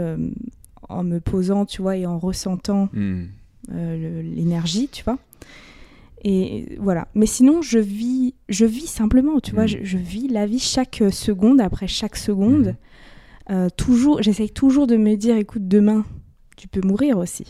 en 0.89 1.05
me 1.05 1.21
posant, 1.21 1.65
tu 1.65 1.83
vois, 1.83 1.97
et 1.97 2.07
en 2.07 2.19
ressentant 2.19 2.89
hmm. 2.93 3.25
euh, 3.73 4.23
l'énergie, 4.23 4.89
tu 4.91 5.05
vois. 5.05 5.19
Et 6.25 6.77
voilà. 6.79 7.09
Mais 7.15 7.27
sinon, 7.27 7.63
je 7.63 7.79
vis, 7.79 8.35
je 8.49 8.65
vis 8.65 8.87
simplement, 8.87 9.41
tu 9.41 9.55
vois, 9.55 9.65
hmm. 9.65 9.83
je, 9.83 9.99
vis 9.99 10.29
la 10.29 10.47
vie 10.47 10.59
chaque 10.59 11.03
seconde 11.11 11.61
après 11.61 11.87
chaque 11.87 12.17
seconde. 12.17 12.77
Hmm. 13.49 13.53
Euh, 13.53 13.69
toujours, 13.77 14.23
j'essaye 14.23 14.51
toujours 14.51 14.87
de 14.87 14.97
me 14.97 15.17
dire, 15.17 15.37
écoute, 15.37 15.67
demain, 15.67 16.05
tu 16.57 16.69
peux 16.69 16.87
mourir 16.87 17.19
aussi. 17.19 17.45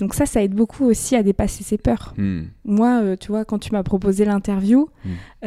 Donc 0.00 0.14
ça, 0.14 0.26
ça 0.26 0.42
aide 0.42 0.54
beaucoup 0.54 0.84
aussi 0.84 1.14
à 1.14 1.22
dépasser 1.22 1.62
ses 1.62 1.78
peurs. 1.78 2.14
Moi, 2.64 3.00
euh, 3.02 3.16
tu 3.16 3.28
vois, 3.28 3.44
quand 3.44 3.58
tu 3.58 3.70
m'as 3.72 3.84
proposé 3.84 4.24
l'interview, 4.24 4.88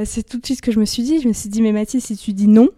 c'est 0.05 0.23
tout 0.23 0.37
de 0.37 0.45
suite 0.45 0.57
ce 0.57 0.61
que 0.61 0.71
je 0.71 0.79
me 0.79 0.85
suis 0.85 1.03
dit. 1.03 1.19
Je 1.19 1.27
me 1.27 1.33
suis 1.33 1.49
dit, 1.49 1.61
mais 1.61 1.73
Mathilde, 1.73 2.03
si 2.03 2.15
tu 2.15 2.31
dis 2.31 2.47
non, 2.47 2.69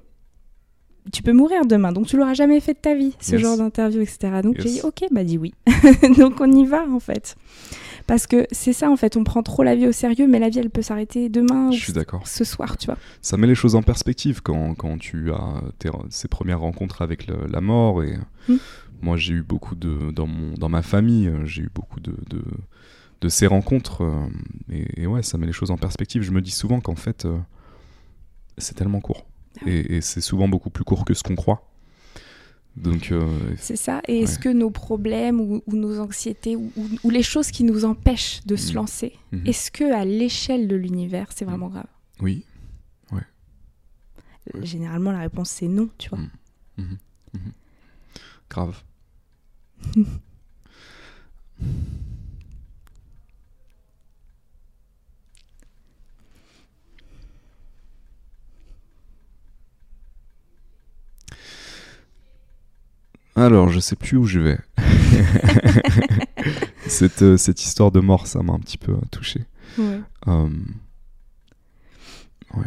tu 1.12 1.24
peux 1.24 1.34
mourir 1.34 1.66
demain, 1.66 1.92
donc 1.92 2.08
tu 2.08 2.18
l'auras 2.18 2.34
jamais 2.34 2.60
fait 2.60 2.74
de 2.74 2.80
ta 2.80 2.96
vie, 2.96 3.16
ce 3.20 3.38
genre 3.38 3.58
d'interview, 3.58 4.02
etc. 4.02 4.42
Donc 4.44 4.56
j'ai 4.60 4.70
dit, 4.70 4.82
ok, 4.84 5.06
bah 5.12 5.24
dit 5.24 5.38
oui. 5.38 5.54
donc 6.18 6.40
on 6.40 6.52
y 6.52 6.66
va 6.66 6.88
en 6.88 7.00
fait. 7.00 7.36
Parce 8.08 8.28
que 8.28 8.48
c'est 8.52 8.74
ça 8.74 8.90
en 8.90 8.96
fait, 8.98 9.16
on 9.16 9.24
prend 9.24 9.44
trop 9.44 9.64
la 9.64 9.76
vie 9.76 9.88
au 9.88 9.92
sérieux, 9.92 10.28
mais 10.28 10.40
la 10.40 10.50
vie 10.50 10.60
elle 10.60 10.70
peut 10.70 10.82
s'arrêter 10.82 11.30
demain 11.30 11.72
Je 11.72 11.80
suis 11.80 11.94
d'accord. 11.94 12.28
ce 12.28 12.44
soir, 12.44 12.78
tu 12.78 12.88
vois. 12.88 12.98
Ça 13.22 13.38
met 13.38 13.48
les 13.48 13.56
choses 13.56 13.76
en 13.76 13.82
perspective 13.82 14.42
quand, 14.42 14.76
quand 14.76 14.98
tu 14.98 15.32
as 15.32 15.62
ces 16.10 16.28
premières 16.28 16.60
rencontres 16.60 17.02
avec 17.02 17.28
la 17.28 17.62
mort. 17.62 18.04
Et 18.04 18.18
hmm. 18.50 18.58
moi 19.02 19.18
j'ai 19.18 19.34
eu 19.34 19.44
beaucoup 19.44 19.76
de. 19.76 20.12
Dans, 20.12 20.28
mon, 20.28 20.54
dans 20.54 20.70
ma 20.70 20.82
famille, 20.82 21.32
j'ai 21.46 21.64
eu 21.64 21.70
beaucoup 21.74 22.00
de, 22.00 22.16
de, 22.30 22.44
de 23.24 23.30
ces 23.30 23.48
rencontres. 23.48 24.04
Euh, 24.04 24.28
et, 24.98 25.08
ouais, 25.08 25.24
ça 25.24 25.38
met 25.38 25.48
les 25.48 25.54
choses 25.54 25.72
en 25.72 25.78
perspective. 25.78 26.22
Je 26.22 26.32
me 26.32 26.42
dis 26.42 26.52
souvent 26.52 26.82
qu'en 26.82 26.96
fait, 26.96 27.26
euh, 27.26 27.38
c'est 28.58 28.76
tellement 28.76 29.00
court. 29.00 29.26
Ah 29.62 29.70
et, 29.70 30.02
c'est 30.02 30.22
souvent 30.22 30.48
beaucoup 30.48 30.70
plus 30.70 30.84
court 30.84 31.06
que 31.06 31.14
ce 31.14 31.24
qu'on 31.24 31.36
croit. 31.36 31.70
Donc, 32.76 33.12
euh, 33.12 33.28
c'est 33.58 33.76
ça. 33.76 34.02
Et 34.08 34.22
est-ce 34.22 34.40
que 34.40 34.50
nos 34.50 34.72
problèmes 34.72 35.40
ou, 35.40 35.62
nos 35.68 36.00
anxiétés 36.00 36.56
ou, 36.56 37.10
les 37.10 37.22
choses 37.22 37.52
qui 37.52 37.64
nous 37.64 37.86
empêchent 37.86 38.42
de 38.46 38.56
se 38.56 38.72
mm. 38.72 38.76
lancer, 38.76 39.14
mm-hmm. 39.32 39.48
est-ce 39.48 39.70
que 39.70 39.94
à 39.94 40.06
l'échelle 40.06 40.68
de 40.68 40.76
l'univers, 40.76 41.28
c'est 41.36 41.46
vraiment 41.46 41.68
grave? 41.68 41.86
Oui. 42.20 42.46
Ouais. 43.12 43.22
Généralement, 44.64 45.12
la 45.12 45.20
réponse 45.20 45.52
c'est 45.52 45.68
non, 45.68 45.90
tu 46.00 46.10
vois. 46.10 46.18
Mm. 46.18 46.30
Mm-hmm. 46.80 46.98
Mm-hmm. 47.36 47.52
Grave. 48.50 48.84
Alors, 63.36 63.70
je 63.70 63.80
sais 63.80 63.96
plus 63.96 64.18
où 64.18 64.26
je 64.26 64.40
vais. 64.40 64.60
cette, 66.88 67.22
euh, 67.22 67.38
cette, 67.38 67.62
histoire 67.64 67.92
de 67.92 68.00
mort, 68.00 68.28
ça 68.28 68.44
m'a 68.44 68.54
un 68.54 68.60
petit 68.60 68.78
peu 68.78 68.94
euh, 68.94 69.02
touché. 69.12 69.42
Ouais. 69.78 70.00
Euh, 70.28 70.50
ouais. 72.56 72.66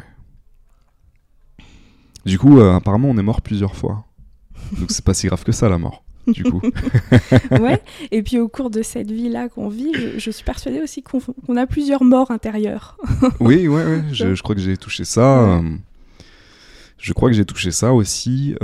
Du 2.25 2.39
coup, 2.39 2.61
apparemment, 2.61 3.09
on 3.09 3.19
est 3.19 3.23
mort 3.23 3.41
plusieurs 3.41 3.77
fois. 3.77 4.05
Donc, 4.79 4.91
c'est 4.91 5.05
pas 5.05 5.15
si 5.15 5.29
grave 5.29 5.45
que 5.45 5.53
ça, 5.53 5.69
la 5.69 5.79
mort. 5.79 6.03
Du 6.27 6.43
coup. 6.43 6.61
ouais. 7.53 7.81
Et 8.11 8.21
puis 8.25 8.41
au 8.41 8.49
cours 8.49 8.69
de 8.69 8.83
cette 8.83 9.13
vie-là 9.13 9.49
qu'on 9.49 9.69
vit, 9.69 9.93
je, 10.19 10.31
suis 10.33 10.43
persuadée 10.43 10.81
aussi 10.81 11.05
qu'on 11.05 11.57
a 11.57 11.67
plusieurs 11.69 12.03
morts 12.03 12.33
intérieures. 12.33 12.99
oui, 13.39 13.69
ouais, 13.69 13.85
ouais. 13.85 14.03
Je, 14.11 14.35
je, 14.35 14.43
crois 14.43 14.57
que 14.57 14.61
j'ai 14.61 14.77
touché 14.77 15.05
ça. 15.05 15.63
je 16.99 17.13
crois 17.13 17.31
que 17.31 17.37
j'ai 17.37 17.45
touché 17.45 17.71
ça 17.71 17.93
aussi. 17.93 18.57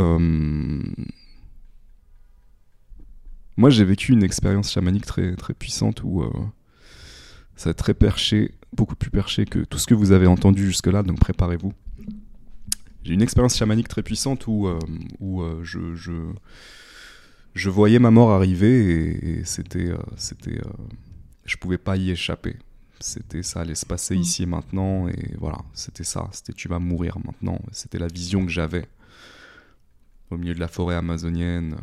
Moi, 3.63 3.71
j'ai 3.71 3.85
vécu 3.85 4.11
une 4.11 4.25
expérience 4.25 4.73
chamanique 4.73 5.07
très, 5.07 5.37
très 5.37 5.55
puissante 5.55 6.03
où 6.03 6.23
euh, 6.23 6.31
ça 7.55 7.71
a 7.71 7.75
très 7.75 7.95
perché, 7.95 8.57
beaucoup 8.73 8.97
plus 8.97 9.11
perché 9.11 9.45
que 9.45 9.61
tout 9.61 9.79
ce 9.79 9.87
que 9.87 9.95
vous 9.95 10.11
avez 10.11 10.27
entendu 10.27 10.67
jusque-là, 10.67 11.05
donc 11.05 11.21
préparez-vous. 11.21 11.73
J'ai 13.05 13.15
une 13.15 13.23
expérience 13.23 13.57
chamanique 13.57 13.87
très 13.87 14.03
puissante 14.03 14.49
où, 14.49 14.67
euh, 14.67 14.81
où 15.21 15.43
euh, 15.43 15.61
je, 15.63 15.95
je, 15.95 16.33
je, 17.55 17.71
voyais 17.71 18.01
ma 18.01 18.11
mort 18.11 18.33
arriver 18.33 19.39
et, 19.39 19.45
c'était, 19.45 19.93
c'était, 20.17 20.61
je 21.45 21.57
pouvais 21.57 21.79
pas 21.79 21.97
y 21.97 22.11
échapper. 22.11 22.57
C'était 22.99 23.45
ça 23.45 23.61
allait 23.61 23.77
se 23.77 23.87
passer 23.87 24.17
mmh. 24.17 24.23
ici 24.23 24.43
et 24.43 24.47
maintenant 24.47 25.07
et 25.07 25.37
voilà, 25.39 25.59
c'était 25.73 26.03
ça. 26.03 26.29
C'était 26.33 26.53
tu 26.53 26.67
vas 26.67 26.81
mourir 26.81 27.17
maintenant. 27.25 27.61
C'était 27.71 28.01
la 28.01 28.09
vision 28.09 28.45
que 28.45 28.51
j'avais 28.51 28.89
au 30.31 30.37
milieu 30.37 30.55
de 30.55 30.61
la 30.61 30.67
forêt 30.67 30.97
amazonienne. 30.97 31.77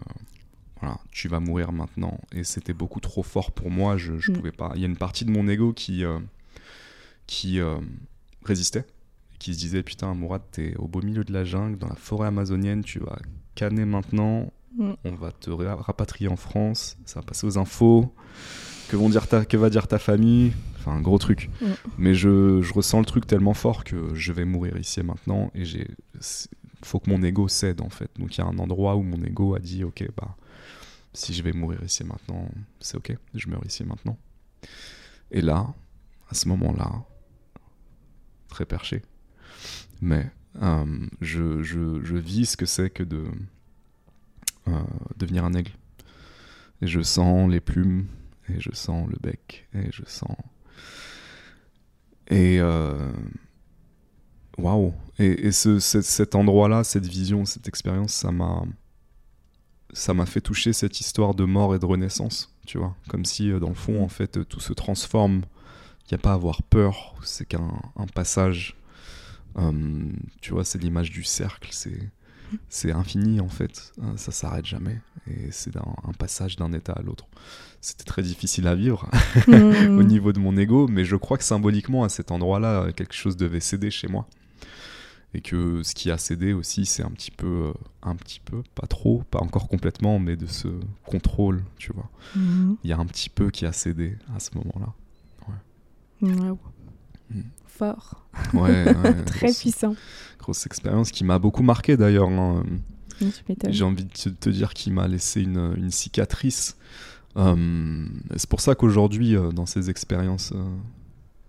Voilà, 0.82 0.98
tu 1.12 1.28
vas 1.28 1.40
mourir 1.40 1.72
maintenant. 1.72 2.20
Et 2.34 2.44
c'était 2.44 2.74
beaucoup 2.74 3.00
trop 3.00 3.24
fort 3.24 3.52
pour 3.52 3.70
moi. 3.70 3.98
Je, 3.98 4.18
je 4.20 4.32
Mm. 4.32 4.36
pouvais 4.36 4.52
pas. 4.52 4.72
Il 4.76 4.82
y 4.82 4.84
a 4.84 4.88
une 4.88 4.98
partie 4.98 5.26
de 5.26 5.32
mon 5.32 5.48
ego 5.48 5.74
qui, 5.74 6.04
euh, 6.04 6.20
qui 7.28 7.60
euh, 7.60 7.78
résistait, 8.44 8.86
qui 9.40 9.54
se 9.54 9.60
disait 9.60 9.84
putain, 9.84 10.14
Mourad, 10.14 10.42
t'es 10.52 10.76
au 10.78 10.88
beau 10.88 11.02
milieu 11.02 11.24
de 11.24 11.34
la 11.34 11.44
jungle, 11.44 11.78
dans 11.78 11.88
la 11.90 11.96
forêt 11.96 12.28
amazonienne, 12.28 12.84
tu 12.84 13.00
vas 13.00 13.18
canner 13.56 13.86
maintenant. 13.86 14.52
Mm. 14.78 14.92
On 15.06 15.12
va 15.16 15.32
te 15.32 15.50
ra- 15.50 15.76
rapatrier 15.76 16.28
en 16.30 16.36
France. 16.38 16.98
Ça 17.06 17.20
va 17.20 17.26
passer 17.26 17.46
aux 17.48 17.58
infos. 17.58 18.14
Que, 18.90 18.96
vont 18.96 19.10
dire 19.10 19.28
ta, 19.28 19.46
que 19.46 19.58
va 19.58 19.70
dire 19.70 19.88
ta 19.88 20.00
famille? 20.00 20.54
Enfin, 20.78 20.94
un 20.94 21.02
gros 21.02 21.18
truc. 21.20 21.50
Mm. 21.62 21.66
Mais 21.98 22.14
je, 22.16 22.62
je 22.62 22.74
ressens 22.74 23.00
le 23.00 23.06
truc 23.06 23.28
tellement 23.28 23.54
fort 23.54 23.84
que 23.84 24.14
je 24.16 24.32
vais 24.32 24.46
mourir 24.46 24.78
ici 24.78 25.00
et 25.00 25.04
maintenant. 25.04 25.52
Et 25.56 25.66
j'ai. 25.66 25.88
faut 26.84 27.00
que 27.00 27.10
mon 27.10 27.22
ego 27.22 27.48
cède 27.48 27.82
en 27.82 27.90
fait. 27.90 28.10
Donc 28.18 28.38
il 28.38 28.40
y 28.40 28.44
a 28.44 28.48
un 28.48 28.58
endroit 28.58 28.96
où 28.96 29.04
mon 29.04 29.22
ego 29.24 29.54
a 29.56 29.60
dit 29.60 29.84
ok 29.84 30.08
bah 30.16 30.36
si 31.14 31.34
je 31.34 31.44
vais 31.44 31.52
mourir 31.52 31.84
ici 31.84 32.04
maintenant 32.04 32.50
c'est 32.80 32.98
ok 32.98 33.16
je 33.34 33.48
meurs 33.50 33.66
ici 33.66 33.84
maintenant. 33.84 34.18
Et 35.32 35.42
là 35.42 35.74
à 36.30 36.34
ce 36.34 36.48
moment-là 36.48 37.04
très 38.48 38.66
perché 38.66 39.02
mais 40.02 40.32
euh, 40.62 41.08
je, 41.22 42.16
vis 42.16 42.52
ce 42.52 42.58
que 42.58 42.66
c'est 42.66 42.90
que 42.90 43.04
de 43.04 43.26
euh, 44.68 44.84
devenir 45.18 45.46
un 45.46 45.54
aigle 45.54 45.72
et 46.82 46.88
je 46.88 47.02
sens 47.02 47.50
les 47.50 47.60
plumes 47.60 48.08
et 48.48 48.60
je 48.60 48.72
sens 48.74 49.08
le 49.10 49.18
bec 49.22 49.68
et 49.74 49.92
je 49.92 50.04
sens 50.06 50.36
et 52.28 52.60
euh, 52.60 53.12
waouh 54.58 54.94
et, 55.20 55.48
et 55.48 55.52
ce, 55.52 55.80
cet 55.80 56.36
endroit-là, 56.36 56.84
cette 56.84 57.06
vision, 57.06 57.46
cette 57.46 57.68
expérience, 57.68 58.14
ça 58.14 58.32
m'a, 58.32 58.64
ça 59.94 60.14
m'a 60.14 60.26
fait 60.26 60.42
toucher 60.42 60.74
cette 60.74 61.00
histoire 61.00 61.34
de 61.34 61.46
mort 61.46 61.76
et 61.76 61.80
de 61.80 61.86
renaissance, 61.86 62.54
tu 62.66 62.78
vois, 62.78 62.96
comme 63.08 63.26
si 63.26 63.52
euh, 63.52 63.60
dans 63.60 63.70
le 63.70 63.76
fond, 63.76 64.04
en 64.04 64.10
fait, 64.10 64.48
tout 64.48 64.60
se 64.60 64.74
transforme. 64.74 65.42
Il 66.06 66.16
n'y 66.16 66.20
a 66.20 66.22
pas 66.24 66.32
à 66.32 66.36
avoir 66.36 66.64
peur, 66.64 67.14
c'est 67.24 67.46
qu'un 67.48 67.72
un 67.96 68.08
passage. 68.08 68.76
Euh, 69.58 69.72
tu 70.42 70.54
vois, 70.54 70.64
c'est 70.64 70.82
l'image 70.82 71.12
du 71.12 71.24
cercle, 71.24 71.70
c'est, 71.72 72.10
c'est 72.70 72.92
infini 72.92 73.40
en 73.42 73.50
fait, 73.50 73.92
Euh, 74.00 74.16
ça 74.18 74.32
s'arrête 74.32 74.66
jamais, 74.66 75.00
et 75.28 75.52
c'est 75.52 75.76
un, 75.78 75.94
un 76.08 76.14
passage 76.14 76.56
d'un 76.56 76.72
état 76.74 76.94
à 76.94 77.02
l'autre. 77.04 77.28
C'était 77.82 78.04
très 78.06 78.22
difficile 78.24 78.68
à 78.68 78.76
vivre 78.76 79.08
Mm. 79.48 79.98
au 80.00 80.04
niveau 80.04 80.34
de 80.34 80.40
mon 80.40 80.58
ego, 80.58 80.88
mais 80.88 81.06
je 81.06 81.16
crois 81.16 81.38
que 81.38 81.44
symboliquement, 81.44 82.04
à 82.04 82.10
cet 82.10 82.32
endroit-là, 82.32 82.92
quelque 82.94 83.14
chose 83.16 83.38
devait 83.38 83.60
céder 83.60 83.92
chez 83.92 84.08
moi. 84.08 84.28
Et 85.36 85.42
que 85.42 85.84
ce 85.84 85.94
qui 85.94 86.10
a 86.10 86.18
cédé 86.18 86.54
aussi, 86.54 86.86
c'est 86.88 87.04
un 87.04 87.12
petit 87.12 87.30
peu, 87.30 87.68
euh, 87.68 87.74
un 88.02 88.16
petit 88.16 88.40
peu, 88.40 88.64
pas 88.74 88.88
trop, 88.88 89.24
pas 89.30 89.40
encore 89.40 89.68
complètement, 89.68 90.18
mais 90.18 90.36
de 90.36 90.48
ce 90.48 90.68
contrôle, 91.06 91.64
tu 91.78 91.94
vois. 91.94 92.10
Mhm. 92.36 92.78
Il 92.84 92.90
y 92.90 92.94
a 92.94 92.98
un 92.98 93.06
petit 93.06 93.30
peu 93.30 93.52
qui 93.52 93.66
a 93.68 93.72
cédé 93.72 94.18
à 94.36 94.40
ce 94.40 94.50
moment-là. 94.56 94.94
Mm. 96.22 97.42
Fort. 97.68 98.26
Ouais, 98.54 98.86
ouais, 98.94 99.24
Très 99.26 99.48
grosse, 99.48 99.60
puissant. 99.60 99.96
grosse 100.40 100.66
expérience 100.66 101.12
qui 101.12 101.24
m'a 101.24 101.40
beaucoup 101.40 101.64
marqué 101.64 101.96
d'ailleurs. 101.96 102.30
hein. 102.30 102.64
Mm. 103.22 103.28
J'ai 103.70 103.84
envie 103.84 104.06
de 104.06 104.10
te, 104.12 104.30
te 104.30 104.50
dire 104.50 104.74
qu'il 104.74 104.94
m'a 104.94 105.08
laissé 105.08 105.42
une, 105.42 105.74
une 105.78 105.92
cicatrice. 105.92 106.78
Euh, 107.38 108.06
c'est 108.36 108.50
pour 108.50 108.62
ça 108.62 108.76
qu'aujourd'hui, 108.76 109.36
euh, 109.36 109.52
dans 109.52 109.66
ces 109.66 109.90
expériences 109.90 110.52
euh, 110.56 110.64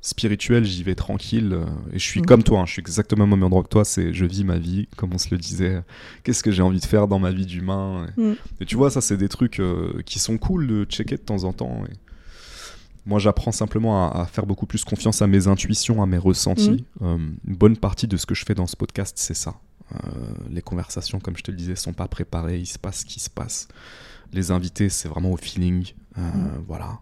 spirituelles, 0.03 0.65
j'y 0.65 0.83
vais 0.83 0.95
tranquille. 0.95 1.53
euh, 1.53 1.65
et 1.93 1.99
je 1.99 2.05
suis 2.05 2.21
Mhm. 2.21 2.27
comme 2.27 2.43
toi, 2.43 2.61
hein, 2.61 2.67
je 2.67 2.73
suis 2.73 2.81
exactement 2.81 3.25
au 3.25 3.27
même 3.27 3.43
endroit 3.43 3.63
que 3.63 3.69
toi. 3.69 3.85
C'est 3.85 4.13
je 4.13 4.25
vis 4.25 4.45
ma 4.45 4.57
vie, 4.59 4.89
comme 4.97 5.13
on 5.13 5.19
se 5.19 5.29
le 5.31 5.39
disait. 5.39 5.83
Qu'est-ce 6.25 6.43
que 6.43 6.51
j'ai 6.51 6.63
envie 6.63 6.81
de 6.81 6.85
faire 6.87 7.07
dans 7.09 7.19
ma 7.19 7.31
vie 7.33 7.47
d'humain 7.47 8.07
et, 8.17 8.21
Mm. 8.21 8.35
et 8.61 8.67
tu 8.67 8.77
vois, 8.77 8.91
ça, 8.91 9.01
c'est 9.01 9.17
des 9.17 9.29
trucs 9.29 9.61
euh, 9.61 10.01
qui 10.07 10.19
sont 10.19 10.39
cool 10.39 10.67
de 10.67 10.85
checker 10.85 11.17
de 11.17 11.23
temps 11.23 11.45
en 11.45 11.53
temps. 11.53 11.85
et 11.91 11.95
moi, 13.07 13.19
j'apprends 13.19 13.51
simplement 13.53 14.11
à, 14.13 14.21
à 14.23 14.27
faire 14.27 14.45
beaucoup 14.47 14.67
plus 14.67 14.85
confiance 14.85 15.23
à 15.23 15.27
mes 15.27 15.49
intuitions, 15.49 16.03
à 16.03 16.07
mes 16.07 16.19
ressentis. 16.19 16.85
Euh, 17.03 17.17
une 17.17 17.57
bonne 17.57 17.77
partie 17.77 18.07
de 18.07 18.17
ce 18.17 18.27
que 18.27 18.35
je 18.35 18.45
fais 18.45 18.55
dans 18.55 18.67
ce 18.67 18.77
podcast, 18.77 19.17
c'est 19.19 19.35
ça. 19.35 19.55
Les 20.51 20.63
conversations, 20.63 21.19
comme 21.19 21.37
je 21.37 21.43
te 21.43 21.51
le 21.51 21.57
disais, 21.57 21.75
sont 21.75 21.93
pas 21.95 22.07
préparées. 22.07 22.59
Il 22.59 22.67
se 22.67 22.79
passe 22.79 23.01
ce 23.01 23.05
qui 23.07 23.19
se 23.19 23.29
passe. 23.31 23.67
Les 24.33 24.53
invités, 24.53 24.89
c'est 24.89 25.09
vraiment 25.09 25.33
au 25.33 25.37
feeling. 25.37 25.85
Mm. 26.17 26.23
Voilà. 26.69 27.01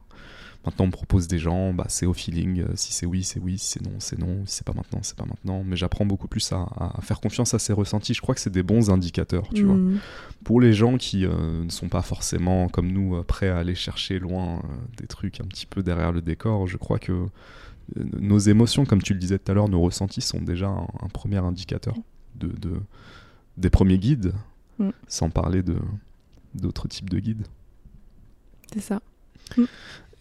Maintenant, 0.67 0.85
on 0.85 0.89
me 0.89 0.93
propose 0.93 1.29
des 1.29 1.39
gens, 1.39 1.73
bah, 1.73 1.87
c'est 1.89 2.05
au 2.05 2.13
feeling. 2.13 2.61
Euh, 2.63 2.67
Si 2.75 2.93
c'est 2.93 3.07
oui, 3.07 3.23
c'est 3.25 3.39
oui. 3.41 3.57
Si 3.59 3.69
c'est 3.73 3.83
non, 3.83 3.93
c'est 4.01 4.19
non. 4.19 4.45
Si 4.45 4.57
c'est 4.57 4.67
pas 4.67 4.75
maintenant, 4.75 4.99
c'est 5.03 5.17
pas 5.17 5.25
maintenant. 5.25 5.63
Mais 5.65 5.77
j'apprends 5.77 6.05
beaucoup 6.05 6.29
plus 6.29 6.53
à, 6.53 6.67
à 6.79 7.01
faire 7.01 7.21
confiance 7.21 7.55
à 7.55 7.59
ces 7.59 7.73
ressentis. 7.73 8.13
Je 8.13 8.21
crois 8.21 8.35
que 8.35 8.41
c'est 8.41 8.51
des 8.53 8.63
bons 8.65 8.91
indicateurs, 8.91 9.49
tu 9.55 9.63
vois 9.65 9.77
Mm. 9.77 9.99
pour 10.45 10.61
les 10.61 10.73
gens 10.75 10.99
qui 10.99 11.25
euh, 11.25 11.65
ne 11.65 11.71
sont 11.71 11.89
pas 11.89 12.03
forcément 12.03 12.69
comme 12.69 12.91
nous 12.93 13.17
euh, 13.17 13.23
prêts 13.23 13.49
à 13.49 13.59
aller 13.59 13.75
chercher 13.77 14.19
loin 14.19 14.59
euh, 14.59 14.75
des 14.99 15.07
trucs 15.07 15.41
un 15.41 15.45
petit 15.45 15.65
peu 15.67 15.83
derrière 15.83 16.13
le 16.13 16.21
décor, 16.21 16.67
je 16.67 16.77
crois 16.77 16.99
que 16.99 17.27
nos 17.97 18.39
émotions, 18.39 18.85
comme 18.85 19.01
tu 19.01 19.15
le 19.15 19.19
disais 19.19 19.39
tout 19.39 19.51
à 19.51 19.55
l'heure, 19.55 19.69
nos 19.71 19.81
ressentis 19.81 20.21
sont 20.21 20.43
déjà 20.43 20.67
un, 20.69 20.87
un 21.01 21.09
premier 21.09 21.39
indicateur 21.39 21.95
de, 22.35 22.49
de- 22.49 22.81
des 23.57 23.71
premiers 23.71 23.99
guides, 23.99 24.35
Mm. 24.79 24.91
sans 25.07 25.31
parler 25.31 25.63
de 25.63 25.77
d'autres 26.55 26.87
types 26.89 27.09
de 27.11 27.19
guides. 27.19 27.47
C'est 28.73 28.81
ça. 28.81 29.01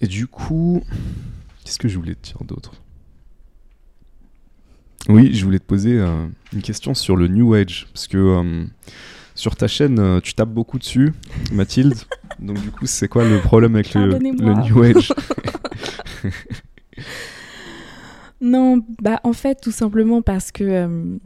Et 0.02 0.08
du 0.08 0.28
coup, 0.28 0.84
qu'est-ce 1.64 1.80
que 1.80 1.88
je 1.88 1.98
voulais 1.98 2.16
te 2.16 2.28
dire 2.28 2.44
d'autre? 2.44 2.74
Oui, 5.10 5.34
je 5.34 5.44
voulais 5.46 5.60
te 5.60 5.66
poser 5.66 5.98
euh, 5.98 6.28
une 6.54 6.62
question 6.62 6.94
sur 6.94 7.16
le 7.16 7.28
New 7.28 7.54
Age, 7.54 7.88
parce 7.94 8.08
que 8.08 8.18
euh, 8.18 8.66
sur 9.36 9.56
ta 9.56 9.68
chaîne, 9.68 10.00
euh, 10.00 10.20
tu 10.20 10.34
tapes 10.34 10.50
beaucoup 10.50 10.80
dessus, 10.80 11.14
Mathilde. 11.54 11.96
Donc 12.40 12.62
du 12.62 12.72
coup, 12.72 12.86
c'est 12.86 13.08
quoi 13.08 13.24
le 13.24 13.40
problème 13.40 13.76
avec 13.76 13.94
le, 13.94 14.18
New 14.18 14.84
Age? 14.84 15.14
Non, 18.40 18.86
bah 19.02 19.20
en 19.24 19.34
fait, 19.34 19.60
tout 19.60 19.72
simplement 19.72 20.22
parce 20.22 20.52
que 20.52 20.64
euh, 20.64 21.18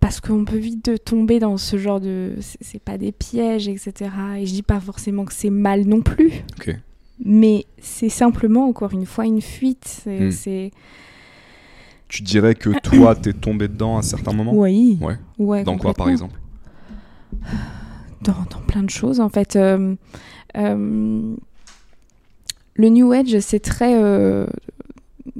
parce 0.00 0.20
qu'on 0.20 0.44
peut 0.44 0.56
vite 0.56 1.04
tomber 1.04 1.38
dans 1.38 1.56
ce 1.58 1.78
genre 1.78 2.00
de 2.00 2.34
c'est 2.40 2.82
pas 2.82 2.98
des 2.98 3.12
pièges, 3.12 3.68
etc. 3.68 4.10
Et 4.38 4.46
je 4.46 4.52
dis 4.52 4.62
pas 4.62 4.80
forcément 4.80 5.24
que 5.24 5.32
c'est 5.32 5.50
mal 5.50 5.86
non 5.86 6.02
plus. 6.02 6.32
Ok. 6.58 6.76
Mais 7.24 7.64
c'est 7.80 8.08
simplement 8.10 8.68
encore 8.68 8.92
une 8.92 9.06
fois 9.06 9.24
une 9.26 9.40
fuite. 9.40 10.02
C'est 10.30 10.70
Hmm. 10.74 10.78
Tu 12.08 12.22
dirais 12.22 12.54
que 12.54 12.70
toi, 12.80 13.16
t'es 13.16 13.32
tombé 13.32 13.66
dedans 13.66 13.98
à 13.98 14.02
certains 14.02 14.32
moments 14.32 14.52
oui. 14.54 14.96
Ouais. 15.00 15.16
Ouais, 15.38 15.64
Dans 15.64 15.76
quoi, 15.76 15.92
par 15.92 16.08
exemple 16.08 16.38
dans, 18.22 18.32
dans 18.50 18.60
plein 18.66 18.82
de 18.82 18.90
choses 18.90 19.20
en 19.20 19.28
fait. 19.28 19.56
Euh, 19.56 19.94
euh, 20.56 21.34
le 22.74 22.88
New 22.88 23.12
Age, 23.12 23.38
c'est 23.40 23.60
très. 23.60 23.94
euh, 24.02 24.46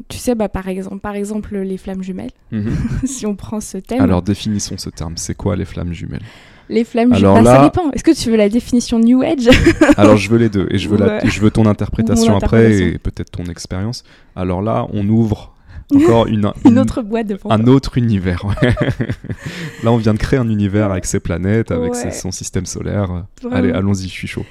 tu 0.08 0.18
sais, 0.18 0.34
bah, 0.34 0.48
par, 0.48 0.68
exemple, 0.68 0.98
par 1.00 1.14
exemple, 1.14 1.56
les 1.58 1.76
flammes 1.78 2.02
jumelles, 2.02 2.30
Mhm. 2.52 2.72
si 3.04 3.26
on 3.26 3.34
prend 3.36 3.60
ce 3.60 3.78
thème. 3.78 4.00
Alors 4.00 4.22
définissons 4.22 4.76
ce 4.78 4.90
terme. 4.90 5.16
C'est 5.16 5.34
quoi 5.34 5.56
les 5.56 5.64
flammes 5.64 5.92
jumelles? 5.92 6.22
Les 6.68 6.84
flammes 6.84 7.12
alors 7.12 7.36
jumelles. 7.36 7.44
Bah, 7.44 7.52
là- 7.52 7.58
ça 7.58 7.64
dépend. 7.64 7.90
Est-ce 7.92 8.04
que 8.04 8.14
tu 8.14 8.30
veux 8.30 8.36
la 8.36 8.48
définition 8.48 8.98
New 8.98 9.22
Age 9.22 9.48
Alors 9.96 10.16
je 10.16 10.28
veux 10.30 10.38
les 10.38 10.48
deux 10.48 10.66
et 10.70 10.78
je 10.78 10.88
veux, 10.88 10.96
la- 10.96 11.24
je 11.26 11.40
veux 11.40 11.50
ton 11.50 11.66
interprétation 11.66 12.36
après 12.36 12.72
et 12.80 12.98
peut-être 12.98 13.30
ton 13.30 13.44
expérience. 13.44 14.02
Alors 14.34 14.62
là, 14.62 14.86
on 14.92 15.08
ouvre 15.08 15.54
encore 15.94 16.26
une, 16.28 16.50
Une 16.64 16.72
une- 16.72 16.78
autre 16.78 17.02
boîte 17.02 17.26
de 17.28 17.38
un 17.48 17.66
autre 17.66 17.98
univers. 17.98 18.44
ouais. 18.44 18.74
là, 19.84 19.92
on 19.92 19.96
vient 19.96 20.14
de 20.14 20.18
créer 20.18 20.38
un 20.38 20.48
univers 20.48 20.90
avec 20.90 21.04
ses 21.06 21.20
planètes, 21.20 21.70
avec 21.70 21.92
Ouais. 21.94 22.10
ses- 22.10 22.10
son 22.18 22.32
système 22.32 22.66
solaire. 22.66 23.24
Vraiment. 23.42 23.56
Allez, 23.56 23.70
allons-y, 23.72 24.04
je 24.08 24.12
suis 24.12 24.28
chaud. 24.28 24.44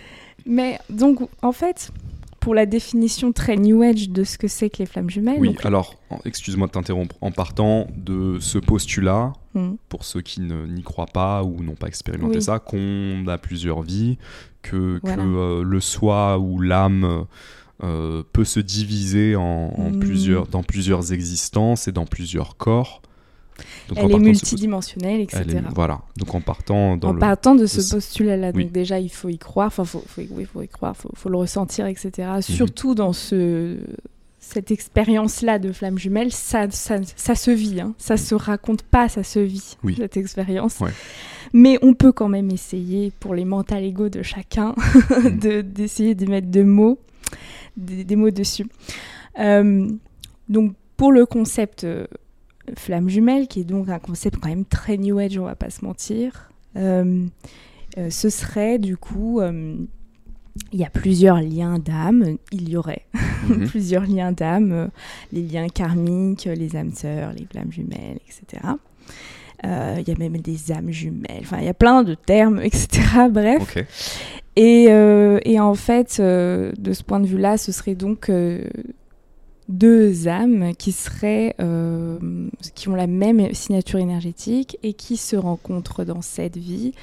Mais 0.46 0.80
donc, 0.90 1.20
en 1.42 1.52
fait, 1.52 1.92
pour 2.40 2.54
la 2.54 2.66
définition 2.66 3.32
très 3.32 3.56
New 3.58 3.82
Age 3.82 4.10
de 4.10 4.24
ce 4.24 4.38
que 4.38 4.48
c'est 4.48 4.70
que 4.70 4.78
les 4.80 4.86
flammes 4.86 5.10
jumelles. 5.10 5.38
Oui, 5.40 5.48
donc- 5.50 5.66
alors, 5.66 5.96
excuse-moi 6.26 6.68
de 6.68 6.72
t'interrompre. 6.72 7.16
En 7.22 7.32
partant 7.32 7.88
de 7.98 8.38
ce 8.40 8.58
postulat, 8.60 9.34
Hmm. 9.56 9.76
pour 9.90 10.04
ceux 10.04 10.22
qui 10.22 10.42
n'y 10.42 10.84
croient 10.84 11.06
pas 11.06 11.44
ou 11.44 11.64
n'ont 11.64 11.76
pas 11.76 11.88
expérimenté 11.88 12.36
Oui. 12.38 12.42
ça, 12.44 12.60
qu'on 12.60 13.26
a 13.28 13.38
plusieurs 13.38 13.82
vies, 13.82 14.18
que, 14.62 15.00
Voilà. 15.02 15.16
que 15.24 15.28
euh, 15.28 15.64
le 15.64 15.80
soi 15.80 16.38
ou 16.38 16.60
l'âme 16.60 17.26
euh, 17.84 18.24
peut 18.34 18.44
se 18.46 18.60
diviser 18.60 19.36
en, 19.36 19.42
en 19.78 19.90
Mm. 19.92 20.00
plusieurs, 20.00 20.48
dans 20.48 20.64
plusieurs 20.64 21.12
existences 21.14 21.88
et 21.88 21.92
dans 21.94 22.06
plusieurs 22.06 22.58
corps. 22.58 23.02
Donc, 23.88 23.98
Elle 24.02 24.12
est 24.12 24.20
multidimensionnelle, 24.20 25.22
etc. 25.22 25.44
est- 25.48 25.74
voilà. 25.74 26.02
Donc 26.18 26.36
en 26.36 26.42
partant 26.42 26.98
dans 26.98 27.10
en 27.10 27.14
le... 27.14 27.20
partant 27.20 27.56
de 27.56 27.66
ce 27.66 27.90
postulat-là, 27.94 28.52
donc 28.52 28.58
Oui. 28.64 28.66
déjà 28.70 29.00
il 29.00 29.08
faut 29.10 29.30
y 29.30 29.38
croire, 29.38 29.68
enfin 29.68 29.86
faut, 29.86 30.04
faut, 30.08 30.22
oui, 30.32 30.44
faut 30.46 30.62
y 30.62 30.68
croire, 30.68 30.98
faut, 30.98 31.12
faut 31.16 31.30
le 31.30 31.38
ressentir, 31.38 31.86
etc. 31.86 32.12
Mhm. 32.36 32.42
Surtout 32.42 32.96
dans 32.96 33.14
ce, 33.14 33.78
cette 34.48 34.70
expérience-là 34.72 35.58
de 35.60 35.72
flamme 35.72 35.98
jumelle, 35.98 36.32
ça, 36.32 36.70
ça, 36.70 36.98
ça 37.16 37.36
se 37.36 37.52
vit, 37.52 37.82
hein. 37.82 37.94
ça 37.98 38.16
se 38.18 38.36
raconte 38.36 38.84
pas, 38.84 39.10
ça 39.10 39.24
se 39.24 39.40
vit, 39.40 39.76
Oui. 39.84 39.96
cette 39.98 40.18
expérience. 40.18 40.80
Ouais. 40.80 40.92
Mais 41.54 41.78
on 41.82 41.94
peut 41.94 42.12
quand 42.12 42.28
même 42.30 42.52
essayer, 42.52 43.12
pour 43.20 43.34
les 43.36 43.46
mental 43.46 43.84
égaux 43.84 44.10
de 44.10 44.22
chacun, 44.22 44.76
de- 45.42 45.62
d'essayer 45.62 46.14
de 46.16 46.26
mettre 46.28 46.50
de 46.52 46.62
mots, 46.64 47.00
des, 47.76 48.04
des 48.04 48.16
mots 48.16 48.30
dessus. 48.32 48.68
Euh, 49.40 49.90
donc 50.48 50.74
pour 50.96 51.12
le 51.12 51.26
concept 51.26 51.84
euh, 51.84 52.06
flamme 52.78 53.10
jumelle, 53.10 53.48
qui 53.48 53.62
est 53.62 53.66
donc 53.66 53.90
un 53.90 54.00
concept 54.00 54.38
quand 54.40 54.50
même 54.50 54.66
très 54.66 54.98
new 54.98 55.18
age, 55.18 55.38
on 55.38 55.46
va 55.46 55.56
pas 55.56 55.70
se 55.70 55.84
mentir. 55.84 56.50
euh, 56.78 57.26
ce 58.10 58.30
serait 58.30 58.78
du 58.78 58.98
coup, 58.98 59.40
il 60.72 60.80
y 60.80 60.84
a 60.86 60.90
plusieurs 60.90 61.42
liens 61.42 61.80
d'âme, 61.80 62.38
il 62.52 62.70
y 62.70 62.78
aurait 62.78 63.06
Mhm. 63.50 63.68
plusieurs 63.68 64.08
liens 64.08 64.32
d'âme, 64.32 64.72
euh, 64.72 64.88
les 65.32 65.44
liens 65.44 65.68
karmiques, 65.70 66.46
les 66.46 66.76
âmes 66.76 66.94
sœurs, 66.94 67.32
les 67.34 67.46
flammes 67.46 67.72
jumelles, 67.72 68.18
etc. 68.28 68.64
Euh, 69.64 69.98
Il 70.00 70.08
y 70.08 70.12
a 70.12 70.18
même 70.18 70.38
des 70.38 70.72
âmes 70.72 70.92
jumelles, 70.92 71.42
enfin 71.42 71.58
il 71.60 71.66
y 71.66 71.70
a 71.70 71.74
plein 71.74 72.04
de 72.04 72.16
termes, 72.16 72.60
etc. 72.64 72.88
Bref. 73.30 73.78
Et, 74.56 74.88
euh, 74.90 75.40
et 75.44 75.60
en 75.60 75.76
fait, 75.76 76.18
euh, 76.20 76.72
de 76.80 76.94
ce 76.94 77.04
point 77.04 77.20
de 77.20 77.28
vue-là, 77.28 77.58
ce 77.58 77.72
serait 77.72 77.94
donc 77.96 78.32
deux 79.68 80.28
âmes 80.28 80.74
qui 80.76 80.92
seraient, 80.92 81.56
qui 82.76 82.90
ont 82.90 82.96
la 82.96 83.08
même 83.08 83.54
signature 83.54 84.00
énergétique 84.00 84.78
et 84.84 84.94
qui 84.94 85.18
se 85.18 85.36
rencontrent 85.36 86.04
dans 86.06 86.22
cette 86.22 86.58
vie, 86.58 86.94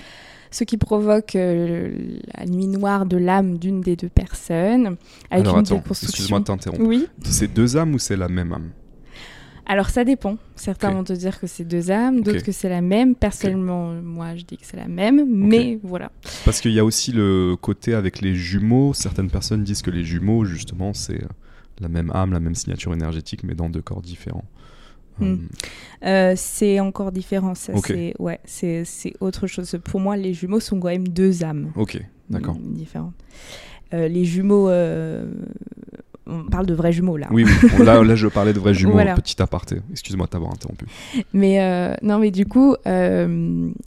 ce 0.53 0.65
qui 0.65 0.77
provoque 0.77 1.35
euh, 1.35 1.91
la 2.37 2.47
nuit 2.47 2.67
noire 2.67 3.07
de 3.07 3.17
l'âme 3.17 3.59
d'une 3.59 3.81
des 3.81 3.97
deux 3.97 4.09
personnes, 4.09 4.97
avec 5.31 5.47
Alors 5.47 5.59
une 5.59 5.67
attends, 5.67 5.83
excuse-moi 5.91 6.41
de 6.41 6.45
t'interrompre. 6.45 6.85
Oui. 6.85 7.07
C'est 7.25 7.53
deux 7.53 7.77
âmes 7.77 7.95
ou 7.95 7.99
c'est 7.99 8.17
la 8.17 8.29
même 8.29 8.53
âme? 8.53 8.71
Alors 9.67 9.91
ça 9.91 10.05
dépend. 10.05 10.37
Certains 10.57 10.91
vont 10.91 11.05
te 11.05 11.13
dire 11.13 11.39
que 11.41 11.47
c'est 11.47 11.65
deux 11.65 11.91
âmes, 11.91 12.23
d'autres 12.23 12.43
que 12.43 12.53
c'est 12.53 12.69
la 12.69 12.81
même. 12.81 13.15
Personnellement, 13.15 13.93
moi, 14.03 14.35
je 14.37 14.43
dis 14.45 14.57
que 14.57 14.67
c'est 14.67 14.77
la 14.77 14.89
même, 14.89 15.25
mais 15.29 15.79
voilà. 15.83 16.11
Parce 16.45 16.61
qu'il 16.61 16.73
y 16.73 16.81
a 16.81 16.85
aussi 16.85 17.13
le 17.13 17.57
côté 17.61 17.95
avec 17.95 18.21
les 18.21 18.35
jumeaux. 18.35 18.93
Certaines 18.93 19.31
personnes 19.31 19.63
disent 19.63 19.83
que 19.83 19.91
les 19.91 20.05
jumeaux, 20.05 20.45
justement, 20.45 20.93
c'est 20.93 21.23
la 21.81 21.89
même 21.89 22.11
âme, 22.13 22.33
la 22.33 22.41
même 22.41 22.55
signature 22.55 22.93
énergétique, 22.93 23.45
mais 23.45 23.55
dans 23.55 23.71
deux 23.71 23.83
corps 23.83 24.03
différents. 24.03 24.45
Hmm. 25.19 25.25
Euh, 25.25 25.37
Euh, 26.05 26.33
c'est 26.37 26.81
encore 26.81 27.13
différent. 27.13 27.55
Ça, 27.55 27.75
c'est 27.87 28.15
ouais, 28.19 28.41
c'est 28.45 28.85
c'est 28.85 29.13
autre 29.21 29.47
chose. 29.47 29.79
Pour 29.85 30.01
moi, 30.01 30.17
les 30.17 30.35
jumeaux 30.35 30.59
sont 30.59 30.81
quand 30.81 30.89
même 30.89 31.07
deux 31.07 31.45
âmes 31.45 31.71
ok, 31.77 31.97
d'accord. 32.29 32.57
mm, 32.57 32.73
différentes. 32.75 33.15
Euh, 33.95 34.09
les 34.09 34.25
jumeaux, 34.25 34.69
euh, 34.69 35.31
on 36.27 36.43
parle 36.45 36.67
de 36.67 36.75
vrais 36.75 36.93
jumeaux 36.93 37.17
là. 37.17 37.29
Oui, 37.31 37.45
là, 37.79 38.03
là, 38.03 38.15
je 38.17 38.27
parlais 38.27 38.53
de 38.53 38.59
vrais 38.59 38.75
jumeaux, 38.81 38.95
Voilà. 38.95 39.15
petit 39.15 39.41
aparté. 39.41 39.77
Excuse-moi 39.93 40.27
de 40.27 40.31
t'avoir 40.33 40.51
interrompu. 40.53 40.87
Mais 41.33 41.59
non, 42.03 42.19
mais 42.19 42.33
du 42.33 42.47
coup, 42.47 42.75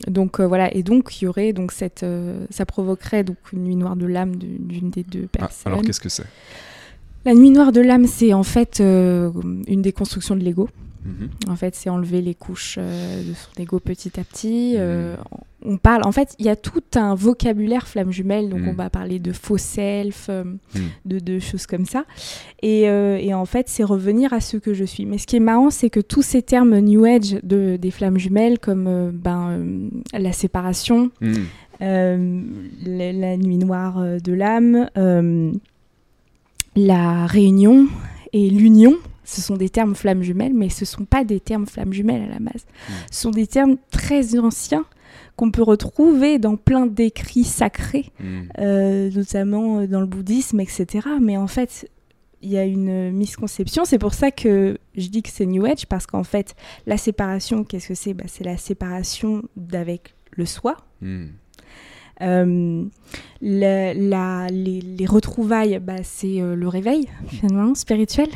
donc 0.07 0.39
voilà, 0.39 0.73
et 0.73 0.84
donc 0.84 1.22
il 1.22 1.26
y 1.26 1.27
aurait 1.27 1.52
donc 1.53 1.72
cette, 1.73 2.06
ça 2.49 2.65
provoquerait 2.65 3.23
donc 3.26 3.38
une 3.52 3.64
nuit 3.65 3.76
noire 3.76 3.95
de 3.97 4.06
l'âme 4.06 4.35
d'une 4.38 4.89
des 4.89 5.03
deux 5.03 5.27
Ah, 5.35 5.39
personnes. 5.39 5.73
alors, 5.73 5.84
qu'est-ce 5.84 5.99
que 5.99 6.10
c'est? 6.10 6.26
La 7.26 7.34
nuit 7.34 7.49
noire 7.49 7.72
de 7.72 7.81
l'âme, 7.81 8.06
c'est 8.06 8.34
en 8.34 8.43
fait 8.43 8.80
euh, 8.80 9.31
une 9.68 9.81
déconstruction 9.81 10.35
de 10.35 10.43
l'ego. 10.43 10.69
Mhm. 11.06 11.30
En 11.49 11.56
fait, 11.56 11.76
c'est 11.76 11.90
enlever 11.90 12.22
les 12.22 12.34
couches 12.34 12.77
euh, 12.80 13.22
de 13.22 13.34
son 13.34 13.61
ego 13.61 13.80
petit 13.80 14.19
à 14.19 14.23
petit. 14.23 14.73
euh, 14.77 15.15
Mm. 15.15 15.68
on 15.73 15.77
parle, 15.77 16.03
en 16.06 16.11
fait, 16.11 16.36
il 16.40 16.45
y 16.45 16.49
a 16.49 16.56
tout 16.56 16.82
un 16.95 17.14
vocabulaire 17.15 17.88
flamme 17.88 18.11
jumelle. 18.11 18.49
Donc, 18.49 18.61
Mm. 18.61 18.69
on 18.69 18.73
va 18.73 18.90
parler 18.90 19.19
de 19.19 19.32
faux 19.32 19.57
self, 19.57 20.27
euh, 20.30 20.44
de, 21.06 21.19
de 21.19 21.40
choses 21.40 21.65
comme 21.68 21.86
ça. 21.86 22.06
Et, 22.64 22.90
euh, 22.90 23.18
et 23.18 23.34
en 23.34 23.45
fait, 23.45 23.69
c'est 23.69 23.84
revenir 23.84 24.34
à 24.34 24.40
ce 24.41 24.57
que 24.57 24.73
je 24.73 24.84
suis. 24.84 25.06
Mais 25.06 25.18
ce 25.19 25.27
qui 25.27 25.36
est 25.36 25.40
marrant, 25.40 25.69
c'est 25.69 25.90
que 25.91 25.99
tous 26.02 26.22
ces 26.23 26.41
termes 26.41 26.77
New 26.80 27.06
Age 27.06 27.38
de, 27.44 27.77
des 27.77 27.91
flammes 27.91 28.18
jumelles, 28.18 28.57
comme 28.60 28.88
euh, 28.88 29.11
ben, 29.14 29.49
euh, 29.52 29.90
la 30.14 30.32
séparation, 30.34 31.11
euh, 31.82 32.41
la, 32.86 33.11
la 33.14 33.38
nuit 33.38 33.57
noire 33.57 33.99
euh, 33.99 34.18
de 34.19 34.34
l'âme, 34.34 34.90
euh, 34.98 35.52
la 36.76 37.26
réunion 37.26 37.88
et 38.34 38.49
l'union. 38.49 38.95
Ce 39.26 39.41
sont 39.41 39.57
des 39.57 39.69
termes 39.69 39.95
flammes 39.95 40.22
jumelles, 40.23 40.53
mais 40.53 40.69
ce 40.69 40.84
ne 40.84 40.85
sont 40.85 41.03
pas 41.06 41.23
des 41.23 41.39
termes 41.41 41.65
flammes 41.65 41.91
jumelles 41.93 42.22
à 42.23 42.34
la 42.34 42.39
base. 42.39 42.65
Ce 43.11 43.22
sont 43.22 43.31
des 43.31 43.47
termes 43.47 43.76
très 43.91 44.38
anciens 44.39 44.85
qu'on 45.35 45.52
peut 45.52 45.64
retrouver 45.64 46.39
dans 46.39 46.56
plein 46.56 46.85
d'écrits 46.85 47.43
sacrés, 47.43 48.11
Mm. 48.19 48.41
euh, 48.60 49.10
notamment 49.11 49.80
euh, 49.80 49.88
dans 49.88 49.99
le 49.99 50.06
bouddhisme, 50.07 50.60
etc. 50.61 51.07
Mais 51.22 51.35
en 51.38 51.47
fait, 51.47 51.89
il 52.41 52.49
y 52.52 52.57
a 52.57 52.64
une 52.64 53.11
misconception. 53.11 53.84
C'est 53.85 53.97
pour 53.97 54.14
ça 54.14 54.31
que 54.31 54.77
je 54.95 55.07
dis 55.07 55.22
que 55.23 55.30
c'est 55.30 55.45
New 55.45 55.65
Age, 55.65 55.88
parce 55.88 56.06
qu'en 56.06 56.23
fait, 56.23 56.56
la 56.85 56.97
séparation, 56.97 57.64
qu'est-ce 57.64 57.88
que 57.89 57.95
c'est? 57.95 58.14
Bah, 58.14 58.26
C'est 58.27 58.43
la 58.45 58.56
séparation 58.57 59.43
d'avec 59.57 60.14
le 60.31 60.45
soi, 60.45 60.77
Mm. 61.02 61.26
Euh, 62.22 62.84
la- 63.42 64.48
les, 64.48 64.82
les 64.82 65.06
retrouvailles, 65.06 65.80
bah, 65.80 66.04
c'est 66.04 66.42
euh, 66.42 66.56
le 66.56 66.68
réveil 66.68 67.08
finalement 67.28 67.76
spirituel. 67.76 68.28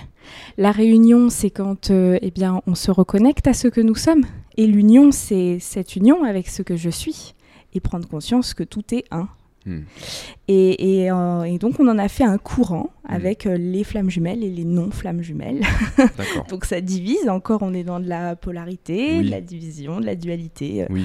La 0.57 0.71
réunion, 0.71 1.29
c'est 1.29 1.49
quand 1.49 1.89
euh, 1.91 2.17
eh 2.21 2.31
bien, 2.31 2.61
on 2.67 2.75
se 2.75 2.91
reconnecte 2.91 3.47
à 3.47 3.53
ce 3.53 3.67
que 3.67 3.81
nous 3.81 3.95
sommes. 3.95 4.25
Et 4.57 4.67
l'union, 4.67 5.11
c'est 5.11 5.57
cette 5.59 5.95
union 5.95 6.23
avec 6.23 6.47
ce 6.47 6.61
que 6.61 6.75
je 6.75 6.89
suis. 6.89 7.33
Et 7.73 7.79
prendre 7.79 8.07
conscience 8.07 8.53
que 8.53 8.63
tout 8.63 8.83
est 8.93 9.05
un. 9.11 9.27
Mm. 9.65 9.79
Et, 10.47 11.01
et, 11.03 11.11
euh, 11.11 11.43
et 11.43 11.57
donc, 11.59 11.79
on 11.79 11.87
en 11.87 11.97
a 11.99 12.07
fait 12.07 12.23
un 12.23 12.37
courant 12.39 12.89
avec 13.07 13.45
euh, 13.45 13.57
les 13.57 13.83
flammes 13.83 14.09
jumelles 14.09 14.43
et 14.43 14.49
les 14.49 14.65
non-flammes 14.65 15.21
jumelles. 15.21 15.61
Donc, 16.49 16.65
ça 16.65 16.81
divise. 16.81 17.29
Encore, 17.29 17.61
on 17.61 17.73
est 17.73 17.83
dans 17.83 17.99
de 17.99 18.07
la 18.07 18.35
polarité, 18.35 19.17
Oui. 19.17 19.25
de 19.25 19.31
la 19.31 19.41
division, 19.41 19.99
de 19.99 20.05
la 20.05 20.15
dualité. 20.15 20.85
Oui. 20.89 21.03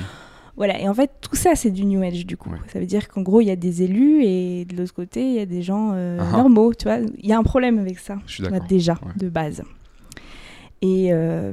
Voilà, 0.57 0.81
et 0.81 0.89
en 0.89 0.95
fait, 0.95 1.11
tout 1.21 1.35
ça, 1.35 1.55
c'est 1.57 1.71
du 1.71 1.85
New 1.85 2.03
Age, 2.03 2.25
du 2.27 2.37
coup. 2.37 2.51
Ouais. 2.51 2.59
Ça 2.73 2.79
veut 2.79 2.87
dire 2.87 3.09
qu'en 3.09 3.23
gros, 3.23 3.41
il 3.41 3.47
y 3.47 3.51
a 3.51 3.57
des 3.57 3.83
élus 3.83 4.23
et 4.25 4.65
de 4.65 4.77
l'autre 4.77 4.95
côté, 4.95 5.27
il 5.29 5.35
y 5.35 5.41
a 5.41 5.47
des 5.47 5.63
gens 5.63 5.93
euh, 5.95 6.19
Ah 6.21 6.27
ah. 6.33 6.37
normaux, 6.37 6.73
tu 6.75 6.85
vois. 6.85 6.99
Il 7.19 7.27
y 7.27 7.33
a 7.33 7.39
un 7.39 7.43
problème 7.43 7.79
avec 7.79 7.99
ça, 7.99 8.19
Je 8.27 8.35
suis 8.35 8.45
déjà, 8.69 8.93
Ouais. 8.95 9.13
de 9.17 9.29
base. 9.29 9.63
Et 10.81 11.13
euh, 11.13 11.51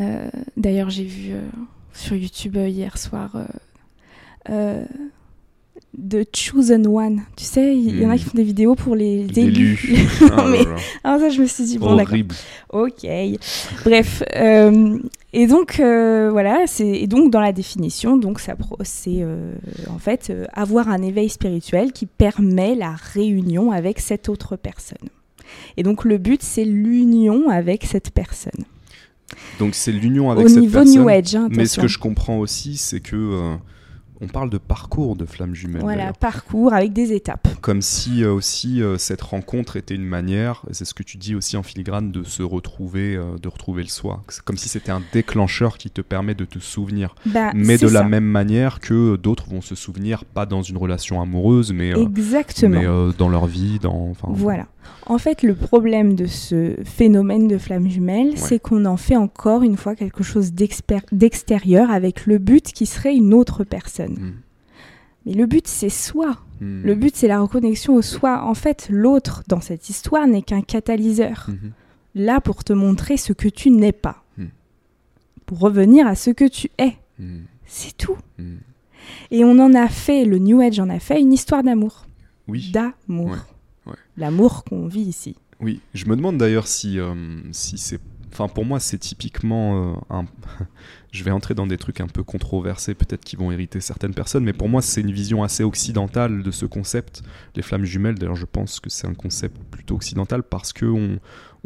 euh, 0.00 0.30
d'ailleurs, 0.56 0.88
j'ai 0.88 1.04
vu 1.04 1.32
sur 1.92 2.16
YouTube 2.16 2.56
hier 2.56 2.96
soir 2.96 3.36
The 5.96 6.24
Chosen 6.34 6.86
One. 6.86 7.22
Tu 7.36 7.44
sais, 7.44 7.76
il 7.76 8.00
y, 8.00 8.06
en 8.06 8.10
a 8.10 8.14
Hmm. 8.14 8.18
qui 8.18 8.24
font 8.24 8.30
des 8.36 8.42
vidéos 8.44 8.74
pour 8.74 8.94
les 8.96 9.24
Les 9.26 9.40
élus. 9.42 9.78
élus. 9.84 10.08
Ah 10.32 10.36
là 10.36 10.46
mais-. 10.48 10.66
Alors 11.04 11.20
ça, 11.20 11.28
je 11.28 11.40
me 11.40 11.46
suis 11.46 11.64
dit, 11.64 11.78
bon, 11.78 11.96
d'accord. 11.96 12.16
Ok. 12.72 13.06
Bref. 13.84 14.22
euh, 14.36 14.98
et 15.34 15.46
donc 15.46 15.80
euh, 15.80 16.28
voilà, 16.30 16.66
c'est 16.66 16.86
et 16.88 17.06
donc 17.06 17.30
dans 17.30 17.40
la 17.40 17.52
définition, 17.52 18.16
donc 18.18 18.38
ça 18.40 18.54
c'est 18.84 19.20
euh, 19.22 19.54
en 19.88 19.98
fait 19.98 20.30
avoir 20.52 20.88
un 20.90 21.00
éveil 21.02 21.28
spirituel 21.30 21.92
qui 21.92 22.04
permet 22.06 22.74
la 22.74 22.92
réunion 22.92 23.70
avec 23.70 23.98
cette 23.98 24.28
autre 24.28 24.56
personne. 24.56 25.08
Et 25.78 25.82
donc 25.82 26.04
le 26.04 26.18
but 26.18 26.42
c'est 26.42 26.64
l'union 26.66 27.48
avec 27.48 27.84
cette 27.84 28.10
personne. 28.10 28.64
Donc 29.58 29.74
c'est 29.74 29.92
l'union 29.92 30.30
avec 30.30 30.44
Au 30.44 30.48
cette 30.48 30.60
niveau 30.60 30.80
personne. 30.80 31.02
New 31.02 31.08
Age, 31.08 31.34
hein, 31.34 31.48
mais 31.50 31.64
ce 31.64 31.80
que 31.80 31.88
je 31.88 31.98
comprends 31.98 32.38
aussi, 32.38 32.76
c'est 32.76 33.00
que 33.00 33.56
on 34.22 34.28
parle 34.28 34.50
de 34.50 34.58
parcours 34.58 35.16
de 35.16 35.26
flammes 35.26 35.54
jumelles. 35.54 35.82
Voilà, 35.82 36.12
parcours 36.12 36.72
avec 36.72 36.92
des 36.92 37.12
étapes. 37.12 37.48
Comme 37.60 37.82
si 37.82 38.22
euh, 38.22 38.32
aussi 38.32 38.80
euh, 38.80 38.96
cette 38.96 39.20
rencontre 39.20 39.76
était 39.76 39.96
une 39.96 40.04
manière, 40.04 40.62
c'est 40.70 40.84
ce 40.84 40.94
que 40.94 41.02
tu 41.02 41.16
dis 41.16 41.34
aussi 41.34 41.56
en 41.56 41.62
filigrane, 41.62 42.12
de 42.12 42.22
se 42.22 42.42
retrouver, 42.42 43.16
euh, 43.16 43.36
de 43.42 43.48
retrouver 43.48 43.82
le 43.82 43.88
soi. 43.88 44.22
Comme 44.44 44.56
si 44.56 44.68
c'était 44.68 44.92
un 44.92 45.02
déclencheur 45.12 45.76
qui 45.76 45.90
te 45.90 46.00
permet 46.00 46.34
de 46.34 46.44
te 46.44 46.60
souvenir. 46.60 47.16
Bah, 47.26 47.50
mais 47.54 47.78
de 47.78 47.88
la 47.88 48.00
ça. 48.00 48.08
même 48.08 48.24
manière 48.24 48.78
que 48.78 49.16
d'autres 49.16 49.48
vont 49.48 49.60
se 49.60 49.74
souvenir, 49.74 50.24
pas 50.24 50.46
dans 50.46 50.62
une 50.62 50.76
relation 50.76 51.20
amoureuse, 51.20 51.72
mais, 51.72 51.90
Exactement. 51.90 52.80
mais 52.80 53.14
dans 53.18 53.28
leur 53.28 53.46
vie, 53.46 53.80
dans. 53.80 54.12
Voilà. 54.22 54.66
En 55.06 55.18
fait, 55.18 55.42
le 55.42 55.54
problème 55.54 56.14
de 56.14 56.26
ce 56.26 56.76
phénomène 56.84 57.48
de 57.48 57.58
flamme 57.58 57.88
jumelle, 57.88 58.38
c'est 58.38 58.58
qu'on 58.58 58.84
en 58.84 58.96
fait 58.96 59.16
encore 59.16 59.62
une 59.62 59.76
fois 59.76 59.96
quelque 59.96 60.22
chose 60.22 60.52
d'extérieur 60.52 61.90
avec 61.90 62.26
le 62.26 62.38
but 62.38 62.72
qui 62.72 62.86
serait 62.86 63.14
une 63.14 63.34
autre 63.34 63.64
personne. 63.64 64.14
Mm. 64.14 64.32
Mais 65.26 65.34
le 65.34 65.46
but, 65.46 65.66
c'est 65.66 65.88
soi. 65.88 66.38
Mm. 66.60 66.82
Le 66.84 66.94
but, 66.94 67.16
c'est 67.16 67.28
la 67.28 67.40
reconnexion 67.40 67.94
au 67.94 68.02
soi. 68.02 68.44
En 68.44 68.54
fait, 68.54 68.88
l'autre, 68.90 69.42
dans 69.48 69.60
cette 69.60 69.88
histoire, 69.88 70.26
n'est 70.26 70.42
qu'un 70.42 70.62
catalyseur. 70.62 71.46
Mhm. 71.48 71.72
Là 72.14 72.40
pour 72.40 72.62
te 72.62 72.74
montrer 72.74 73.16
ce 73.16 73.32
que 73.32 73.48
tu 73.48 73.70
n'es 73.70 73.92
pas. 73.92 74.22
Pour 75.46 75.58
revenir 75.58 76.06
à 76.06 76.14
ce 76.14 76.30
que 76.30 76.46
tu 76.46 76.70
es. 76.78 76.96
C'est 77.66 77.96
tout. 77.96 78.16
Et 79.30 79.44
on 79.44 79.58
en 79.58 79.74
a 79.74 79.88
fait, 79.88 80.24
le 80.24 80.38
New 80.38 80.60
Age 80.60 80.78
en 80.78 80.88
a 80.88 80.98
fait, 80.98 81.20
une 81.20 81.32
histoire 81.32 81.62
d'amour. 81.62 82.06
Oui. 82.48 82.70
D'amour. 82.70 83.30
Ouais, 83.30 83.38
ouais. 83.86 83.94
L'amour 84.16 84.64
qu'on 84.64 84.86
vit 84.86 85.02
ici. 85.02 85.36
Oui, 85.60 85.80
je 85.94 86.06
me 86.06 86.16
demande 86.16 86.38
d'ailleurs 86.38 86.66
si, 86.66 86.98
euh, 86.98 87.14
si 87.52 87.78
c'est. 87.78 88.00
Enfin, 88.32 88.48
pour 88.48 88.64
moi, 88.64 88.80
c'est 88.80 88.98
typiquement 88.98 89.92
euh, 89.92 89.94
un. 90.10 90.24
je 91.12 91.22
vais 91.22 91.30
entrer 91.30 91.54
dans 91.54 91.66
des 91.66 91.76
trucs 91.76 92.00
un 92.00 92.06
peu 92.06 92.22
controversés, 92.22 92.94
peut-être 92.94 93.24
qui 93.24 93.36
vont 93.36 93.52
irriter 93.52 93.80
certaines 93.80 94.14
personnes, 94.14 94.44
mais 94.44 94.54
pour 94.54 94.68
moi, 94.68 94.82
c'est 94.82 95.02
une 95.02 95.12
vision 95.12 95.42
assez 95.42 95.62
occidentale 95.62 96.42
de 96.42 96.50
ce 96.50 96.66
concept. 96.66 97.22
Les 97.54 97.62
flammes 97.62 97.84
jumelles, 97.84 98.16
d'ailleurs, 98.16 98.36
je 98.36 98.46
pense 98.46 98.80
que 98.80 98.90
c'est 98.90 99.06
un 99.06 99.14
concept 99.14 99.60
plutôt 99.70 99.96
occidental 99.96 100.42
parce 100.42 100.72
que 100.72 100.86
on, 100.86 101.18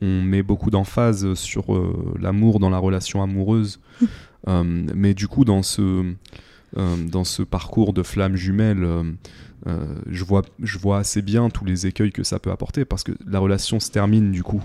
on 0.03 0.23
met 0.23 0.43
beaucoup 0.43 0.71
d'emphase 0.71 1.35
sur 1.35 1.75
euh, 1.75 2.15
l'amour 2.21 2.59
dans 2.59 2.71
la 2.71 2.79
relation 2.79 3.23
amoureuse. 3.23 3.81
Mais 4.49 5.13
du 5.13 5.27
coup, 5.27 5.45
dans 5.45 5.65
ce, 5.65 6.15
euh, 6.77 6.97
dans 7.07 7.25
ce 7.25 7.43
parcours 7.43 7.93
de 7.93 8.03
flammes 8.03 8.37
jumelles, 8.37 8.85
euh, 8.85 9.03
je, 10.09 10.25
vois, 10.25 10.43
je 10.63 10.79
vois 10.79 10.99
assez 10.99 11.23
bien 11.23 11.49
tous 11.51 11.65
les 11.65 11.87
écueils 11.87 12.13
que 12.13 12.23
ça 12.23 12.39
peut 12.39 12.51
apporter 12.51 12.85
parce 12.85 13.03
que 13.03 13.13
la 13.27 13.39
relation 13.39 13.81
se 13.81 13.91
termine 13.91 14.31
du 14.33 14.43
coup. 14.43 14.63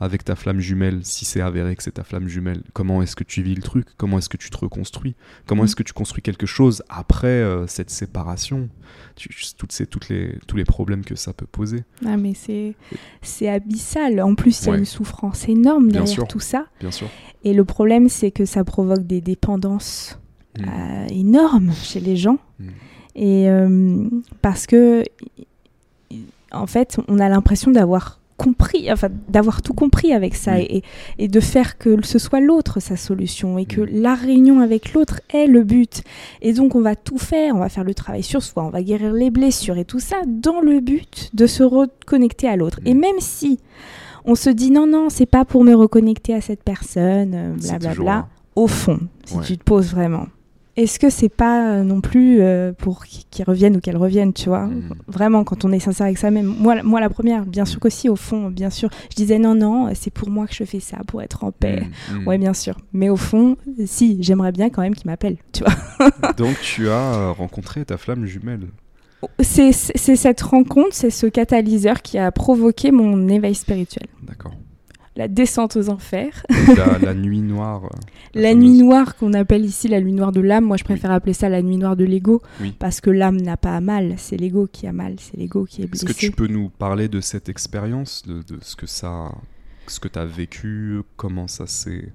avec 0.00 0.24
ta 0.24 0.34
flamme 0.34 0.60
jumelle, 0.60 1.00
si 1.02 1.26
c'est 1.26 1.42
avéré 1.42 1.76
que 1.76 1.82
c'est 1.82 1.92
ta 1.92 2.04
flamme 2.04 2.26
jumelle, 2.26 2.62
comment 2.72 3.02
est-ce 3.02 3.14
que 3.14 3.22
tu 3.22 3.42
vis 3.42 3.54
le 3.54 3.60
truc? 3.60 3.86
Comment 3.98 4.16
est-ce 4.18 4.30
que 4.30 4.38
tu 4.38 4.48
te 4.48 4.56
reconstruis? 4.56 5.14
Comment 5.46 5.62
Mm. 5.62 5.64
est-ce 5.66 5.76
que 5.76 5.82
tu 5.82 5.92
construis 5.92 6.22
quelque 6.22 6.46
chose 6.46 6.82
après 6.88 7.26
euh, 7.28 7.66
cette 7.66 7.90
séparation? 7.90 8.70
Tu, 9.14 9.28
toutes 9.58 9.70
ces, 9.72 9.86
toutes 9.86 10.08
les, 10.08 10.38
Tous 10.48 10.56
les 10.56 10.64
problèmes 10.64 11.04
que 11.04 11.14
ça 11.16 11.34
peut 11.34 11.46
poser, 11.46 11.84
Ah, 12.04 12.16
mais 12.16 12.32
c'est 12.34 12.74
c'est 13.20 13.48
abyssal. 13.48 14.20
En 14.22 14.34
plus, 14.34 14.58
il 14.62 14.66
y 14.66 14.68
a 14.68 14.72
Ouais. 14.72 14.78
une 14.78 14.84
souffrance 14.86 15.46
énorme 15.48 15.88
Bien 15.88 16.00
derrière 16.00 16.08
sûr. 16.14 16.28
tout 16.28 16.40
ça. 16.40 16.64
bien 16.80 16.90
sûr. 16.90 17.08
Et 17.44 17.52
le 17.52 17.64
problème, 17.66 18.08
c'est 18.08 18.30
que 18.30 18.46
ça 18.46 18.64
provoque 18.64 19.06
des 19.06 19.20
dépendances 19.20 20.18
Mm. 20.58 20.64
euh, 20.66 21.06
énormes 21.10 21.72
chez 21.74 22.00
les 22.00 22.16
gens. 22.16 22.38
Mm. 22.58 22.68
Et 23.14 23.48
euh, 23.50 24.04
parce 24.40 24.66
que, 24.66 25.02
en 26.52 26.66
fait, 26.66 26.98
on 27.08 27.18
a 27.18 27.28
l'impression 27.28 27.70
d'avoir 27.70 28.18
compris, 28.38 28.90
enfin, 28.90 29.08
d'avoir 29.28 29.62
tout 29.62 29.74
compris 29.74 30.12
avec 30.12 30.34
ça 30.34 30.54
Oui. 30.56 30.66
et, 30.68 30.82
et 31.18 31.28
de 31.28 31.38
faire 31.38 31.78
que 31.78 32.04
ce 32.04 32.18
soit 32.18 32.40
l'autre 32.40 32.80
sa 32.80 32.96
solution 32.96 33.56
et 33.56 33.66
que 33.66 33.80
la 33.82 34.14
réunion 34.14 34.60
avec 34.60 34.94
l'autre 34.94 35.20
est 35.32 35.46
le 35.46 35.62
but. 35.62 36.02
Et 36.40 36.52
donc, 36.52 36.74
on 36.74 36.80
va 36.80 36.96
tout 36.96 37.18
faire, 37.18 37.54
on 37.54 37.58
va 37.60 37.68
faire 37.68 37.84
le 37.84 37.94
travail 37.94 38.22
sur 38.24 38.42
soi, 38.42 38.64
on 38.64 38.70
va 38.70 38.82
guérir 38.82 39.12
les 39.12 39.30
blessures 39.30 39.76
et 39.78 39.84
tout 39.84 40.00
ça 40.00 40.16
dans 40.26 40.60
le 40.60 40.80
but 40.80 41.30
de 41.34 41.46
se 41.46 41.62
reconnecter 41.62 42.48
à 42.48 42.56
l'autre. 42.56 42.80
Et 42.84 42.94
même 42.94 43.20
si 43.20 43.60
on 44.24 44.34
se 44.34 44.50
dit 44.50 44.70
non, 44.72 44.86
non, 44.86 45.08
c'est 45.08 45.26
pas 45.26 45.44
pour 45.44 45.62
me 45.62 45.74
reconnecter 45.74 46.34
à 46.34 46.40
cette 46.40 46.62
personne, 46.64 47.32
euh, 47.34 47.54
blablabla, 47.54 47.90
toujours 47.90 48.04
là. 48.06 48.28
au 48.56 48.66
fond, 48.66 48.98
si 49.24 49.36
Ouais. 49.36 49.44
tu 49.44 49.56
te 49.58 49.62
poses 49.64 49.90
vraiment. 49.92 50.26
Est-ce 50.76 50.98
que 50.98 51.10
c'est 51.10 51.28
pas 51.28 51.68
euh, 51.76 51.82
non 51.82 52.00
plus 52.00 52.40
euh, 52.40 52.72
pour 52.72 53.04
qu- 53.04 53.24
qu'ils 53.30 53.44
reviennent 53.44 53.76
ou 53.76 53.80
qu'elles 53.80 53.96
reviennent, 53.98 54.32
tu 54.32 54.48
vois? 54.48 54.66
Mm. 54.66 54.94
Vraiment, 55.06 55.44
quand 55.44 55.64
on 55.66 55.72
est 55.72 55.78
sincère 55.80 56.06
avec 56.06 56.16
ça 56.16 56.30
même. 56.30 56.46
Moi, 56.46 56.76
la- 56.76 56.82
moi, 56.82 56.98
la 57.00 57.10
première, 57.10 57.44
bien 57.44 57.64
sûr 57.66 57.78
qu'aussi, 57.78 58.08
au 58.08 58.16
fond, 58.16 58.48
bien 58.48 58.70
sûr. 58.70 58.88
Je 59.10 59.16
disais 59.16 59.38
non, 59.38 59.54
non, 59.54 59.90
c'est 59.94 60.10
pour 60.12 60.30
moi 60.30 60.46
que 60.46 60.54
je 60.54 60.64
fais 60.64 60.80
ça, 60.80 60.96
pour 61.06 61.20
être 61.20 61.44
en 61.44 61.52
paix. 61.52 61.82
Mm. 62.10 62.20
Mm. 62.22 62.26
Ouais, 62.28 62.38
bien 62.38 62.54
sûr. 62.54 62.78
Mais 62.94 63.10
au 63.10 63.16
fond, 63.16 63.56
si, 63.84 64.16
j'aimerais 64.22 64.52
bien 64.52 64.70
quand 64.70 64.80
même 64.82 64.94
qu'ils 64.94 65.10
m'appellent, 65.10 65.36
tu 65.52 65.62
vois? 65.64 65.74
Donc 66.38 66.56
tu 66.62 66.88
as 66.88 67.14
euh, 67.16 67.32
rencontré 67.32 67.84
ta 67.84 67.98
flamme 67.98 68.24
jumelle. 68.24 68.68
C'est- 69.40 69.72
c'est 69.72 70.16
cette 70.16 70.40
rencontre, 70.40 70.88
c'est 70.92 71.10
ce 71.10 71.26
catalyseur 71.26 72.02
qui 72.02 72.18
a 72.18 72.32
provoqué 72.32 72.90
mon 72.90 73.28
éveil 73.28 73.54
spirituel. 73.54 74.06
D'accord. 74.22 74.52
La 75.14 75.28
descente 75.28 75.76
aux 75.76 75.90
enfers. 75.90 76.42
La, 76.76 76.98
la 76.98 77.12
nuit 77.14 77.42
noire. 77.42 77.84
euh, 77.84 77.88
La 78.40 78.54
nuit 78.54 78.70
noire 78.70 79.16
qu'on 79.16 79.34
appelle 79.34 79.64
ici 79.64 79.86
la 79.88 80.00
nuit 80.00 80.12
noire 80.14 80.32
de 80.32 80.40
l'âme, 80.40 80.64
moi 80.64 80.78
je 80.78 80.84
préfère 80.84 81.10
appeler 81.10 81.34
ça 81.34 81.48
la 81.50 81.60
nuit 81.60 81.76
noire 81.76 81.96
de 81.96 82.04
l'ego, 82.04 82.40
Oui. 82.62 82.74
parce 82.78 83.00
que 83.02 83.10
l'âme 83.10 83.36
n'a 83.40 83.56
pas 83.58 83.78
mal, 83.80 84.14
c'est 84.16 84.38
l'ego 84.38 84.66
qui 84.72 84.86
a 84.86 84.92
mal, 84.92 85.16
c'est 85.18 85.36
l'ego 85.36 85.64
qui 85.66 85.82
est 85.82 85.84
Est-ce 85.84 86.04
blessé. 86.06 86.14
que 86.14 86.26
tu 86.26 86.30
peux 86.32 86.46
nous 86.46 86.70
parler 86.70 87.08
de 87.08 87.20
cette 87.20 87.50
expérience, 87.50 88.22
de, 88.26 88.36
de 88.42 88.58
ce 88.62 88.74
que 88.74 88.86
ça, 88.86 89.32
ce 89.86 90.00
que 90.00 90.08
tu 90.08 90.18
as 90.18 90.24
vécu, 90.24 91.00
comment 91.16 91.46
ça 91.46 91.66
s'est. 91.66 92.10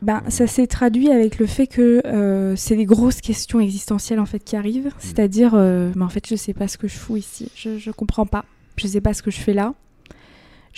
Ben, 0.00 0.22
ça 0.28 0.46
s'est 0.46 0.68
traduit 0.68 1.10
avec 1.10 1.38
le 1.40 1.46
fait 1.46 1.66
que 1.66 2.00
euh, 2.06 2.54
c'est 2.56 2.76
des 2.76 2.84
grosses 2.86 3.20
questions 3.20 3.58
existentielles 3.60 4.20
en 4.20 4.26
fait 4.26 4.38
qui 4.38 4.56
arrivent, 4.56 4.92
c'est-à-dire, 5.00 5.52
euh, 5.54 5.90
ben, 5.94 6.02
en 6.06 6.08
fait 6.08 6.24
je 6.26 6.36
sais 6.36 6.54
pas 6.54 6.66
ce 6.68 6.78
que 6.78 6.88
je 6.88 6.96
fous 6.96 7.16
ici, 7.18 7.50
je, 7.56 7.76
je 7.78 7.90
comprends 7.90 8.24
pas, 8.24 8.44
je 8.76 8.86
sais 8.86 9.00
pas 9.02 9.12
ce 9.12 9.22
que 9.22 9.30
je 9.32 9.40
fais 9.40 9.54
là, 9.54 9.74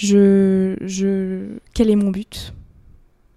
je, 0.05 0.77
je, 0.81 1.59
quel 1.75 1.91
est 1.91 1.97
mon 1.97 2.11
but, 2.11 2.55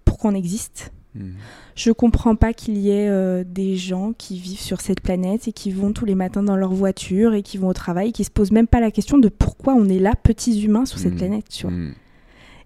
pourquoi 0.04 0.30
on 0.30 0.34
existe, 0.34 0.90
Hmm. 1.16 1.34
Je 1.76 1.92
comprends 1.92 2.34
pas 2.34 2.52
qu'il 2.52 2.76
y 2.76 2.90
ait 2.90 3.06
euh, 3.08 3.44
des 3.46 3.76
gens 3.76 4.12
qui 4.18 4.36
vivent 4.36 4.58
sur 4.58 4.80
cette 4.80 5.00
planète 5.00 5.46
et 5.46 5.52
qui 5.52 5.70
vont 5.70 5.92
tous 5.92 6.04
les 6.04 6.16
matins 6.16 6.42
dans 6.42 6.56
leur 6.56 6.72
voiture 6.74 7.34
et 7.34 7.42
qui 7.44 7.56
vont 7.56 7.68
au 7.68 7.72
travail, 7.72 8.10
qui 8.10 8.24
se 8.24 8.32
posent 8.32 8.50
même 8.50 8.66
pas 8.66 8.80
la 8.80 8.90
question 8.90 9.18
de 9.18 9.28
pourquoi 9.28 9.74
on 9.74 9.88
est 9.88 10.00
là, 10.00 10.14
petits 10.20 10.64
humains, 10.64 10.86
sur 10.86 10.98
cette 10.98 11.12
Mhm. 11.12 11.18
planète. 11.18 11.48
Tu 11.50 11.66
vois. 11.68 11.70
Hmm. 11.76 11.92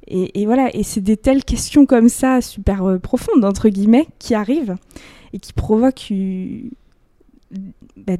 Et, 0.06 0.40
et 0.40 0.46
voilà, 0.46 0.74
et 0.74 0.82
c'est 0.82 1.02
des 1.02 1.18
telles 1.18 1.44
questions 1.44 1.84
comme 1.84 2.08
ça, 2.08 2.40
super 2.40 2.84
euh, 2.86 2.98
profondes, 2.98 3.44
entre 3.44 3.68
guillemets, 3.68 4.06
qui 4.18 4.32
arrivent 4.34 4.76
et 5.34 5.40
qui 5.40 5.52
provoquent 5.52 6.08
euh, 6.10 6.60
bah, 7.98 8.16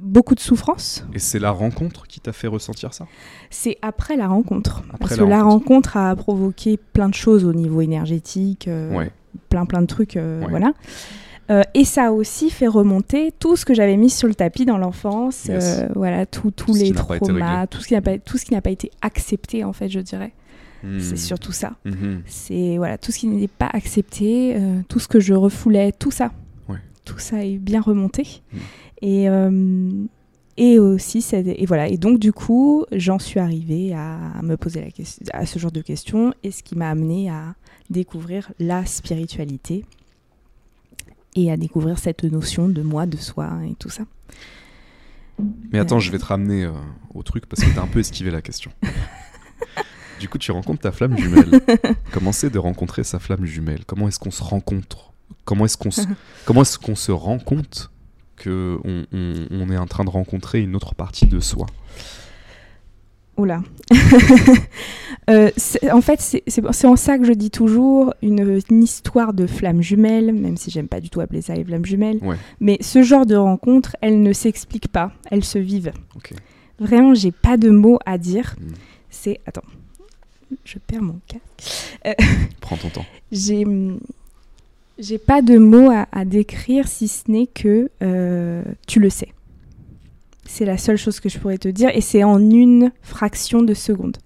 beaucoup 0.00 0.34
de 0.34 0.40
souffrance. 0.40 1.04
Et 1.14 1.18
c'est 1.18 1.38
la 1.38 1.50
rencontre 1.50 2.06
qui 2.06 2.20
t'a 2.20 2.32
fait 2.32 2.46
ressentir 2.48 2.94
ça? 2.94 3.06
C'est 3.50 3.76
après 3.82 4.16
la 4.16 4.28
rencontre. 4.28 4.82
Après 4.88 4.98
parce 4.98 5.10
la 5.12 5.16
que 5.18 5.24
la 5.30 5.42
rencontre. 5.42 5.68
rencontre 5.68 5.96
a 5.96 6.16
provoqué 6.16 6.78
plein 6.92 7.08
de 7.08 7.14
choses 7.14 7.44
au 7.44 7.52
niveau 7.52 7.80
énergétique. 7.80 8.68
euh, 8.68 8.96
Ouais. 8.96 9.10
plein 9.48 9.64
plein 9.66 9.80
de 9.82 9.86
trucs, 9.86 10.16
euh, 10.16 10.40
Ouais. 10.42 10.46
voilà. 10.50 10.72
Euh, 11.50 11.62
et 11.74 11.84
ça 11.84 12.06
a 12.06 12.10
aussi 12.12 12.48
fait 12.50 12.68
remonter 12.68 13.32
tout 13.38 13.56
ce 13.56 13.64
que 13.64 13.74
j'avais 13.74 13.96
mis 13.96 14.10
sur 14.10 14.28
le 14.28 14.34
tapis 14.34 14.64
dans 14.64 14.78
l'enfance, 14.78 15.46
Yes. 15.46 15.82
voilà, 15.96 16.24
tout- 16.26 16.50
tous 16.52 16.66
Tout 16.66 16.74
ce 16.74 16.78
les 16.78 16.84
qui 16.86 16.92
n'a 16.92 17.02
pas 17.04 17.16
été 17.16 17.26
traumas, 17.26 17.66
tout 17.66 17.80
ce 17.80 17.88
qui 17.88 17.94
n'a 17.94 18.00
pas, 18.00 18.18
tout 18.18 18.38
ce 18.38 18.44
qui 18.44 18.54
n'a 18.54 18.60
pas 18.62 18.70
été 18.70 18.90
accepté 19.02 19.64
en 19.64 19.72
fait, 19.72 19.88
je 19.88 19.98
dirais. 20.00 20.32
Hmm. 20.84 20.98
C'est 21.00 21.16
surtout 21.16 21.52
ça. 21.52 21.72
Mhm. 21.84 22.22
C'est 22.26 22.76
voilà, 22.78 22.96
tout 22.98 23.10
ce 23.12 23.18
qui 23.18 23.26
n'était 23.26 23.48
pas 23.52 23.68
accepté, 23.72 24.56
tout 24.88 24.98
ce 24.98 25.08
que 25.08 25.18
je 25.20 25.34
refoulais, 25.34 25.92
tout 25.92 26.10
ça. 26.12 26.30
Tout 27.10 27.18
ça 27.18 27.44
est 27.44 27.58
bien 27.58 27.80
remonté. 27.80 28.42
Mm. 28.52 28.58
Et 29.02 29.28
euh, 29.28 29.90
et 30.56 30.78
aussi 30.78 31.22
c'est- 31.22 31.46
et 31.46 31.64
voilà 31.66 31.88
et 31.88 31.96
donc 31.96 32.18
du 32.18 32.32
coup 32.32 32.84
j'en 32.92 33.18
suis 33.18 33.40
arrivée 33.40 33.94
à 33.94 34.18
me 34.42 34.56
poser 34.56 34.80
la 34.82 34.90
question 34.90 35.24
à 35.32 35.46
ce 35.46 35.58
genre 35.58 35.72
de 35.72 35.80
questions 35.80 36.34
et 36.42 36.50
ce 36.50 36.62
qui 36.62 36.76
m'a 36.76 36.90
amené 36.90 37.30
à 37.30 37.54
découvrir 37.88 38.52
la 38.58 38.84
spiritualité 38.84 39.84
et 41.34 41.50
à 41.50 41.56
découvrir 41.56 41.98
cette 41.98 42.24
notion 42.24 42.68
de 42.68 42.82
moi 42.82 43.06
de 43.06 43.16
soi 43.16 43.50
et 43.70 43.74
tout 43.76 43.88
ça 43.88 44.02
Mais 45.72 45.78
attends, 45.78 45.96
Euh. 45.96 46.00
je 46.00 46.10
vais 46.10 46.18
te 46.18 46.26
ramener 46.26 46.64
euh, 46.64 46.72
au 47.14 47.22
truc 47.22 47.46
parce 47.46 47.62
que 47.64 47.74
t'as 47.74 47.82
un 47.82 47.86
peu 47.86 48.00
esquivé 48.00 48.30
la 48.30 48.42
question. 48.42 48.70
du 50.20 50.28
coup, 50.28 50.36
tu 50.38 50.52
rencontres 50.52 50.80
ta 50.82 50.92
flamme 50.92 51.16
jumelle. 51.16 51.60
Comment 52.12 52.32
c'est 52.32 52.50
de 52.50 52.58
rencontrer 52.58 53.04
sa 53.04 53.18
flamme 53.18 53.46
jumelle? 53.46 53.84
Comment 53.86 54.08
est-ce 54.08 54.18
qu'on 54.18 54.30
se 54.32 54.42
rencontre? 54.42 55.09
Comment 55.50 55.64
est-ce 55.64 55.76
qu'on 55.76 55.90
se... 55.90 56.02
Comment 56.44 56.62
est-ce 56.62 56.78
qu'on 56.78 56.94
se 56.94 57.10
rend 57.10 57.40
compte 57.40 57.90
que 58.36 58.78
on, 58.84 59.04
on- 59.12 59.46
on 59.50 59.68
est 59.72 59.76
en 59.76 59.86
train 59.88 60.04
de 60.04 60.10
rencontrer 60.10 60.60
une 60.60 60.76
autre 60.76 60.94
partie 60.94 61.26
de 61.26 61.40
soi? 61.40 61.66
Oula. 63.36 63.62
Euh, 65.28 65.50
en 65.92 66.00
fait, 66.00 66.20
c'est- 66.20 66.84
en 66.84 66.96
ça 66.96 67.16
que 67.18 67.24
je 67.24 67.32
dis 67.32 67.50
toujours 67.50 68.14
une, 68.20 68.60
une 68.68 68.82
histoire 68.82 69.32
de 69.32 69.46
flammes 69.46 69.80
jumelles, 69.82 70.32
même 70.32 70.56
si 70.56 70.70
j'aime 70.72 70.88
pas 70.88 71.00
du 71.00 71.08
tout 71.08 71.20
appeler 71.20 71.40
ça 71.40 71.54
les 71.54 71.62
flammes 71.64 71.84
jumelles. 71.84 72.18
Ouais. 72.22 72.36
Mais 72.58 72.78
ce 72.80 73.02
genre 73.04 73.26
de 73.26 73.36
rencontre, 73.36 73.96
elles 74.00 74.20
ne 74.22 74.32
s'expliquent 74.32 74.88
pas, 74.88 75.12
elles 75.30 75.44
se 75.44 75.58
vivent. 75.58 75.92
Ok. 76.16 76.32
Vraiment, 76.80 77.14
j'ai 77.14 77.30
pas 77.30 77.56
de 77.56 77.70
mots 77.70 77.98
à 78.06 78.18
dire. 78.18 78.56
Hmm. 78.60 78.72
C'est. 79.08 79.40
Attends. 79.46 79.62
Je 80.64 80.78
perds 80.84 81.02
mon 81.02 81.20
cas. 81.28 82.14
Prends 82.60 82.76
ton 82.78 82.88
temps. 82.88 83.06
J'ai. 83.30 83.64
J'ai 85.00 85.16
pas 85.18 85.40
de 85.40 85.56
mots 85.56 85.90
à, 85.90 86.06
à 86.12 86.24
décrire 86.26 86.86
si 86.86 87.08
ce 87.08 87.30
n'est 87.30 87.46
que 87.46 87.90
euh, 88.02 88.62
tu 88.86 89.00
le 89.00 89.08
sais. 89.08 89.32
C'est 90.44 90.66
la 90.66 90.76
seule 90.76 90.98
chose 90.98 91.20
que 91.20 91.28
je 91.30 91.38
pourrais 91.38 91.56
te 91.58 91.68
dire 91.68 91.90
et 91.94 92.02
c'est 92.02 92.22
en 92.22 92.38
une 92.38 92.92
fraction 93.00 93.62
de 93.62 93.72
seconde. 93.72 94.18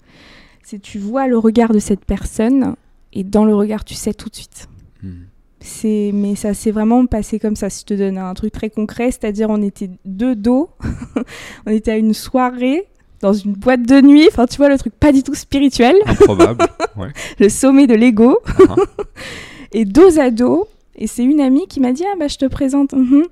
C'est 0.64 0.80
tu 0.80 0.98
vois 0.98 1.28
le 1.28 1.38
regard 1.38 1.72
de 1.72 1.78
cette 1.78 2.04
personne 2.04 2.74
et 3.12 3.22
dans 3.22 3.44
le 3.44 3.54
regard 3.54 3.84
tu 3.84 3.94
sais 3.94 4.14
tout 4.14 4.28
de 4.28 4.34
suite. 4.34 4.68
Hmm. 5.02 5.24
C'est 5.60 6.10
mais 6.12 6.34
ça 6.34 6.54
s'est 6.54 6.72
vraiment 6.72 7.06
passé 7.06 7.38
comme 7.38 7.54
ça. 7.54 7.70
Si 7.70 7.82
je 7.82 7.86
te 7.86 7.94
donne 7.94 8.18
un 8.18 8.34
truc 8.34 8.52
très 8.52 8.68
concret, 8.70 9.12
c'est-à-dire 9.12 9.50
on 9.50 9.62
était 9.62 9.90
deux 10.04 10.34
dos, 10.34 10.70
on 11.66 11.70
était 11.70 11.92
à 11.92 11.96
une 11.96 12.14
soirée 12.14 12.88
dans 13.20 13.32
une 13.32 13.52
boîte 13.52 13.82
de 13.82 14.00
nuit. 14.00 14.26
Enfin 14.28 14.46
tu 14.46 14.56
vois 14.56 14.68
le 14.68 14.78
truc 14.78 14.94
pas 14.94 15.12
du 15.12 15.22
tout 15.22 15.34
spirituel, 15.34 15.94
Improbable. 16.04 16.66
ouais. 16.96 17.12
le 17.38 17.48
sommet 17.48 17.86
de 17.86 17.94
l'ego 17.94 18.40
Ah, 18.68 18.74
et 19.74 19.84
dos 19.84 20.18
à 20.18 20.30
dos. 20.30 20.66
Et 20.96 21.08
c'est 21.08 21.24
une 21.24 21.40
amie 21.40 21.66
qui 21.66 21.80
m'a 21.80 21.92
dit 21.92 22.04
ah 22.06 22.14
bah 22.18 22.28
je 22.28 22.36
te 22.38 22.44
présente 22.46 22.92
mhm, 22.92 23.24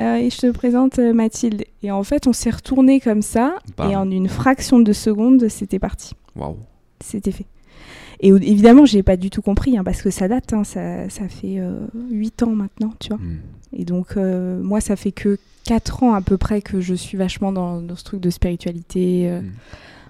euh, 0.00 0.16
et 0.16 0.28
je 0.28 0.36
te 0.36 0.50
présente 0.50 0.98
euh, 0.98 1.14
Mathilde. 1.14 1.64
Et 1.82 1.90
en 1.90 2.02
fait 2.02 2.26
on 2.26 2.32
s'est 2.34 2.50
retourné 2.50 3.00
comme 3.00 3.22
ça 3.22 3.56
et 3.90 3.96
en 3.96 4.10
une 4.10 4.28
fraction 4.28 4.78
de 4.80 4.92
seconde 4.92 5.48
c'était 5.48 5.78
parti, 5.78 6.12
Waouh. 6.36 6.56
c'était 7.02 7.30
fait. 7.32 7.46
Et 8.20 8.28
évidemment 8.28 8.84
j'ai 8.84 9.02
pas 9.02 9.16
du 9.16 9.30
tout 9.30 9.40
compris 9.40 9.78
hein, 9.78 9.82
parce 9.84 10.02
que 10.02 10.10
ça 10.10 10.28
date, 10.28 10.52
hein, 10.52 10.62
ça, 10.64 11.08
ça 11.08 11.26
fait 11.28 11.58
8 12.10 12.42
ans 12.42 12.50
maintenant, 12.54 12.92
tu 13.00 13.08
vois. 13.08 13.18
Hmm. 13.18 13.38
Et 13.72 13.86
donc 13.86 14.18
euh, 14.18 14.62
moi 14.62 14.82
ça 14.82 14.94
fait 14.94 15.12
que 15.12 15.38
4 15.64 16.02
ans 16.02 16.12
à 16.12 16.20
peu 16.20 16.36
près 16.36 16.60
que 16.60 16.82
je 16.82 16.92
suis 16.94 17.16
vachement 17.16 17.50
dans, 17.50 17.80
dans 17.80 17.96
ce 17.96 18.04
truc 18.04 18.20
de 18.20 18.28
spiritualité. 18.30 19.28
euh, 19.30 19.40
Mm. 19.40 19.50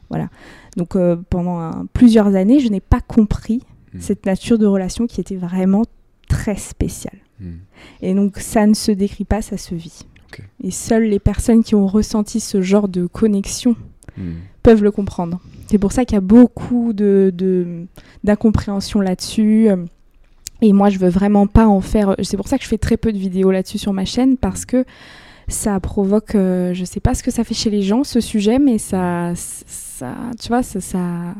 Voilà. 0.08 0.28
Donc 0.76 0.94
euh, 0.94 1.16
pendant 1.30 1.58
un- 1.58 1.86
plusieurs 1.92 2.34
années 2.36 2.58
je 2.60 2.68
n'ai 2.68 2.78
pas 2.80 3.00
compris 3.00 3.62
Mm. 3.96 4.00
cette 4.00 4.26
nature 4.26 4.58
de 4.58 4.66
relation 4.66 5.06
qui 5.06 5.20
était 5.20 5.36
vraiment 5.36 5.82
très 6.28 6.56
spéciale. 6.56 7.18
Hmm. 7.40 7.56
Et 8.02 8.14
donc 8.14 8.38
ça 8.38 8.66
ne 8.66 8.74
se 8.74 8.90
décrit 8.92 9.24
pas, 9.24 9.42
ça 9.42 9.56
se 9.56 9.74
vit. 9.74 10.06
Et 10.62 10.70
seules 10.70 11.04
les 11.04 11.18
personnes 11.18 11.62
qui 11.64 11.74
ont 11.74 11.86
ressenti 11.86 12.40
ce 12.40 12.60
genre 12.62 12.88
de 12.88 13.06
connexion 13.06 13.74
Hmm. 14.16 14.32
peuvent 14.62 14.82
le 14.82 14.90
comprendre. 14.90 15.40
C'est 15.66 15.76
pour 15.78 15.92
ça 15.92 16.04
qu'il 16.06 16.14
y 16.14 16.18
a 16.18 16.22
beaucoup 16.22 16.92
de, 16.94 17.30
de- 17.34 17.84
d'incompréhension 18.24 19.00
là-dessus. 19.00 19.68
Et 20.62 20.72
moi, 20.72 20.88
je 20.88 20.98
veux 20.98 21.10
vraiment 21.10 21.46
pas 21.46 21.66
en 21.66 21.82
faire. 21.82 22.14
C'est 22.22 22.38
pour 22.38 22.48
ça 22.48 22.56
que 22.56 22.64
je 22.64 22.68
fais 22.68 22.78
très 22.78 22.96
peu 22.96 23.12
de 23.12 23.18
vidéos 23.18 23.50
là-dessus 23.50 23.76
sur 23.78 23.92
ma 23.92 24.06
chaîne 24.06 24.38
parce 24.38 24.64
que 24.64 24.84
ça 25.48 25.78
provoque, 25.80 26.34
euh, 26.34 26.74
je 26.74 26.84
sais 26.84 27.00
pas 27.00 27.14
ce 27.14 27.22
que 27.22 27.30
ça 27.30 27.44
fait 27.44 27.54
chez 27.54 27.70
les 27.70 27.82
gens, 27.82 28.02
ce 28.04 28.20
sujet, 28.20 28.58
mais 28.58 28.78
ça, 28.78 29.32
ça 29.36 30.16
tu 30.40 30.48
vois, 30.48 30.62
ça, 30.62 30.80
ça 30.80 31.34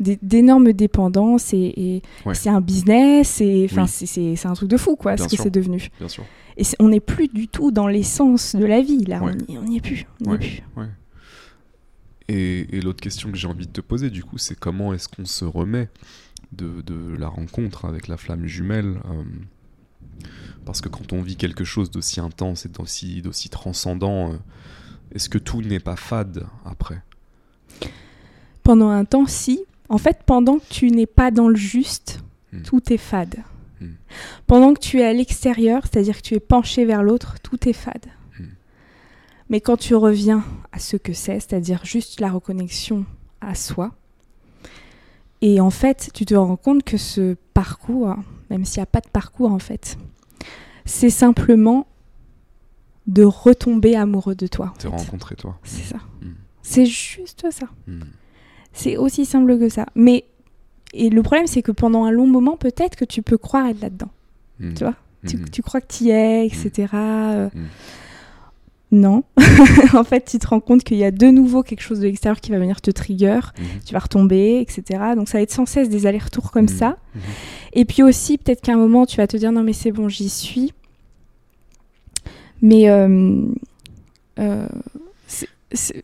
des- 0.00 0.18
d'énormes 0.22 0.72
dépendances 0.72 1.52
et, 1.52 1.72
et 1.76 2.02
Ouais. 2.24 2.34
c'est 2.34 2.48
un 2.50 2.60
business 2.60 3.40
et 3.40 3.66
enfin 3.70 3.84
Oui. 3.84 4.06
c'est- 4.36 4.46
un 4.46 4.52
truc 4.54 4.68
de 4.70 4.76
fou 4.76 4.96
quoi, 4.96 5.14
Bien 5.16 5.24
ce 5.28 5.36
que 5.36 5.42
c'est 5.42 5.50
devenu. 5.50 5.90
Bien 5.98 6.08
sûr. 6.08 6.24
Et 6.56 6.62
on 6.80 6.88
n'est 6.88 7.00
plus 7.00 7.28
du 7.28 7.48
tout 7.48 7.70
dans 7.70 7.86
l'essence 7.88 8.56
de 8.56 8.64
la 8.64 8.80
vie 8.80 9.04
là, 9.04 9.22
Ouais. 9.22 9.32
on 9.48 9.62
n'y 9.62 9.76
est 9.76 9.80
plus, 9.80 10.06
on 10.26 10.30
Ouais. 10.30 10.36
est 10.36 10.38
plus. 10.38 10.62
Et, 12.28 12.76
et 12.76 12.80
l'autre 12.80 13.00
question 13.00 13.30
que 13.32 13.38
j'ai 13.38 13.48
envie 13.48 13.66
de 13.66 13.72
te 13.72 13.80
poser, 13.80 14.10
du 14.10 14.22
coup, 14.22 14.36
c'est 14.38 14.58
comment 14.58 14.92
est-ce 14.92 15.08
qu'on 15.08 15.24
se 15.24 15.44
remet 15.46 15.88
de, 16.52 16.82
de 16.82 17.16
la 17.18 17.28
rencontre 17.28 17.86
avec 17.86 18.06
la 18.08 18.16
flamme 18.18 18.46
jumelle 18.46 19.00
euh, 19.10 19.22
Parce 20.68 20.80
que 20.80 20.88
quand 20.88 21.12
on 21.12 21.22
vit 21.22 21.36
quelque 21.36 21.64
chose 21.64 21.90
d'aussi 21.90 22.20
intense 22.20 22.66
et 22.66 22.68
d'aussi, 22.68 23.22
d'aussi 23.22 23.48
transcendant, 23.48 24.32
euh, 24.32 24.36
est-ce 25.14 25.28
que 25.28 25.38
tout 25.38 25.62
n'est 25.62 25.80
pas 25.80 25.96
fade 25.96 26.46
après? 26.64 27.02
Pendant 28.62 28.90
un 28.90 29.04
temps, 29.04 29.26
si. 29.26 29.64
En 29.88 29.98
fait, 29.98 30.20
pendant 30.26 30.58
que 30.58 30.66
tu 30.68 30.90
n'es 30.90 31.06
pas 31.06 31.30
dans 31.30 31.48
le 31.48 31.56
juste, 31.56 32.20
Hmm. 32.52 32.62
tout 32.62 32.92
est 32.92 32.98
fade. 32.98 33.36
Hmm. 33.80 33.92
Pendant 34.46 34.74
que 34.74 34.80
tu 34.80 35.00
es 35.00 35.04
à 35.04 35.12
l'extérieur, 35.12 35.82
c'est-à-dire 35.84 36.16
que 36.16 36.22
tu 36.22 36.34
es 36.34 36.40
penché 36.40 36.84
vers 36.84 37.02
l'autre, 37.02 37.36
tout 37.42 37.68
est 37.68 37.74
fade. 37.74 38.06
Hmm. 38.38 38.46
Mais 39.50 39.60
quand 39.60 39.76
tu 39.76 39.94
reviens 39.94 40.44
à 40.72 40.78
ce 40.78 40.96
que 40.96 41.12
c'est, 41.12 41.40
c'est-à-dire 41.40 41.84
juste 41.84 42.20
la 42.20 42.30
reconnexion 42.30 43.04
à 43.40 43.54
soi, 43.54 43.92
et 45.40 45.60
en 45.60 45.70
fait, 45.70 46.10
tu 46.14 46.24
te 46.24 46.34
rends 46.34 46.56
compte 46.56 46.82
que 46.82 46.96
ce 46.96 47.36
parcours, 47.54 48.16
même 48.50 48.64
s'il 48.64 48.80
n'y 48.80 48.84
a 48.84 48.86
pas 48.86 49.00
de 49.00 49.08
parcours 49.08 49.52
en 49.52 49.60
fait, 49.60 49.96
c'est 50.88 51.10
simplement 51.10 51.86
de 53.06 53.22
retomber 53.24 53.96
amoureux 53.96 54.34
de 54.34 54.46
toi. 54.46 54.74
Te 54.78 54.88
rencontrer, 54.88 55.34
toi 55.36 55.58
C'est 55.62 55.84
ça. 55.84 55.96
Hmm. 56.22 56.32
C'est 56.62 56.86
juste 56.86 57.46
ça. 57.50 57.66
Hmm. 57.86 58.00
C'est 58.72 58.96
aussi 58.96 59.24
simple 59.24 59.58
que 59.58 59.68
ça. 59.68 59.86
Mais 59.94 60.24
et 60.92 61.10
le 61.10 61.22
problème, 61.22 61.46
c'est 61.46 61.62
que 61.62 61.72
pendant 61.72 62.04
un 62.04 62.10
long 62.10 62.26
moment, 62.26 62.56
peut-être 62.56 62.96
que 62.96 63.04
tu 63.04 63.22
peux 63.22 63.38
croire 63.38 63.66
être 63.66 63.80
là-dedans. 63.80 64.10
Hmm. 64.60 64.74
Tu 64.74 64.84
vois? 64.84 64.94
Tu, 65.26 65.36
Mhm. 65.36 65.48
tu 65.50 65.62
crois 65.62 65.80
que 65.80 65.92
tu 65.92 66.04
y 66.04 66.10
es, 66.10 66.46
etc. 66.46 66.86
euh, 66.94 67.48
Mm. 67.52 67.66
Non. 68.90 69.22
en 69.94 70.04
fait, 70.04 70.24
tu 70.24 70.38
te 70.38 70.46
rends 70.46 70.60
compte 70.60 70.82
qu'il 70.82 70.96
y 70.96 71.04
a 71.04 71.10
de 71.10 71.26
nouveau 71.26 71.62
quelque 71.62 71.82
chose 71.82 72.00
de 72.00 72.04
l'extérieur 72.06 72.40
qui 72.40 72.50
va 72.50 72.58
venir 72.58 72.80
te 72.80 72.90
trigger. 72.90 73.40
Mhm. 73.58 73.64
Tu 73.84 73.92
vas 73.92 73.98
retomber, 73.98 74.60
etc. 74.60 74.82
Donc 75.14 75.28
ça 75.28 75.38
va 75.38 75.42
être 75.42 75.52
sans 75.52 75.66
cesse 75.66 75.88
des 75.90 76.06
allers-retours 76.06 76.50
comme 76.50 76.62
Mhm. 76.64 76.68
ça. 76.68 76.96
Mhm. 77.14 77.20
Et 77.74 77.84
puis 77.84 78.02
aussi, 78.02 78.38
peut-être 78.38 78.62
qu'à 78.62 78.72
un 78.72 78.76
moment, 78.78 79.04
tu 79.04 79.18
vas 79.18 79.26
te 79.26 79.36
dire 79.36 79.52
non, 79.52 79.62
mais 79.62 79.74
c'est 79.74 79.92
bon, 79.92 80.08
j'y 80.08 80.28
suis. 80.30 80.72
Mais 82.62 82.88
euh, 82.88 83.44
euh, 84.38 84.66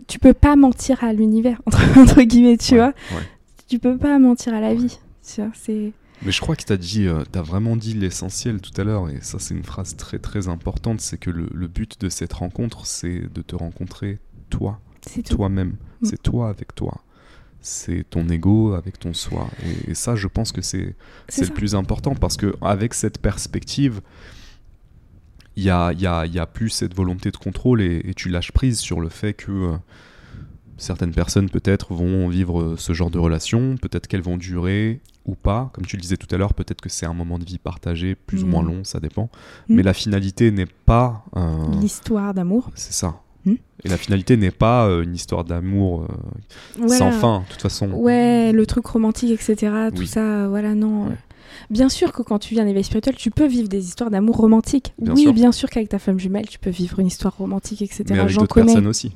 tu 0.06 0.18
peux 0.18 0.34
pas 0.34 0.54
mentir 0.56 1.02
à 1.02 1.12
l'univers, 1.12 1.60
entre, 1.66 1.98
entre 1.98 2.22
guillemets, 2.22 2.58
tu 2.58 2.74
Ouais, 2.74 2.78
vois. 2.80 2.88
ouais. 2.88 3.24
Tu 3.68 3.78
peux 3.78 3.96
pas 3.96 4.18
mentir 4.18 4.52
à 4.54 4.60
la 4.60 4.74
vie. 4.74 4.98
Tu 5.26 5.40
vois, 5.40 5.50
c'est. 5.54 5.92
Mais 6.24 6.32
je 6.32 6.40
crois 6.40 6.56
que 6.56 6.64
tu 6.64 6.72
as 6.72 6.76
dit, 6.76 7.06
euh, 7.06 7.22
t'as 7.30 7.42
vraiment 7.42 7.76
dit 7.76 7.94
l'essentiel 7.94 8.60
tout 8.60 8.78
à 8.80 8.84
l'heure, 8.84 9.10
et 9.10 9.18
ça 9.20 9.38
c'est 9.38 9.54
une 9.54 9.64
phrase 9.64 9.96
très 9.96 10.18
très 10.18 10.48
importante, 10.48 11.00
c'est 11.00 11.18
que 11.18 11.30
le, 11.30 11.48
le 11.52 11.68
but 11.68 12.00
de 12.00 12.08
cette 12.08 12.32
rencontre, 12.32 12.86
c'est 12.86 13.32
de 13.32 13.42
te 13.42 13.54
rencontrer 13.54 14.18
toi, 14.48 14.80
toi-même. 15.28 15.76
Mm. 16.00 16.06
C'est 16.06 16.22
toi 16.22 16.48
avec 16.48 16.74
toi. 16.74 17.02
C'est 17.60 18.04
ton 18.08 18.28
ego 18.28 18.74
avec 18.74 18.98
ton 18.98 19.14
soi. 19.14 19.48
Et, 19.64 19.92
et 19.92 19.94
ça, 19.94 20.16
je 20.16 20.28
pense 20.28 20.52
que 20.52 20.60
c'est 20.60 20.94
le 21.38 21.46
plus 21.48 21.74
important 21.74 22.14
parce 22.14 22.36
que 22.36 22.54
avec 22.60 22.92
cette 22.94 23.18
perspective, 23.18 24.02
il 25.56 25.64
y 25.64 25.70
a, 25.70 25.92
il 25.92 26.00
y, 26.00 26.06
a, 26.06 26.26
il 26.26 26.34
y 26.34 26.38
a 26.38 26.46
plus 26.46 26.70
cette 26.70 26.94
volonté 26.94 27.30
de 27.30 27.36
contrôle 27.36 27.80
et, 27.80 28.02
et 28.04 28.14
tu 28.14 28.28
lâches 28.28 28.52
prise 28.52 28.78
sur 28.78 29.00
le 29.00 29.08
fait 29.08 29.34
que 29.34 29.52
euh, 29.52 29.76
certaines 30.76 31.12
personnes 31.12 31.48
peut-être 31.48 31.94
vont 31.94 32.28
vivre 32.28 32.60
euh, 32.60 32.76
ce 32.76 32.92
genre 32.92 33.10
de 33.10 33.18
relation, 33.18 33.76
peut-être 33.76 34.08
qu'elles 34.08 34.22
vont 34.22 34.36
durer 34.36 35.00
ou 35.26 35.34
pas. 35.34 35.70
Comme 35.72 35.86
tu 35.86 35.96
le 35.96 36.02
disais 36.02 36.16
tout 36.16 36.32
à 36.34 36.38
l'heure, 36.38 36.54
peut-être 36.54 36.80
que 36.80 36.88
c'est 36.88 37.06
un 37.06 37.14
moment 37.14 37.38
de 37.38 37.44
vie 37.44 37.58
partagé, 37.58 38.14
plus 38.14 38.42
ou 38.44 38.46
moins 38.46 38.62
Mm. 38.62 38.66
long, 38.66 38.84
ça 38.84 39.00
dépend. 39.00 39.30
Mm. 39.68 39.76
Mais 39.76 39.82
la 39.82 39.94
finalité 39.94 40.50
n'est 40.50 40.66
pas... 40.66 41.24
un- 41.34 41.70
L'histoire 41.80 42.34
d'amour. 42.34 42.70
C'est 42.74 42.92
ça. 42.92 43.20
Mm. 43.46 43.52
Et 43.84 43.88
la 43.88 43.96
finalité 43.96 44.36
n'est 44.36 44.50
pas 44.50 44.86
euh, 44.86 45.02
une 45.02 45.14
histoire 45.14 45.44
d'amour 45.44 46.02
euh, 46.02 46.06
Voilà. 46.78 46.96
sans 46.96 47.10
fin, 47.12 47.40
de 47.46 47.52
toute 47.52 47.62
façon. 47.62 47.90
Ouais, 47.92 48.52
le 48.52 48.66
truc 48.66 48.86
romantique, 48.86 49.30
etc. 49.30 49.72
Tout 49.94 50.00
Oui. 50.02 50.06
ça, 50.06 50.48
voilà, 50.48 50.74
non. 50.74 51.08
Ouais. 51.08 51.16
Bien 51.70 51.88
sûr 51.88 52.12
que 52.12 52.22
quand 52.22 52.38
tu 52.38 52.54
vis 52.54 52.60
un 52.60 52.66
éveil 52.66 52.84
spirituel, 52.84 53.14
tu 53.14 53.30
peux 53.30 53.46
vivre 53.46 53.68
des 53.68 53.86
histoires 53.86 54.10
d'amour 54.10 54.36
romantique. 54.36 54.92
Bien 54.98 55.14
oui, 55.14 55.22
sûr. 55.22 55.32
bien 55.32 55.52
sûr 55.52 55.70
qu'avec 55.70 55.88
ta 55.88 55.98
femme 55.98 56.18
jumelle, 56.18 56.46
tu 56.48 56.58
peux 56.58 56.70
vivre 56.70 56.98
une 57.00 57.06
histoire 57.06 57.36
romantique, 57.36 57.80
etc. 57.82 58.04
Mais 58.10 58.18
avec 58.18 58.36
d'autres 58.36 58.54
personnes 58.54 58.86
aussi. 58.86 59.12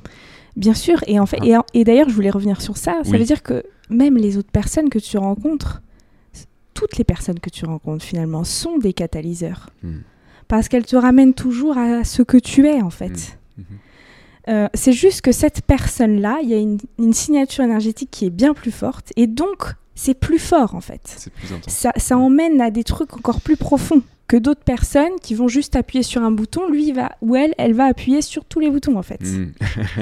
Bien 0.55 0.73
sûr. 0.73 1.03
Et 1.07 1.19
en 1.19 1.25
fait, 1.25 1.37
Ah. 1.53 1.63
et, 1.73 1.83
d'ailleurs, 1.83 2.09
je 2.09 2.13
voulais 2.15 2.29
revenir 2.29 2.61
sur 2.61 2.77
ça. 2.77 2.99
Ça 3.03 3.11
Oui. 3.11 3.17
veut 3.19 3.23
dire 3.25 3.43
que 3.43 3.63
même 3.89 4.15
les 4.17 4.37
autres 4.37 4.51
personnes 4.51 4.89
que 4.89 4.99
tu 4.99 5.17
rencontres, 5.17 5.81
toutes 6.79 6.97
les 6.97 7.03
personnes 7.03 7.39
que 7.41 7.49
tu 7.49 7.65
rencontres 7.65 8.05
finalement 8.05 8.45
sont 8.45 8.77
des 8.77 8.93
catalyseurs. 8.93 9.69
Mm. 9.83 9.97
Parce 10.47 10.69
qu'elles 10.69 10.85
te 10.85 10.95
ramènent 10.95 11.33
toujours 11.33 11.77
à 11.77 12.05
ce 12.05 12.21
que 12.21 12.37
tu 12.37 12.67
es 12.67 12.81
en 12.81 12.89
fait. 12.89 13.37
Mhm. 13.57 13.65
Euh, 14.47 14.67
c'est 14.73 14.93
juste 14.93 15.21
que 15.21 15.31
cette 15.31 15.61
personne-là, 15.61 16.39
il 16.41 16.49
y 16.49 16.53
a 16.53 16.57
une, 16.57 16.79
une 16.97 17.13
signature 17.13 17.63
énergétique 17.63 18.09
qui 18.09 18.25
est 18.25 18.31
bien 18.31 18.53
plus 18.55 18.71
forte. 18.71 19.11
Et 19.15 19.27
donc, 19.27 19.75
c'est 19.93 20.15
plus 20.15 20.39
fort 20.39 20.73
en 20.73 20.81
fait. 20.81 21.29
Plus. 21.35 21.49
Ça, 21.67 21.91
ça 21.97 22.17
emmène 22.17 22.61
à 22.61 22.71
des 22.71 22.83
trucs 22.83 23.13
encore 23.13 23.41
plus 23.41 23.57
profonds 23.57 24.01
que 24.27 24.37
d'autres 24.37 24.63
personnes 24.63 25.19
qui 25.21 25.35
vont 25.35 25.49
juste 25.49 25.75
appuyer 25.75 26.01
sur 26.01 26.23
un 26.23 26.31
bouton. 26.31 26.69
Lui, 26.69 26.87
il 26.87 26.95
va, 26.95 27.11
ou 27.21 27.35
elle, 27.35 27.53
elle 27.57 27.73
va 27.73 27.85
appuyer 27.85 28.21
sur 28.21 28.45
tous 28.45 28.59
les 28.59 28.71
boutons 28.71 28.97
en 28.97 29.03
fait. 29.03 29.21
Mm. 29.21 29.51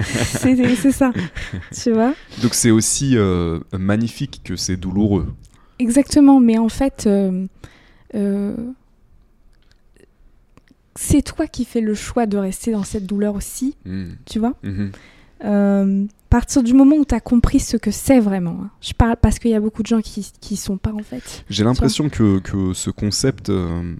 C'est 0.03 0.75
c'est 0.75 0.91
ça. 0.91 1.11
tu 1.83 1.91
vois? 1.91 2.13
Donc 2.41 2.53
c'est 2.53 2.71
aussi 2.71 3.17
euh, 3.17 3.59
magnifique 3.73 4.41
que 4.45 4.55
c'est 4.55 4.77
douloureux. 4.77 5.33
Exactement, 5.79 6.39
mais 6.39 6.57
en 6.57 6.69
fait, 6.69 7.05
euh, 7.07 7.45
euh, 8.15 8.55
c'est 10.95 11.21
toi 11.21 11.47
qui 11.47 11.65
fais 11.65 11.81
le 11.81 11.93
choix 11.93 12.25
de 12.25 12.37
rester 12.37 12.71
dans 12.71 12.83
cette 12.83 13.05
douleur 13.05 13.35
aussi, 13.35 13.75
Mm. 13.85 14.05
tu 14.25 14.39
vois. 14.39 14.53
Mhm. 14.63 14.91
Euh, 15.45 16.05
à 16.05 16.29
partir 16.29 16.63
du 16.63 16.73
moment 16.73 16.95
où 16.95 17.05
tu 17.05 17.13
as 17.13 17.19
compris 17.19 17.59
ce 17.59 17.77
que 17.77 17.91
c'est 17.91 18.19
vraiment, 18.19 18.57
hein. 18.63 18.69
je 18.81 18.93
parle 18.93 19.17
parce 19.21 19.37
qu'il 19.37 19.51
y 19.51 19.53
a 19.53 19.59
beaucoup 19.59 19.83
de 19.83 19.87
gens 19.87 20.01
qui 20.01 20.31
y 20.49 20.55
sont 20.55 20.77
pas 20.77 20.91
en 20.91 21.03
fait. 21.03 21.45
J'ai 21.49 21.63
l'impression 21.63 22.09
que, 22.09 22.39
que 22.39 22.73
ce 22.73 22.89
concept 22.89 23.49
euh, 23.49 23.95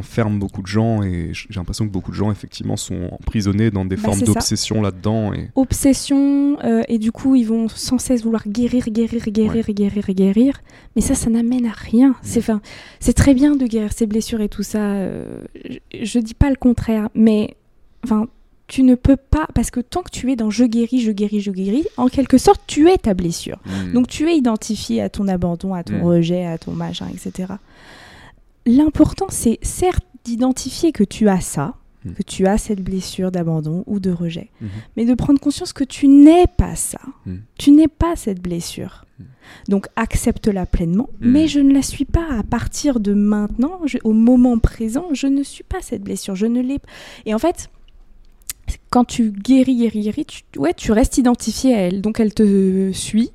enferme 0.00 0.38
beaucoup 0.38 0.62
de 0.62 0.66
gens 0.66 1.02
et 1.02 1.30
j'ai 1.32 1.46
l'impression 1.54 1.86
que 1.86 1.92
beaucoup 1.92 2.10
de 2.10 2.16
gens 2.16 2.30
effectivement 2.32 2.76
sont 2.76 3.08
emprisonnés 3.12 3.70
dans 3.70 3.84
des 3.84 3.96
Bah, 3.96 4.02
formes 4.06 4.18
c'est 4.18 4.24
d'obsession 4.26 4.82
là-dedans. 4.82 5.32
Et... 5.32 5.48
Obsession, 5.54 6.58
euh, 6.64 6.82
et 6.88 6.98
du 6.98 7.12
coup 7.12 7.34
ils 7.36 7.46
vont 7.46 7.68
sans 7.68 7.98
cesse 7.98 8.22
vouloir 8.24 8.46
guérir, 8.48 8.84
guérir, 8.88 9.24
guérir, 9.28 9.66
guérir, 9.70 10.06
guérir, 10.10 10.60
mais 10.96 11.02
ça, 11.02 11.14
ça 11.14 11.30
n'amène 11.30 11.66
à 11.66 11.72
rien. 11.72 12.14
C'est 12.22 12.40
fin, 12.40 12.60
c'est 12.98 13.12
très 13.14 13.34
bien 13.34 13.56
de 13.56 13.66
guérir 13.66 13.92
ses 13.92 14.06
blessures 14.06 14.40
et 14.40 14.48
tout 14.48 14.62
ça, 14.62 14.78
euh, 14.94 15.44
je, 15.68 16.04
je 16.04 16.18
dis 16.18 16.34
pas 16.34 16.50
le 16.50 16.56
contraire, 16.56 17.08
mais 17.14 17.56
enfin 18.04 18.26
tu 18.66 18.84
ne 18.84 18.94
peux 18.94 19.16
pas, 19.16 19.48
parce 19.52 19.72
que 19.72 19.80
tant 19.80 20.02
que 20.02 20.10
tu 20.12 20.30
es 20.30 20.36
dans 20.36 20.48
je 20.48 20.64
guéris, 20.64 21.00
je 21.00 21.10
guéris, 21.10 21.40
je 21.40 21.50
guéris, 21.50 21.86
en 21.96 22.06
quelque 22.06 22.38
sorte, 22.38 22.60
tu 22.68 22.88
es 22.88 22.98
ta 22.98 23.14
blessure. 23.14 23.58
Mm. 23.66 23.92
Donc 23.94 24.06
tu 24.06 24.28
es 24.30 24.36
identifié 24.36 25.02
à 25.02 25.08
ton 25.08 25.26
abandon, 25.26 25.74
à 25.74 25.82
ton 25.82 25.94
Mm. 25.98 26.02
rejet, 26.04 26.46
à 26.46 26.56
ton 26.56 26.70
machin, 26.70 27.08
etc. 27.12 27.54
L'important, 28.70 29.26
c'est 29.30 29.58
certes 29.62 30.04
d'identifier 30.24 30.92
que 30.92 31.04
tu 31.04 31.28
as 31.28 31.40
ça, 31.40 31.74
Mm. 32.04 32.12
que 32.12 32.22
tu 32.22 32.46
as 32.46 32.56
cette 32.56 32.80
blessure 32.82 33.30
d'abandon 33.30 33.84
ou 33.86 34.00
de 34.00 34.10
rejet, 34.10 34.48
Mhm. 34.62 34.68
mais 34.96 35.04
de 35.04 35.12
prendre 35.14 35.38
conscience 35.38 35.72
que 35.74 35.84
tu 35.84 36.08
n'es 36.08 36.46
pas 36.46 36.74
ça. 36.74 37.00
Mm. 37.26 37.34
Tu 37.58 37.70
n'es 37.72 37.88
pas 37.88 38.16
cette 38.16 38.40
blessure. 38.40 39.04
Donc 39.68 39.86
accepte-la 39.96 40.64
pleinement, 40.64 41.10
mais 41.20 41.46
je 41.46 41.60
ne 41.60 41.74
la 41.74 41.82
suis 41.82 42.06
pas 42.06 42.26
à 42.38 42.42
partir 42.42 43.00
de 43.00 43.12
maintenant, 43.12 43.80
je- 43.84 43.98
au 44.04 44.12
moment 44.14 44.58
présent, 44.58 45.08
je 45.12 45.26
ne 45.26 45.42
suis 45.42 45.64
pas 45.64 45.82
cette 45.82 46.02
blessure, 46.02 46.34
je 46.36 46.46
ne 46.46 46.62
l'ai 46.62 46.78
Et 47.26 47.34
en 47.34 47.38
fait, 47.38 47.68
quand 48.88 49.04
tu 49.04 49.30
guéris, 49.30 49.76
guéris, 49.76 50.00
guéris, 50.02 50.24
tu, 50.24 50.42
ouais, 50.58 50.72
tu 50.72 50.92
restes 50.92 51.18
identifié 51.18 51.74
à 51.74 51.78
elle, 51.80 52.00
donc 52.00 52.18
elle 52.20 52.32
te 52.32 52.90
suit. 52.92 53.30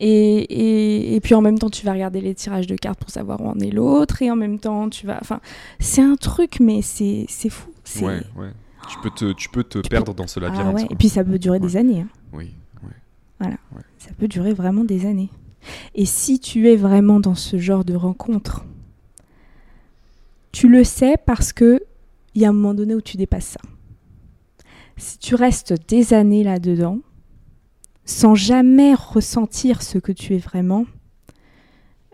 Et, 0.00 0.08
et, 0.38 1.14
et 1.16 1.20
puis 1.20 1.34
en 1.34 1.40
même 1.40 1.58
temps, 1.58 1.70
tu 1.70 1.84
vas 1.84 1.92
regarder 1.92 2.20
les 2.20 2.34
tirages 2.34 2.66
de 2.68 2.76
cartes 2.76 3.00
pour 3.00 3.10
savoir 3.10 3.40
où 3.40 3.48
en 3.48 3.58
est 3.58 3.70
l'autre, 3.70 4.22
et 4.22 4.30
en 4.30 4.36
même 4.36 4.58
temps, 4.60 4.88
tu 4.88 5.06
vas. 5.06 5.18
Enfin, 5.20 5.40
c'est 5.80 6.02
un 6.02 6.14
truc, 6.16 6.60
mais 6.60 6.82
c'est 6.82 7.26
c'est 7.28 7.48
fou. 7.50 7.70
c'est- 7.84 8.04
Ouais, 8.04 8.22
ouais. 8.36 8.52
Tu 8.88 8.98
peux 9.00 9.10
te, 9.10 9.32
tu 9.32 9.48
peux 9.48 9.64
te 9.64 9.78
Tu 9.80 9.88
perdre 9.88 10.14
dans 10.14 10.26
ce 10.26 10.38
Ah 10.40 10.44
labyrinthe. 10.44 10.74
ouais, 10.76 10.82
quoi. 10.86 10.92
Et 10.92 10.96
puis 10.96 11.08
ça 11.08 11.24
peut 11.24 11.38
durer 11.38 11.58
des 11.60 11.76
années. 11.76 12.00
hein. 12.02 12.08
Oui, 12.32 12.52
ouais. 13.40 13.50
Ça 13.98 14.10
peut 14.18 14.28
durer 14.28 14.52
vraiment 14.54 14.84
des 14.84 15.04
années. 15.04 15.28
Et 15.94 16.06
si 16.06 16.38
tu 16.40 16.68
es 16.70 16.76
vraiment 16.76 17.20
dans 17.20 17.34
ce 17.34 17.58
genre 17.58 17.84
de 17.84 17.94
rencontre, 17.94 18.64
tu 20.52 20.68
le 20.68 20.84
sais 20.84 21.16
parce 21.26 21.52
que 21.52 21.82
il 22.34 22.42
y 22.42 22.44
a 22.44 22.48
un 22.48 22.52
moment 22.52 22.74
donné 22.74 22.94
où 22.94 23.00
tu 23.00 23.16
dépasses 23.16 23.46
ça. 23.46 23.60
Si 24.96 25.18
tu 25.18 25.34
restes 25.34 25.74
des 25.88 26.14
années 26.14 26.44
là-dedans, 26.44 26.98
sans 28.08 28.34
jamais 28.34 28.94
ressentir 28.94 29.82
ce 29.82 29.98
que 29.98 30.12
tu 30.12 30.34
es 30.34 30.38
vraiment, 30.38 30.86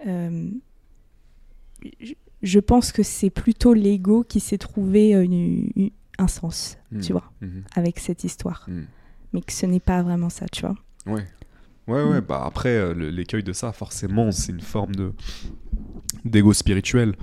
euh, 0.07 0.51
je- 2.43 2.59
pense 2.59 2.91
que 2.93 3.03
c'est 3.05 3.31
plutôt 3.31 3.75
l'ego 3.75 4.25
qui 4.25 4.41
s'est 4.41 4.59
trouvé 4.59 5.13
une- 5.13 5.71
une- 5.77 5.91
un 6.19 6.27
sens, 6.29 6.79
Mm. 6.91 7.01
tu 7.01 7.13
vois, 7.13 7.31
Mhm. 7.41 7.63
avec 7.77 7.99
cette 8.01 8.25
histoire. 8.25 8.67
Mm. 8.69 8.83
Mais 9.33 9.41
que 9.43 9.53
ce 9.53 9.67
n'est 9.67 9.81
pas 9.81 10.03
vraiment 10.03 10.31
ça, 10.31 10.47
tu 10.49 10.63
vois. 10.63 10.75
Ouais. 11.07 11.25
Ouais, 11.87 12.03
ouais, 12.03 12.21
bah 12.21 12.43
après, 12.45 12.71
euh, 12.77 12.93
l'écueil 13.11 13.43
de 13.45 13.53
ça, 13.53 13.73
forcément, 13.73 14.33
c'est 14.33 14.51
une 14.53 14.61
forme 14.61 14.95
de 14.97 15.13
d'ego 16.25 16.53
spirituel. 16.55 17.15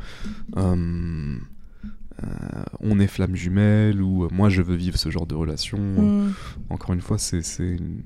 Euh, 0.57 1.37
euh, 2.23 2.27
on 2.79 2.99
est 2.99 3.07
flamme 3.07 3.35
jumelle 3.35 4.01
ou 4.01 4.25
euh, 4.25 4.27
moi 4.31 4.49
je 4.49 4.61
veux 4.61 4.75
vivre 4.75 4.97
ce 4.97 5.09
genre 5.09 5.25
de 5.25 5.33
relation. 5.33 6.31
Encore 6.69 6.93
une 6.93 7.01
fois, 7.01 7.17
c'est. 7.17 7.41
c'est 7.41 7.67
une- 7.67 8.01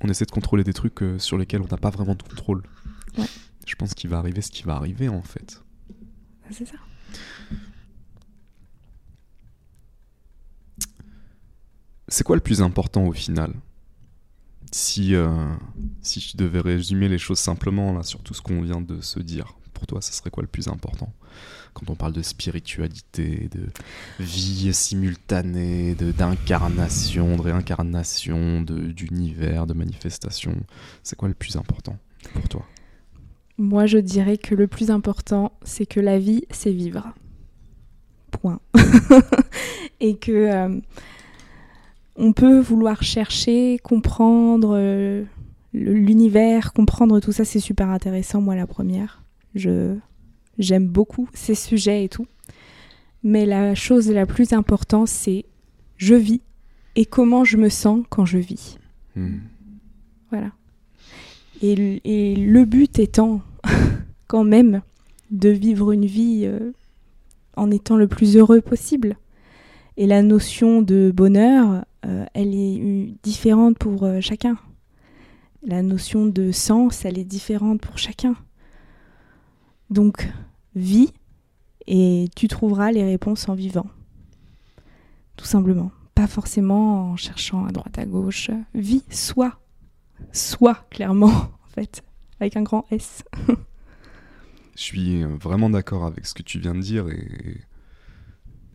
On 0.00 0.08
essaie 0.08 0.24
de 0.24 0.30
contrôler 0.30 0.64
des 0.64 0.72
trucs 0.72 1.02
euh, 1.02 1.18
sur 1.18 1.38
lesquels 1.38 1.60
on 1.60 1.66
n'a 1.66 1.76
pas 1.76 1.90
vraiment 1.90 2.14
de 2.14 2.22
contrôle. 2.22 2.62
Ouais. 3.16 3.26
Je 3.66 3.74
pense 3.74 3.94
qu'il 3.94 4.10
va 4.10 4.18
arriver 4.18 4.40
ce 4.40 4.50
qui 4.50 4.62
va 4.62 4.76
arriver 4.76 5.08
en 5.08 5.22
fait. 5.22 5.62
C'est 6.50 6.66
ça. 6.66 6.76
C'est 12.08 12.24
quoi 12.24 12.36
le 12.36 12.42
plus 12.42 12.62
important 12.62 13.04
au 13.04 13.12
final? 13.12 13.52
Si, 14.72 15.14
euh, 15.14 15.54
si 16.00 16.20
je 16.20 16.36
devais 16.36 16.60
résumer 16.60 17.08
les 17.08 17.18
choses 17.18 17.38
simplement 17.38 17.92
là, 17.92 18.02
sur 18.02 18.22
tout 18.22 18.34
ce 18.34 18.40
qu'on 18.40 18.62
vient 18.62 18.80
de 18.80 19.00
se 19.00 19.18
dire, 19.18 19.54
pour 19.74 19.86
toi, 19.86 20.00
ce 20.00 20.12
serait 20.12 20.30
quoi 20.30 20.42
le 20.42 20.48
plus 20.48 20.68
important? 20.68 21.12
Quand 21.78 21.92
on 21.92 21.94
parle 21.94 22.12
de 22.12 22.22
spiritualité, 22.22 23.48
de 23.52 23.66
vie 24.18 24.74
simultanée, 24.74 25.94
d'incarnation, 25.94 27.36
de, 27.36 27.42
réincarnation, 27.42 28.62
d'univers, 28.62 29.66
de 29.66 29.74
manifestation, 29.74 30.56
c'est 31.04 31.16
quoi 31.16 31.28
le 31.28 31.34
plus 31.34 31.56
important 31.56 31.96
pour 32.34 32.48
toi? 32.48 32.66
Moi, 33.58 33.86
je 33.86 33.98
dirais 33.98 34.38
que 34.38 34.54
le 34.54 34.66
plus 34.66 34.90
important, 34.90 35.52
c'est 35.62 35.86
que 35.86 36.00
la 36.00 36.18
vie, 36.18 36.44
c'est 36.50 36.72
vivre. 36.72 37.14
Point. 38.30 38.60
Et 40.00 40.16
que 40.16 40.32
euh, 40.32 40.80
on 42.16 42.32
peut 42.32 42.58
vouloir 42.58 43.02
chercher, 43.02 43.78
comprendre 43.78 44.76
euh, 44.76 45.24
l'univers, 45.72 46.72
comprendre 46.72 47.20
tout 47.20 47.32
ça, 47.32 47.44
c'est 47.44 47.60
super 47.60 47.88
intéressant. 47.88 48.40
Moi, 48.40 48.56
la 48.56 48.66
première, 48.66 49.22
je 49.54 49.96
j'aime 50.58 50.86
beaucoup 50.86 51.28
ces 51.34 51.54
sujets 51.54 52.04
et 52.04 52.08
tout. 52.08 52.26
Mais 53.22 53.46
la 53.46 53.74
chose 53.74 54.10
la 54.10 54.26
plus 54.26 54.52
importante, 54.52 55.08
c'est 55.08 55.44
je 55.96 56.14
vis 56.14 56.40
et 56.96 57.04
comment 57.04 57.44
je 57.44 57.56
me 57.56 57.68
sens 57.68 58.04
quand 58.08 58.24
je 58.24 58.38
vis. 58.38 58.78
Hmm. 59.16 59.38
Voilà. 60.30 60.52
Et, 61.60 62.36
le 62.36 62.64
but 62.64 62.98
étant 62.98 63.40
quand 64.28 64.44
même 64.44 64.82
de 65.30 65.48
vivre 65.48 65.92
une 65.92 66.06
vie 66.06 66.42
euh, 66.44 66.72
en 67.56 67.70
étant 67.70 67.96
le 67.96 68.08
plus 68.08 68.36
heureux 68.36 68.60
possible. 68.60 69.16
Et 69.96 70.06
la 70.06 70.22
notion 70.22 70.80
de 70.80 71.12
bonheur, 71.14 71.84
euh, 72.06 72.24
elle 72.34 72.54
est 72.54 73.14
différente 73.22 73.78
pour 73.78 74.04
euh, 74.04 74.20
chacun. 74.20 74.56
La 75.64 75.82
notion 75.82 76.26
de 76.26 76.52
sens, 76.52 77.04
elle 77.04 77.18
est 77.18 77.24
différente 77.24 77.80
pour 77.80 77.98
chacun. 77.98 78.36
Donc, 79.90 80.28
vis 80.78 81.12
et 81.86 82.28
tu 82.36 82.48
trouveras 82.48 82.92
les 82.92 83.04
réponses 83.04 83.48
en 83.48 83.54
vivant. 83.54 83.86
Tout 85.36 85.46
simplement. 85.46 85.90
Pas 86.14 86.26
forcément 86.26 87.12
en 87.12 87.16
cherchant 87.16 87.64
à 87.66 87.72
droite 87.72 87.98
à 87.98 88.04
gauche. 88.04 88.50
Vis, 88.74 89.04
sois 89.10 89.58
soit, 90.32 90.86
clairement, 90.90 91.28
en 91.64 91.68
fait, 91.68 92.02
avec 92.40 92.56
un 92.56 92.62
grand 92.62 92.84
S. 92.90 93.24
Je 94.76 94.82
suis 94.82 95.24
vraiment 95.24 95.70
d'accord 95.70 96.04
avec 96.04 96.26
ce 96.26 96.34
que 96.34 96.42
tu 96.42 96.60
viens 96.60 96.74
de 96.74 96.80
dire 96.80 97.08
et 97.08 97.60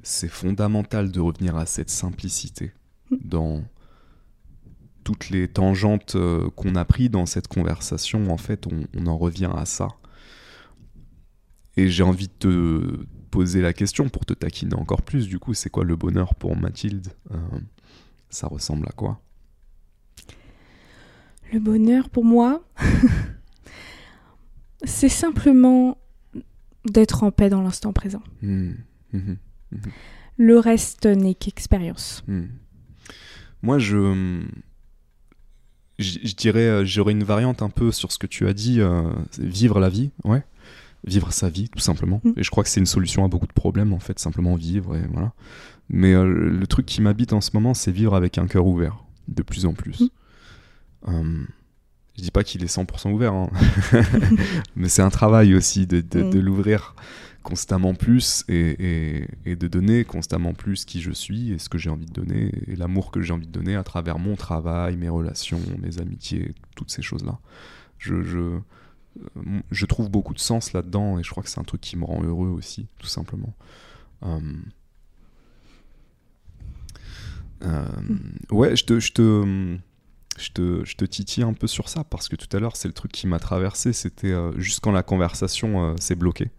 c'est 0.01 0.27
fondamental 0.27 1.11
de 1.11 1.19
revenir 1.21 1.55
à 1.55 1.65
cette 1.65 1.89
simplicité 1.89 2.73
dans 3.23 3.63
toutes 5.05 5.29
les 5.29 5.47
tangentes 5.47 6.15
euh, 6.15 6.49
qu'on 6.55 6.75
a 6.75 6.85
pris 6.85 7.09
dans 7.09 7.25
cette 7.25 7.47
conversation. 7.47 8.29
En 8.31 8.37
fait, 8.37 8.67
on, 8.67 8.85
on 8.97 9.07
en 9.07 9.17
revient 9.17 9.51
à 9.55 9.65
ça. 9.65 9.89
Et 11.77 11.89
j'ai 11.89 12.03
envie 12.03 12.27
de 12.27 12.33
te 12.39 13.05
poser 13.31 13.61
la 13.61 13.73
question 13.73 14.09
pour 14.09 14.25
te 14.25 14.33
taquiner 14.33 14.75
encore 14.75 15.01
plus. 15.01 15.27
Du 15.27 15.39
coup, 15.39 15.53
c'est 15.53 15.69
quoi 15.69 15.83
le 15.83 15.95
bonheur 15.95 16.35
pour 16.35 16.55
Mathilde? 16.55 17.07
Euh, 17.31 17.37
Ça 18.29 18.47
ressemble 18.47 18.87
à 18.87 18.91
quoi? 18.91 19.19
Le 21.51 21.59
bonheur, 21.59 22.09
pour 22.09 22.25
moi, 22.25 22.63
c'est 24.83 25.09
simplement 25.09 25.97
d'être 26.85 27.23
en 27.23 27.31
paix 27.31 27.49
dans 27.49 27.61
l'instant 27.61 27.93
présent. 27.93 28.21
Hmm, 28.41 28.73
mhm. 29.13 29.37
Le 30.37 30.59
reste 30.59 31.05
n'est 31.05 31.35
qu'expérience. 31.35 32.23
Hmm. 32.27 32.45
Moi, 33.61 33.79
je, 33.79 34.41
je, 35.99 36.19
je 36.23 36.35
dirais, 36.35 36.67
euh, 36.67 36.85
j'aurais 36.85 37.13
une 37.13 37.23
variante 37.23 37.61
un 37.61 37.69
peu 37.69 37.91
sur 37.91 38.11
ce 38.11 38.17
que 38.17 38.27
tu 38.27 38.47
as 38.47 38.53
dit, 38.53 38.81
euh, 38.81 39.11
vivre 39.39 39.79
la 39.79 39.89
vie, 39.89 40.11
ouais, 40.23 40.43
vivre 41.05 41.31
sa 41.33 41.49
vie, 41.49 41.69
tout 41.69 41.79
simplement. 41.79 42.21
Mm. 42.23 42.31
Et 42.37 42.43
je 42.43 42.49
crois 42.51 42.63
que 42.63 42.69
c'est 42.69 42.79
une 42.79 42.85
solution 42.85 43.25
à 43.25 43.27
beaucoup 43.27 43.47
de 43.47 43.53
problèmes, 43.53 43.93
en 43.93 43.99
fait, 43.99 44.19
simplement 44.19 44.55
vivre, 44.55 44.95
et 44.95 45.05
voilà. 45.11 45.33
Mais 45.89 46.13
euh, 46.13 46.25
le 46.25 46.67
truc 46.67 46.85
qui 46.85 47.01
m'habite 47.01 47.33
en 47.33 47.41
ce 47.41 47.51
moment, 47.53 47.73
c'est 47.73 47.91
vivre 47.91 48.15
avec 48.15 48.37
un 48.37 48.47
cœur 48.47 48.65
ouvert, 48.65 49.03
de 49.27 49.41
plus 49.43 49.65
en 49.65 49.73
plus. 49.73 50.01
Mm. 50.01 50.07
Euh, 51.09 51.43
je 52.17 52.21
dis 52.23 52.31
pas 52.31 52.43
qu'il 52.43 52.63
est 52.63 52.73
100% 52.73 53.11
ouvert, 53.11 53.33
hein. 53.33 53.49
mais 54.75 54.87
c'est 54.89 55.01
un 55.01 55.09
travail 55.09 55.55
aussi 55.55 55.87
de, 55.87 56.01
de- 56.01 56.29
de 56.29 56.39
Mm. 56.39 56.41
l'ouvrir 56.41 56.95
constamment 57.41 57.93
plus 57.93 58.45
et, 58.47 58.75
et- 58.79 59.27
et 59.45 59.55
de 59.57 59.67
donner 59.67 60.05
constamment 60.05 60.53
plus 60.53 60.85
qui 60.85 61.01
je 61.01 61.11
suis 61.11 61.51
et 61.51 61.59
ce 61.59 61.67
que 61.67 61.77
j'ai 61.77 61.89
envie 61.89 62.05
de 62.05 62.13
donner 62.13 62.51
et 62.67 62.75
l'amour 62.77 63.11
que 63.11 63.21
j'ai 63.21 63.33
envie 63.33 63.47
de 63.47 63.51
donner 63.51 63.75
à 63.75 63.83
travers 63.83 64.17
mon 64.19 64.35
travail, 64.37 64.95
mes 64.95 65.09
relations, 65.09 65.59
mes 65.81 65.99
amitiés, 65.99 66.53
toutes 66.77 66.89
ces 66.91 67.01
choses-là. 67.01 67.39
Je, 67.97 68.21
je, 68.23 68.59
je 69.71 69.85
trouve 69.85 70.09
beaucoup 70.09 70.33
de 70.33 70.39
sens 70.39 70.73
là-dedans 70.73 71.19
et 71.19 71.23
je 71.23 71.29
crois 71.29 71.43
que 71.43 71.49
c'est 71.49 71.59
un 71.59 71.63
truc 71.63 71.81
qui 71.81 71.97
me 71.97 72.05
rend 72.05 72.23
heureux 72.23 72.49
aussi, 72.49 72.87
tout 72.99 73.07
simplement. 73.07 73.53
Euh, 74.23 74.39
euh, 77.63 77.85
ouais, 78.51 78.75
je 78.75 78.85
te, 78.85 78.99
je 78.99 79.11
te, 79.13 79.77
je 80.37 80.49
te, 80.51 80.85
je 80.85 80.95
te 80.95 81.05
titille 81.05 81.43
un 81.43 81.53
peu 81.53 81.67
sur 81.67 81.89
ça 81.89 82.03
parce 82.03 82.27
que 82.27 82.35
tout 82.35 82.55
à 82.55 82.59
l'heure, 82.59 82.75
c'est 82.75 82.87
le 82.87 82.93
truc 82.93 83.11
qui 83.11 83.27
m'a 83.27 83.39
traversé. 83.39 83.93
C'était 83.93 84.31
euh, 84.31 84.57
juste 84.59 84.79
quand 84.81 84.91
la 84.91 85.03
conversation 85.03 85.91
euh, 85.91 85.95
s'est 85.97 86.15
bloquée. 86.15 86.51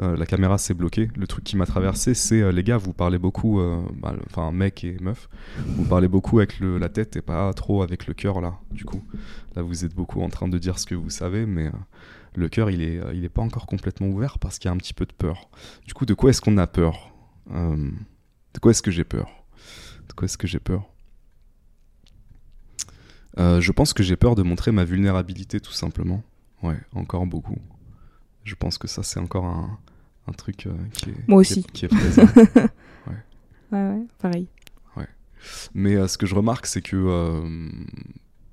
Euh, 0.00 0.16
la 0.16 0.26
caméra 0.26 0.58
s'est 0.58 0.74
bloquée. 0.74 1.10
Le 1.16 1.26
truc 1.26 1.44
qui 1.44 1.56
m'a 1.56 1.66
traversé, 1.66 2.14
c'est 2.14 2.40
euh, 2.40 2.50
les 2.50 2.62
gars, 2.62 2.78
vous 2.78 2.92
parlez 2.94 3.18
beaucoup, 3.18 3.60
euh, 3.60 3.82
bah, 3.94 4.14
enfin 4.26 4.50
mec 4.50 4.84
et 4.84 4.96
meuf, 5.00 5.28
vous 5.66 5.84
parlez 5.84 6.08
beaucoup 6.08 6.38
avec 6.38 6.58
la 6.60 6.88
tête 6.88 7.16
et 7.16 7.22
pas 7.22 7.52
trop 7.52 7.82
avec 7.82 8.06
le 8.06 8.14
cœur 8.14 8.40
là. 8.40 8.58
Du 8.70 8.84
coup, 8.84 9.02
là 9.54 9.62
vous 9.62 9.84
êtes 9.84 9.94
beaucoup 9.94 10.22
en 10.22 10.28
train 10.28 10.48
de 10.48 10.58
dire 10.58 10.78
ce 10.78 10.86
que 10.86 10.94
vous 10.94 11.10
savez, 11.10 11.44
mais 11.44 11.70
le 12.34 12.48
cœur 12.48 12.70
il 12.70 12.82
est, 12.82 13.00
il 13.14 13.24
est 13.24 13.28
pas 13.28 13.42
encore 13.42 13.66
complètement 13.66 14.08
ouvert 14.08 14.38
parce 14.38 14.58
qu'il 14.58 14.68
y 14.68 14.72
a 14.72 14.74
un 14.74 14.78
petit 14.78 14.94
peu 14.94 15.04
de 15.04 15.12
peur. 15.12 15.50
Du 15.86 15.92
coup, 15.92 16.06
de 16.06 16.14
quoi 16.14 16.30
est-ce 16.30 16.40
qu'on 16.40 16.56
a 16.56 16.66
peur 16.66 17.12
De 17.50 18.58
quoi 18.60 18.70
est-ce 18.70 18.82
que 18.82 18.90
j'ai 18.90 19.04
peur? 19.04 19.44
De 20.08 20.14
quoi 20.14 20.24
est-ce 20.24 20.38
que 20.38 20.46
j'ai 20.46 20.60
peur? 20.60 20.88
Je 23.36 23.72
pense 23.72 23.92
que 23.92 24.02
j'ai 24.02 24.16
peur 24.16 24.34
de 24.34 24.42
montrer 24.42 24.72
ma 24.72 24.84
vulnérabilité 24.84 25.60
tout 25.60 25.72
simplement. 25.72 26.22
Ouais, 26.62 26.78
encore 26.94 27.26
beaucoup. 27.26 27.58
Je 28.44 28.54
pense 28.54 28.78
que 28.78 28.88
ça 28.88 29.02
c'est 29.02 29.20
encore 29.20 29.44
un, 29.44 29.78
un 30.26 30.32
truc 30.32 30.66
euh, 30.66 30.72
qui 30.92 31.10
est, 31.10 31.14
Moi 31.28 31.42
qui 31.44 31.52
est- 31.54 31.58
aussi. 31.58 31.66
qui 31.72 31.84
est 31.84 31.88
présent. 31.88 32.26
Ouais, 33.72 33.78
ouais, 33.88 34.06
pareil. 34.18 34.48
Mais 35.74 35.96
euh, 35.96 36.06
ce 36.06 36.18
que 36.18 36.26
je 36.26 36.34
remarque, 36.36 36.66
c'est 36.66 36.82
que 36.82 36.94
euh, 36.96 37.68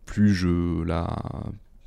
plus 0.05 0.33
je 0.33 0.81
la, 0.83 1.15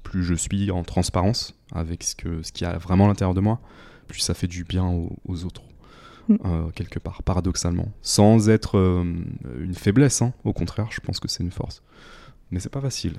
plus 0.05 0.23
je 0.23 0.35
suis 0.35 0.71
en 0.71 0.85
transparence 0.85 1.59
avec 1.73 2.05
ce 2.05 2.15
que 2.15 2.43
ce 2.43 2.53
qu'il 2.53 2.67
y 2.67 2.71
a 2.71 2.77
vraiment 2.79 3.07
à 3.07 3.09
l'intérieur 3.09 3.35
de 3.35 3.41
moi, 3.41 3.61
plus 4.07 4.21
ça 4.21 4.35
fait 4.35 4.47
du 4.47 4.63
bien 4.65 4.85
aux, 4.87 5.17
aux 5.27 5.45
autres, 5.45 5.63
Mm. 6.29 6.71
quelque 6.77 7.01
part, 7.01 7.25
paradoxalement, 7.25 7.91
sans 8.01 8.49
être 8.49 8.77
une 9.59 9.75
faiblesse. 9.75 10.23
hein. 10.23 10.33
Au 10.45 10.53
contraire, 10.53 10.87
je 10.93 11.01
pense 11.01 11.19
que 11.19 11.27
c'est 11.27 11.43
une 11.43 11.51
force. 11.51 11.83
Mais 12.53 12.61
c'est 12.61 12.69
pas 12.71 12.81
facile. 12.83 13.17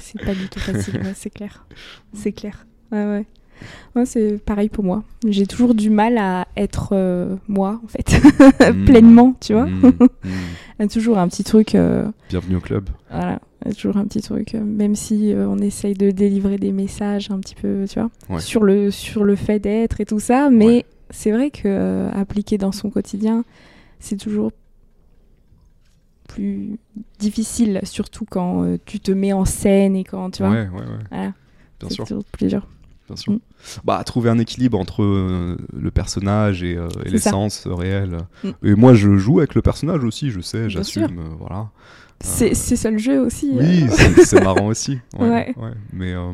C'est 0.00 0.22
pas 0.22 0.34
du 0.34 0.46
tout 0.50 0.58
facile, 0.60 0.96
ouais, 1.02 1.14
c'est 1.14 1.30
clair. 1.30 1.64
C'est 2.12 2.32
clair. 2.32 2.66
Ouais, 2.92 3.06
ouais. 3.06 3.26
Ouais, 3.94 4.04
c'est 4.06 4.38
pareil 4.44 4.68
pour 4.68 4.84
moi. 4.84 5.02
J'ai 5.26 5.46
toujours 5.46 5.74
du 5.74 5.90
mal 5.90 6.18
à 6.18 6.46
être 6.56 6.90
euh, 6.92 7.36
moi, 7.48 7.80
en 7.84 7.88
fait, 7.88 8.20
pleinement, 8.86 9.34
tu 9.40 9.52
vois. 9.54 9.66
Mm, 9.66 9.86
mm. 10.24 10.30
Il 10.78 10.82
y 10.82 10.84
a 10.84 10.88
toujours 10.88 11.18
un 11.18 11.28
petit 11.28 11.44
truc, 11.44 11.74
euh, 11.74 12.06
Bienvenue 12.28 12.56
au 12.56 12.60
club. 12.60 12.90
voilà, 13.10 13.40
il 13.64 13.68
y 13.68 13.70
a 13.70 13.74
toujours 13.74 13.96
un 13.96 14.04
petit 14.04 14.20
truc, 14.20 14.54
euh, 14.54 14.60
même 14.62 14.94
si 14.94 15.32
on 15.34 15.58
essaye 15.58 15.94
de 15.94 16.10
délivrer 16.10 16.58
des 16.58 16.72
messages 16.72 17.30
un 17.30 17.38
petit 17.40 17.54
peu, 17.54 17.84
tu 17.88 17.98
vois, 17.98 18.10
Ouais. 18.28 18.40
sur, 18.40 18.62
le, 18.62 18.90
sur 18.90 19.24
le 19.24 19.34
fait 19.36 19.58
d'être 19.58 20.00
et 20.00 20.04
tout 20.04 20.20
ça, 20.20 20.50
mais 20.50 20.84
c'est 21.10 21.30
vrai 21.32 21.50
que 21.50 22.08
appliquer 22.14 22.58
dans 22.58 22.72
son 22.72 22.90
quotidien, 22.90 23.44
c'est 24.00 24.16
toujours 24.18 24.52
plus 26.28 26.78
difficile, 27.18 27.80
surtout 27.84 28.24
quand 28.28 28.76
tu 28.84 29.00
te 29.00 29.12
mets 29.12 29.32
en 29.32 29.44
scène 29.44 29.96
et 29.96 30.04
quand, 30.04 30.30
tu 30.32 30.42
vois, 30.42 30.50
Ouais, 30.52 30.68
ouais, 30.68 30.80
ouais. 30.80 31.04
voilà, 31.10 31.32
Bien 31.80 31.88
c'est 31.88 31.94
sûr. 31.94 32.04
toujours 32.06 32.24
plus 32.24 32.48
dur. 32.48 32.66
Bien 33.06 33.16
sûr. 33.16 33.32
Mm. 33.34 33.38
Bah, 33.84 34.02
trouver 34.04 34.30
un 34.30 34.38
équilibre 34.38 34.78
entre 34.78 35.02
euh, 35.02 35.56
le 35.72 35.90
personnage 35.90 36.62
et, 36.62 36.76
euh, 36.76 36.88
et 37.04 37.10
l'essence 37.10 37.66
réelle. 37.66 38.18
Mm. 38.44 38.50
Et 38.64 38.74
moi, 38.74 38.94
je 38.94 39.16
joue 39.16 39.38
avec 39.38 39.54
le 39.54 39.62
personnage 39.62 40.02
aussi, 40.04 40.30
je 40.30 40.40
sais, 40.40 40.68
j'assume, 40.70 41.18
euh, 41.18 41.34
voilà. 41.38 41.70
C'est 42.20 42.54
c'est 42.54 42.76
ça 42.76 42.90
le 42.90 42.96
jeu 42.98 43.20
aussi. 43.20 43.50
euh. 43.58 43.60
Oui, 43.60 43.84
c'est 44.24 44.42
marrant 44.42 44.66
aussi. 44.68 44.98
Ouais, 45.18 45.28
Ouais. 45.28 45.54
ouais. 45.58 45.72
Mais 45.92 46.14
euh, 46.14 46.32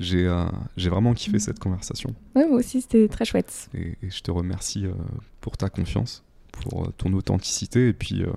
j'ai 0.00 0.26
euh, 0.26 0.44
vraiment 0.76 1.12
kiffé 1.14 1.36
Mm. 1.36 1.40
cette 1.40 1.58
conversation. 1.58 2.14
Ouais, 2.34 2.46
moi 2.48 2.58
aussi, 2.58 2.80
c'était 2.80 3.06
très 3.08 3.24
chouette. 3.24 3.68
Et, 3.74 3.96
et 4.02 4.10
je 4.10 4.20
te 4.22 4.30
remercie 4.30 4.86
euh, 4.86 4.92
pour 5.40 5.56
ta 5.56 5.68
confiance, 5.68 6.22
pour 6.52 6.84
euh, 6.84 6.92
ton 6.96 7.12
authenticité 7.12 7.88
et 7.88 7.92
puis 7.92 8.22
euh, 8.22 8.30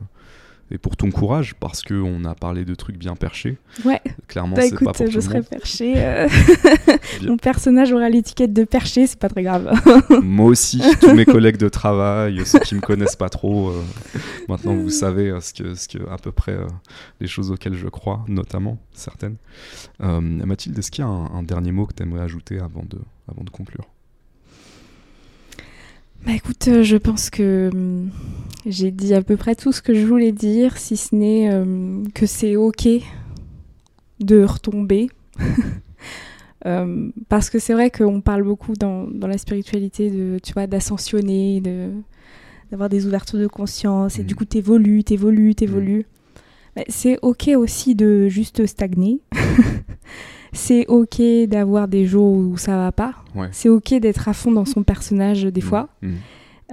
et 0.71 0.77
pour 0.77 0.95
ton 0.95 1.11
courage 1.11 1.53
parce 1.55 1.81
que 1.81 1.93
on 1.93 2.23
a 2.23 2.33
parlé 2.33 2.63
de 2.65 2.73
trucs 2.75 2.97
bien 2.97 3.15
perchés. 3.15 3.57
Ouais, 3.83 3.99
Clairement, 4.27 4.55
bah 4.55 4.61
c'est 4.63 4.69
pas 4.69 4.75
écoute, 4.75 4.87
pour 4.87 5.05
tout 5.05 5.11
je 5.11 5.15
le 5.15 5.21
serai 5.21 5.35
monde. 5.39 5.47
perché. 5.49 5.93
euh. 5.97 6.27
Mon 7.23 7.37
personnage 7.37 7.91
aura 7.91 8.09
l'étiquette 8.09 8.53
de 8.53 8.63
perché, 8.63 9.05
c'est 9.07 9.19
pas 9.19 9.29
très 9.29 9.43
grave. 9.43 9.71
Moi 10.23 10.45
aussi, 10.45 10.81
tous 11.01 11.13
mes 11.13 11.25
collègues 11.25 11.57
de 11.57 11.69
travail, 11.69 12.45
ceux 12.45 12.59
qui 12.59 12.75
me 12.75 12.81
connaissent 12.81 13.15
pas 13.17 13.29
trop, 13.29 13.69
euh, 13.69 13.83
maintenant 14.47 14.73
vous 14.75 14.89
savez 14.89 15.29
euh, 15.29 15.41
ce 15.41 15.53
que, 15.53 15.73
ce 15.75 15.87
que, 15.87 16.09
à 16.09 16.17
peu 16.17 16.31
près 16.31 16.53
euh, 16.53 16.65
les 17.19 17.27
choses 17.27 17.51
auxquelles 17.51 17.75
je 17.75 17.87
crois, 17.87 18.23
notamment 18.27 18.77
certaines. 18.93 19.35
Mathilde, 19.99 20.77
est-ce 20.79 20.91
qu'il 20.91 21.03
y 21.03 21.07
a 21.07 21.09
un, 21.09 21.25
un 21.33 21.43
dernier 21.43 21.71
mot 21.71 21.85
que 21.85 21.93
tu 21.93 22.03
aimerais 22.03 22.21
ajouter 22.23 22.59
avant 22.59 22.83
de, 22.89 22.99
avant 23.29 23.43
de 23.43 23.49
conclure? 23.49 23.85
Bah 26.25 26.33
écoute, 26.33 26.67
euh, 26.67 26.83
je 26.83 26.97
pense 26.97 27.29
que 27.29 27.69
hum, 27.73 28.09
j'ai 28.65 28.91
dit 28.91 29.13
à 29.13 29.21
peu 29.23 29.37
près 29.37 29.55
tout 29.55 29.71
ce 29.71 29.81
que 29.81 29.93
je 29.93 30.05
voulais 30.05 30.31
dire, 30.31 30.77
si 30.77 30.95
ce 30.97 31.15
n'est 31.15 31.53
hum, 31.53 32.03
que 32.13 32.25
c'est 32.25 32.55
ok 32.55 32.87
de 34.19 34.43
retomber. 34.43 35.09
Euh, 36.67 37.09
parce 37.29 37.49
que 37.49 37.57
c'est 37.57 37.73
vrai 37.73 37.89
qu'on 37.89 38.21
parle 38.21 38.43
beaucoup 38.43 38.73
dans, 38.73 39.07
dans 39.07 39.27
la 39.27 39.39
spiritualité 39.39 40.11
de, 40.11 40.37
tu 40.43 40.53
vois, 40.53 40.67
d'ascensionner, 40.67 41.59
de, 41.59 41.89
d'avoir 42.69 42.87
des 42.87 43.07
ouvertures 43.07 43.39
de 43.39 43.47
conscience, 43.47 44.19
et 44.19 44.23
du 44.23 44.35
coup 44.35 44.45
t'évolues, 44.45 45.03
t'évolues, 45.03 45.55
t'évolues. 45.55 46.05
Mais 46.75 46.85
c'est 46.87 47.17
ok 47.23 47.49
aussi 47.57 47.95
de 47.95 48.27
juste 48.27 48.65
stagner. 48.67 49.21
c'est 50.53 50.85
ok 50.87 51.21
d'avoir 51.47 51.87
des 51.87 52.05
jours 52.05 52.33
où 52.33 52.57
ça 52.57 52.75
va 52.77 52.91
pas. 52.91 53.13
Ouais. 53.35 53.49
C'est 53.51 53.69
ok 53.69 53.93
d'être 53.99 54.27
à 54.27 54.33
fond 54.33 54.51
dans 54.51 54.65
son 54.65 54.83
personnage 54.83 55.43
des 55.43 55.61
Mm, 55.61 55.63
fois. 55.63 55.89
mm, 56.01 56.09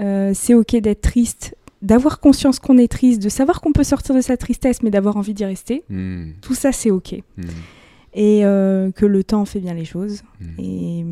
Euh, 0.00 0.30
c'est 0.34 0.54
ok 0.54 0.76
d'être 0.76 1.00
triste, 1.00 1.56
d'avoir 1.82 2.20
conscience 2.20 2.58
qu'on 2.60 2.78
est 2.78 2.86
triste, 2.90 3.20
de 3.22 3.28
savoir 3.28 3.60
qu'on 3.60 3.72
peut 3.72 3.82
sortir 3.84 4.14
de 4.14 4.20
sa 4.20 4.36
tristesse, 4.36 4.82
mais 4.82 4.90
d'avoir 4.90 5.16
envie 5.16 5.34
d'y 5.34 5.44
rester. 5.44 5.82
mm, 5.88 6.32
Tout 6.40 6.54
ça, 6.54 6.70
c'est 6.72 6.90
ok. 6.90 7.14
Et 8.14 8.44
euh, 8.44 8.90
que 8.92 9.06
le 9.06 9.22
temps 9.22 9.44
fait 9.44 9.60
bien 9.60 9.74
les 9.74 9.84
choses, 9.84 10.22
et 10.58 11.04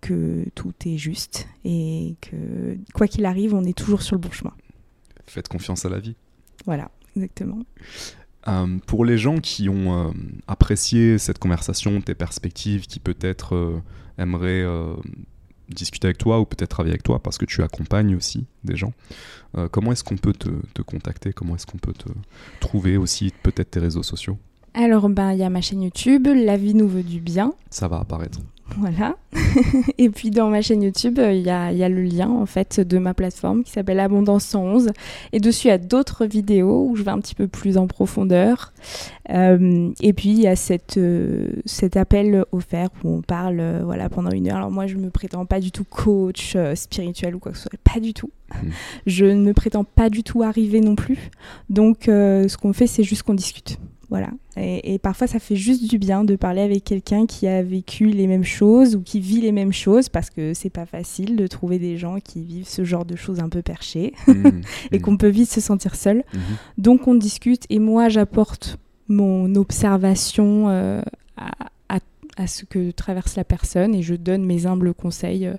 que 0.00 0.44
tout 0.54 0.72
est 0.86 0.96
juste, 0.96 1.48
et 1.64 2.16
que 2.22 2.76
quoi 2.94 3.06
qu'il 3.06 3.24
arrive, 3.26 3.54
on 3.54 3.64
est 3.64 3.76
toujours 3.76 4.02
sur 4.02 4.16
le 4.16 4.20
bon 4.20 4.30
chemin. 4.30 4.52
Faites 5.26 5.48
confiance 5.48 5.84
à 5.84 5.88
la 5.90 5.98
vie. 6.00 6.16
Voilà, 6.66 6.90
exactement. 7.16 7.58
Euh, 8.48 8.78
pour 8.86 9.04
les 9.04 9.18
gens 9.18 9.38
qui 9.38 9.68
ont 9.68 10.08
euh, 10.08 10.12
apprécié 10.46 11.18
cette 11.18 11.38
conversation, 11.38 12.00
tes 12.00 12.14
perspectives, 12.14 12.86
qui 12.86 12.98
peut-être 12.98 13.54
euh, 13.54 13.82
aimeraient 14.18 14.64
discuter 15.68 16.08
avec 16.08 16.18
toi 16.18 16.40
ou 16.40 16.44
peut-être 16.44 16.70
travailler 16.70 16.92
avec 16.92 17.02
toi 17.02 17.22
parce 17.22 17.38
que 17.38 17.44
tu 17.44 17.62
accompagnes 17.62 18.16
aussi 18.16 18.46
des 18.64 18.76
gens, 18.76 18.92
comment 19.70 19.92
est-ce 19.92 20.04
qu'on 20.04 20.16
peut 20.16 20.34
te 20.34 20.82
contacter? 20.82 21.32
Comment 21.32 21.54
est-ce 21.54 21.66
qu'on 21.66 21.78
peut 21.78 21.94
te 21.94 22.08
trouver 22.60 22.96
aussi 22.98 23.32
peut-être 23.42 23.70
tes 23.70 23.80
réseaux 23.80 24.02
sociaux? 24.02 24.36
Alors, 24.74 25.08
ben, 25.08 25.32
il 25.32 25.38
y 25.38 25.42
a 25.42 25.50
ma 25.50 25.60
chaîne 25.60 25.82
YouTube, 25.82 26.28
La 26.28 26.56
vie 26.56 26.74
nous 26.74 26.88
veut 26.88 27.02
du 27.02 27.20
bien. 27.20 27.54
Ça 27.70 27.88
va 27.88 27.98
apparaître. 27.98 28.38
Voilà. 28.78 29.16
et 29.98 30.10
puis 30.10 30.30
dans 30.30 30.48
ma 30.48 30.62
chaîne 30.62 30.82
YouTube, 30.82 31.18
euh, 31.18 31.32
il 31.32 31.40
y, 31.40 31.44
y 31.44 31.50
a 31.82 31.88
le 31.88 32.02
lien 32.02 32.28
en 32.28 32.46
fait 32.46 32.80
de 32.80 32.98
ma 32.98 33.14
plateforme 33.14 33.64
qui 33.64 33.72
s'appelle 33.72 34.00
Abondance 34.00 34.44
111. 34.44 34.90
Et 35.32 35.40
dessus, 35.40 35.66
il 35.66 35.70
y 35.70 35.72
a 35.72 35.78
d'autres 35.78 36.26
vidéos 36.26 36.86
où 36.88 36.96
je 36.96 37.02
vais 37.02 37.10
un 37.10 37.18
petit 37.18 37.34
peu 37.34 37.48
plus 37.48 37.78
en 37.78 37.86
profondeur. 37.86 38.72
Euh, 39.30 39.90
et 40.00 40.12
puis 40.12 40.30
il 40.30 40.40
y 40.40 40.46
a 40.46 40.56
cette, 40.56 40.96
euh, 40.96 41.48
cet 41.64 41.96
appel 41.96 42.44
offert 42.52 42.88
où 43.04 43.10
on 43.10 43.22
parle 43.22 43.60
euh, 43.60 43.80
voilà, 43.84 44.08
pendant 44.08 44.30
une 44.30 44.48
heure. 44.48 44.56
Alors 44.56 44.70
moi, 44.70 44.86
je 44.86 44.96
me 44.96 45.10
prétends 45.10 45.46
pas 45.46 45.60
du 45.60 45.72
tout 45.72 45.84
coach 45.84 46.56
spirituel 46.74 47.34
ou 47.34 47.38
quoi 47.38 47.52
que 47.52 47.58
ce 47.58 47.64
soit. 47.64 47.72
Pas 47.82 48.00
du 48.00 48.14
tout. 48.14 48.30
Mhm. 48.54 48.70
Je 49.06 49.24
ne 49.26 49.42
me 49.42 49.52
prétends 49.52 49.84
pas 49.84 50.10
du 50.10 50.22
tout 50.22 50.42
arriver 50.42 50.80
non 50.80 50.94
plus. 50.94 51.30
Donc 51.68 52.02
ce 52.06 52.56
qu'on 52.56 52.72
fait, 52.72 52.86
c'est 52.86 53.04
juste 53.04 53.22
qu'on 53.24 53.34
discute. 53.34 53.78
Voilà. 54.10 54.28
Et, 54.56 54.92
et 54.94 54.98
parfois, 54.98 55.26
ça 55.28 55.38
fait 55.38 55.54
juste 55.56 55.88
du 55.88 55.96
bien 55.98 56.24
de 56.24 56.34
parler 56.36 56.60
avec 56.62 56.82
quelqu'un 56.84 57.26
qui 57.26 57.46
a 57.46 57.62
vécu 57.62 58.06
les 58.06 58.26
mêmes 58.26 58.42
choses 58.44 58.96
ou 58.96 59.02
qui 59.02 59.20
vit 59.20 59.40
les 59.40 59.52
mêmes 59.52 59.72
choses 59.72 60.08
parce 60.08 60.30
que 60.30 60.52
c'est 60.52 60.68
pas 60.70 60.84
facile 60.84 61.36
de 61.36 61.46
trouver 61.46 61.78
des 61.78 61.96
gens 61.96 62.18
qui 62.18 62.42
vivent 62.42 62.66
ce 62.68 62.82
genre 62.84 63.04
de 63.04 63.14
choses 63.14 63.38
un 63.40 63.48
peu 63.48 63.62
perchées 63.62 64.12
Mm, 64.26 64.62
et 64.92 64.98
mm, 64.98 65.02
qu'on 65.02 65.16
peut 65.16 65.28
vite 65.28 65.48
se 65.50 65.60
sentir 65.60 65.94
seul. 65.94 66.24
mhm. 66.34 66.40
Donc, 66.78 67.06
on 67.06 67.14
discute 67.14 67.64
et 67.70 67.78
moi, 67.78 68.08
j'apporte 68.08 68.78
mon 69.08 69.54
observation 69.54 70.68
euh, 70.68 71.00
à, 71.36 71.50
à- 71.88 71.98
à 72.36 72.46
ce 72.46 72.64
que 72.64 72.90
traverse 72.90 73.36
la 73.36 73.44
personne 73.44 73.94
et 73.94 74.02
je 74.02 74.14
donne 74.16 74.44
mes 74.44 74.66
humbles 74.66 74.92
conseils. 74.94 75.46
euh. 75.46 75.54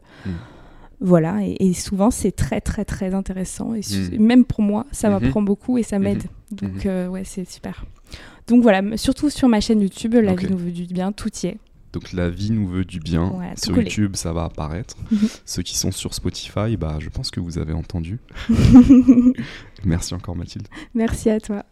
Voilà, 1.03 1.43
et, 1.43 1.55
et 1.59 1.73
souvent 1.73 2.11
c'est 2.11 2.31
très 2.31 2.61
très 2.61 2.85
très 2.85 3.15
intéressant 3.15 3.73
et 3.73 3.81
même 4.19 4.45
pour 4.45 4.61
moi 4.61 4.85
ça 4.91 5.09
m'apprend 5.19 5.41
beaucoup 5.41 5.79
et 5.79 5.83
ça 5.83 5.97
m'aide. 5.97 6.23
Donc 6.51 6.85
euh, 6.85 7.07
ouais, 7.07 7.23
c'est 7.25 7.49
super. 7.49 7.85
Donc 8.47 8.61
voilà, 8.61 8.97
surtout 8.97 9.29
sur 9.29 9.47
ma 9.47 9.61
chaîne 9.61 9.81
YouTube, 9.81 10.13
La 10.15 10.35
vie 10.35 10.47
nous 10.49 10.57
veut 10.57 10.71
du 10.71 10.85
bien, 10.85 11.11
tout 11.11 11.29
y 11.43 11.47
est. 11.47 11.57
Donc 11.93 12.13
la 12.13 12.29
vie 12.29 12.51
nous 12.51 12.67
veut 12.67 12.85
du 12.85 12.99
bien. 12.99 13.33
Sur 13.57 13.73
collé. 13.73 13.85
YouTube, 13.87 14.15
ça 14.15 14.31
va 14.33 14.45
apparaître. 14.45 14.95
Mhm. 15.11 15.27
Ceux 15.45 15.61
qui 15.61 15.77
sont 15.77 15.91
sur 15.91 16.13
Spotify, 16.13 16.77
bah, 16.77 16.97
je 16.99 17.09
pense 17.09 17.31
que 17.31 17.41
vous 17.41 17.57
avez 17.57 17.73
entendu. 17.73 18.19
Merci 19.83 20.13
encore 20.13 20.35
Mathilde. 20.35 20.67
Merci 20.93 21.29
à 21.29 21.39
toi. 21.41 21.65